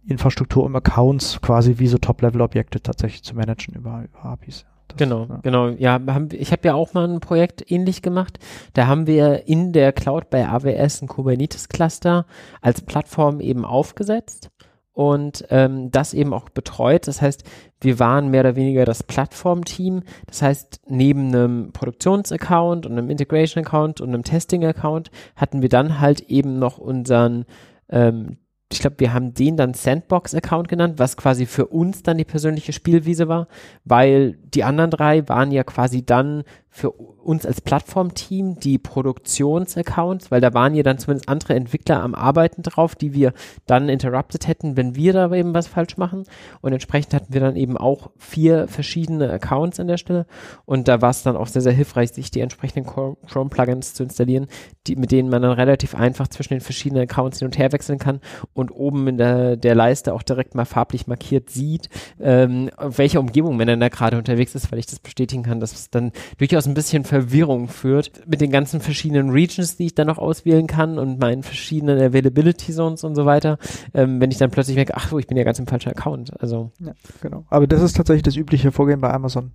Infrastruktur 0.07 0.65
um 0.65 0.75
Accounts 0.77 1.41
quasi 1.43 1.79
wie 1.79 1.89
so 1.89 1.99
Top-Level-Objekte 1.99 2.81
tatsächlich 2.83 3.23
zu 3.23 3.35
managen 3.35 3.75
über, 3.75 4.05
über 4.05 4.25
APIs. 4.25 4.65
Das, 4.93 5.09
genau, 5.09 5.27
ja. 5.29 5.41
genau. 5.43 5.69
Ja, 5.69 6.01
haben, 6.09 6.29
ich 6.33 6.53
habe 6.53 6.67
ja 6.69 6.75
auch 6.75 6.95
mal 6.95 7.09
ein 7.09 7.21
Projekt 7.21 7.71
ähnlich 7.71 8.03
gemacht. 8.03 8.39
Da 8.75 8.87
haben 8.87 9.07
wir 9.07 9.49
in 9.49 9.73
der 9.73 9.93
Cloud 9.93 10.31
bei 10.31 10.47
AWS 10.47 11.03
ein 11.03 11.09
Kubernetes-Cluster 11.09 12.27
als 12.61 12.83
Plattform 12.83 13.41
eben 13.41 13.65
aufgesetzt 13.65 14.51
und 14.93 15.47
ähm, 15.51 15.91
das 15.91 16.15
eben 16.15 16.35
auch 16.35 16.49
betreut. 16.51 17.07
Das 17.07 17.23
heißt, 17.23 17.45
wir 17.81 17.99
waren 17.99 18.29
mehr 18.29 18.41
oder 18.41 18.57
weniger 18.57 18.85
das 18.85 19.03
Plattformteam. 19.03 20.03
Das 20.27 20.43
heißt, 20.43 20.83
neben 20.89 21.29
einem 21.29 21.73
Produktionsaccount 21.73 22.87
und 22.87 22.93
einem 22.93 23.09
Integration-Account 23.09 24.01
und 24.01 24.09
einem 24.09 24.25
Testing-Account 24.25 25.11
hatten 25.37 25.63
wir 25.63 25.69
dann 25.69 26.01
halt 26.01 26.21
eben 26.23 26.59
noch 26.59 26.79
unseren 26.79 27.47
ähm, 27.89 28.37
ich 28.73 28.79
glaube, 28.79 29.01
wir 29.01 29.13
haben 29.13 29.35
den 29.35 29.57
dann 29.57 29.75
Sandbox-Account 29.75 30.69
genannt, 30.69 30.99
was 30.99 31.17
quasi 31.17 31.47
für 31.47 31.67
uns 31.67 32.05
dann 32.05 32.19
die 32.19 32.25
persönliche 32.25 32.73
Spielwiese 32.73 33.27
war, 33.27 33.49
weil 33.85 34.39
die 34.55 34.63
anderen 34.63 34.93
drei 34.93 35.29
waren 35.29 35.51
ja 35.51 35.65
quasi 35.65 36.07
dann 36.07 36.45
für 36.73 36.93
uns 36.93 37.45
als 37.45 37.61
Plattformteam 37.61 38.61
die 38.61 38.79
Produktionsaccounts, 38.79 40.31
weil 40.31 40.41
da 40.41 40.55
waren 40.55 40.75
ja 40.75 40.85
dann 40.85 40.99
zumindest 40.99 41.29
andere 41.29 41.55
Entwickler 41.55 42.01
am 42.01 42.15
Arbeiten 42.15 42.63
drauf, 42.63 42.95
die 42.95 43.13
wir 43.13 43.33
dann 43.67 43.89
interrupted 43.89 44.47
hätten, 44.47 44.77
wenn 44.77 44.95
wir 44.95 45.13
da 45.13 45.33
eben 45.35 45.53
was 45.53 45.67
falsch 45.67 45.97
machen. 45.97 46.25
Und 46.61 46.73
entsprechend 46.73 47.13
hatten 47.13 47.35
wir 47.35 47.41
dann 47.41 47.57
eben 47.57 47.77
auch 47.77 48.11
vier 48.19 48.69
verschiedene 48.69 49.31
Accounts 49.31 49.81
an 49.81 49.89
der 49.89 49.97
Stelle. 49.97 50.27
Und 50.65 50.87
da 50.87 51.03
war 51.03 51.11
es 51.11 51.25
dann 51.25 51.37
auch 51.37 51.49
sehr, 51.49 51.63
sehr 51.63 51.73
hilfreich, 51.73 52.13
sich 52.13 52.31
die 52.31 52.41
entsprechenden 52.41 52.87
Chrome-Plugins 52.87 53.95
zu 53.95 54.05
installieren, 54.05 54.47
die, 54.87 54.95
mit 54.95 55.11
denen 55.11 55.29
man 55.29 55.43
dann 55.43 55.53
relativ 55.53 55.97
einfach 55.97 56.29
zwischen 56.29 56.55
den 56.55 56.61
verschiedenen 56.61 57.03
Accounts 57.03 57.41
hin 57.41 57.47
und 57.47 57.59
her 57.59 57.73
wechseln 57.73 57.99
kann 57.99 58.21
und 58.55 58.71
oben 58.71 59.09
in 59.09 59.19
der, 59.19 59.57
der 59.57 59.75
Leiste 59.75 60.15
auch 60.15 60.23
direkt 60.23 60.55
mal 60.55 60.65
farblich 60.65 61.09
markiert 61.09 61.51
sieht, 61.51 61.89
ähm, 62.21 62.71
auf 62.77 62.99
welcher 62.99 63.19
Umgebung 63.19 63.57
man 63.57 63.67
denn 63.67 63.81
da 63.81 63.89
gerade 63.89 64.17
unterwegs 64.17 64.55
ist, 64.55 64.71
weil 64.71 64.79
ich 64.79 64.87
das 64.87 65.01
bestätigen 65.01 65.43
kann, 65.43 65.59
dass 65.59 65.73
es 65.73 65.91
dann 65.91 66.13
durchaus 66.39 66.60
durchaus 66.61 66.67
ein 66.67 66.75
bisschen 66.75 67.05
Verwirrung 67.05 67.69
führt 67.69 68.13
mit 68.27 68.41
den 68.41 68.51
ganzen 68.51 68.81
verschiedenen 68.81 69.31
Regions, 69.31 69.77
die 69.77 69.87
ich 69.87 69.95
dann 69.95 70.07
noch 70.07 70.19
auswählen 70.19 70.67
kann 70.67 70.99
und 70.99 71.19
meinen 71.19 71.43
verschiedenen 71.43 71.99
Availability 71.99 72.73
Zones 72.73 73.05
und 73.05 73.15
so 73.15 73.25
weiter, 73.25 73.59
ähm, 73.95 74.21
wenn 74.21 74.31
ich 74.31 74.39
dann 74.39 74.51
plötzlich 74.51 74.77
merke, 74.77 74.95
ach 74.97 75.09
so, 75.09 75.19
ich 75.19 75.27
bin 75.27 75.37
ja 75.37 75.45
ganz 75.45 75.59
im 75.59 75.67
falschen 75.67 75.91
Account. 75.91 76.33
Also. 76.41 76.71
Ja, 76.81 76.93
genau. 77.21 77.45
Aber 77.49 77.67
das 77.67 77.83
ist 77.83 77.97
tatsächlich 77.97 78.23
das 78.23 78.37
übliche 78.37 78.73
Vorgehen 78.73 79.01
bei 79.01 79.13
Amazon, 79.13 79.53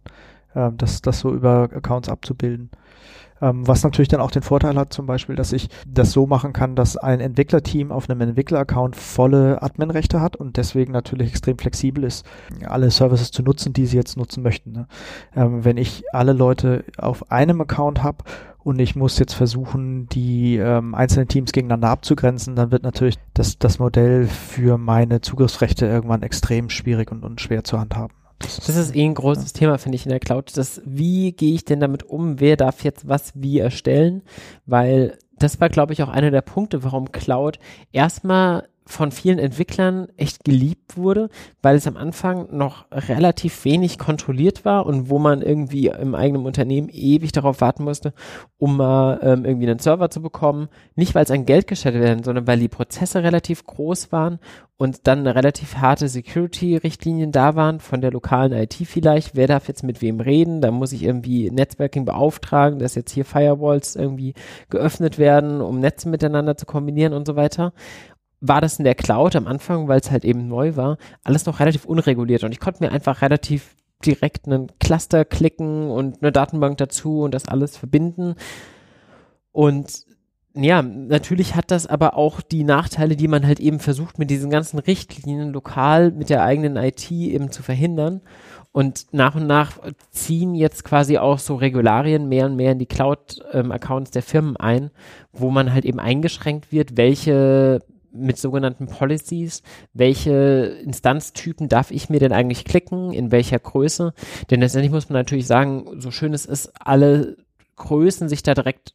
äh, 0.53 0.71
das, 0.77 1.01
das 1.01 1.19
so 1.19 1.31
über 1.31 1.69
Accounts 1.73 2.09
abzubilden. 2.09 2.69
Ähm, 3.41 3.67
was 3.67 3.83
natürlich 3.83 4.07
dann 4.07 4.21
auch 4.21 4.31
den 4.31 4.41
Vorteil 4.41 4.75
hat, 4.75 4.93
zum 4.93 5.05
Beispiel, 5.05 5.35
dass 5.35 5.51
ich 5.51 5.67
das 5.87 6.11
so 6.11 6.25
machen 6.25 6.53
kann, 6.53 6.75
dass 6.75 6.95
ein 6.97 7.19
Entwicklerteam 7.19 7.91
auf 7.91 8.09
einem 8.09 8.21
Entwickleraccount 8.21 8.95
volle 8.95 9.61
Adminrechte 9.61 10.21
hat 10.21 10.35
und 10.35 10.57
deswegen 10.57 10.93
natürlich 10.93 11.29
extrem 11.29 11.57
flexibel 11.57 12.03
ist, 12.03 12.25
alle 12.65 12.89
Services 12.91 13.31
zu 13.31 13.43
nutzen, 13.43 13.73
die 13.73 13.85
sie 13.85 13.97
jetzt 13.97 14.17
nutzen 14.17 14.41
möchten. 14.41 14.71
Ne? 14.71 14.87
Ähm, 15.35 15.65
wenn 15.65 15.77
ich 15.77 16.03
alle 16.13 16.33
Leute 16.33 16.85
auf 16.97 17.31
einem 17.31 17.59
Account 17.61 18.03
habe 18.03 18.23
und 18.63 18.79
ich 18.79 18.95
muss 18.95 19.19
jetzt 19.19 19.33
versuchen, 19.33 20.07
die 20.09 20.55
ähm, 20.55 20.95
einzelnen 20.95 21.27
Teams 21.27 21.51
gegeneinander 21.51 21.89
abzugrenzen, 21.89 22.55
dann 22.55 22.71
wird 22.71 22.83
natürlich 22.83 23.17
das, 23.33 23.59
das 23.59 23.79
Modell 23.79 24.27
für 24.27 24.77
meine 24.77 25.21
Zugriffsrechte 25.21 25.85
irgendwann 25.85 26.23
extrem 26.23 26.69
schwierig 26.69 27.11
und, 27.11 27.23
und 27.23 27.41
schwer 27.41 27.63
zu 27.63 27.79
handhaben. 27.79 28.15
Das 28.39 28.69
ist 28.69 28.95
eh 28.95 29.05
ein 29.05 29.13
großes. 29.13 29.53
Thema, 29.53 29.77
finde 29.77 29.95
ich, 29.95 30.05
in 30.05 30.09
der 30.09 30.19
Cloud. 30.19 30.55
Das, 30.57 30.81
wie 30.85 31.31
gehe 31.31 31.53
ich 31.53 31.65
denn 31.65 31.79
damit 31.79 32.03
um? 32.03 32.39
Wer 32.39 32.57
darf 32.57 32.83
jetzt 32.83 33.07
was 33.07 33.31
wie 33.35 33.59
erstellen? 33.59 34.23
Weil 34.65 35.17
das 35.37 35.59
war, 35.59 35.69
glaube 35.69 35.93
ich, 35.93 36.03
auch 36.03 36.09
einer 36.09 36.31
der 36.31 36.41
Punkte, 36.41 36.83
warum 36.83 37.11
Cloud 37.11 37.59
erstmal 37.91 38.67
von 38.87 39.11
vielen 39.11 39.39
Entwicklern 39.39 40.07
echt 40.15 40.43
geliebt 40.43 40.95
wurde, 40.95 41.29
weil 41.61 41.75
es 41.75 41.87
am 41.87 41.97
Anfang 41.97 42.55
noch 42.55 42.85
relativ 42.91 43.65
wenig 43.65 43.97
kontrolliert 43.97 44.63
war 44.63 44.85
und 44.85 45.09
wo 45.09 45.17
man 45.17 45.41
irgendwie 45.41 45.87
im 45.87 46.13
eigenen 46.13 46.45
Unternehmen 46.45 46.89
ewig 46.89 47.31
darauf 47.31 47.61
warten 47.61 47.83
musste, 47.83 48.13
um 48.57 48.77
mal 48.77 49.19
ähm, 49.23 49.43
irgendwie 49.43 49.67
einen 49.67 49.79
Server 49.79 50.09
zu 50.09 50.21
bekommen. 50.21 50.69
Nicht, 50.95 51.15
weil 51.15 51.23
es 51.23 51.31
an 51.31 51.45
Geld 51.45 51.65
gestellt 51.67 51.95
werden, 51.95 52.23
sondern 52.23 52.45
weil 52.45 52.59
die 52.59 52.67
Prozesse 52.67 53.23
relativ 53.23 53.65
groß 53.65 54.11
waren 54.11 54.39
und 54.77 55.07
dann 55.07 55.25
relativ 55.25 55.77
harte 55.77 56.07
Security-Richtlinien 56.07 57.31
da 57.31 57.55
waren 57.55 57.79
von 57.79 58.01
der 58.01 58.11
lokalen 58.11 58.51
IT 58.51 58.75
vielleicht. 58.83 59.35
Wer 59.35 59.47
darf 59.47 59.67
jetzt 59.67 59.83
mit 59.83 60.01
wem 60.01 60.19
reden? 60.19 60.61
Da 60.61 60.69
muss 60.69 60.91
ich 60.91 61.03
irgendwie 61.03 61.49
Netzwerking 61.49 62.05
beauftragen, 62.05 62.79
dass 62.79 62.93
jetzt 62.95 63.11
hier 63.11 63.25
Firewalls 63.25 63.95
irgendwie 63.95 64.33
geöffnet 64.69 65.17
werden, 65.17 65.61
um 65.61 65.79
Netze 65.79 66.09
miteinander 66.09 66.57
zu 66.57 66.65
kombinieren 66.65 67.13
und 67.13 67.25
so 67.25 67.35
weiter 67.35 67.73
war 68.47 68.61
das 68.61 68.79
in 68.79 68.85
der 68.85 68.95
Cloud 68.95 69.35
am 69.35 69.47
Anfang, 69.47 69.87
weil 69.87 69.99
es 69.99 70.11
halt 70.11 70.25
eben 70.25 70.47
neu 70.47 70.75
war, 70.75 70.97
alles 71.23 71.45
noch 71.45 71.59
relativ 71.59 71.85
unreguliert 71.85 72.43
und 72.43 72.51
ich 72.51 72.59
konnte 72.59 72.83
mir 72.83 72.91
einfach 72.91 73.21
relativ 73.21 73.75
direkt 74.05 74.45
einen 74.45 74.67
Cluster 74.79 75.25
klicken 75.25 75.89
und 75.89 76.21
eine 76.21 76.31
Datenbank 76.31 76.77
dazu 76.77 77.21
und 77.21 77.33
das 77.33 77.47
alles 77.47 77.77
verbinden. 77.77 78.35
Und 79.51 80.05
ja, 80.53 80.81
natürlich 80.81 81.55
hat 81.55 81.71
das 81.71 81.85
aber 81.85 82.15
auch 82.15 82.41
die 82.41 82.63
Nachteile, 82.63 83.15
die 83.15 83.27
man 83.27 83.45
halt 83.45 83.59
eben 83.59 83.79
versucht, 83.79 84.19
mit 84.19 84.29
diesen 84.29 84.49
ganzen 84.49 84.79
Richtlinien 84.79 85.51
lokal 85.51 86.11
mit 86.11 86.29
der 86.29 86.43
eigenen 86.43 86.77
IT 86.77 87.11
eben 87.11 87.51
zu 87.51 87.61
verhindern. 87.61 88.21
Und 88.71 89.07
nach 89.13 89.35
und 89.35 89.47
nach 89.47 89.79
ziehen 90.11 90.53
jetzt 90.53 90.83
quasi 90.83 91.17
auch 91.17 91.39
so 91.39 91.55
Regularien 91.55 92.27
mehr 92.27 92.45
und 92.45 92.57
mehr 92.57 92.73
in 92.73 92.79
die 92.79 92.85
Cloud-Accounts 92.85 94.09
ähm, 94.09 94.13
der 94.13 94.21
Firmen 94.21 94.57
ein, 94.57 94.91
wo 95.31 95.49
man 95.49 95.73
halt 95.73 95.85
eben 95.85 95.99
eingeschränkt 95.99 96.71
wird, 96.71 96.97
welche 96.97 97.81
mit 98.15 98.37
sogenannten 98.37 98.87
Policies, 98.87 99.61
welche 99.93 100.77
Instanztypen 100.83 101.69
darf 101.69 101.91
ich 101.91 102.09
mir 102.09 102.19
denn 102.19 102.31
eigentlich 102.31 102.65
klicken, 102.65 103.13
in 103.13 103.31
welcher 103.31 103.59
Größe? 103.59 104.13
Denn 104.49 104.61
letztendlich 104.61 104.91
muss 104.91 105.09
man 105.09 105.19
natürlich 105.19 105.47
sagen, 105.47 105.99
so 105.99 106.11
schön 106.11 106.33
es 106.33 106.45
ist, 106.45 106.71
alle 106.79 107.37
Größen 107.75 108.29
sich 108.29 108.41
da 108.43 108.53
direkt 108.53 108.93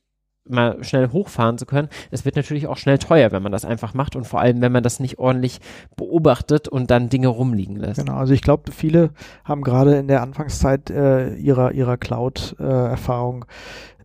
mal 0.49 0.83
schnell 0.83 1.11
hochfahren 1.11 1.59
zu 1.59 1.67
können. 1.67 1.89
Es 2.11 2.25
wird 2.25 2.37
natürlich 2.37 2.67
auch 2.67 2.77
schnell 2.77 2.99
teuer, 2.99 3.31
wenn 3.31 3.43
man 3.43 3.53
das 3.53 3.65
einfach 3.65 3.95
macht 3.95 4.17
und 4.17 4.27
vor 4.27 4.41
allem, 4.41 4.61
wenn 4.61 4.73
man 4.73 4.83
das 4.83 5.01
nicht 5.01 5.19
ordentlich 5.19 5.61
beobachtet 5.97 6.67
und 6.67 6.91
dann 6.91 7.09
Dinge 7.09 7.29
rumliegen 7.29 7.77
lässt. 7.77 8.01
Genau, 8.01 8.17
also 8.17 8.33
ich 8.33 8.43
glaube, 8.43 8.73
viele 8.73 9.11
haben 9.45 9.63
gerade 9.63 9.97
in 9.97 10.09
der 10.09 10.23
Anfangszeit 10.23 10.91
äh, 10.91 11.35
ihrer, 11.35 11.73
ihrer 11.73 11.97
Cloud-Erfahrung 11.97 13.45
äh, 13.45 13.47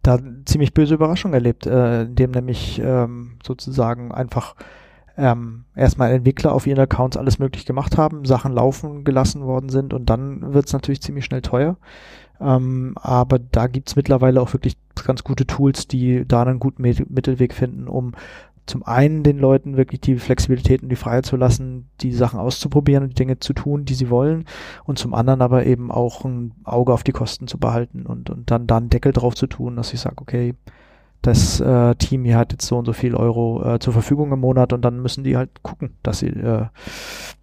da 0.04 0.20
ziemlich 0.46 0.74
böse 0.74 0.94
Überraschungen 0.94 1.34
erlebt, 1.34 1.66
äh, 1.66 2.04
indem 2.04 2.32
nämlich 2.32 2.80
ähm, 2.84 3.40
sozusagen 3.44 4.12
einfach 4.12 4.56
ähm, 5.18 5.66
erstmal 5.76 6.12
Entwickler 6.12 6.54
auf 6.54 6.68
ihren 6.68 6.80
Accounts 6.80 7.18
alles 7.18 7.40
möglich 7.40 7.66
gemacht 7.66 7.98
haben, 7.98 8.26
Sachen 8.26 8.54
laufen 8.54 9.04
gelassen 9.04 9.44
worden 9.44 9.70
sind 9.70 9.94
und 9.94 10.10
dann 10.10 10.54
wird 10.54 10.68
es 10.68 10.74
natürlich 10.74 11.02
ziemlich 11.02 11.26
schnell 11.26 11.42
teuer. 11.42 11.78
Ähm, 12.42 12.96
aber 13.02 13.40
da 13.40 13.68
gibt's 13.68 13.96
mittlerweile 13.96 14.42
auch 14.42 14.52
wirklich 14.54 14.78
ganz 15.06 15.24
gute 15.24 15.48
Tools, 15.48 15.88
die 15.88 16.26
da 16.28 16.44
einen 16.44 16.60
guten 16.60 16.82
Mittelweg 16.82 17.54
finden, 17.54 17.88
um 17.88 18.14
zum 18.66 18.84
einen 18.84 19.24
den 19.24 19.38
Leuten 19.38 19.78
wirklich 19.78 20.02
die 20.02 20.18
Flexibilität 20.18 20.82
und 20.82 20.90
die 20.90 20.96
Freiheit 20.96 21.26
zu 21.26 21.36
lassen, 21.36 21.88
die 22.02 22.12
Sachen 22.12 22.40
auszuprobieren 22.40 23.04
und 23.04 23.10
die 23.10 23.16
Dinge 23.16 23.40
zu 23.40 23.54
tun, 23.54 23.86
die 23.86 23.94
sie 23.94 24.10
wollen 24.10 24.46
und 24.86 24.98
zum 24.98 25.14
anderen 25.14 25.42
aber 25.42 25.66
eben 25.66 25.92
auch 25.92 26.26
ein 26.26 26.52
Auge 26.64 26.92
auf 26.92 27.04
die 27.04 27.12
Kosten 27.12 27.48
zu 27.48 27.60
behalten 27.60 28.06
und, 28.06 28.30
und 28.30 28.50
dann 28.50 28.66
da 28.66 28.78
einen 28.78 28.90
Deckel 28.90 29.14
drauf 29.14 29.36
zu 29.36 29.46
tun, 29.48 29.76
dass 29.76 29.94
ich 29.94 30.00
sage, 30.00 30.16
okay, 30.20 30.56
das 31.26 31.60
äh, 31.60 31.96
Team 31.96 32.24
hier 32.26 32.38
hat 32.38 32.52
jetzt 32.52 32.68
so 32.68 32.78
und 32.78 32.86
so 32.86 32.94
viel 32.94 33.16
Euro 33.16 33.76
äh, 33.76 33.80
zur 33.80 33.94
Verfügung 33.94 34.32
im 34.32 34.40
Monat 34.40 34.74
und 34.74 34.84
dann 34.84 35.02
müssen 35.02 35.24
die 35.24 35.38
halt 35.38 35.64
gucken, 35.64 35.96
dass 36.04 36.20
sie, 36.20 36.28
äh, 36.28 36.66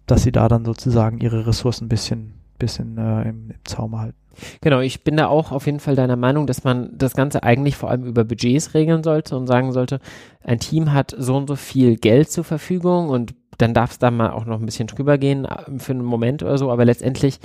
dass 0.05 0.23
sie 0.23 0.31
da 0.31 0.47
dann 0.47 0.65
sozusagen 0.65 1.19
ihre 1.19 1.45
Ressourcen 1.45 1.85
ein 1.85 1.89
bisschen, 1.89 2.33
bisschen 2.59 2.97
äh, 2.97 3.23
im, 3.23 3.51
im 3.51 3.65
Zaum 3.65 3.99
halten. 3.99 4.17
Genau, 4.61 4.79
ich 4.79 5.03
bin 5.03 5.17
da 5.17 5.27
auch 5.27 5.51
auf 5.51 5.65
jeden 5.65 5.79
Fall 5.79 5.95
deiner 5.95 6.15
Meinung, 6.15 6.47
dass 6.47 6.63
man 6.63 6.89
das 6.97 7.13
Ganze 7.13 7.43
eigentlich 7.43 7.75
vor 7.75 7.89
allem 7.89 8.05
über 8.05 8.23
Budgets 8.23 8.73
regeln 8.73 9.03
sollte 9.03 9.37
und 9.37 9.47
sagen 9.47 9.71
sollte, 9.71 9.99
ein 10.43 10.59
Team 10.59 10.91
hat 10.91 11.13
so 11.17 11.35
und 11.35 11.47
so 11.47 11.55
viel 11.55 11.97
Geld 11.97 12.31
zur 12.31 12.43
Verfügung 12.43 13.09
und 13.09 13.35
dann 13.57 13.73
darf 13.73 13.91
es 13.91 13.99
da 13.99 14.09
mal 14.11 14.31
auch 14.31 14.45
noch 14.45 14.59
ein 14.59 14.65
bisschen 14.65 14.87
drüber 14.87 15.17
gehen 15.17 15.45
äh, 15.45 15.77
für 15.77 15.91
einen 15.91 16.03
Moment 16.03 16.41
oder 16.41 16.57
so, 16.57 16.71
aber 16.71 16.85
letztendlich 16.85 17.39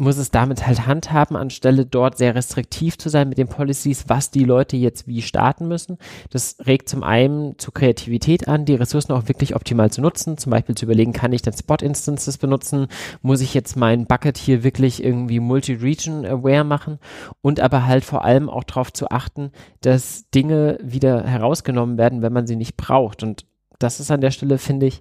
muss 0.00 0.16
es 0.16 0.30
damit 0.30 0.66
halt 0.66 0.86
handhaben, 0.86 1.36
anstelle 1.36 1.86
dort 1.86 2.18
sehr 2.18 2.34
restriktiv 2.34 2.98
zu 2.98 3.08
sein 3.08 3.28
mit 3.28 3.38
den 3.38 3.48
Policies, 3.48 4.04
was 4.08 4.30
die 4.30 4.44
Leute 4.44 4.76
jetzt 4.76 5.06
wie 5.06 5.22
starten 5.22 5.68
müssen. 5.68 5.98
Das 6.30 6.56
regt 6.66 6.88
zum 6.88 7.02
einen 7.02 7.58
zu 7.58 7.70
Kreativität 7.70 8.48
an, 8.48 8.64
die 8.64 8.74
Ressourcen 8.74 9.12
auch 9.12 9.28
wirklich 9.28 9.54
optimal 9.54 9.90
zu 9.90 10.00
nutzen, 10.00 10.38
zum 10.38 10.50
Beispiel 10.50 10.74
zu 10.74 10.86
überlegen, 10.86 11.12
kann 11.12 11.32
ich 11.32 11.42
dann 11.42 11.54
Spot-Instances 11.54 12.38
benutzen, 12.38 12.86
muss 13.22 13.40
ich 13.40 13.54
jetzt 13.54 13.76
mein 13.76 14.06
Bucket 14.06 14.38
hier 14.38 14.64
wirklich 14.64 15.04
irgendwie 15.04 15.40
multi-region-aware 15.40 16.64
machen 16.64 16.98
und 17.42 17.60
aber 17.60 17.86
halt 17.86 18.04
vor 18.04 18.24
allem 18.24 18.48
auch 18.48 18.64
darauf 18.64 18.92
zu 18.92 19.10
achten, 19.10 19.52
dass 19.82 20.30
Dinge 20.30 20.78
wieder 20.82 21.24
herausgenommen 21.24 21.98
werden, 21.98 22.22
wenn 22.22 22.32
man 22.32 22.46
sie 22.46 22.56
nicht 22.56 22.76
braucht. 22.76 23.22
Und 23.22 23.44
das 23.78 24.00
ist 24.00 24.10
an 24.10 24.20
der 24.20 24.30
Stelle, 24.30 24.58
finde 24.58 24.86
ich, 24.86 25.00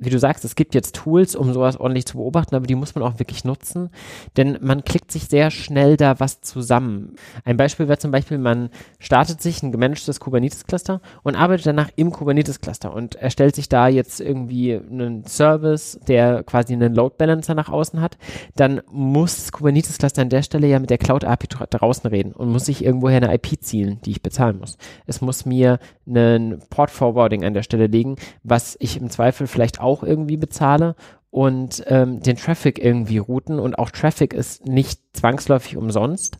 wie 0.00 0.10
du 0.10 0.18
sagst, 0.18 0.44
es 0.44 0.56
gibt 0.56 0.74
jetzt 0.74 0.96
Tools, 0.96 1.36
um 1.36 1.52
sowas 1.52 1.78
ordentlich 1.78 2.06
zu 2.06 2.16
beobachten, 2.16 2.54
aber 2.54 2.66
die 2.66 2.74
muss 2.74 2.94
man 2.94 3.04
auch 3.04 3.18
wirklich 3.18 3.44
nutzen, 3.44 3.90
denn 4.36 4.58
man 4.62 4.82
klickt 4.82 5.12
sich 5.12 5.24
sehr 5.24 5.50
schnell 5.50 5.96
da 5.96 6.18
was 6.18 6.40
zusammen. 6.40 7.16
Ein 7.44 7.58
Beispiel 7.58 7.86
wäre 7.86 7.98
zum 7.98 8.10
Beispiel, 8.10 8.38
man 8.38 8.70
startet 8.98 9.42
sich 9.42 9.62
ein 9.62 9.72
gemanagtes 9.72 10.18
Kubernetes-Cluster 10.18 11.02
und 11.22 11.36
arbeitet 11.36 11.66
danach 11.66 11.90
im 11.96 12.10
Kubernetes-Cluster 12.10 12.94
und 12.94 13.14
erstellt 13.14 13.54
sich 13.54 13.68
da 13.68 13.88
jetzt 13.88 14.20
irgendwie 14.20 14.74
einen 14.74 15.26
Service, 15.26 16.00
der 16.08 16.42
quasi 16.44 16.72
einen 16.72 16.94
Load 16.94 17.16
Balancer 17.18 17.54
nach 17.54 17.68
außen 17.68 18.00
hat, 18.00 18.16
dann 18.56 18.80
muss 18.90 19.36
das 19.36 19.52
Kubernetes-Cluster 19.52 20.22
an 20.22 20.30
der 20.30 20.42
Stelle 20.42 20.66
ja 20.66 20.78
mit 20.78 20.88
der 20.88 20.98
Cloud-API 20.98 21.48
draußen 21.68 22.08
reden 22.08 22.32
und 22.32 22.48
muss 22.48 22.64
sich 22.64 22.84
irgendwoher 22.84 23.18
eine 23.18 23.34
IP 23.34 23.62
zielen, 23.62 24.00
die 24.04 24.12
ich 24.12 24.22
bezahlen 24.22 24.58
muss. 24.58 24.78
Es 25.06 25.20
muss 25.20 25.44
mir 25.44 25.78
einen 26.10 26.60
Port-Forwarding 26.70 27.44
an 27.44 27.54
der 27.54 27.62
Stelle 27.62 27.86
legen, 27.86 28.16
was 28.42 28.76
ich 28.80 28.96
im 28.96 29.08
Zweifel 29.08 29.46
vielleicht 29.46 29.80
auch 29.80 29.90
auch 29.90 30.04
irgendwie 30.04 30.36
bezahle 30.36 30.94
und 31.30 31.84
ähm, 31.86 32.20
den 32.20 32.36
Traffic 32.36 32.78
irgendwie 32.78 33.18
routen. 33.18 33.58
Und 33.58 33.78
auch 33.78 33.90
Traffic 33.90 34.32
ist 34.32 34.66
nicht 34.66 35.00
zwangsläufig 35.12 35.76
umsonst. 35.76 36.38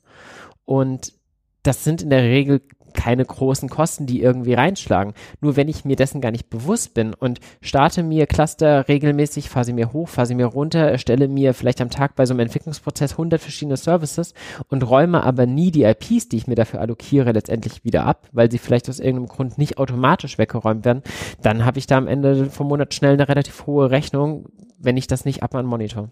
Und 0.64 1.14
das 1.62 1.84
sind 1.84 2.02
in 2.02 2.10
der 2.10 2.22
Regel 2.22 2.62
keine 2.90 3.24
großen 3.24 3.68
Kosten, 3.68 4.06
die 4.06 4.22
irgendwie 4.22 4.54
reinschlagen. 4.54 5.14
Nur 5.40 5.56
wenn 5.56 5.68
ich 5.68 5.84
mir 5.84 5.96
dessen 5.96 6.20
gar 6.20 6.30
nicht 6.30 6.50
bewusst 6.50 6.94
bin 6.94 7.14
und 7.14 7.40
starte 7.60 8.02
mir 8.02 8.26
Cluster 8.26 8.88
regelmäßig, 8.88 9.48
fahre 9.48 9.64
sie 9.64 9.72
mir 9.72 9.92
hoch, 9.92 10.08
fahre 10.08 10.26
sie 10.26 10.34
mir 10.34 10.46
runter, 10.46 10.90
erstelle 10.90 11.28
mir 11.28 11.54
vielleicht 11.54 11.80
am 11.80 11.90
Tag 11.90 12.16
bei 12.16 12.26
so 12.26 12.34
einem 12.34 12.40
Entwicklungsprozess 12.40 13.12
100 13.12 13.40
verschiedene 13.40 13.76
Services 13.76 14.34
und 14.68 14.88
räume 14.88 15.22
aber 15.24 15.46
nie 15.46 15.70
die 15.70 15.84
IPs, 15.84 16.28
die 16.28 16.36
ich 16.36 16.46
mir 16.46 16.54
dafür 16.54 16.80
allokiere, 16.80 17.32
letztendlich 17.32 17.84
wieder 17.84 18.06
ab, 18.06 18.28
weil 18.32 18.50
sie 18.50 18.58
vielleicht 18.58 18.88
aus 18.88 19.00
irgendeinem 19.00 19.28
Grund 19.28 19.58
nicht 19.58 19.78
automatisch 19.78 20.38
weggeräumt 20.38 20.84
werden, 20.84 21.02
dann 21.42 21.64
habe 21.64 21.78
ich 21.78 21.86
da 21.86 21.96
am 21.96 22.06
Ende 22.06 22.46
vom 22.46 22.68
Monat 22.68 22.94
schnell 22.94 23.14
eine 23.14 23.28
relativ 23.28 23.66
hohe 23.66 23.90
Rechnung, 23.90 24.46
wenn 24.78 24.96
ich 24.96 25.06
das 25.06 25.24
nicht 25.24 25.42
ab 25.42 25.54
an 25.54 25.66
Monitor. 25.66 26.10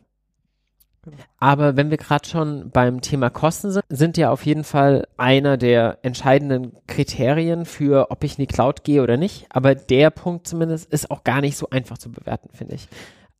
Genau. 1.02 1.16
Aber 1.38 1.76
wenn 1.76 1.90
wir 1.90 1.96
gerade 1.96 2.28
schon 2.28 2.70
beim 2.70 3.00
Thema 3.00 3.30
Kosten 3.30 3.70
sind, 3.70 3.84
sind 3.88 4.16
ja 4.16 4.30
auf 4.30 4.44
jeden 4.44 4.64
Fall 4.64 5.06
einer 5.16 5.56
der 5.56 5.98
entscheidenden 6.02 6.72
Kriterien 6.86 7.64
für, 7.64 8.10
ob 8.10 8.24
ich 8.24 8.38
in 8.38 8.46
die 8.46 8.52
Cloud 8.52 8.84
gehe 8.84 9.02
oder 9.02 9.16
nicht. 9.16 9.46
Aber 9.50 9.74
der 9.74 10.10
Punkt 10.10 10.46
zumindest 10.46 10.92
ist 10.92 11.10
auch 11.10 11.24
gar 11.24 11.40
nicht 11.40 11.56
so 11.56 11.70
einfach 11.70 11.98
zu 11.98 12.10
bewerten, 12.10 12.50
finde 12.52 12.74
ich. 12.74 12.88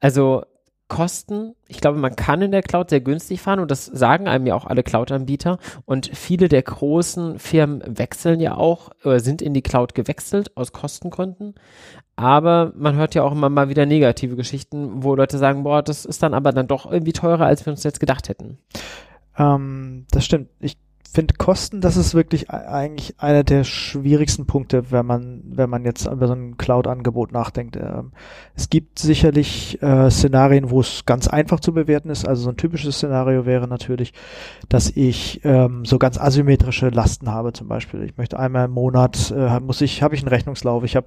Also 0.01 0.45
Kosten, 0.89 1.55
ich 1.69 1.81
glaube, 1.81 1.99
man 1.99 2.17
kann 2.17 2.41
in 2.41 2.51
der 2.51 2.63
Cloud 2.63 2.89
sehr 2.89 3.03
günstig 3.03 3.43
fahren 3.43 3.61
und 3.61 3.71
das 3.71 3.85
sagen 3.85 4.27
einem 4.27 4.47
ja 4.47 4.55
auch 4.55 4.65
alle 4.65 4.83
Cloud-Anbieter 4.83 5.59
und 5.85 6.11
viele 6.15 6.49
der 6.49 6.63
großen 6.63 7.39
Firmen 7.39 7.83
wechseln 7.87 8.41
ja 8.41 8.57
auch 8.57 8.91
oder 9.05 9.21
sind 9.21 9.43
in 9.43 9.53
die 9.53 9.63
Cloud 9.63 9.95
gewechselt 9.95 10.57
aus 10.57 10.73
Kostengründen. 10.73 11.55
Aber 12.17 12.73
man 12.75 12.97
hört 12.97 13.15
ja 13.15 13.23
auch 13.23 13.33
immer 13.33 13.51
mal 13.51 13.69
wieder 13.69 13.85
negative 13.85 14.35
Geschichten, 14.35 15.03
wo 15.03 15.15
Leute 15.15 15.37
sagen, 15.37 15.63
boah, 15.63 15.83
das 15.83 16.07
ist 16.07 16.23
dann 16.23 16.35
aber 16.35 16.53
dann 16.53 16.67
doch 16.67 16.91
irgendwie 16.91 17.13
teurer, 17.13 17.45
als 17.45 17.67
wir 17.67 17.71
uns 17.71 17.85
jetzt 17.85 18.01
gedacht 18.01 18.29
hätten. 18.31 18.59
Ähm, 19.37 20.07
das 20.11 20.25
stimmt. 20.25 20.49
Ich 20.59 20.79
finde 21.11 21.35
Kosten, 21.35 21.81
das 21.81 21.97
ist 21.97 22.15
wirklich 22.15 22.51
eigentlich 22.51 23.15
einer 23.19 23.43
der 23.43 23.65
schwierigsten 23.65 24.47
Punkte, 24.47 24.91
wenn 24.91 25.07
man, 25.07 25.43
wenn 25.45 25.71
man 25.71 25.85
jetzt 25.85 26.07
über 26.07 26.27
so 26.27 26.35
ein 26.35 26.59
Cloud-Angebot 26.59 27.33
nachdenkt. 27.33 27.77
Ähm, 27.77 28.13
es 28.55 28.69
gibt 28.69 28.99
sicherlich 28.99 29.83
äh, 29.83 30.11
Szenarien, 30.11 30.71
wo 30.71 30.81
es 30.81 31.05
ganz 31.07 31.27
einfach 31.27 31.61
zu 31.61 31.73
bewerten 31.73 32.11
ist. 32.11 32.27
Also 32.29 32.43
so 32.43 32.51
ein 32.51 32.57
typisches 32.57 32.97
Szenario 32.97 33.47
wäre 33.47 33.67
natürlich, 33.67 34.13
dass 34.69 34.91
ich 34.91 35.41
ähm, 35.45 35.85
so 35.85 35.99
ganz 35.99 36.19
asymmetrische 36.19 36.91
Lasten 36.91 37.31
habe. 37.31 37.53
Zum 37.53 37.69
Beispiel, 37.69 38.03
ich 38.03 38.17
möchte 38.17 38.39
einmal 38.39 38.67
im 38.67 38.73
Monat 38.73 39.33
äh, 39.35 39.61
muss 39.61 39.81
ich, 39.81 40.03
habe 40.03 40.15
ich 40.15 40.21
einen 40.21 40.29
Rechnungslauf, 40.29 40.85
ich 40.85 40.95
habe 40.95 41.07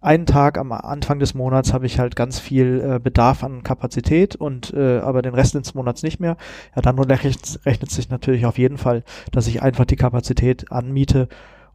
einen 0.00 0.26
Tag 0.26 0.58
am 0.58 0.70
Anfang 0.72 1.18
des 1.18 1.34
Monats 1.34 1.72
habe 1.72 1.86
ich 1.86 1.98
halt 1.98 2.14
ganz 2.14 2.38
viel 2.38 2.80
äh, 2.80 2.98
Bedarf 3.00 3.42
an 3.42 3.62
Kapazität 3.62 4.36
und 4.36 4.72
äh, 4.72 4.98
aber 4.98 5.22
den 5.22 5.34
Rest 5.34 5.54
des 5.54 5.74
Monats 5.74 6.02
nicht 6.02 6.20
mehr. 6.20 6.36
Ja, 6.76 6.82
dann 6.82 6.98
rechnet, 6.98 7.60
rechnet 7.66 7.90
sich 7.90 8.08
natürlich 8.08 8.46
auf 8.46 8.58
jeden 8.58 8.78
Fall, 8.78 9.02
dass 9.32 9.48
ich 9.48 9.62
einfach 9.62 9.86
die 9.86 9.96
Kapazität 9.96 10.70
anmiete 10.70 11.28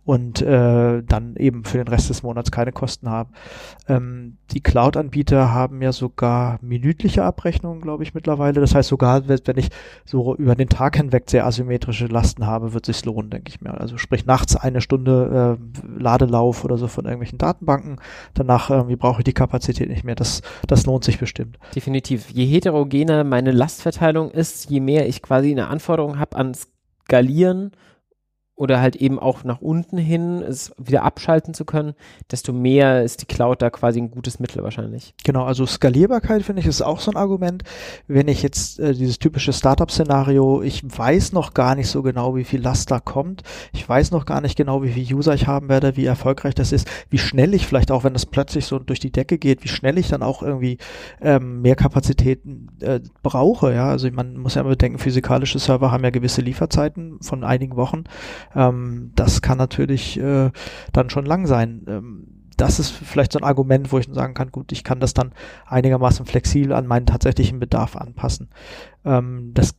und 0.05 0.41
äh, 0.41 1.01
dann 1.01 1.35
eben 1.37 1.63
für 1.63 1.77
den 1.77 1.87
Rest 1.87 2.09
des 2.09 2.23
Monats 2.23 2.51
keine 2.51 2.73
Kosten 2.73 3.09
haben. 3.09 3.31
Ähm, 3.87 4.37
die 4.51 4.61
Cloud-Anbieter 4.61 5.53
haben 5.53 5.81
ja 5.81 5.93
sogar 5.93 6.59
minütliche 6.61 7.23
Abrechnungen, 7.23 7.81
glaube 7.81 8.03
ich, 8.03 8.13
mittlerweile. 8.13 8.59
Das 8.59 8.75
heißt 8.75 8.89
sogar, 8.89 9.27
wenn 9.27 9.57
ich 9.57 9.69
so 10.03 10.35
über 10.35 10.55
den 10.55 10.67
Tag 10.67 10.97
hinweg 10.97 11.29
sehr 11.29 11.45
asymmetrische 11.45 12.07
Lasten 12.07 12.45
habe, 12.45 12.73
wird 12.73 12.85
sich 12.85 13.03
lohnen, 13.05 13.29
denke 13.29 13.49
ich 13.49 13.61
mir. 13.61 13.79
Also 13.79 13.97
sprich 13.97 14.25
nachts 14.25 14.57
eine 14.57 14.81
Stunde 14.81 15.57
äh, 15.57 16.01
Ladelauf 16.01 16.65
oder 16.65 16.77
so 16.77 16.87
von 16.87 17.05
irgendwelchen 17.05 17.37
Datenbanken. 17.37 17.99
Danach 18.33 18.69
irgendwie 18.69 18.97
brauche 18.97 19.21
ich 19.21 19.25
die 19.25 19.33
Kapazität 19.33 19.87
nicht 19.87 20.03
mehr. 20.03 20.15
Das, 20.15 20.41
das 20.67 20.85
lohnt 20.85 21.05
sich 21.05 21.17
bestimmt. 21.17 21.57
Definitiv. 21.75 22.29
Je 22.29 22.45
heterogener 22.45 23.23
meine 23.23 23.51
Lastverteilung 23.51 24.31
ist, 24.31 24.69
je 24.69 24.81
mehr 24.81 25.07
ich 25.07 25.21
quasi 25.21 25.51
eine 25.51 25.67
Anforderung 25.67 26.19
habe 26.19 26.35
an 26.35 26.53
Skalieren 27.05 27.71
oder 28.55 28.79
halt 28.79 28.95
eben 28.95 29.17
auch 29.17 29.43
nach 29.43 29.61
unten 29.61 29.97
hin 29.97 30.43
es 30.47 30.73
wieder 30.77 31.03
abschalten 31.03 31.55
zu 31.55 31.65
können, 31.65 31.95
desto 32.31 32.53
mehr 32.53 33.03
ist 33.03 33.21
die 33.21 33.25
Cloud 33.25 33.63
da 33.63 33.71
quasi 33.71 33.99
ein 33.99 34.11
gutes 34.11 34.39
Mittel 34.39 34.63
wahrscheinlich. 34.63 35.15
Genau, 35.23 35.43
also 35.45 35.65
Skalierbarkeit 35.65 36.43
finde 36.43 36.61
ich 36.61 36.67
ist 36.67 36.83
auch 36.83 36.99
so 36.99 37.09
ein 37.09 37.17
Argument. 37.17 37.63
Wenn 38.07 38.27
ich 38.27 38.43
jetzt 38.43 38.79
äh, 38.79 38.93
dieses 38.93 39.17
typische 39.17 39.53
Startup-Szenario, 39.53 40.61
ich 40.61 40.83
weiß 40.85 41.33
noch 41.33 41.55
gar 41.55 41.73
nicht 41.73 41.87
so 41.87 42.03
genau, 42.03 42.35
wie 42.35 42.43
viel 42.43 42.61
Last 42.61 42.91
da 42.91 42.99
kommt, 42.99 43.41
ich 43.73 43.87
weiß 43.87 44.11
noch 44.11 44.25
gar 44.25 44.39
nicht 44.39 44.55
genau, 44.55 44.83
wie 44.83 44.91
viel 44.91 45.15
User 45.15 45.33
ich 45.33 45.47
haben 45.47 45.67
werde, 45.67 45.97
wie 45.97 46.05
erfolgreich 46.05 46.53
das 46.53 46.71
ist, 46.71 46.87
wie 47.09 47.17
schnell 47.17 47.55
ich 47.55 47.65
vielleicht 47.65 47.89
auch, 47.89 48.03
wenn 48.03 48.13
das 48.13 48.27
plötzlich 48.27 48.65
so 48.67 48.77
durch 48.77 48.99
die 48.99 49.11
Decke 49.11 49.39
geht, 49.39 49.63
wie 49.63 49.67
schnell 49.67 49.97
ich 49.97 50.09
dann 50.09 50.21
auch 50.21 50.43
irgendwie 50.43 50.77
ähm, 51.21 51.63
mehr 51.63 51.75
Kapazitäten 51.75 52.67
äh, 52.81 52.99
brauche. 53.23 53.73
Ja, 53.73 53.89
also 53.89 54.09
man 54.11 54.37
muss 54.37 54.53
ja 54.53 54.61
immer 54.61 54.69
bedenken, 54.69 54.99
physikalische 54.99 55.57
Server 55.57 55.91
haben 55.91 56.03
ja 56.03 56.11
gewisse 56.11 56.41
Lieferzeiten 56.41 57.17
von 57.21 57.43
einigen 57.43 57.75
Wochen. 57.75 58.03
Ähm, 58.55 59.11
das 59.15 59.41
kann 59.41 59.57
natürlich 59.57 60.19
äh, 60.19 60.51
dann 60.91 61.09
schon 61.09 61.25
lang 61.25 61.47
sein. 61.47 61.85
Ähm, 61.87 62.27
das 62.57 62.79
ist 62.79 62.91
vielleicht 62.91 63.33
so 63.33 63.39
ein 63.39 63.43
Argument, 63.43 63.91
wo 63.91 63.97
ich 63.97 64.07
sagen 64.11 64.33
kann, 64.33 64.51
gut, 64.51 64.71
ich 64.71 64.83
kann 64.83 64.99
das 64.99 65.13
dann 65.13 65.33
einigermaßen 65.65 66.25
flexibel 66.25 66.73
an 66.73 66.87
meinen 66.87 67.05
tatsächlichen 67.05 67.59
Bedarf 67.59 67.95
anpassen. 67.95 68.49
Ähm, 69.05 69.51
das 69.53 69.75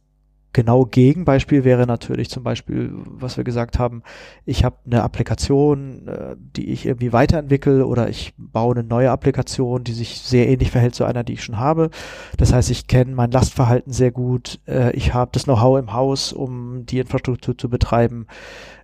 genau 0.54 0.86
Gegenbeispiel 0.86 1.64
wäre 1.64 1.86
natürlich 1.86 2.30
zum 2.30 2.42
Beispiel, 2.42 2.94
was 3.04 3.36
wir 3.36 3.44
gesagt 3.44 3.78
haben, 3.78 4.02
ich 4.46 4.64
habe 4.64 4.76
eine 4.86 5.02
Applikation, 5.02 6.08
äh, 6.08 6.36
die 6.38 6.70
ich 6.70 6.86
irgendwie 6.86 7.12
weiterentwickle 7.12 7.86
oder 7.86 8.08
ich 8.08 8.32
baue 8.38 8.76
eine 8.76 8.84
neue 8.84 9.10
Applikation, 9.10 9.84
die 9.84 9.92
sich 9.92 10.20
sehr 10.20 10.48
ähnlich 10.48 10.70
verhält 10.70 10.94
zu 10.94 11.04
einer, 11.04 11.24
die 11.24 11.34
ich 11.34 11.44
schon 11.44 11.58
habe. 11.58 11.90
Das 12.38 12.54
heißt, 12.54 12.70
ich 12.70 12.86
kenne 12.86 13.14
mein 13.14 13.32
Lastverhalten 13.32 13.92
sehr 13.92 14.12
gut, 14.12 14.60
äh, 14.66 14.92
ich 14.92 15.12
habe 15.12 15.32
das 15.34 15.44
Know-how 15.44 15.78
im 15.78 15.92
Haus, 15.92 16.32
um 16.32 16.86
die 16.86 17.00
Infrastruktur 17.00 17.58
zu 17.58 17.68
betreiben. 17.68 18.26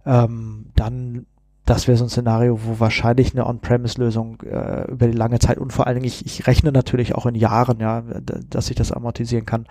Ähm, 0.04 0.66
dann 0.74 1.26
das 1.70 1.86
wäre 1.86 1.96
so 1.96 2.04
ein 2.04 2.10
Szenario, 2.10 2.58
wo 2.64 2.80
wahrscheinlich 2.80 3.32
eine 3.32 3.46
On-Premise-Lösung 3.46 4.42
äh, 4.42 4.90
über 4.90 5.06
die 5.06 5.16
lange 5.16 5.38
Zeit 5.38 5.58
und 5.58 5.72
vor 5.72 5.86
allen 5.86 5.96
Dingen, 5.96 6.06
ich, 6.06 6.26
ich 6.26 6.48
rechne 6.48 6.72
natürlich 6.72 7.14
auch 7.14 7.26
in 7.26 7.36
Jahren, 7.36 7.78
ja, 7.78 8.02
dass 8.48 8.70
ich 8.70 8.76
das 8.76 8.90
amortisieren 8.90 9.46
kann, 9.46 9.66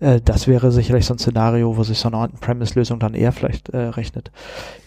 äh, 0.00 0.20
das 0.24 0.46
wäre 0.46 0.72
sicherlich 0.72 1.06
so 1.06 1.14
ein 1.14 1.18
Szenario, 1.18 1.76
wo 1.76 1.82
sich 1.82 1.98
so 1.98 2.08
eine 2.08 2.18
On-Premise-Lösung 2.18 2.98
dann 2.98 3.14
eher 3.14 3.32
vielleicht 3.32 3.70
äh, 3.70 3.78
rechnet. 3.78 4.30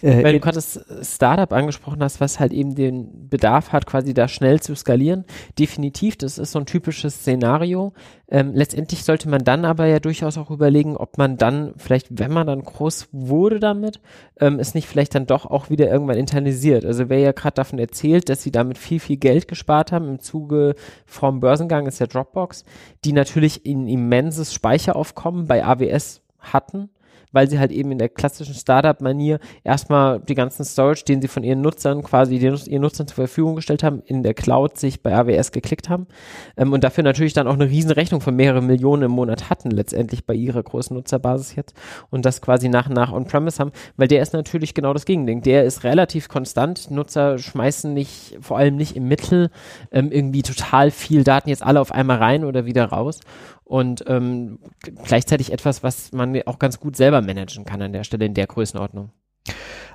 Äh, 0.01 0.23
Weil 0.23 0.33
du 0.33 0.39
gerade 0.39 0.55
das 0.55 0.79
Startup 1.01 1.51
angesprochen 1.51 2.03
hast, 2.03 2.21
was 2.21 2.39
halt 2.39 2.51
eben 2.51 2.75
den 2.75 3.29
Bedarf 3.29 3.71
hat, 3.71 3.85
quasi 3.85 4.13
da 4.13 4.27
schnell 4.27 4.59
zu 4.59 4.75
skalieren. 4.75 5.25
Definitiv, 5.57 6.17
das 6.17 6.37
ist 6.37 6.51
so 6.51 6.59
ein 6.59 6.65
typisches 6.65 7.15
Szenario. 7.15 7.93
Ähm, 8.29 8.51
letztendlich 8.53 9.05
sollte 9.05 9.29
man 9.29 9.45
dann 9.45 9.63
aber 9.63 9.85
ja 9.85 9.99
durchaus 9.99 10.37
auch 10.37 10.51
überlegen, 10.51 10.97
ob 10.97 11.17
man 11.17 11.37
dann 11.37 11.73
vielleicht, 11.77 12.07
wenn 12.19 12.33
man 12.33 12.45
dann 12.45 12.61
groß 12.61 13.07
wurde 13.13 13.61
damit, 13.61 14.01
ähm, 14.41 14.59
es 14.59 14.73
nicht 14.73 14.87
vielleicht 14.87 15.15
dann 15.15 15.25
doch 15.25 15.45
auch 15.45 15.69
wieder 15.69 15.89
irgendwann 15.89 16.17
internalisiert. 16.17 16.85
Also 16.85 17.07
wer 17.07 17.19
ja 17.19 17.31
gerade 17.31 17.55
davon 17.55 17.79
erzählt, 17.79 18.27
dass 18.27 18.43
sie 18.43 18.51
damit 18.51 18.77
viel, 18.77 18.99
viel 18.99 19.15
Geld 19.15 19.47
gespart 19.47 19.93
haben 19.93 20.09
im 20.09 20.19
Zuge 20.19 20.75
vom 21.05 21.39
Börsengang 21.39 21.87
ist 21.87 22.01
der 22.01 22.07
Dropbox, 22.07 22.65
die 23.05 23.13
natürlich 23.13 23.65
ein 23.65 23.87
immenses 23.87 24.53
Speicheraufkommen 24.97 25.47
bei 25.47 25.63
AWS 25.63 26.21
hatten 26.39 26.89
weil 27.31 27.49
sie 27.49 27.59
halt 27.59 27.71
eben 27.71 27.91
in 27.91 27.97
der 27.97 28.09
klassischen 28.09 28.53
Startup-Manier 28.53 29.39
erstmal 29.63 30.19
die 30.19 30.35
ganzen 30.35 30.65
Storage, 30.65 31.03
den 31.05 31.21
sie 31.21 31.27
von 31.27 31.43
ihren 31.43 31.61
Nutzern 31.61 32.03
quasi 32.03 32.39
den, 32.39 32.55
ihren 32.65 32.81
Nutzern 32.81 33.07
zur 33.07 33.15
Verfügung 33.15 33.55
gestellt 33.55 33.83
haben, 33.83 34.01
in 34.05 34.23
der 34.23 34.33
Cloud 34.33 34.77
sich 34.77 35.01
bei 35.01 35.15
AWS 35.15 35.51
geklickt 35.51 35.89
haben 35.89 36.07
ähm, 36.55 36.73
und 36.73 36.83
dafür 36.83 37.03
natürlich 37.03 37.33
dann 37.33 37.47
auch 37.47 37.53
eine 37.53 37.69
riesen 37.69 37.91
Rechnung 37.91 38.21
von 38.21 38.35
mehreren 38.35 38.65
Millionen 38.65 39.03
im 39.03 39.11
Monat 39.11 39.49
hatten, 39.49 39.71
letztendlich 39.71 40.25
bei 40.25 40.33
ihrer 40.33 40.63
großen 40.63 40.95
Nutzerbasis 40.95 41.55
jetzt 41.55 41.75
und 42.09 42.25
das 42.25 42.41
quasi 42.41 42.69
nach 42.69 42.87
und 42.87 42.95
nach 42.95 43.11
on-premise 43.11 43.59
haben, 43.59 43.71
weil 43.97 44.07
der 44.07 44.21
ist 44.21 44.33
natürlich 44.33 44.73
genau 44.73 44.93
das 44.93 45.05
Gegending. 45.05 45.41
Der 45.41 45.63
ist 45.63 45.83
relativ 45.83 46.29
konstant. 46.29 46.89
Nutzer 46.91 47.37
schmeißen 47.37 47.93
nicht, 47.93 48.37
vor 48.41 48.57
allem 48.57 48.75
nicht 48.75 48.95
im 48.95 49.07
Mittel, 49.07 49.49
ähm, 49.91 50.11
irgendwie 50.11 50.41
total 50.41 50.91
viel 50.91 51.23
Daten 51.23 51.49
jetzt 51.49 51.63
alle 51.63 51.81
auf 51.81 51.91
einmal 51.91 52.17
rein 52.17 52.45
oder 52.45 52.65
wieder 52.65 52.85
raus 52.85 53.19
und 53.67 54.03
ähm, 54.07 54.59
gleichzeitig 55.03 55.51
etwas, 55.51 55.83
was 55.83 56.11
man 56.13 56.41
auch 56.43 56.59
ganz 56.59 56.79
gut 56.79 56.95
selber 56.95 57.21
managen 57.21 57.65
kann 57.65 57.81
an 57.81 57.93
der 57.93 58.03
Stelle 58.03 58.25
in 58.25 58.33
der 58.33 58.47
Größenordnung. 58.47 59.11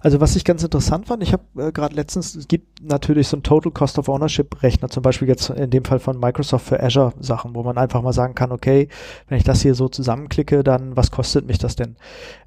Also 0.02 0.20
was 0.20 0.34
ich 0.34 0.44
ganz 0.44 0.62
interessant 0.62 1.06
fand, 1.06 1.22
ich 1.22 1.32
habe 1.32 1.44
äh, 1.56 1.72
gerade 1.72 1.94
letztens, 1.94 2.34
es 2.34 2.48
gibt 2.48 2.82
natürlich 2.82 3.28
so 3.28 3.36
ein 3.36 3.42
Total 3.42 3.72
Cost 3.72 3.98
of 3.98 4.08
Ownership 4.08 4.62
Rechner, 4.62 4.88
zum 4.88 5.02
Beispiel 5.02 5.28
jetzt 5.28 5.50
in 5.50 5.70
dem 5.70 5.84
Fall 5.84 6.00
von 6.00 6.18
Microsoft 6.18 6.66
für 6.66 6.82
Azure 6.82 7.12
Sachen, 7.20 7.54
wo 7.54 7.62
man 7.62 7.78
einfach 7.78 8.02
mal 8.02 8.12
sagen 8.12 8.34
kann, 8.34 8.52
okay, 8.52 8.88
wenn 9.28 9.38
ich 9.38 9.44
das 9.44 9.62
hier 9.62 9.74
so 9.74 9.88
zusammenklicke, 9.88 10.64
dann 10.64 10.96
was 10.96 11.10
kostet 11.10 11.46
mich 11.46 11.58
das 11.58 11.76
denn? 11.76 11.96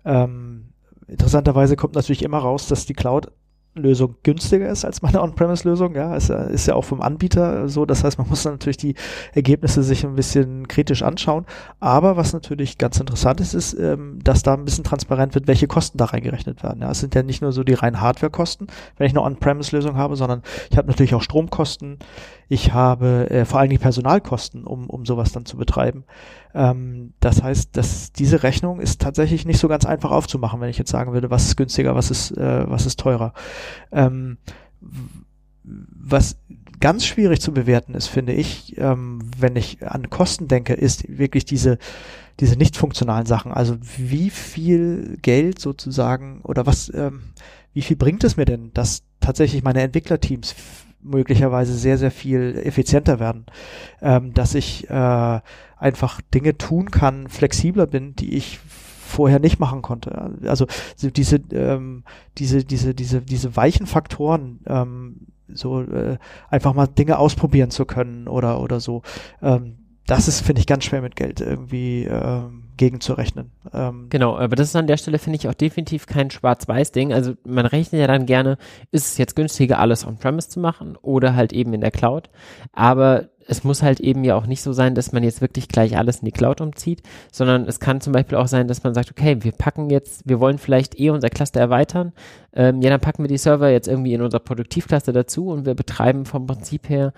Ähm, 0.03 0.73
interessanterweise 1.07 1.75
kommt 1.75 1.95
natürlich 1.95 2.23
immer 2.23 2.39
raus, 2.39 2.67
dass 2.67 2.85
die 2.85 2.93
Cloud 2.93 3.31
Lösung 3.75 4.15
günstiger 4.23 4.69
ist 4.69 4.85
als 4.85 5.01
meine 5.01 5.21
On-Premise-Lösung. 5.21 5.95
Ja, 5.95 6.15
ist, 6.15 6.29
ist 6.29 6.67
ja 6.67 6.75
auch 6.75 6.83
vom 6.83 7.01
Anbieter 7.01 7.67
so. 7.67 7.85
Das 7.85 8.03
heißt, 8.03 8.17
man 8.17 8.29
muss 8.29 8.45
natürlich 8.45 8.77
die 8.77 8.95
Ergebnisse 9.33 9.83
sich 9.83 10.05
ein 10.05 10.15
bisschen 10.15 10.67
kritisch 10.67 11.03
anschauen. 11.03 11.45
Aber 11.79 12.17
was 12.17 12.33
natürlich 12.33 12.77
ganz 12.77 12.99
interessant 12.99 13.41
ist, 13.41 13.53
ist, 13.53 13.73
ähm, 13.73 14.19
dass 14.23 14.43
da 14.43 14.53
ein 14.53 14.65
bisschen 14.65 14.83
transparent 14.83 15.35
wird, 15.35 15.47
welche 15.47 15.67
Kosten 15.67 15.97
da 15.97 16.05
reingerechnet 16.05 16.63
werden. 16.63 16.81
Ja, 16.81 16.91
es 16.91 16.99
sind 16.99 17.15
ja 17.15 17.23
nicht 17.23 17.41
nur 17.41 17.51
so 17.51 17.63
die 17.63 17.73
reinen 17.73 18.01
Hardware-Kosten, 18.01 18.67
wenn 18.97 19.07
ich 19.07 19.13
eine 19.13 19.21
On-Premise-Lösung 19.21 19.97
habe, 19.97 20.15
sondern 20.15 20.41
ich 20.71 20.77
habe 20.77 20.87
natürlich 20.87 21.13
auch 21.13 21.21
Stromkosten. 21.21 21.99
Ich 22.47 22.73
habe 22.73 23.29
äh, 23.29 23.45
vor 23.45 23.59
allen 23.59 23.69
Dingen 23.69 23.81
Personalkosten, 23.81 24.65
um, 24.65 24.89
um 24.89 25.05
sowas 25.05 25.31
dann 25.31 25.45
zu 25.45 25.57
betreiben. 25.57 26.05
Ähm, 26.55 27.13
das 27.19 27.43
heißt, 27.43 27.75
dass 27.75 28.13
diese 28.13 28.41
Rechnung 28.41 28.79
ist 28.79 29.01
tatsächlich 29.01 29.45
nicht 29.45 29.59
so 29.59 29.67
ganz 29.67 29.85
einfach 29.85 30.11
aufzumachen, 30.11 30.61
wenn 30.61 30.69
ich 30.69 30.77
jetzt 30.77 30.89
sagen 30.89 31.11
würde, 31.11 31.29
was 31.29 31.45
ist 31.45 31.57
günstiger, 31.57 31.95
was 31.95 32.09
ist, 32.09 32.31
äh, 32.31 32.69
was 32.69 32.85
ist 32.85 32.97
teurer. 32.97 33.33
Ähm, 33.91 34.37
was 35.63 36.37
ganz 36.79 37.05
schwierig 37.05 37.41
zu 37.41 37.51
bewerten 37.51 37.93
ist, 37.93 38.07
finde 38.07 38.33
ich, 38.33 38.77
ähm, 38.77 39.19
wenn 39.37 39.57
ich 39.57 39.85
an 39.85 40.09
Kosten 40.09 40.47
denke, 40.47 40.73
ist 40.73 41.17
wirklich 41.17 41.43
diese, 41.43 41.77
diese 42.39 42.55
nicht 42.55 42.77
funktionalen 42.77 43.25
Sachen. 43.25 43.51
Also 43.51 43.75
wie 43.97 44.29
viel 44.29 45.17
Geld 45.21 45.59
sozusagen 45.59 46.41
oder 46.43 46.65
was, 46.65 46.91
ähm, 46.93 47.23
wie 47.73 47.81
viel 47.81 47.97
bringt 47.97 48.23
es 48.23 48.37
mir 48.37 48.45
denn, 48.45 48.71
dass 48.73 49.03
tatsächlich 49.19 49.61
meine 49.61 49.81
Entwicklerteams 49.81 50.55
möglicherweise 51.05 51.73
sehr, 51.73 51.97
sehr 51.97 52.11
viel 52.11 52.59
effizienter 52.63 53.19
werden, 53.19 53.45
ähm, 54.01 54.33
dass 54.33 54.55
ich 54.55 54.89
äh, 54.89 55.39
einfach 55.77 56.21
Dinge 56.33 56.57
tun 56.57 56.91
kann, 56.91 57.27
flexibler 57.27 57.87
bin, 57.87 58.15
die 58.15 58.35
ich 58.35 58.59
vorher 59.05 59.39
nicht 59.39 59.59
machen 59.59 59.81
konnte. 59.81 60.33
Also 60.45 60.65
diese, 61.01 61.37
ähm, 61.51 62.03
diese, 62.37 62.65
diese, 62.65 62.93
diese, 62.93 63.21
diese 63.21 63.55
weichen 63.55 63.85
Faktoren, 63.85 64.59
ähm, 64.65 65.27
so 65.47 65.81
äh, 65.81 66.17
einfach 66.49 66.73
mal 66.73 66.87
Dinge 66.87 67.19
ausprobieren 67.19 67.69
zu 67.69 67.85
können 67.85 68.27
oder 68.27 68.59
oder 68.59 68.79
so. 68.79 69.03
Ähm, 69.41 69.77
das 70.07 70.27
ist, 70.27 70.41
finde 70.41 70.59
ich, 70.59 70.67
ganz 70.67 70.85
schwer 70.85 71.01
mit 71.01 71.15
Geld 71.15 71.39
irgendwie 71.39 72.05
ähm, 72.05 72.64
gegenzurechnen. 72.77 73.51
Ähm, 73.73 74.07
genau, 74.09 74.37
aber 74.37 74.55
das 74.55 74.69
ist 74.69 74.75
an 74.75 74.87
der 74.87 74.97
Stelle, 74.97 75.19
finde 75.19 75.37
ich, 75.37 75.47
auch 75.47 75.53
definitiv 75.53 76.07
kein 76.07 76.29
Schwarz-Weiß-Ding. 76.29 77.13
Also 77.13 77.33
man 77.45 77.65
rechnet 77.65 78.01
ja 78.01 78.07
dann 78.07 78.25
gerne, 78.25 78.57
ist 78.91 79.07
es 79.07 79.17
jetzt 79.17 79.35
günstiger, 79.35 79.79
alles 79.79 80.05
on-premise 80.05 80.49
zu 80.49 80.59
machen 80.59 80.97
oder 81.01 81.35
halt 81.35 81.53
eben 81.53 81.73
in 81.73 81.81
der 81.81 81.91
Cloud. 81.91 82.29
Aber 82.73 83.29
es 83.47 83.63
muss 83.63 83.83
halt 83.83 83.99
eben 83.99 84.23
ja 84.23 84.35
auch 84.35 84.47
nicht 84.47 84.61
so 84.61 84.73
sein, 84.73 84.95
dass 84.95 85.11
man 85.11 85.23
jetzt 85.23 85.41
wirklich 85.41 85.67
gleich 85.67 85.97
alles 85.97 86.19
in 86.19 86.25
die 86.25 86.31
Cloud 86.31 86.61
umzieht, 86.61 87.01
sondern 87.31 87.67
es 87.67 87.79
kann 87.79 88.01
zum 88.01 88.13
Beispiel 88.13 88.37
auch 88.37 88.47
sein, 88.47 88.67
dass 88.67 88.83
man 88.83 88.93
sagt, 88.93 89.11
okay, 89.11 89.37
wir 89.41 89.51
packen 89.51 89.89
jetzt, 89.89 90.27
wir 90.27 90.39
wollen 90.39 90.57
vielleicht 90.57 90.99
eh 90.99 91.11
unser 91.11 91.29
Cluster 91.29 91.59
erweitern, 91.59 92.13
ähm, 92.53 92.81
ja, 92.81 92.89
dann 92.89 93.01
packen 93.01 93.23
wir 93.23 93.27
die 93.27 93.37
Server 93.37 93.69
jetzt 93.69 93.87
irgendwie 93.87 94.13
in 94.13 94.21
unser 94.21 94.39
Produktivcluster 94.39 95.13
dazu 95.13 95.49
und 95.49 95.65
wir 95.65 95.75
betreiben 95.75 96.25
vom 96.25 96.47
Prinzip 96.47 96.89
her 96.89 97.13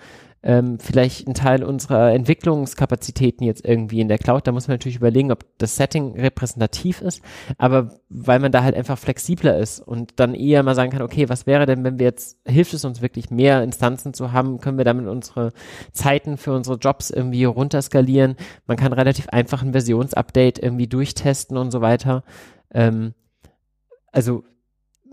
ähm, 0.48 0.78
vielleicht 0.78 1.28
ein 1.28 1.34
Teil 1.34 1.62
unserer 1.62 2.14
Entwicklungskapazitäten 2.14 3.46
jetzt 3.46 3.66
irgendwie 3.66 4.00
in 4.00 4.08
der 4.08 4.16
Cloud. 4.16 4.46
Da 4.46 4.52
muss 4.52 4.66
man 4.66 4.76
natürlich 4.76 4.96
überlegen, 4.96 5.30
ob 5.30 5.44
das 5.58 5.76
Setting 5.76 6.18
repräsentativ 6.18 7.02
ist, 7.02 7.20
aber 7.58 7.90
weil 8.08 8.38
man 8.38 8.50
da 8.50 8.62
halt 8.62 8.74
einfach 8.74 8.96
flexibler 8.96 9.58
ist 9.58 9.78
und 9.78 10.18
dann 10.18 10.34
eher 10.34 10.62
mal 10.62 10.74
sagen 10.74 10.90
kann, 10.90 11.02
okay, 11.02 11.28
was 11.28 11.46
wäre 11.46 11.66
denn, 11.66 11.84
wenn 11.84 11.98
wir 11.98 12.06
jetzt, 12.06 12.38
hilft 12.46 12.72
es 12.72 12.86
uns 12.86 13.02
wirklich 13.02 13.30
mehr 13.30 13.62
Instanzen 13.62 14.14
zu 14.14 14.32
haben, 14.32 14.58
können 14.58 14.78
wir 14.78 14.86
damit 14.86 15.06
unsere 15.06 15.52
Zeiten 15.92 16.38
für 16.38 16.54
unsere 16.54 16.78
Jobs 16.78 17.10
irgendwie 17.10 17.44
runterskalieren. 17.44 18.36
Man 18.66 18.78
kann 18.78 18.94
relativ 18.94 19.28
einfach 19.28 19.60
ein 19.62 19.72
Versionsupdate 19.72 20.60
irgendwie 20.60 20.86
durchtesten 20.86 21.58
und 21.58 21.70
so 21.72 21.82
weiter. 21.82 22.24
Ähm, 22.72 23.12
also 24.12 24.44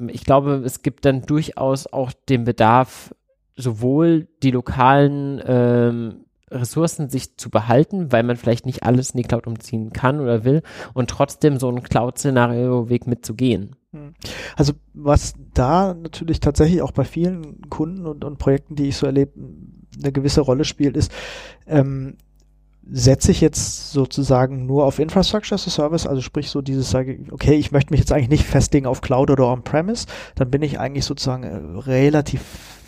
ich 0.08 0.24
glaube, 0.24 0.62
es 0.66 0.82
gibt 0.82 1.04
dann 1.04 1.24
durchaus 1.24 1.88
auch 1.88 2.14
den 2.30 2.46
Bedarf, 2.46 3.14
sowohl 3.56 4.28
die 4.44 4.52
lokalen 4.52 5.42
ähm, 5.46 6.26
Ressourcen 6.52 7.10
sich 7.10 7.38
zu 7.38 7.50
behalten, 7.50 8.12
weil 8.12 8.24
man 8.24 8.36
vielleicht 8.36 8.66
nicht 8.66 8.84
alles 8.84 9.12
in 9.12 9.18
die 9.18 9.28
Cloud 9.28 9.48
umziehen 9.48 9.92
kann 9.94 10.20
oder 10.20 10.44
will 10.44 10.62
und 10.94 11.10
trotzdem 11.10 11.58
so 11.58 11.70
ein 11.70 11.82
Cloud-Szenario-Weg 11.82 13.08
mitzugehen. 13.08 13.76
Hm. 13.92 14.14
Also 14.56 14.74
was 14.94 15.34
da 15.54 15.94
natürlich 15.94 16.40
tatsächlich 16.40 16.82
auch 16.82 16.92
bei 16.92 17.04
vielen 17.04 17.62
Kunden 17.70 18.06
und, 18.06 18.24
und 18.24 18.38
Projekten, 18.38 18.76
die 18.76 18.90
ich 18.90 18.98
so 18.98 19.06
erlebe, 19.06 19.32
eine 20.00 20.12
gewisse 20.12 20.42
Rolle 20.42 20.66
spielt, 20.66 20.98
ist, 20.98 21.12
ähm, 21.66 22.18
setze 22.88 23.32
ich 23.32 23.42
jetzt 23.42 23.92
sozusagen 23.92 24.68
nur 24.68 24.86
auf 24.86 25.00
Infrastructure 25.00 25.56
as 25.56 25.68
a 25.68 25.72
Service, 25.72 26.06
also 26.06 26.22
sprich 26.22 26.52
so 26.52 26.62
dieses, 26.62 26.92
sage 26.92 27.26
okay, 27.32 27.56
ich 27.56 27.72
möchte 27.72 27.92
mich 27.92 28.02
jetzt 28.02 28.12
eigentlich 28.12 28.30
nicht 28.30 28.46
festlegen 28.46 28.86
auf 28.86 29.02
Cloud 29.02 29.32
oder 29.32 29.48
On-Premise, 29.48 30.06
dann 30.36 30.52
bin 30.52 30.62
ich 30.62 30.80
eigentlich 30.80 31.06
sozusagen 31.06 31.44
äh, 31.44 31.56
relativ 31.80 32.42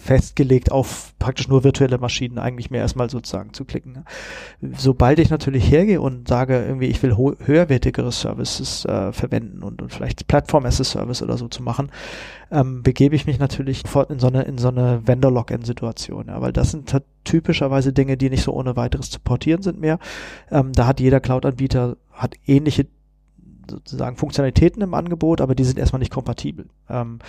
festgelegt 0.07 0.71
auf 0.71 1.13
praktisch 1.19 1.49
nur 1.49 1.65
virtuelle 1.65 1.97
Maschinen 1.97 2.39
eigentlich 2.39 2.71
mehr 2.71 2.79
erstmal 2.79 3.09
sozusagen 3.09 3.51
zu 3.51 3.65
klicken. 3.65 4.05
Sobald 4.61 5.19
ich 5.19 5.29
natürlich 5.29 5.69
hergehe 5.69 5.99
und 5.99 6.29
sage, 6.29 6.63
irgendwie, 6.65 6.85
ich 6.85 7.03
will 7.03 7.17
höherwertigere 7.17 8.13
Services 8.13 8.85
äh, 8.85 9.11
verwenden 9.11 9.63
und, 9.63 9.81
und 9.81 9.93
vielleicht 9.93 10.25
Plattform 10.27 10.65
as 10.65 10.79
a 10.79 10.85
Service 10.85 11.21
oder 11.21 11.37
so 11.37 11.49
zu 11.49 11.61
machen, 11.61 11.91
ähm, 12.51 12.83
begebe 12.83 13.17
ich 13.17 13.27
mich 13.27 13.37
natürlich 13.37 13.81
sofort 13.81 14.09
in 14.09 14.19
so 14.19 14.27
eine, 14.27 14.43
in 14.43 14.57
so 14.57 14.69
eine 14.69 15.05
Vendor-Login-Situation, 15.05 16.27
ja, 16.27 16.41
weil 16.41 16.53
das 16.53 16.71
sind 16.71 16.89
typischerweise 17.25 17.91
Dinge, 17.91 18.15
die 18.15 18.29
nicht 18.29 18.43
so 18.43 18.53
ohne 18.53 18.77
weiteres 18.77 19.09
zu 19.09 19.19
portieren 19.19 19.61
sind 19.61 19.81
mehr. 19.81 19.99
Ähm, 20.49 20.71
da 20.71 20.87
hat 20.87 21.01
jeder 21.01 21.19
Cloud-Anbieter 21.19 21.97
hat 22.13 22.35
ähnliche 22.45 22.87
sozusagen 23.69 24.15
Funktionalitäten 24.15 24.81
im 24.81 24.93
Angebot, 24.93 25.41
aber 25.41 25.53
die 25.53 25.65
sind 25.65 25.77
erstmal 25.77 25.99
nicht 25.99 26.13
kompatibel. 26.13 26.67
Ähm, 26.89 27.19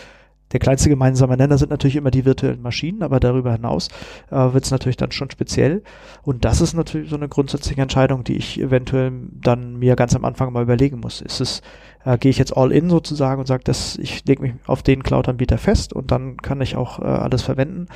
der 0.52 0.60
kleinste 0.60 0.88
gemeinsame 0.88 1.36
Nenner 1.36 1.58
sind 1.58 1.70
natürlich 1.70 1.96
immer 1.96 2.10
die 2.10 2.24
virtuellen 2.24 2.62
Maschinen, 2.62 3.02
aber 3.02 3.20
darüber 3.20 3.52
hinaus 3.52 3.88
äh, 4.30 4.52
wird 4.52 4.64
es 4.64 4.70
natürlich 4.70 4.96
dann 4.96 5.12
schon 5.12 5.30
speziell. 5.30 5.82
Und 6.22 6.44
das 6.44 6.60
ist 6.60 6.74
natürlich 6.74 7.10
so 7.10 7.16
eine 7.16 7.28
grundsätzliche 7.28 7.82
Entscheidung, 7.82 8.24
die 8.24 8.36
ich 8.36 8.60
eventuell 8.60 9.12
dann 9.32 9.78
mir 9.78 9.96
ganz 9.96 10.14
am 10.14 10.24
Anfang 10.24 10.52
mal 10.52 10.62
überlegen 10.62 11.00
muss. 11.00 11.20
Ist 11.20 11.40
es, 11.40 11.62
äh, 12.04 12.16
gehe 12.18 12.30
ich 12.30 12.38
jetzt 12.38 12.56
all 12.56 12.72
in 12.72 12.88
sozusagen 12.88 13.40
und 13.40 13.46
sage, 13.46 13.64
dass 13.64 13.96
ich 13.98 14.24
lege 14.26 14.42
mich 14.42 14.54
auf 14.66 14.82
den 14.82 15.02
Cloud-Anbieter 15.02 15.58
fest 15.58 15.92
und 15.92 16.10
dann 16.10 16.36
kann 16.38 16.60
ich 16.60 16.76
auch 16.76 17.00
äh, 17.00 17.04
alles 17.04 17.42
verwenden. 17.42 17.86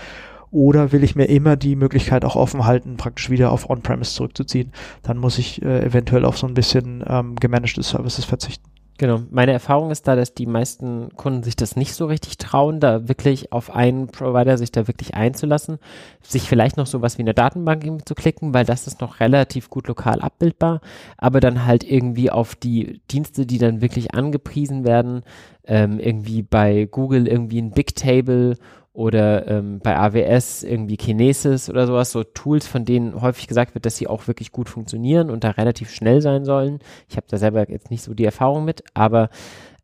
Oder 0.51 0.93
will 0.93 1.03
ich 1.03 1.17
mir 1.17 1.25
immer 1.31 1.57
die 1.57 1.77
Möglichkeit 1.77 2.27
auch 2.27 2.37
offen 2.37 2.67
halten, 2.67 2.99
praktisch 2.99 3.31
wieder 3.31 3.53
auf 3.53 3.71
On-Premise 3.71 4.13
zurückzuziehen? 4.13 4.73
Dann 5.03 5.17
muss 5.17 5.39
ich 5.39 5.63
äh, 5.63 5.83
eventuell 5.83 6.27
auf 6.27 6.37
so 6.37 6.47
ein 6.47 6.53
bisschen 6.53 7.03
ähm, 7.07 7.37
gemanagte 7.37 7.83
Services 7.83 8.27
verzichten. 8.27 8.69
Genau. 9.03 9.21
Meine 9.33 9.51
Erfahrung 9.51 9.91
ist 9.91 10.07
da, 10.07 10.15
dass 10.15 10.33
die 10.33 10.47
meisten 10.47 11.09
Kunden 11.17 11.43
sich 11.43 11.57
das 11.57 11.75
nicht 11.75 11.93
so 11.93 12.07
richtig 12.07 12.39
trauen, 12.39 12.79
da 12.79 13.09
wirklich 13.09 13.51
auf 13.51 13.75
einen 13.75 14.07
Provider 14.07 14.57
sich 14.57 14.71
da 14.71 14.87
wirklich 14.87 15.15
einzulassen, 15.15 15.81
sich 16.23 16.49
vielleicht 16.49 16.77
noch 16.77 16.87
sowas 16.87 17.19
wie 17.19 17.23
eine 17.23 17.35
Datenbank 17.35 18.07
zu 18.07 18.15
klicken, 18.15 18.55
weil 18.55 18.65
das 18.65 18.87
ist 18.87 19.01
noch 19.01 19.19
relativ 19.19 19.71
gut 19.71 19.89
lokal 19.89 20.21
abbildbar, 20.21 20.81
aber 21.19 21.41
dann 21.41 21.67
halt 21.67 21.83
irgendwie 21.83 22.31
auf 22.31 22.55
die 22.55 23.01
Dienste, 23.11 23.45
die 23.45 23.59
dann 23.59 23.81
wirklich 23.81 24.15
angepriesen 24.15 24.85
werden, 24.85 25.25
ähm, 25.65 25.99
irgendwie 25.99 26.43
bei 26.43 26.87
Google 26.89 27.27
irgendwie 27.27 27.61
ein 27.61 27.73
Bigtable 27.73 28.57
oder 28.93 29.49
ähm, 29.49 29.81
bei 29.83 29.97
AWS 29.97 30.65
irgendwie 30.65 30.97
Kinesis 30.97 31.71
oder 31.71 31.87
sowas, 31.87 32.11
so 32.13 32.25
Tools, 32.25 32.67
von 32.67 32.85
denen 32.85 33.21
häufig 33.21 33.47
gesagt 33.47 33.75
wird, 33.75 33.87
dass 33.87 33.97
sie 33.97 34.07
auch 34.07 34.27
wirklich 34.27 34.53
gut 34.53 34.69
funktionieren 34.69 35.31
und 35.31 35.45
da 35.45 35.51
relativ 35.51 35.91
schnell 35.91 36.21
sein 36.21 36.45
sollen. 36.45 36.81
Ich 37.09 37.17
habe 37.17 37.27
da 37.29 37.39
selber 37.39 37.69
jetzt 37.71 37.91
nicht 37.91 38.03
so 38.03 38.13
die 38.13 38.27
Erfahrung 38.27 38.65
mit, 38.65 38.85
aber 38.93 39.31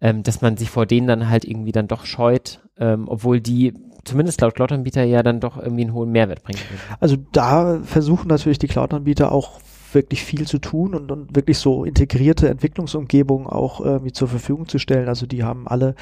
ähm, 0.00 0.22
dass 0.22 0.42
man 0.42 0.56
sich 0.56 0.70
vor 0.70 0.84
denen 0.84 1.06
dann 1.06 1.28
halt 1.30 1.44
irgendwie 1.44 1.72
dann 1.72 1.88
doch 1.88 2.04
scheut, 2.04 2.60
ähm, 2.78 3.06
obwohl 3.08 3.40
die 3.40 3.72
zumindest 4.04 4.40
laut 4.40 4.54
Cloud-Anbieter 4.54 5.04
ja 5.04 5.22
dann 5.22 5.40
doch 5.40 5.56
irgendwie 5.56 5.82
einen 5.82 5.92
hohen 5.92 6.10
Mehrwert 6.10 6.42
bringen. 6.42 6.60
Also 7.00 7.16
da 7.32 7.80
versuchen 7.82 8.28
natürlich 8.28 8.58
die 8.58 8.68
Cloud-Anbieter 8.68 9.32
auch 9.32 9.60
wirklich 9.94 10.22
viel 10.24 10.46
zu 10.46 10.58
tun 10.58 10.94
und, 10.94 11.10
und 11.10 11.34
wirklich 11.34 11.58
so 11.58 11.84
integrierte 11.84 12.48
Entwicklungsumgebungen 12.48 13.46
auch 13.46 13.80
irgendwie 13.80 14.12
zur 14.12 14.28
Verfügung 14.28 14.68
zu 14.68 14.78
stellen. 14.78 15.08
Also 15.08 15.26
die 15.26 15.44
haben 15.44 15.68
alle 15.68 15.94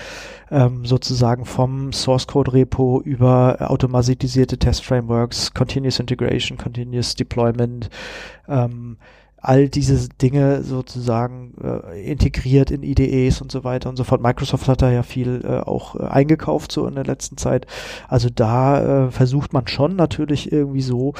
ähm, 0.51 0.85
sozusagen 0.85 1.45
vom 1.45 1.93
Source 1.93 2.27
Code 2.27 2.53
Repo 2.53 3.01
über 3.03 3.57
automatisierte 3.71 4.59
Test 4.59 4.85
Frameworks, 4.85 5.53
Continuous 5.55 5.99
Integration, 5.99 6.59
Continuous 6.59 7.15
Deployment, 7.15 7.91
ähm, 8.49 8.97
all 9.39 9.69
diese 9.69 10.09
Dinge 10.09 10.63
sozusagen 10.63 11.55
äh, 11.63 12.11
integriert 12.11 12.71
in 12.71 12.83
IDEs 12.83 13.41
und 13.41 13.53
so 13.53 13.65
weiter 13.65 13.89
und 13.89 13.97
so 13.97 14.05
fort. 14.05 14.23
Microsoft 14.23 14.67
hat 14.67 14.83
da 14.83 14.91
ja 14.91 15.03
viel 15.03 15.43
äh, 15.45 15.61
auch 15.61 15.95
äh, 15.95 16.05
eingekauft 16.05 16.73
so 16.73 16.87
in 16.87 16.95
der 16.95 17.05
letzten 17.05 17.37
Zeit. 17.37 17.67
Also 18.09 18.29
da 18.29 19.07
äh, 19.07 19.11
versucht 19.11 19.53
man 19.53 19.69
schon 19.69 19.95
natürlich 19.95 20.51
irgendwie 20.51 20.83
so 20.83 21.15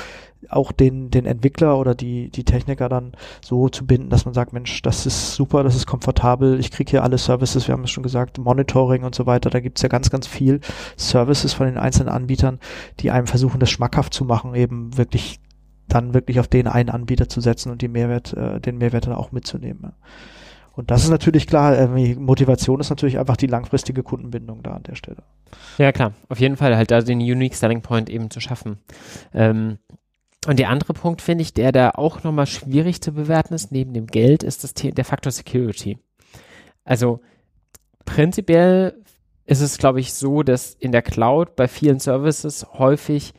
auch 0.49 0.73
den, 0.73 1.11
den 1.11 1.27
Entwickler 1.27 1.79
oder 1.79 1.95
die, 1.95 2.31
die 2.31 2.45
Techniker 2.45 2.89
dann 2.89 3.13
so 3.45 3.69
zu 3.69 3.87
binden, 3.87 4.11
dass 4.11 4.25
man 4.25 4.35
sagt, 4.35 4.53
Mensch, 4.53 4.83
das 4.83 5.07
ist 5.07 5.35
super, 5.35 5.63
das 5.63 5.75
ist 5.75 5.87
komfortabel, 5.87 6.61
ich 6.61 6.71
kriege 6.71 6.91
hier 6.91 7.03
alle 7.03 7.19
Services, 7.19 7.67
wir 7.67 7.73
haben 7.73 7.85
es 7.85 7.91
schon 7.91 8.03
gesagt, 8.03 8.39
Monitoring 8.39 9.03
und 9.03 9.15
so 9.15 9.27
weiter, 9.27 9.51
da 9.51 9.61
gibt's 9.61 9.83
ja 9.83 9.89
ganz, 9.89 10.11
ganz 10.11 10.27
viel 10.27 10.61
Services 10.97 11.53
von 11.53 11.67
den 11.67 11.79
einzelnen 11.79 12.09
Anbietern, 12.09 12.61
die 13.01 13.11
einem 13.11 13.27
versuchen, 13.27 13.61
das 13.61 13.71
schmackhaft 13.71 14.15
zu 14.15 14.25
machen, 14.25 14.55
eben 14.55 14.97
wirklich 14.97 15.41
dann 15.89 16.15
wirklich 16.15 16.41
auf 16.41 16.49
den 16.49 16.67
einen 16.67 16.91
Anbieter 16.91 17.29
zu 17.29 17.41
setzen 17.41 17.71
und 17.71 17.83
die 17.83 17.89
Mehrwert, 17.89 18.33
äh, 18.33 18.61
den 18.61 18.79
Mehrwert 18.79 19.07
dann 19.07 19.15
auch 19.15 19.33
mitzunehmen. 19.33 19.93
Und 20.73 20.91
das 20.91 21.05
ist 21.05 21.11
natürlich 21.11 21.47
klar, 21.47 21.77
äh, 21.77 22.15
Motivation 22.17 22.81
ist 22.81 22.91
natürlich 22.91 23.19
einfach 23.19 23.37
die 23.37 23.47
langfristige 23.47 24.03
Kundenbindung 24.03 24.63
da 24.63 24.75
an 24.75 24.83
der 24.83 24.95
Stelle. 24.95 25.23
Ja, 25.79 25.91
klar, 25.93 26.13
auf 26.29 26.39
jeden 26.39 26.57
Fall 26.57 26.77
halt 26.77 26.91
da 26.91 27.01
den 27.01 27.21
Unique 27.21 27.55
Selling 27.55 27.81
Point 27.81 28.11
eben 28.11 28.31
zu 28.31 28.41
schaffen. 28.41 28.79
Ähm, 29.33 29.79
und 30.47 30.59
der 30.59 30.69
andere 30.69 30.93
Punkt, 30.93 31.23
finde 31.23 31.43
ich, 31.43 31.55
der 31.55 31.73
da 31.73 31.91
auch 31.91 32.23
nochmal 32.23 32.47
schwierig 32.47 33.01
zu 33.01 33.13
bewerten 33.13 33.55
ist, 33.55 33.73
neben 33.73 33.95
dem 33.95 34.07
Geld, 34.07 34.43
ist 34.43 34.65
das 34.65 34.75
der 34.75 35.05
Faktor 35.05 35.33
Security. 35.33 35.99
Also 36.85 37.21
prinzipiell 38.05 39.03
ist 39.47 39.61
es, 39.61 39.79
glaube 39.79 40.01
ich, 40.01 40.13
so, 40.13 40.43
dass 40.43 40.75
in 40.75 40.93
der 40.93 41.03
Cloud 41.03 41.57
bei 41.57 41.69
vielen 41.69 42.01
Services 42.01 42.67
häufig 42.75 43.33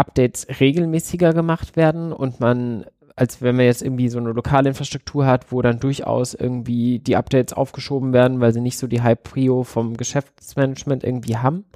Updates 0.00 0.46
regelmäßiger 0.60 1.32
gemacht 1.34 1.76
werden 1.76 2.12
und 2.12 2.40
man, 2.40 2.86
als 3.16 3.42
wenn 3.42 3.56
man 3.56 3.66
jetzt 3.66 3.82
irgendwie 3.82 4.08
so 4.08 4.18
eine 4.18 4.32
lokale 4.32 4.70
Infrastruktur 4.70 5.26
hat, 5.26 5.52
wo 5.52 5.60
dann 5.60 5.78
durchaus 5.78 6.34
irgendwie 6.34 6.98
die 6.98 7.16
Updates 7.16 7.52
aufgeschoben 7.52 8.12
werden, 8.12 8.40
weil 8.40 8.52
sie 8.52 8.62
nicht 8.62 8.78
so 8.78 8.86
die 8.86 9.02
High 9.02 9.22
Prio 9.22 9.62
vom 9.62 9.96
Geschäftsmanagement 9.96 11.04
irgendwie 11.04 11.36
haben. 11.36 11.66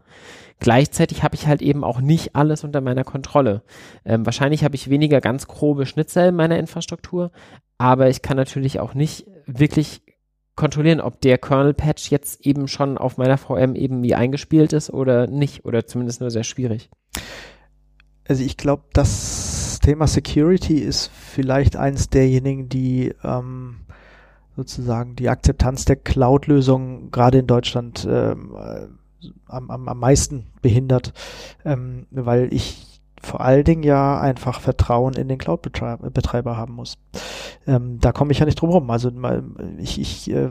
Gleichzeitig 0.58 1.22
habe 1.22 1.34
ich 1.34 1.46
halt 1.46 1.60
eben 1.60 1.84
auch 1.84 2.00
nicht 2.00 2.34
alles 2.34 2.64
unter 2.64 2.80
meiner 2.80 3.04
Kontrolle. 3.04 3.62
Ähm, 4.04 4.24
wahrscheinlich 4.24 4.64
habe 4.64 4.76
ich 4.76 4.88
weniger 4.88 5.20
ganz 5.20 5.46
grobe 5.46 5.84
Schnitzel 5.84 6.28
in 6.28 6.36
meiner 6.36 6.58
Infrastruktur, 6.58 7.32
aber 7.76 8.08
ich 8.08 8.22
kann 8.22 8.36
natürlich 8.36 8.80
auch 8.80 8.94
nicht 8.94 9.26
wirklich 9.46 10.02
kontrollieren, 10.56 11.00
ob 11.00 11.20
der 11.20 11.38
Kernel-Patch 11.38 12.10
jetzt 12.10 12.46
eben 12.46 12.68
schon 12.68 12.96
auf 12.96 13.16
meiner 13.16 13.36
VM 13.36 13.74
eben 13.74 14.02
wie 14.02 14.14
eingespielt 14.14 14.72
ist 14.72 14.90
oder 14.90 15.26
nicht, 15.26 15.64
oder 15.64 15.86
zumindest 15.86 16.20
nur 16.20 16.30
sehr 16.30 16.44
schwierig. 16.44 16.90
Also 18.26 18.42
ich 18.42 18.56
glaube, 18.56 18.84
das 18.92 19.80
Thema 19.82 20.06
Security 20.06 20.78
ist 20.78 21.10
vielleicht 21.12 21.76
eins 21.76 22.08
derjenigen, 22.08 22.68
die 22.68 23.14
ähm, 23.22 23.76
sozusagen 24.56 25.16
die 25.16 25.28
Akzeptanz 25.28 25.84
der 25.84 25.96
Cloud-Lösung 25.96 27.10
gerade 27.10 27.38
in 27.38 27.46
Deutschland 27.46 28.06
ähm, 28.08 28.56
am, 29.46 29.70
am, 29.70 29.88
am 29.88 29.98
meisten 29.98 30.46
behindert, 30.62 31.12
ähm, 31.64 32.06
weil 32.10 32.52
ich 32.52 33.00
vor 33.20 33.40
allen 33.40 33.64
Dingen 33.64 33.82
ja 33.82 34.20
einfach 34.20 34.60
Vertrauen 34.60 35.14
in 35.14 35.28
den 35.28 35.38
Cloud-Betreiber 35.38 36.56
haben 36.56 36.74
muss. 36.74 36.98
Ähm, 37.66 37.98
da 38.00 38.12
komme 38.12 38.32
ich 38.32 38.38
ja 38.38 38.46
nicht 38.46 38.60
drum 38.60 38.70
rum. 38.70 38.90
Also 38.90 39.10
ich, 39.78 39.98
ich 39.98 40.30
äh, 40.30 40.50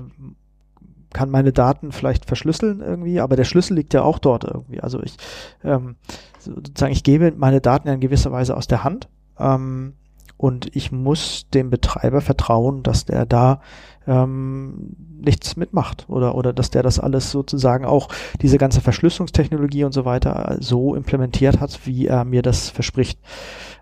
kann 1.14 1.30
meine 1.30 1.54
Daten 1.54 1.92
vielleicht 1.92 2.26
verschlüsseln 2.26 2.82
irgendwie, 2.82 3.20
aber 3.20 3.36
der 3.36 3.44
Schlüssel 3.44 3.76
liegt 3.76 3.94
ja 3.94 4.04
auch 4.04 4.20
dort 4.20 4.44
irgendwie. 4.44 4.82
Also 4.82 5.02
ich 5.02 5.18
ähm, 5.64 5.96
sozusagen, 6.40 6.92
ich 6.92 7.04
gebe 7.04 7.32
meine 7.36 7.62
Daten 7.62 7.88
ja 7.88 7.94
in 7.94 8.00
gewisser 8.00 8.32
Weise 8.32 8.58
aus 8.58 8.68
der 8.68 8.84
Hand 8.84 9.08
ähm, 9.40 9.94
und 10.38 10.76
ich 10.76 10.92
muss 10.92 11.48
dem 11.54 11.70
Betreiber 11.70 12.22
vertrauen, 12.22 12.84
dass 12.84 13.06
der 13.06 13.26
da 13.26 13.62
ähm, 14.08 14.96
nichts 15.22 15.56
mitmacht 15.56 16.06
oder, 16.10 16.36
oder 16.36 16.52
dass 16.52 16.70
der 16.70 16.84
das 16.84 17.00
alles 17.00 17.32
sozusagen 17.32 17.86
auch 17.86 18.10
diese 18.42 18.58
ganze 18.58 18.82
Verschlüsselungstechnologie 18.82 19.86
und 19.86 19.94
so 19.94 20.04
weiter 20.06 20.58
so 20.60 20.96
implementiert 20.96 21.62
hat, 21.62 21.86
wie 21.86 22.08
er 22.08 22.26
mir 22.26 22.42
das 22.42 22.70
verspricht. 22.70 23.20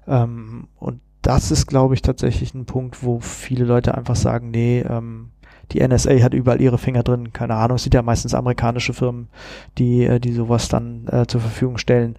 Ähm, 0.08 0.68
und 0.80 1.02
das 1.22 1.52
ist, 1.52 1.68
glaube 1.68 1.94
ich, 1.94 2.02
tatsächlich 2.02 2.54
ein 2.54 2.66
Punkt, 2.66 3.04
wo 3.04 3.20
viele 3.20 3.66
Leute 3.66 3.96
einfach 3.96 4.16
sagen, 4.16 4.52
nee, 4.52 4.82
ähm, 4.82 5.32
die 5.72 5.86
NSA 5.86 6.22
hat 6.22 6.34
überall 6.34 6.62
ihre 6.62 6.78
Finger 6.78 7.04
drin. 7.04 7.34
Keine 7.34 7.56
Ahnung, 7.56 7.76
es 7.76 7.84
sind 7.84 7.94
ja 7.94 8.02
meistens 8.02 8.34
amerikanische 8.34 8.94
Firmen, 8.94 9.30
die, 9.78 10.04
äh, 10.06 10.20
die 10.20 10.34
sowas 10.34 10.68
dann 10.70 11.08
äh, 11.08 11.26
zur 11.28 11.42
Verfügung 11.42 11.78
stellen. 11.78 12.16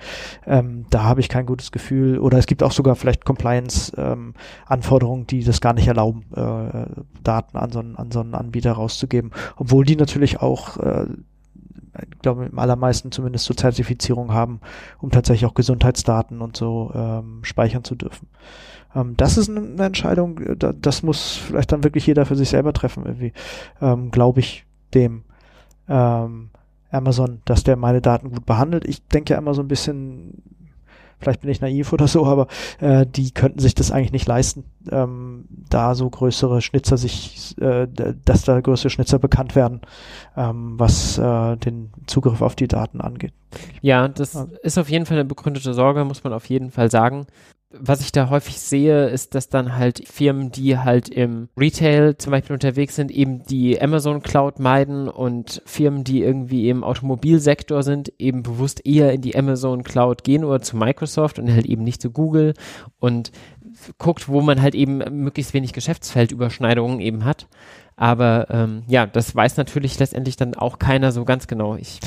Ähm, 0.46 0.86
da 0.90 1.04
habe 1.04 1.20
ich 1.20 1.28
kein 1.28 1.46
gutes 1.46 1.72
Gefühl. 1.72 2.18
Oder 2.18 2.38
es 2.38 2.46
gibt 2.46 2.62
auch 2.62 2.72
sogar 2.72 2.96
vielleicht 2.96 3.24
Compliance-Anforderungen, 3.24 5.22
ähm, 5.22 5.26
die 5.26 5.44
das 5.44 5.60
gar 5.60 5.74
nicht 5.74 5.86
erlauben, 5.86 6.24
äh, 6.34 6.86
Daten 7.22 7.56
an 7.56 7.72
so, 7.72 7.78
einen, 7.80 7.96
an 7.96 8.10
so 8.10 8.20
einen 8.20 8.34
Anbieter 8.34 8.72
rauszugeben. 8.72 9.30
Obwohl 9.56 9.84
die 9.84 9.96
natürlich 9.96 10.40
auch 10.40 10.78
äh, 10.78 11.06
ich 11.94 12.18
glaube, 12.20 12.46
im 12.46 12.58
allermeisten 12.58 13.12
zumindest 13.12 13.44
zur 13.44 13.56
Zertifizierung 13.56 14.32
haben, 14.32 14.60
um 14.98 15.10
tatsächlich 15.10 15.48
auch 15.48 15.54
Gesundheitsdaten 15.54 16.40
und 16.40 16.56
so 16.56 16.90
ähm, 16.94 17.40
speichern 17.42 17.84
zu 17.84 17.94
dürfen. 17.94 18.28
Ähm, 18.94 19.14
das 19.16 19.38
ist 19.38 19.50
eine 19.50 19.84
Entscheidung, 19.84 20.38
äh, 20.38 20.56
da, 20.56 20.72
das 20.72 21.02
muss 21.02 21.36
vielleicht 21.36 21.72
dann 21.72 21.84
wirklich 21.84 22.06
jeder 22.06 22.26
für 22.26 22.36
sich 22.36 22.48
selber 22.48 22.72
treffen, 22.72 23.04
irgendwie, 23.06 23.32
ähm, 23.80 24.10
glaube 24.10 24.40
ich 24.40 24.64
dem 24.94 25.24
ähm, 25.88 26.50
Amazon, 26.90 27.40
dass 27.44 27.64
der 27.64 27.76
meine 27.76 28.00
Daten 28.00 28.30
gut 28.30 28.46
behandelt. 28.46 28.86
Ich 28.86 29.06
denke 29.08 29.32
ja 29.32 29.38
immer 29.38 29.54
so 29.54 29.62
ein 29.62 29.68
bisschen, 29.68 30.42
vielleicht 31.18 31.40
bin 31.40 31.50
ich 31.50 31.60
naiv 31.62 31.92
oder 31.92 32.06
so, 32.06 32.26
aber 32.26 32.48
äh, 32.80 33.06
die 33.06 33.30
könnten 33.30 33.60
sich 33.60 33.74
das 33.74 33.90
eigentlich 33.90 34.12
nicht 34.12 34.28
leisten, 34.28 34.64
ähm, 34.90 35.46
da 35.70 35.94
so 35.94 36.08
größere 36.10 36.60
Schnitzer 36.60 36.98
sich, 36.98 37.56
äh, 37.60 37.88
dass 38.24 38.44
da 38.44 38.60
größere 38.60 38.90
Schnitzer 38.90 39.18
bekannt 39.18 39.56
werden, 39.56 39.80
ähm, 40.36 40.74
was 40.78 41.16
äh, 41.16 41.56
den 41.56 41.90
Zugriff 42.06 42.42
auf 42.42 42.56
die 42.56 42.68
Daten 42.68 43.00
angeht. 43.00 43.32
Ja, 43.80 44.08
das 44.08 44.36
also. 44.36 44.54
ist 44.62 44.78
auf 44.78 44.90
jeden 44.90 45.06
Fall 45.06 45.16
eine 45.16 45.24
begründete 45.24 45.72
Sorge, 45.72 46.04
muss 46.04 46.24
man 46.24 46.34
auf 46.34 46.46
jeden 46.46 46.70
Fall 46.70 46.90
sagen 46.90 47.26
was 47.78 48.00
ich 48.00 48.12
da 48.12 48.28
häufig 48.30 48.58
sehe, 48.60 49.08
ist, 49.08 49.34
dass 49.34 49.48
dann 49.48 49.76
halt 49.76 50.06
Firmen, 50.06 50.50
die 50.52 50.78
halt 50.78 51.08
im 51.08 51.48
Retail 51.58 52.16
zum 52.16 52.30
Beispiel 52.30 52.54
unterwegs 52.54 52.96
sind, 52.96 53.10
eben 53.10 53.44
die 53.44 53.80
Amazon 53.80 54.22
Cloud 54.22 54.58
meiden 54.58 55.08
und 55.08 55.62
Firmen, 55.64 56.04
die 56.04 56.22
irgendwie 56.22 56.68
im 56.68 56.84
Automobilsektor 56.84 57.82
sind, 57.82 58.12
eben 58.18 58.42
bewusst 58.42 58.84
eher 58.86 59.12
in 59.12 59.20
die 59.20 59.36
Amazon 59.36 59.82
Cloud 59.82 60.24
gehen 60.24 60.44
oder 60.44 60.60
zu 60.60 60.76
Microsoft 60.76 61.38
und 61.38 61.50
halt 61.50 61.66
eben 61.66 61.84
nicht 61.84 62.02
zu 62.02 62.10
Google 62.10 62.54
und 62.98 63.32
guckt, 63.98 64.28
wo 64.28 64.40
man 64.40 64.60
halt 64.60 64.74
eben 64.74 64.98
möglichst 64.98 65.54
wenig 65.54 65.72
Geschäftsfeldüberschneidungen 65.72 67.00
eben 67.00 67.24
hat. 67.24 67.46
Aber 67.96 68.46
ähm, 68.50 68.82
ja, 68.86 69.06
das 69.06 69.34
weiß 69.34 69.56
natürlich 69.56 69.98
letztendlich 69.98 70.36
dann 70.36 70.54
auch 70.54 70.78
keiner 70.78 71.12
so 71.12 71.24
ganz 71.24 71.46
genau. 71.46 71.76
Ich 71.76 72.00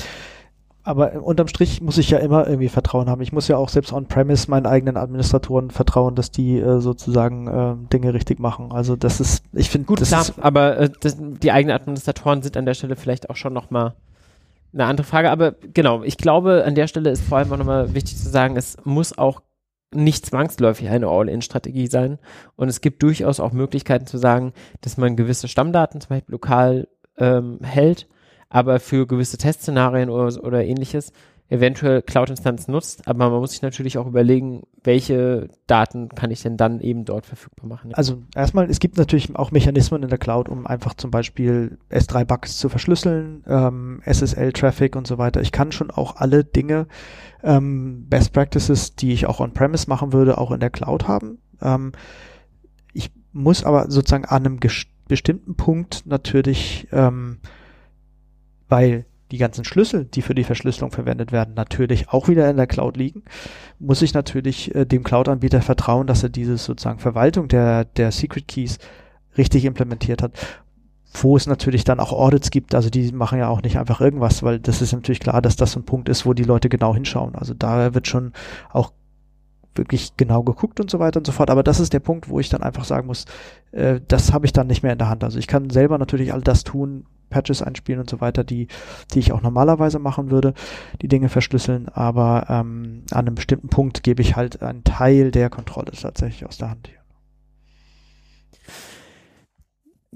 aber 0.85 1.23
unterm 1.23 1.47
Strich 1.47 1.81
muss 1.81 1.97
ich 1.97 2.11
ja 2.11 2.19
immer 2.19 2.47
irgendwie 2.47 2.69
Vertrauen 2.69 3.09
haben. 3.09 3.21
Ich 3.21 3.33
muss 3.33 3.47
ja 3.47 3.57
auch 3.57 3.69
selbst 3.69 3.91
on-premise 3.91 4.49
meinen 4.51 4.67
eigenen 4.67 4.97
Administratoren 4.97 5.71
vertrauen, 5.71 6.13
dass 6.13 6.29
die 6.29 6.59
äh, 6.59 6.79
sozusagen 6.79 7.47
äh, 7.47 7.89
Dinge 7.91 8.13
richtig 8.13 8.39
machen. 8.39 8.71
Also 8.71 8.95
das 8.95 9.19
ist, 9.19 9.43
ich 9.51 9.71
finde 9.71 9.87
gut, 9.87 9.99
das 9.99 10.09
klar, 10.09 10.21
ist, 10.21 10.33
aber 10.39 10.77
äh, 10.77 10.89
das, 11.01 11.17
die 11.19 11.51
eigenen 11.51 11.75
Administratoren 11.75 12.43
sind 12.43 12.55
an 12.55 12.67
der 12.67 12.75
Stelle 12.75 12.95
vielleicht 12.95 13.31
auch 13.31 13.35
schon 13.35 13.51
noch 13.51 13.71
mal 13.71 13.95
eine 14.73 14.85
andere 14.85 15.07
Frage. 15.07 15.31
Aber 15.31 15.53
genau, 15.73 16.03
ich 16.03 16.17
glaube, 16.17 16.63
an 16.65 16.75
der 16.75 16.87
Stelle 16.87 17.09
ist 17.09 17.23
vor 17.23 17.39
allem 17.39 17.51
auch 17.51 17.57
nochmal 17.57 17.95
wichtig 17.95 18.17
zu 18.17 18.29
sagen, 18.29 18.55
es 18.55 18.77
muss 18.83 19.17
auch 19.17 19.41
nicht 19.91 20.23
zwangsläufig 20.23 20.89
eine 20.89 21.07
All-in-Strategie 21.07 21.87
sein. 21.87 22.19
Und 22.57 22.69
es 22.69 22.81
gibt 22.81 23.01
durchaus 23.01 23.39
auch 23.39 23.53
Möglichkeiten 23.53 24.05
zu 24.05 24.19
sagen, 24.19 24.53
dass 24.81 24.97
man 24.97 25.15
gewisse 25.15 25.47
Stammdaten 25.47 25.99
zum 25.99 26.09
Beispiel 26.09 26.33
lokal 26.33 26.87
ähm, 27.17 27.57
hält 27.63 28.07
aber 28.55 28.79
für 28.79 29.05
gewisse 29.05 29.37
Testszenarien 29.37 30.09
oder, 30.09 30.41
oder 30.41 30.63
ähnliches 30.63 31.11
eventuell 31.49 32.01
Cloud-Instanzen 32.01 32.71
nutzt, 32.71 33.05
aber 33.05 33.29
man 33.29 33.39
muss 33.41 33.51
sich 33.51 33.61
natürlich 33.61 33.97
auch 33.97 34.07
überlegen, 34.07 34.63
welche 34.81 35.49
Daten 35.67 36.07
kann 36.07 36.31
ich 36.31 36.41
denn 36.41 36.55
dann 36.55 36.79
eben 36.79 37.03
dort 37.03 37.25
verfügbar 37.25 37.67
machen. 37.67 37.93
Also 37.93 38.23
erstmal, 38.33 38.69
es 38.69 38.79
gibt 38.79 38.97
natürlich 38.97 39.35
auch 39.35 39.51
Mechanismen 39.51 40.03
in 40.03 40.09
der 40.09 40.17
Cloud, 40.17 40.47
um 40.47 40.65
einfach 40.65 40.93
zum 40.93 41.11
Beispiel 41.11 41.77
S3-Bugs 41.91 42.57
zu 42.57 42.69
verschlüsseln, 42.69 43.43
ähm, 43.45 44.01
SSL-Traffic 44.05 44.95
und 44.95 45.05
so 45.05 45.17
weiter. 45.17 45.41
Ich 45.41 45.51
kann 45.51 45.73
schon 45.73 45.91
auch 45.91 46.15
alle 46.15 46.45
Dinge, 46.45 46.87
ähm, 47.43 48.05
Best 48.07 48.31
Practices, 48.31 48.95
die 48.95 49.11
ich 49.11 49.27
auch 49.27 49.41
on-premise 49.41 49.89
machen 49.89 50.13
würde, 50.13 50.37
auch 50.37 50.51
in 50.51 50.61
der 50.61 50.69
Cloud 50.69 51.09
haben. 51.09 51.39
Ähm, 51.61 51.91
ich 52.93 53.11
muss 53.33 53.65
aber 53.65 53.91
sozusagen 53.91 54.25
an 54.25 54.45
einem 54.45 54.59
bestimmten 55.09 55.55
Punkt 55.55 56.03
natürlich 56.05 56.87
ähm, 56.93 57.39
weil 58.69 59.05
die 59.31 59.37
ganzen 59.37 59.65
Schlüssel, 59.65 60.05
die 60.05 60.21
für 60.21 60.35
die 60.35 60.43
Verschlüsselung 60.43 60.91
verwendet 60.91 61.31
werden, 61.31 61.55
natürlich 61.55 62.09
auch 62.09 62.27
wieder 62.27 62.49
in 62.49 62.57
der 62.57 62.67
Cloud 62.67 62.95
liegen, 62.95 63.23
muss 63.79 64.01
ich 64.01 64.13
natürlich 64.13 64.73
äh, 64.75 64.85
dem 64.85 65.03
Cloud-Anbieter 65.03 65.61
vertrauen, 65.61 66.07
dass 66.07 66.23
er 66.23 66.29
diese 66.29 66.57
sozusagen 66.57 66.99
Verwaltung 66.99 67.47
der, 67.47 67.85
der 67.85 68.11
Secret 68.11 68.47
Keys 68.47 68.77
richtig 69.37 69.65
implementiert 69.65 70.21
hat. 70.21 70.33
Wo 71.17 71.37
es 71.37 71.47
natürlich 71.47 71.85
dann 71.85 71.99
auch 71.99 72.11
Audits 72.11 72.51
gibt, 72.51 72.75
also 72.75 72.89
die 72.89 73.11
machen 73.13 73.39
ja 73.39 73.47
auch 73.47 73.61
nicht 73.61 73.77
einfach 73.77 74.01
irgendwas, 74.01 74.43
weil 74.43 74.59
das 74.59 74.81
ist 74.81 74.91
natürlich 74.91 75.21
klar, 75.21 75.41
dass 75.41 75.55
das 75.55 75.75
ein 75.75 75.85
Punkt 75.85 76.09
ist, 76.09 76.25
wo 76.25 76.33
die 76.33 76.43
Leute 76.43 76.67
genau 76.67 76.93
hinschauen. 76.93 77.35
Also 77.35 77.53
da 77.53 77.93
wird 77.93 78.07
schon 78.07 78.33
auch 78.69 78.91
wirklich 79.73 80.17
genau 80.17 80.43
geguckt 80.43 80.79
und 80.79 80.91
so 80.91 80.99
weiter 80.99 81.19
und 81.19 81.25
so 81.25 81.31
fort. 81.31 81.49
Aber 81.49 81.63
das 81.63 81.79
ist 81.79 81.93
der 81.93 81.99
Punkt, 81.99 82.29
wo 82.29 82.39
ich 82.39 82.49
dann 82.49 82.63
einfach 82.63 82.83
sagen 82.83 83.07
muss, 83.07 83.25
äh, 83.71 84.01
das 84.07 84.33
habe 84.33 84.45
ich 84.45 84.53
dann 84.53 84.67
nicht 84.67 84.83
mehr 84.83 84.91
in 84.91 84.97
der 84.97 85.09
Hand. 85.09 85.23
Also 85.23 85.39
ich 85.39 85.47
kann 85.47 85.69
selber 85.69 85.97
natürlich 85.97 86.33
all 86.33 86.41
das 86.41 86.63
tun, 86.65 87.05
Patches 87.29 87.61
einspielen 87.61 88.01
und 88.01 88.09
so 88.09 88.21
weiter, 88.21 88.43
die, 88.43 88.67
die 89.13 89.19
ich 89.19 89.31
auch 89.31 89.41
normalerweise 89.41 89.99
machen 89.99 90.31
würde, 90.31 90.53
die 91.01 91.07
Dinge 91.07 91.29
verschlüsseln, 91.29 91.89
aber 91.89 92.45
ähm, 92.49 93.03
an 93.11 93.27
einem 93.27 93.35
bestimmten 93.35 93.69
Punkt 93.69 94.03
gebe 94.03 94.21
ich 94.21 94.35
halt 94.35 94.61
einen 94.61 94.83
Teil 94.83 95.31
der 95.31 95.49
Kontrolle 95.49 95.91
tatsächlich 95.91 96.45
aus 96.45 96.57
der 96.57 96.69
Hand 96.71 96.87
hier. 96.87 97.04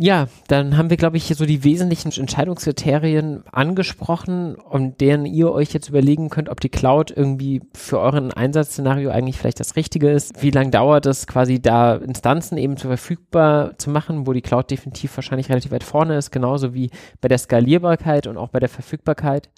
Ja, 0.01 0.29
dann 0.47 0.77
haben 0.77 0.89
wir, 0.89 0.95
glaube 0.95 1.17
ich, 1.17 1.25
hier 1.25 1.35
so 1.35 1.45
die 1.45 1.65
wesentlichen 1.65 2.09
Entscheidungskriterien 2.17 3.43
angesprochen, 3.51 4.55
um 4.55 4.95
deren 4.95 5.25
ihr 5.25 5.51
euch 5.51 5.73
jetzt 5.73 5.89
überlegen 5.89 6.29
könnt, 6.29 6.47
ob 6.47 6.61
die 6.61 6.69
Cloud 6.69 7.11
irgendwie 7.11 7.61
für 7.73 7.99
euren 7.99 8.31
Einsatzszenario 8.31 9.09
eigentlich 9.09 9.37
vielleicht 9.37 9.59
das 9.59 9.75
Richtige 9.75 10.09
ist. 10.09 10.41
Wie 10.41 10.51
lange 10.51 10.69
dauert 10.69 11.05
es 11.05 11.27
quasi 11.27 11.61
da 11.61 11.95
Instanzen 11.95 12.57
eben 12.57 12.77
zu 12.77 12.87
verfügbar 12.87 13.77
zu 13.77 13.89
machen, 13.89 14.25
wo 14.25 14.31
die 14.31 14.41
Cloud 14.41 14.71
definitiv 14.71 15.17
wahrscheinlich 15.17 15.49
relativ 15.49 15.71
weit 15.71 15.83
vorne 15.83 16.15
ist, 16.15 16.31
genauso 16.31 16.73
wie 16.73 16.91
bei 17.19 17.27
der 17.27 17.37
Skalierbarkeit 17.37 18.25
und 18.25 18.37
auch 18.37 18.51
bei 18.51 18.61
der 18.61 18.69
Verfügbarkeit. 18.69 19.49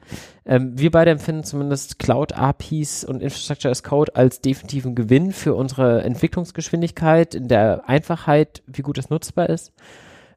Ähm, 0.43 0.73
wir 0.75 0.89
beide 0.89 1.11
empfinden 1.11 1.43
zumindest 1.43 1.99
Cloud 1.99 2.33
APIs 2.33 3.03
und 3.03 3.21
Infrastructure 3.21 3.69
as 3.69 3.83
Code 3.83 4.15
als 4.15 4.41
definitiven 4.41 4.95
Gewinn 4.95 5.33
für 5.33 5.53
unsere 5.53 6.01
Entwicklungsgeschwindigkeit 6.01 7.35
in 7.35 7.47
der 7.47 7.87
Einfachheit, 7.87 8.63
wie 8.65 8.81
gut 8.81 8.97
es 8.97 9.11
nutzbar 9.11 9.47
ist. 9.47 9.71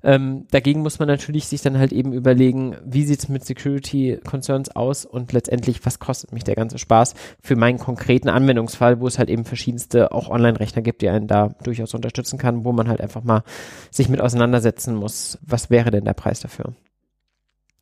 Ähm, 0.05 0.47
dagegen 0.51 0.83
muss 0.83 0.99
man 0.99 1.09
natürlich 1.09 1.47
sich 1.47 1.63
dann 1.63 1.79
halt 1.79 1.91
eben 1.91 2.13
überlegen, 2.13 2.77
wie 2.85 3.05
sieht 3.05 3.21
es 3.21 3.29
mit 3.31 3.43
Security 3.43 4.21
Concerns 4.23 4.69
aus 4.77 5.07
und 5.07 5.33
letztendlich, 5.33 5.85
was 5.87 5.99
kostet 5.99 6.33
mich 6.33 6.45
der 6.45 6.55
ganze 6.55 6.77
Spaß 6.77 7.15
für 7.41 7.57
meinen 7.57 7.79
konkreten 7.79 8.29
Anwendungsfall, 8.29 9.01
wo 9.01 9.07
es 9.07 9.19
halt 9.19 9.31
eben 9.31 9.47
verschiedenste 9.47 10.13
auch 10.13 10.29
Online-Rechner 10.29 10.83
gibt, 10.83 11.01
die 11.01 11.09
einen 11.09 11.27
da 11.27 11.55
durchaus 11.63 11.95
unterstützen 11.95 12.39
kann, 12.39 12.65
wo 12.67 12.73
man 12.73 12.89
halt 12.89 13.01
einfach 13.01 13.25
mal 13.25 13.45
sich 13.91 14.11
mit 14.11 14.21
auseinandersetzen 14.21 14.95
muss, 14.95 15.39
was 15.41 15.71
wäre 15.71 15.91
denn 15.91 16.05
der 16.05 16.13
Preis 16.13 16.41
dafür. 16.41 16.75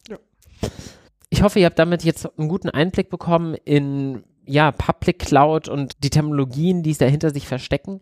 Ja. 0.08 0.18
Ich 1.28 1.42
hoffe, 1.42 1.58
ihr 1.58 1.66
habt 1.66 1.78
damit 1.80 2.04
jetzt 2.04 2.38
einen 2.38 2.48
guten 2.48 2.70
Einblick 2.70 3.10
bekommen 3.10 3.56
in 3.64 4.22
ja, 4.46 4.70
Public 4.70 5.18
Cloud 5.18 5.68
und 5.68 6.04
die 6.04 6.10
Technologien, 6.10 6.84
die 6.84 6.90
es 6.90 6.98
dahinter 6.98 7.30
sich 7.30 7.48
verstecken. 7.48 8.00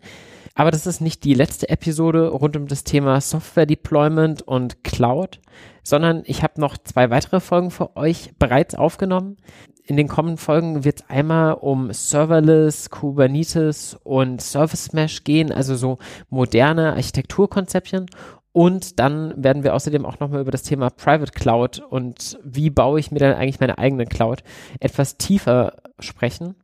Aber 0.60 0.70
das 0.70 0.86
ist 0.86 1.00
nicht 1.00 1.24
die 1.24 1.32
letzte 1.32 1.70
Episode 1.70 2.28
rund 2.28 2.54
um 2.54 2.66
das 2.66 2.84
Thema 2.84 3.18
Software 3.22 3.64
Deployment 3.64 4.42
und 4.42 4.84
Cloud, 4.84 5.40
sondern 5.82 6.22
ich 6.26 6.42
habe 6.42 6.60
noch 6.60 6.76
zwei 6.76 7.08
weitere 7.08 7.40
Folgen 7.40 7.70
für 7.70 7.96
euch 7.96 8.32
bereits 8.38 8.74
aufgenommen. 8.74 9.38
In 9.84 9.96
den 9.96 10.06
kommenden 10.06 10.36
Folgen 10.36 10.84
wird 10.84 11.00
es 11.00 11.08
einmal 11.08 11.54
um 11.54 11.90
Serverless, 11.94 12.90
Kubernetes 12.90 13.96
und 14.04 14.42
Service 14.42 14.92
Mesh 14.92 15.24
gehen, 15.24 15.50
also 15.50 15.76
so 15.76 15.96
moderne 16.28 16.92
Architekturkonzeptchen. 16.92 18.04
Und 18.52 19.00
dann 19.00 19.42
werden 19.42 19.64
wir 19.64 19.74
außerdem 19.74 20.04
auch 20.04 20.20
nochmal 20.20 20.42
über 20.42 20.50
das 20.50 20.64
Thema 20.64 20.90
Private 20.90 21.32
Cloud 21.32 21.78
und 21.88 22.38
wie 22.44 22.68
baue 22.68 23.00
ich 23.00 23.10
mir 23.10 23.20
dann 23.20 23.32
eigentlich 23.32 23.60
meine 23.60 23.78
eigene 23.78 24.04
Cloud 24.04 24.42
etwas 24.78 25.16
tiefer 25.16 25.76
sprechen. 26.00 26.54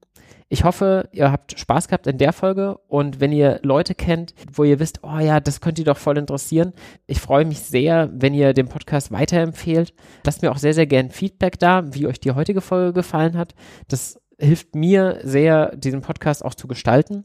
Ich 0.48 0.62
hoffe, 0.62 1.09
ihr 1.10 1.32
habt 1.32 1.59
Spaß 1.59 1.89
gehabt 1.89 2.06
in 2.06 2.18
der 2.18 2.32
Folge 2.32 2.78
und 2.86 3.18
wenn 3.18 3.32
ihr 3.32 3.59
Leute 3.62 3.97
kennt, 3.97 4.32
wo 4.52 4.62
ihr 4.62 4.78
wisst, 4.78 5.01
oh 5.02 5.18
ja, 5.18 5.40
das 5.40 5.60
könnte 5.60 5.82
ihr 5.82 5.86
doch 5.86 5.97
voll 5.97 6.18
interessieren. 6.18 6.73
Ich 7.09 7.20
freue 7.20 7.44
mich 7.44 7.60
sehr, 7.60 8.10
wenn 8.12 8.32
ihr 8.32 8.52
den 8.52 8.68
Podcast 8.68 9.10
weiterempfehlt. 9.10 9.93
Lasst 10.24 10.43
mir 10.43 10.52
auch 10.52 10.59
sehr, 10.59 10.74
sehr 10.74 10.86
gern 10.86 11.10
Feedback 11.10 11.59
da, 11.59 11.93
wie 11.93 12.06
euch 12.06 12.20
die 12.20 12.31
heutige 12.31 12.60
Folge 12.60 12.93
gefallen 12.93 13.36
hat. 13.36 13.56
Das 13.89 14.20
hilft 14.39 14.77
mir 14.77 15.18
sehr, 15.24 15.74
diesen 15.74 16.02
Podcast 16.02 16.44
auch 16.44 16.55
zu 16.55 16.68
gestalten. 16.68 17.24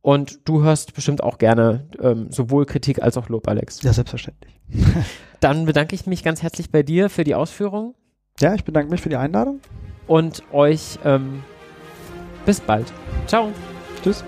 Und 0.00 0.48
du 0.48 0.62
hörst 0.62 0.94
bestimmt 0.94 1.22
auch 1.22 1.38
gerne 1.38 1.88
ähm, 2.00 2.30
sowohl 2.30 2.66
Kritik 2.66 3.02
als 3.02 3.16
auch 3.16 3.28
Lob, 3.28 3.48
Alex. 3.48 3.82
Ja, 3.82 3.92
selbstverständlich. 3.92 4.60
Dann 5.40 5.64
bedanke 5.64 5.94
ich 5.94 6.06
mich 6.06 6.22
ganz 6.22 6.42
herzlich 6.42 6.70
bei 6.70 6.82
dir 6.82 7.08
für 7.08 7.24
die 7.24 7.34
Ausführung. 7.34 7.94
Ja, 8.40 8.54
ich 8.54 8.64
bedanke 8.64 8.90
mich 8.90 9.00
für 9.00 9.08
die 9.08 9.16
Einladung. 9.16 9.60
Und 10.08 10.42
euch 10.52 10.98
ähm, 11.04 11.44
bis 12.44 12.60
bald. 12.60 12.92
Ciao. 13.26 13.52
Tschüss. 14.02 14.24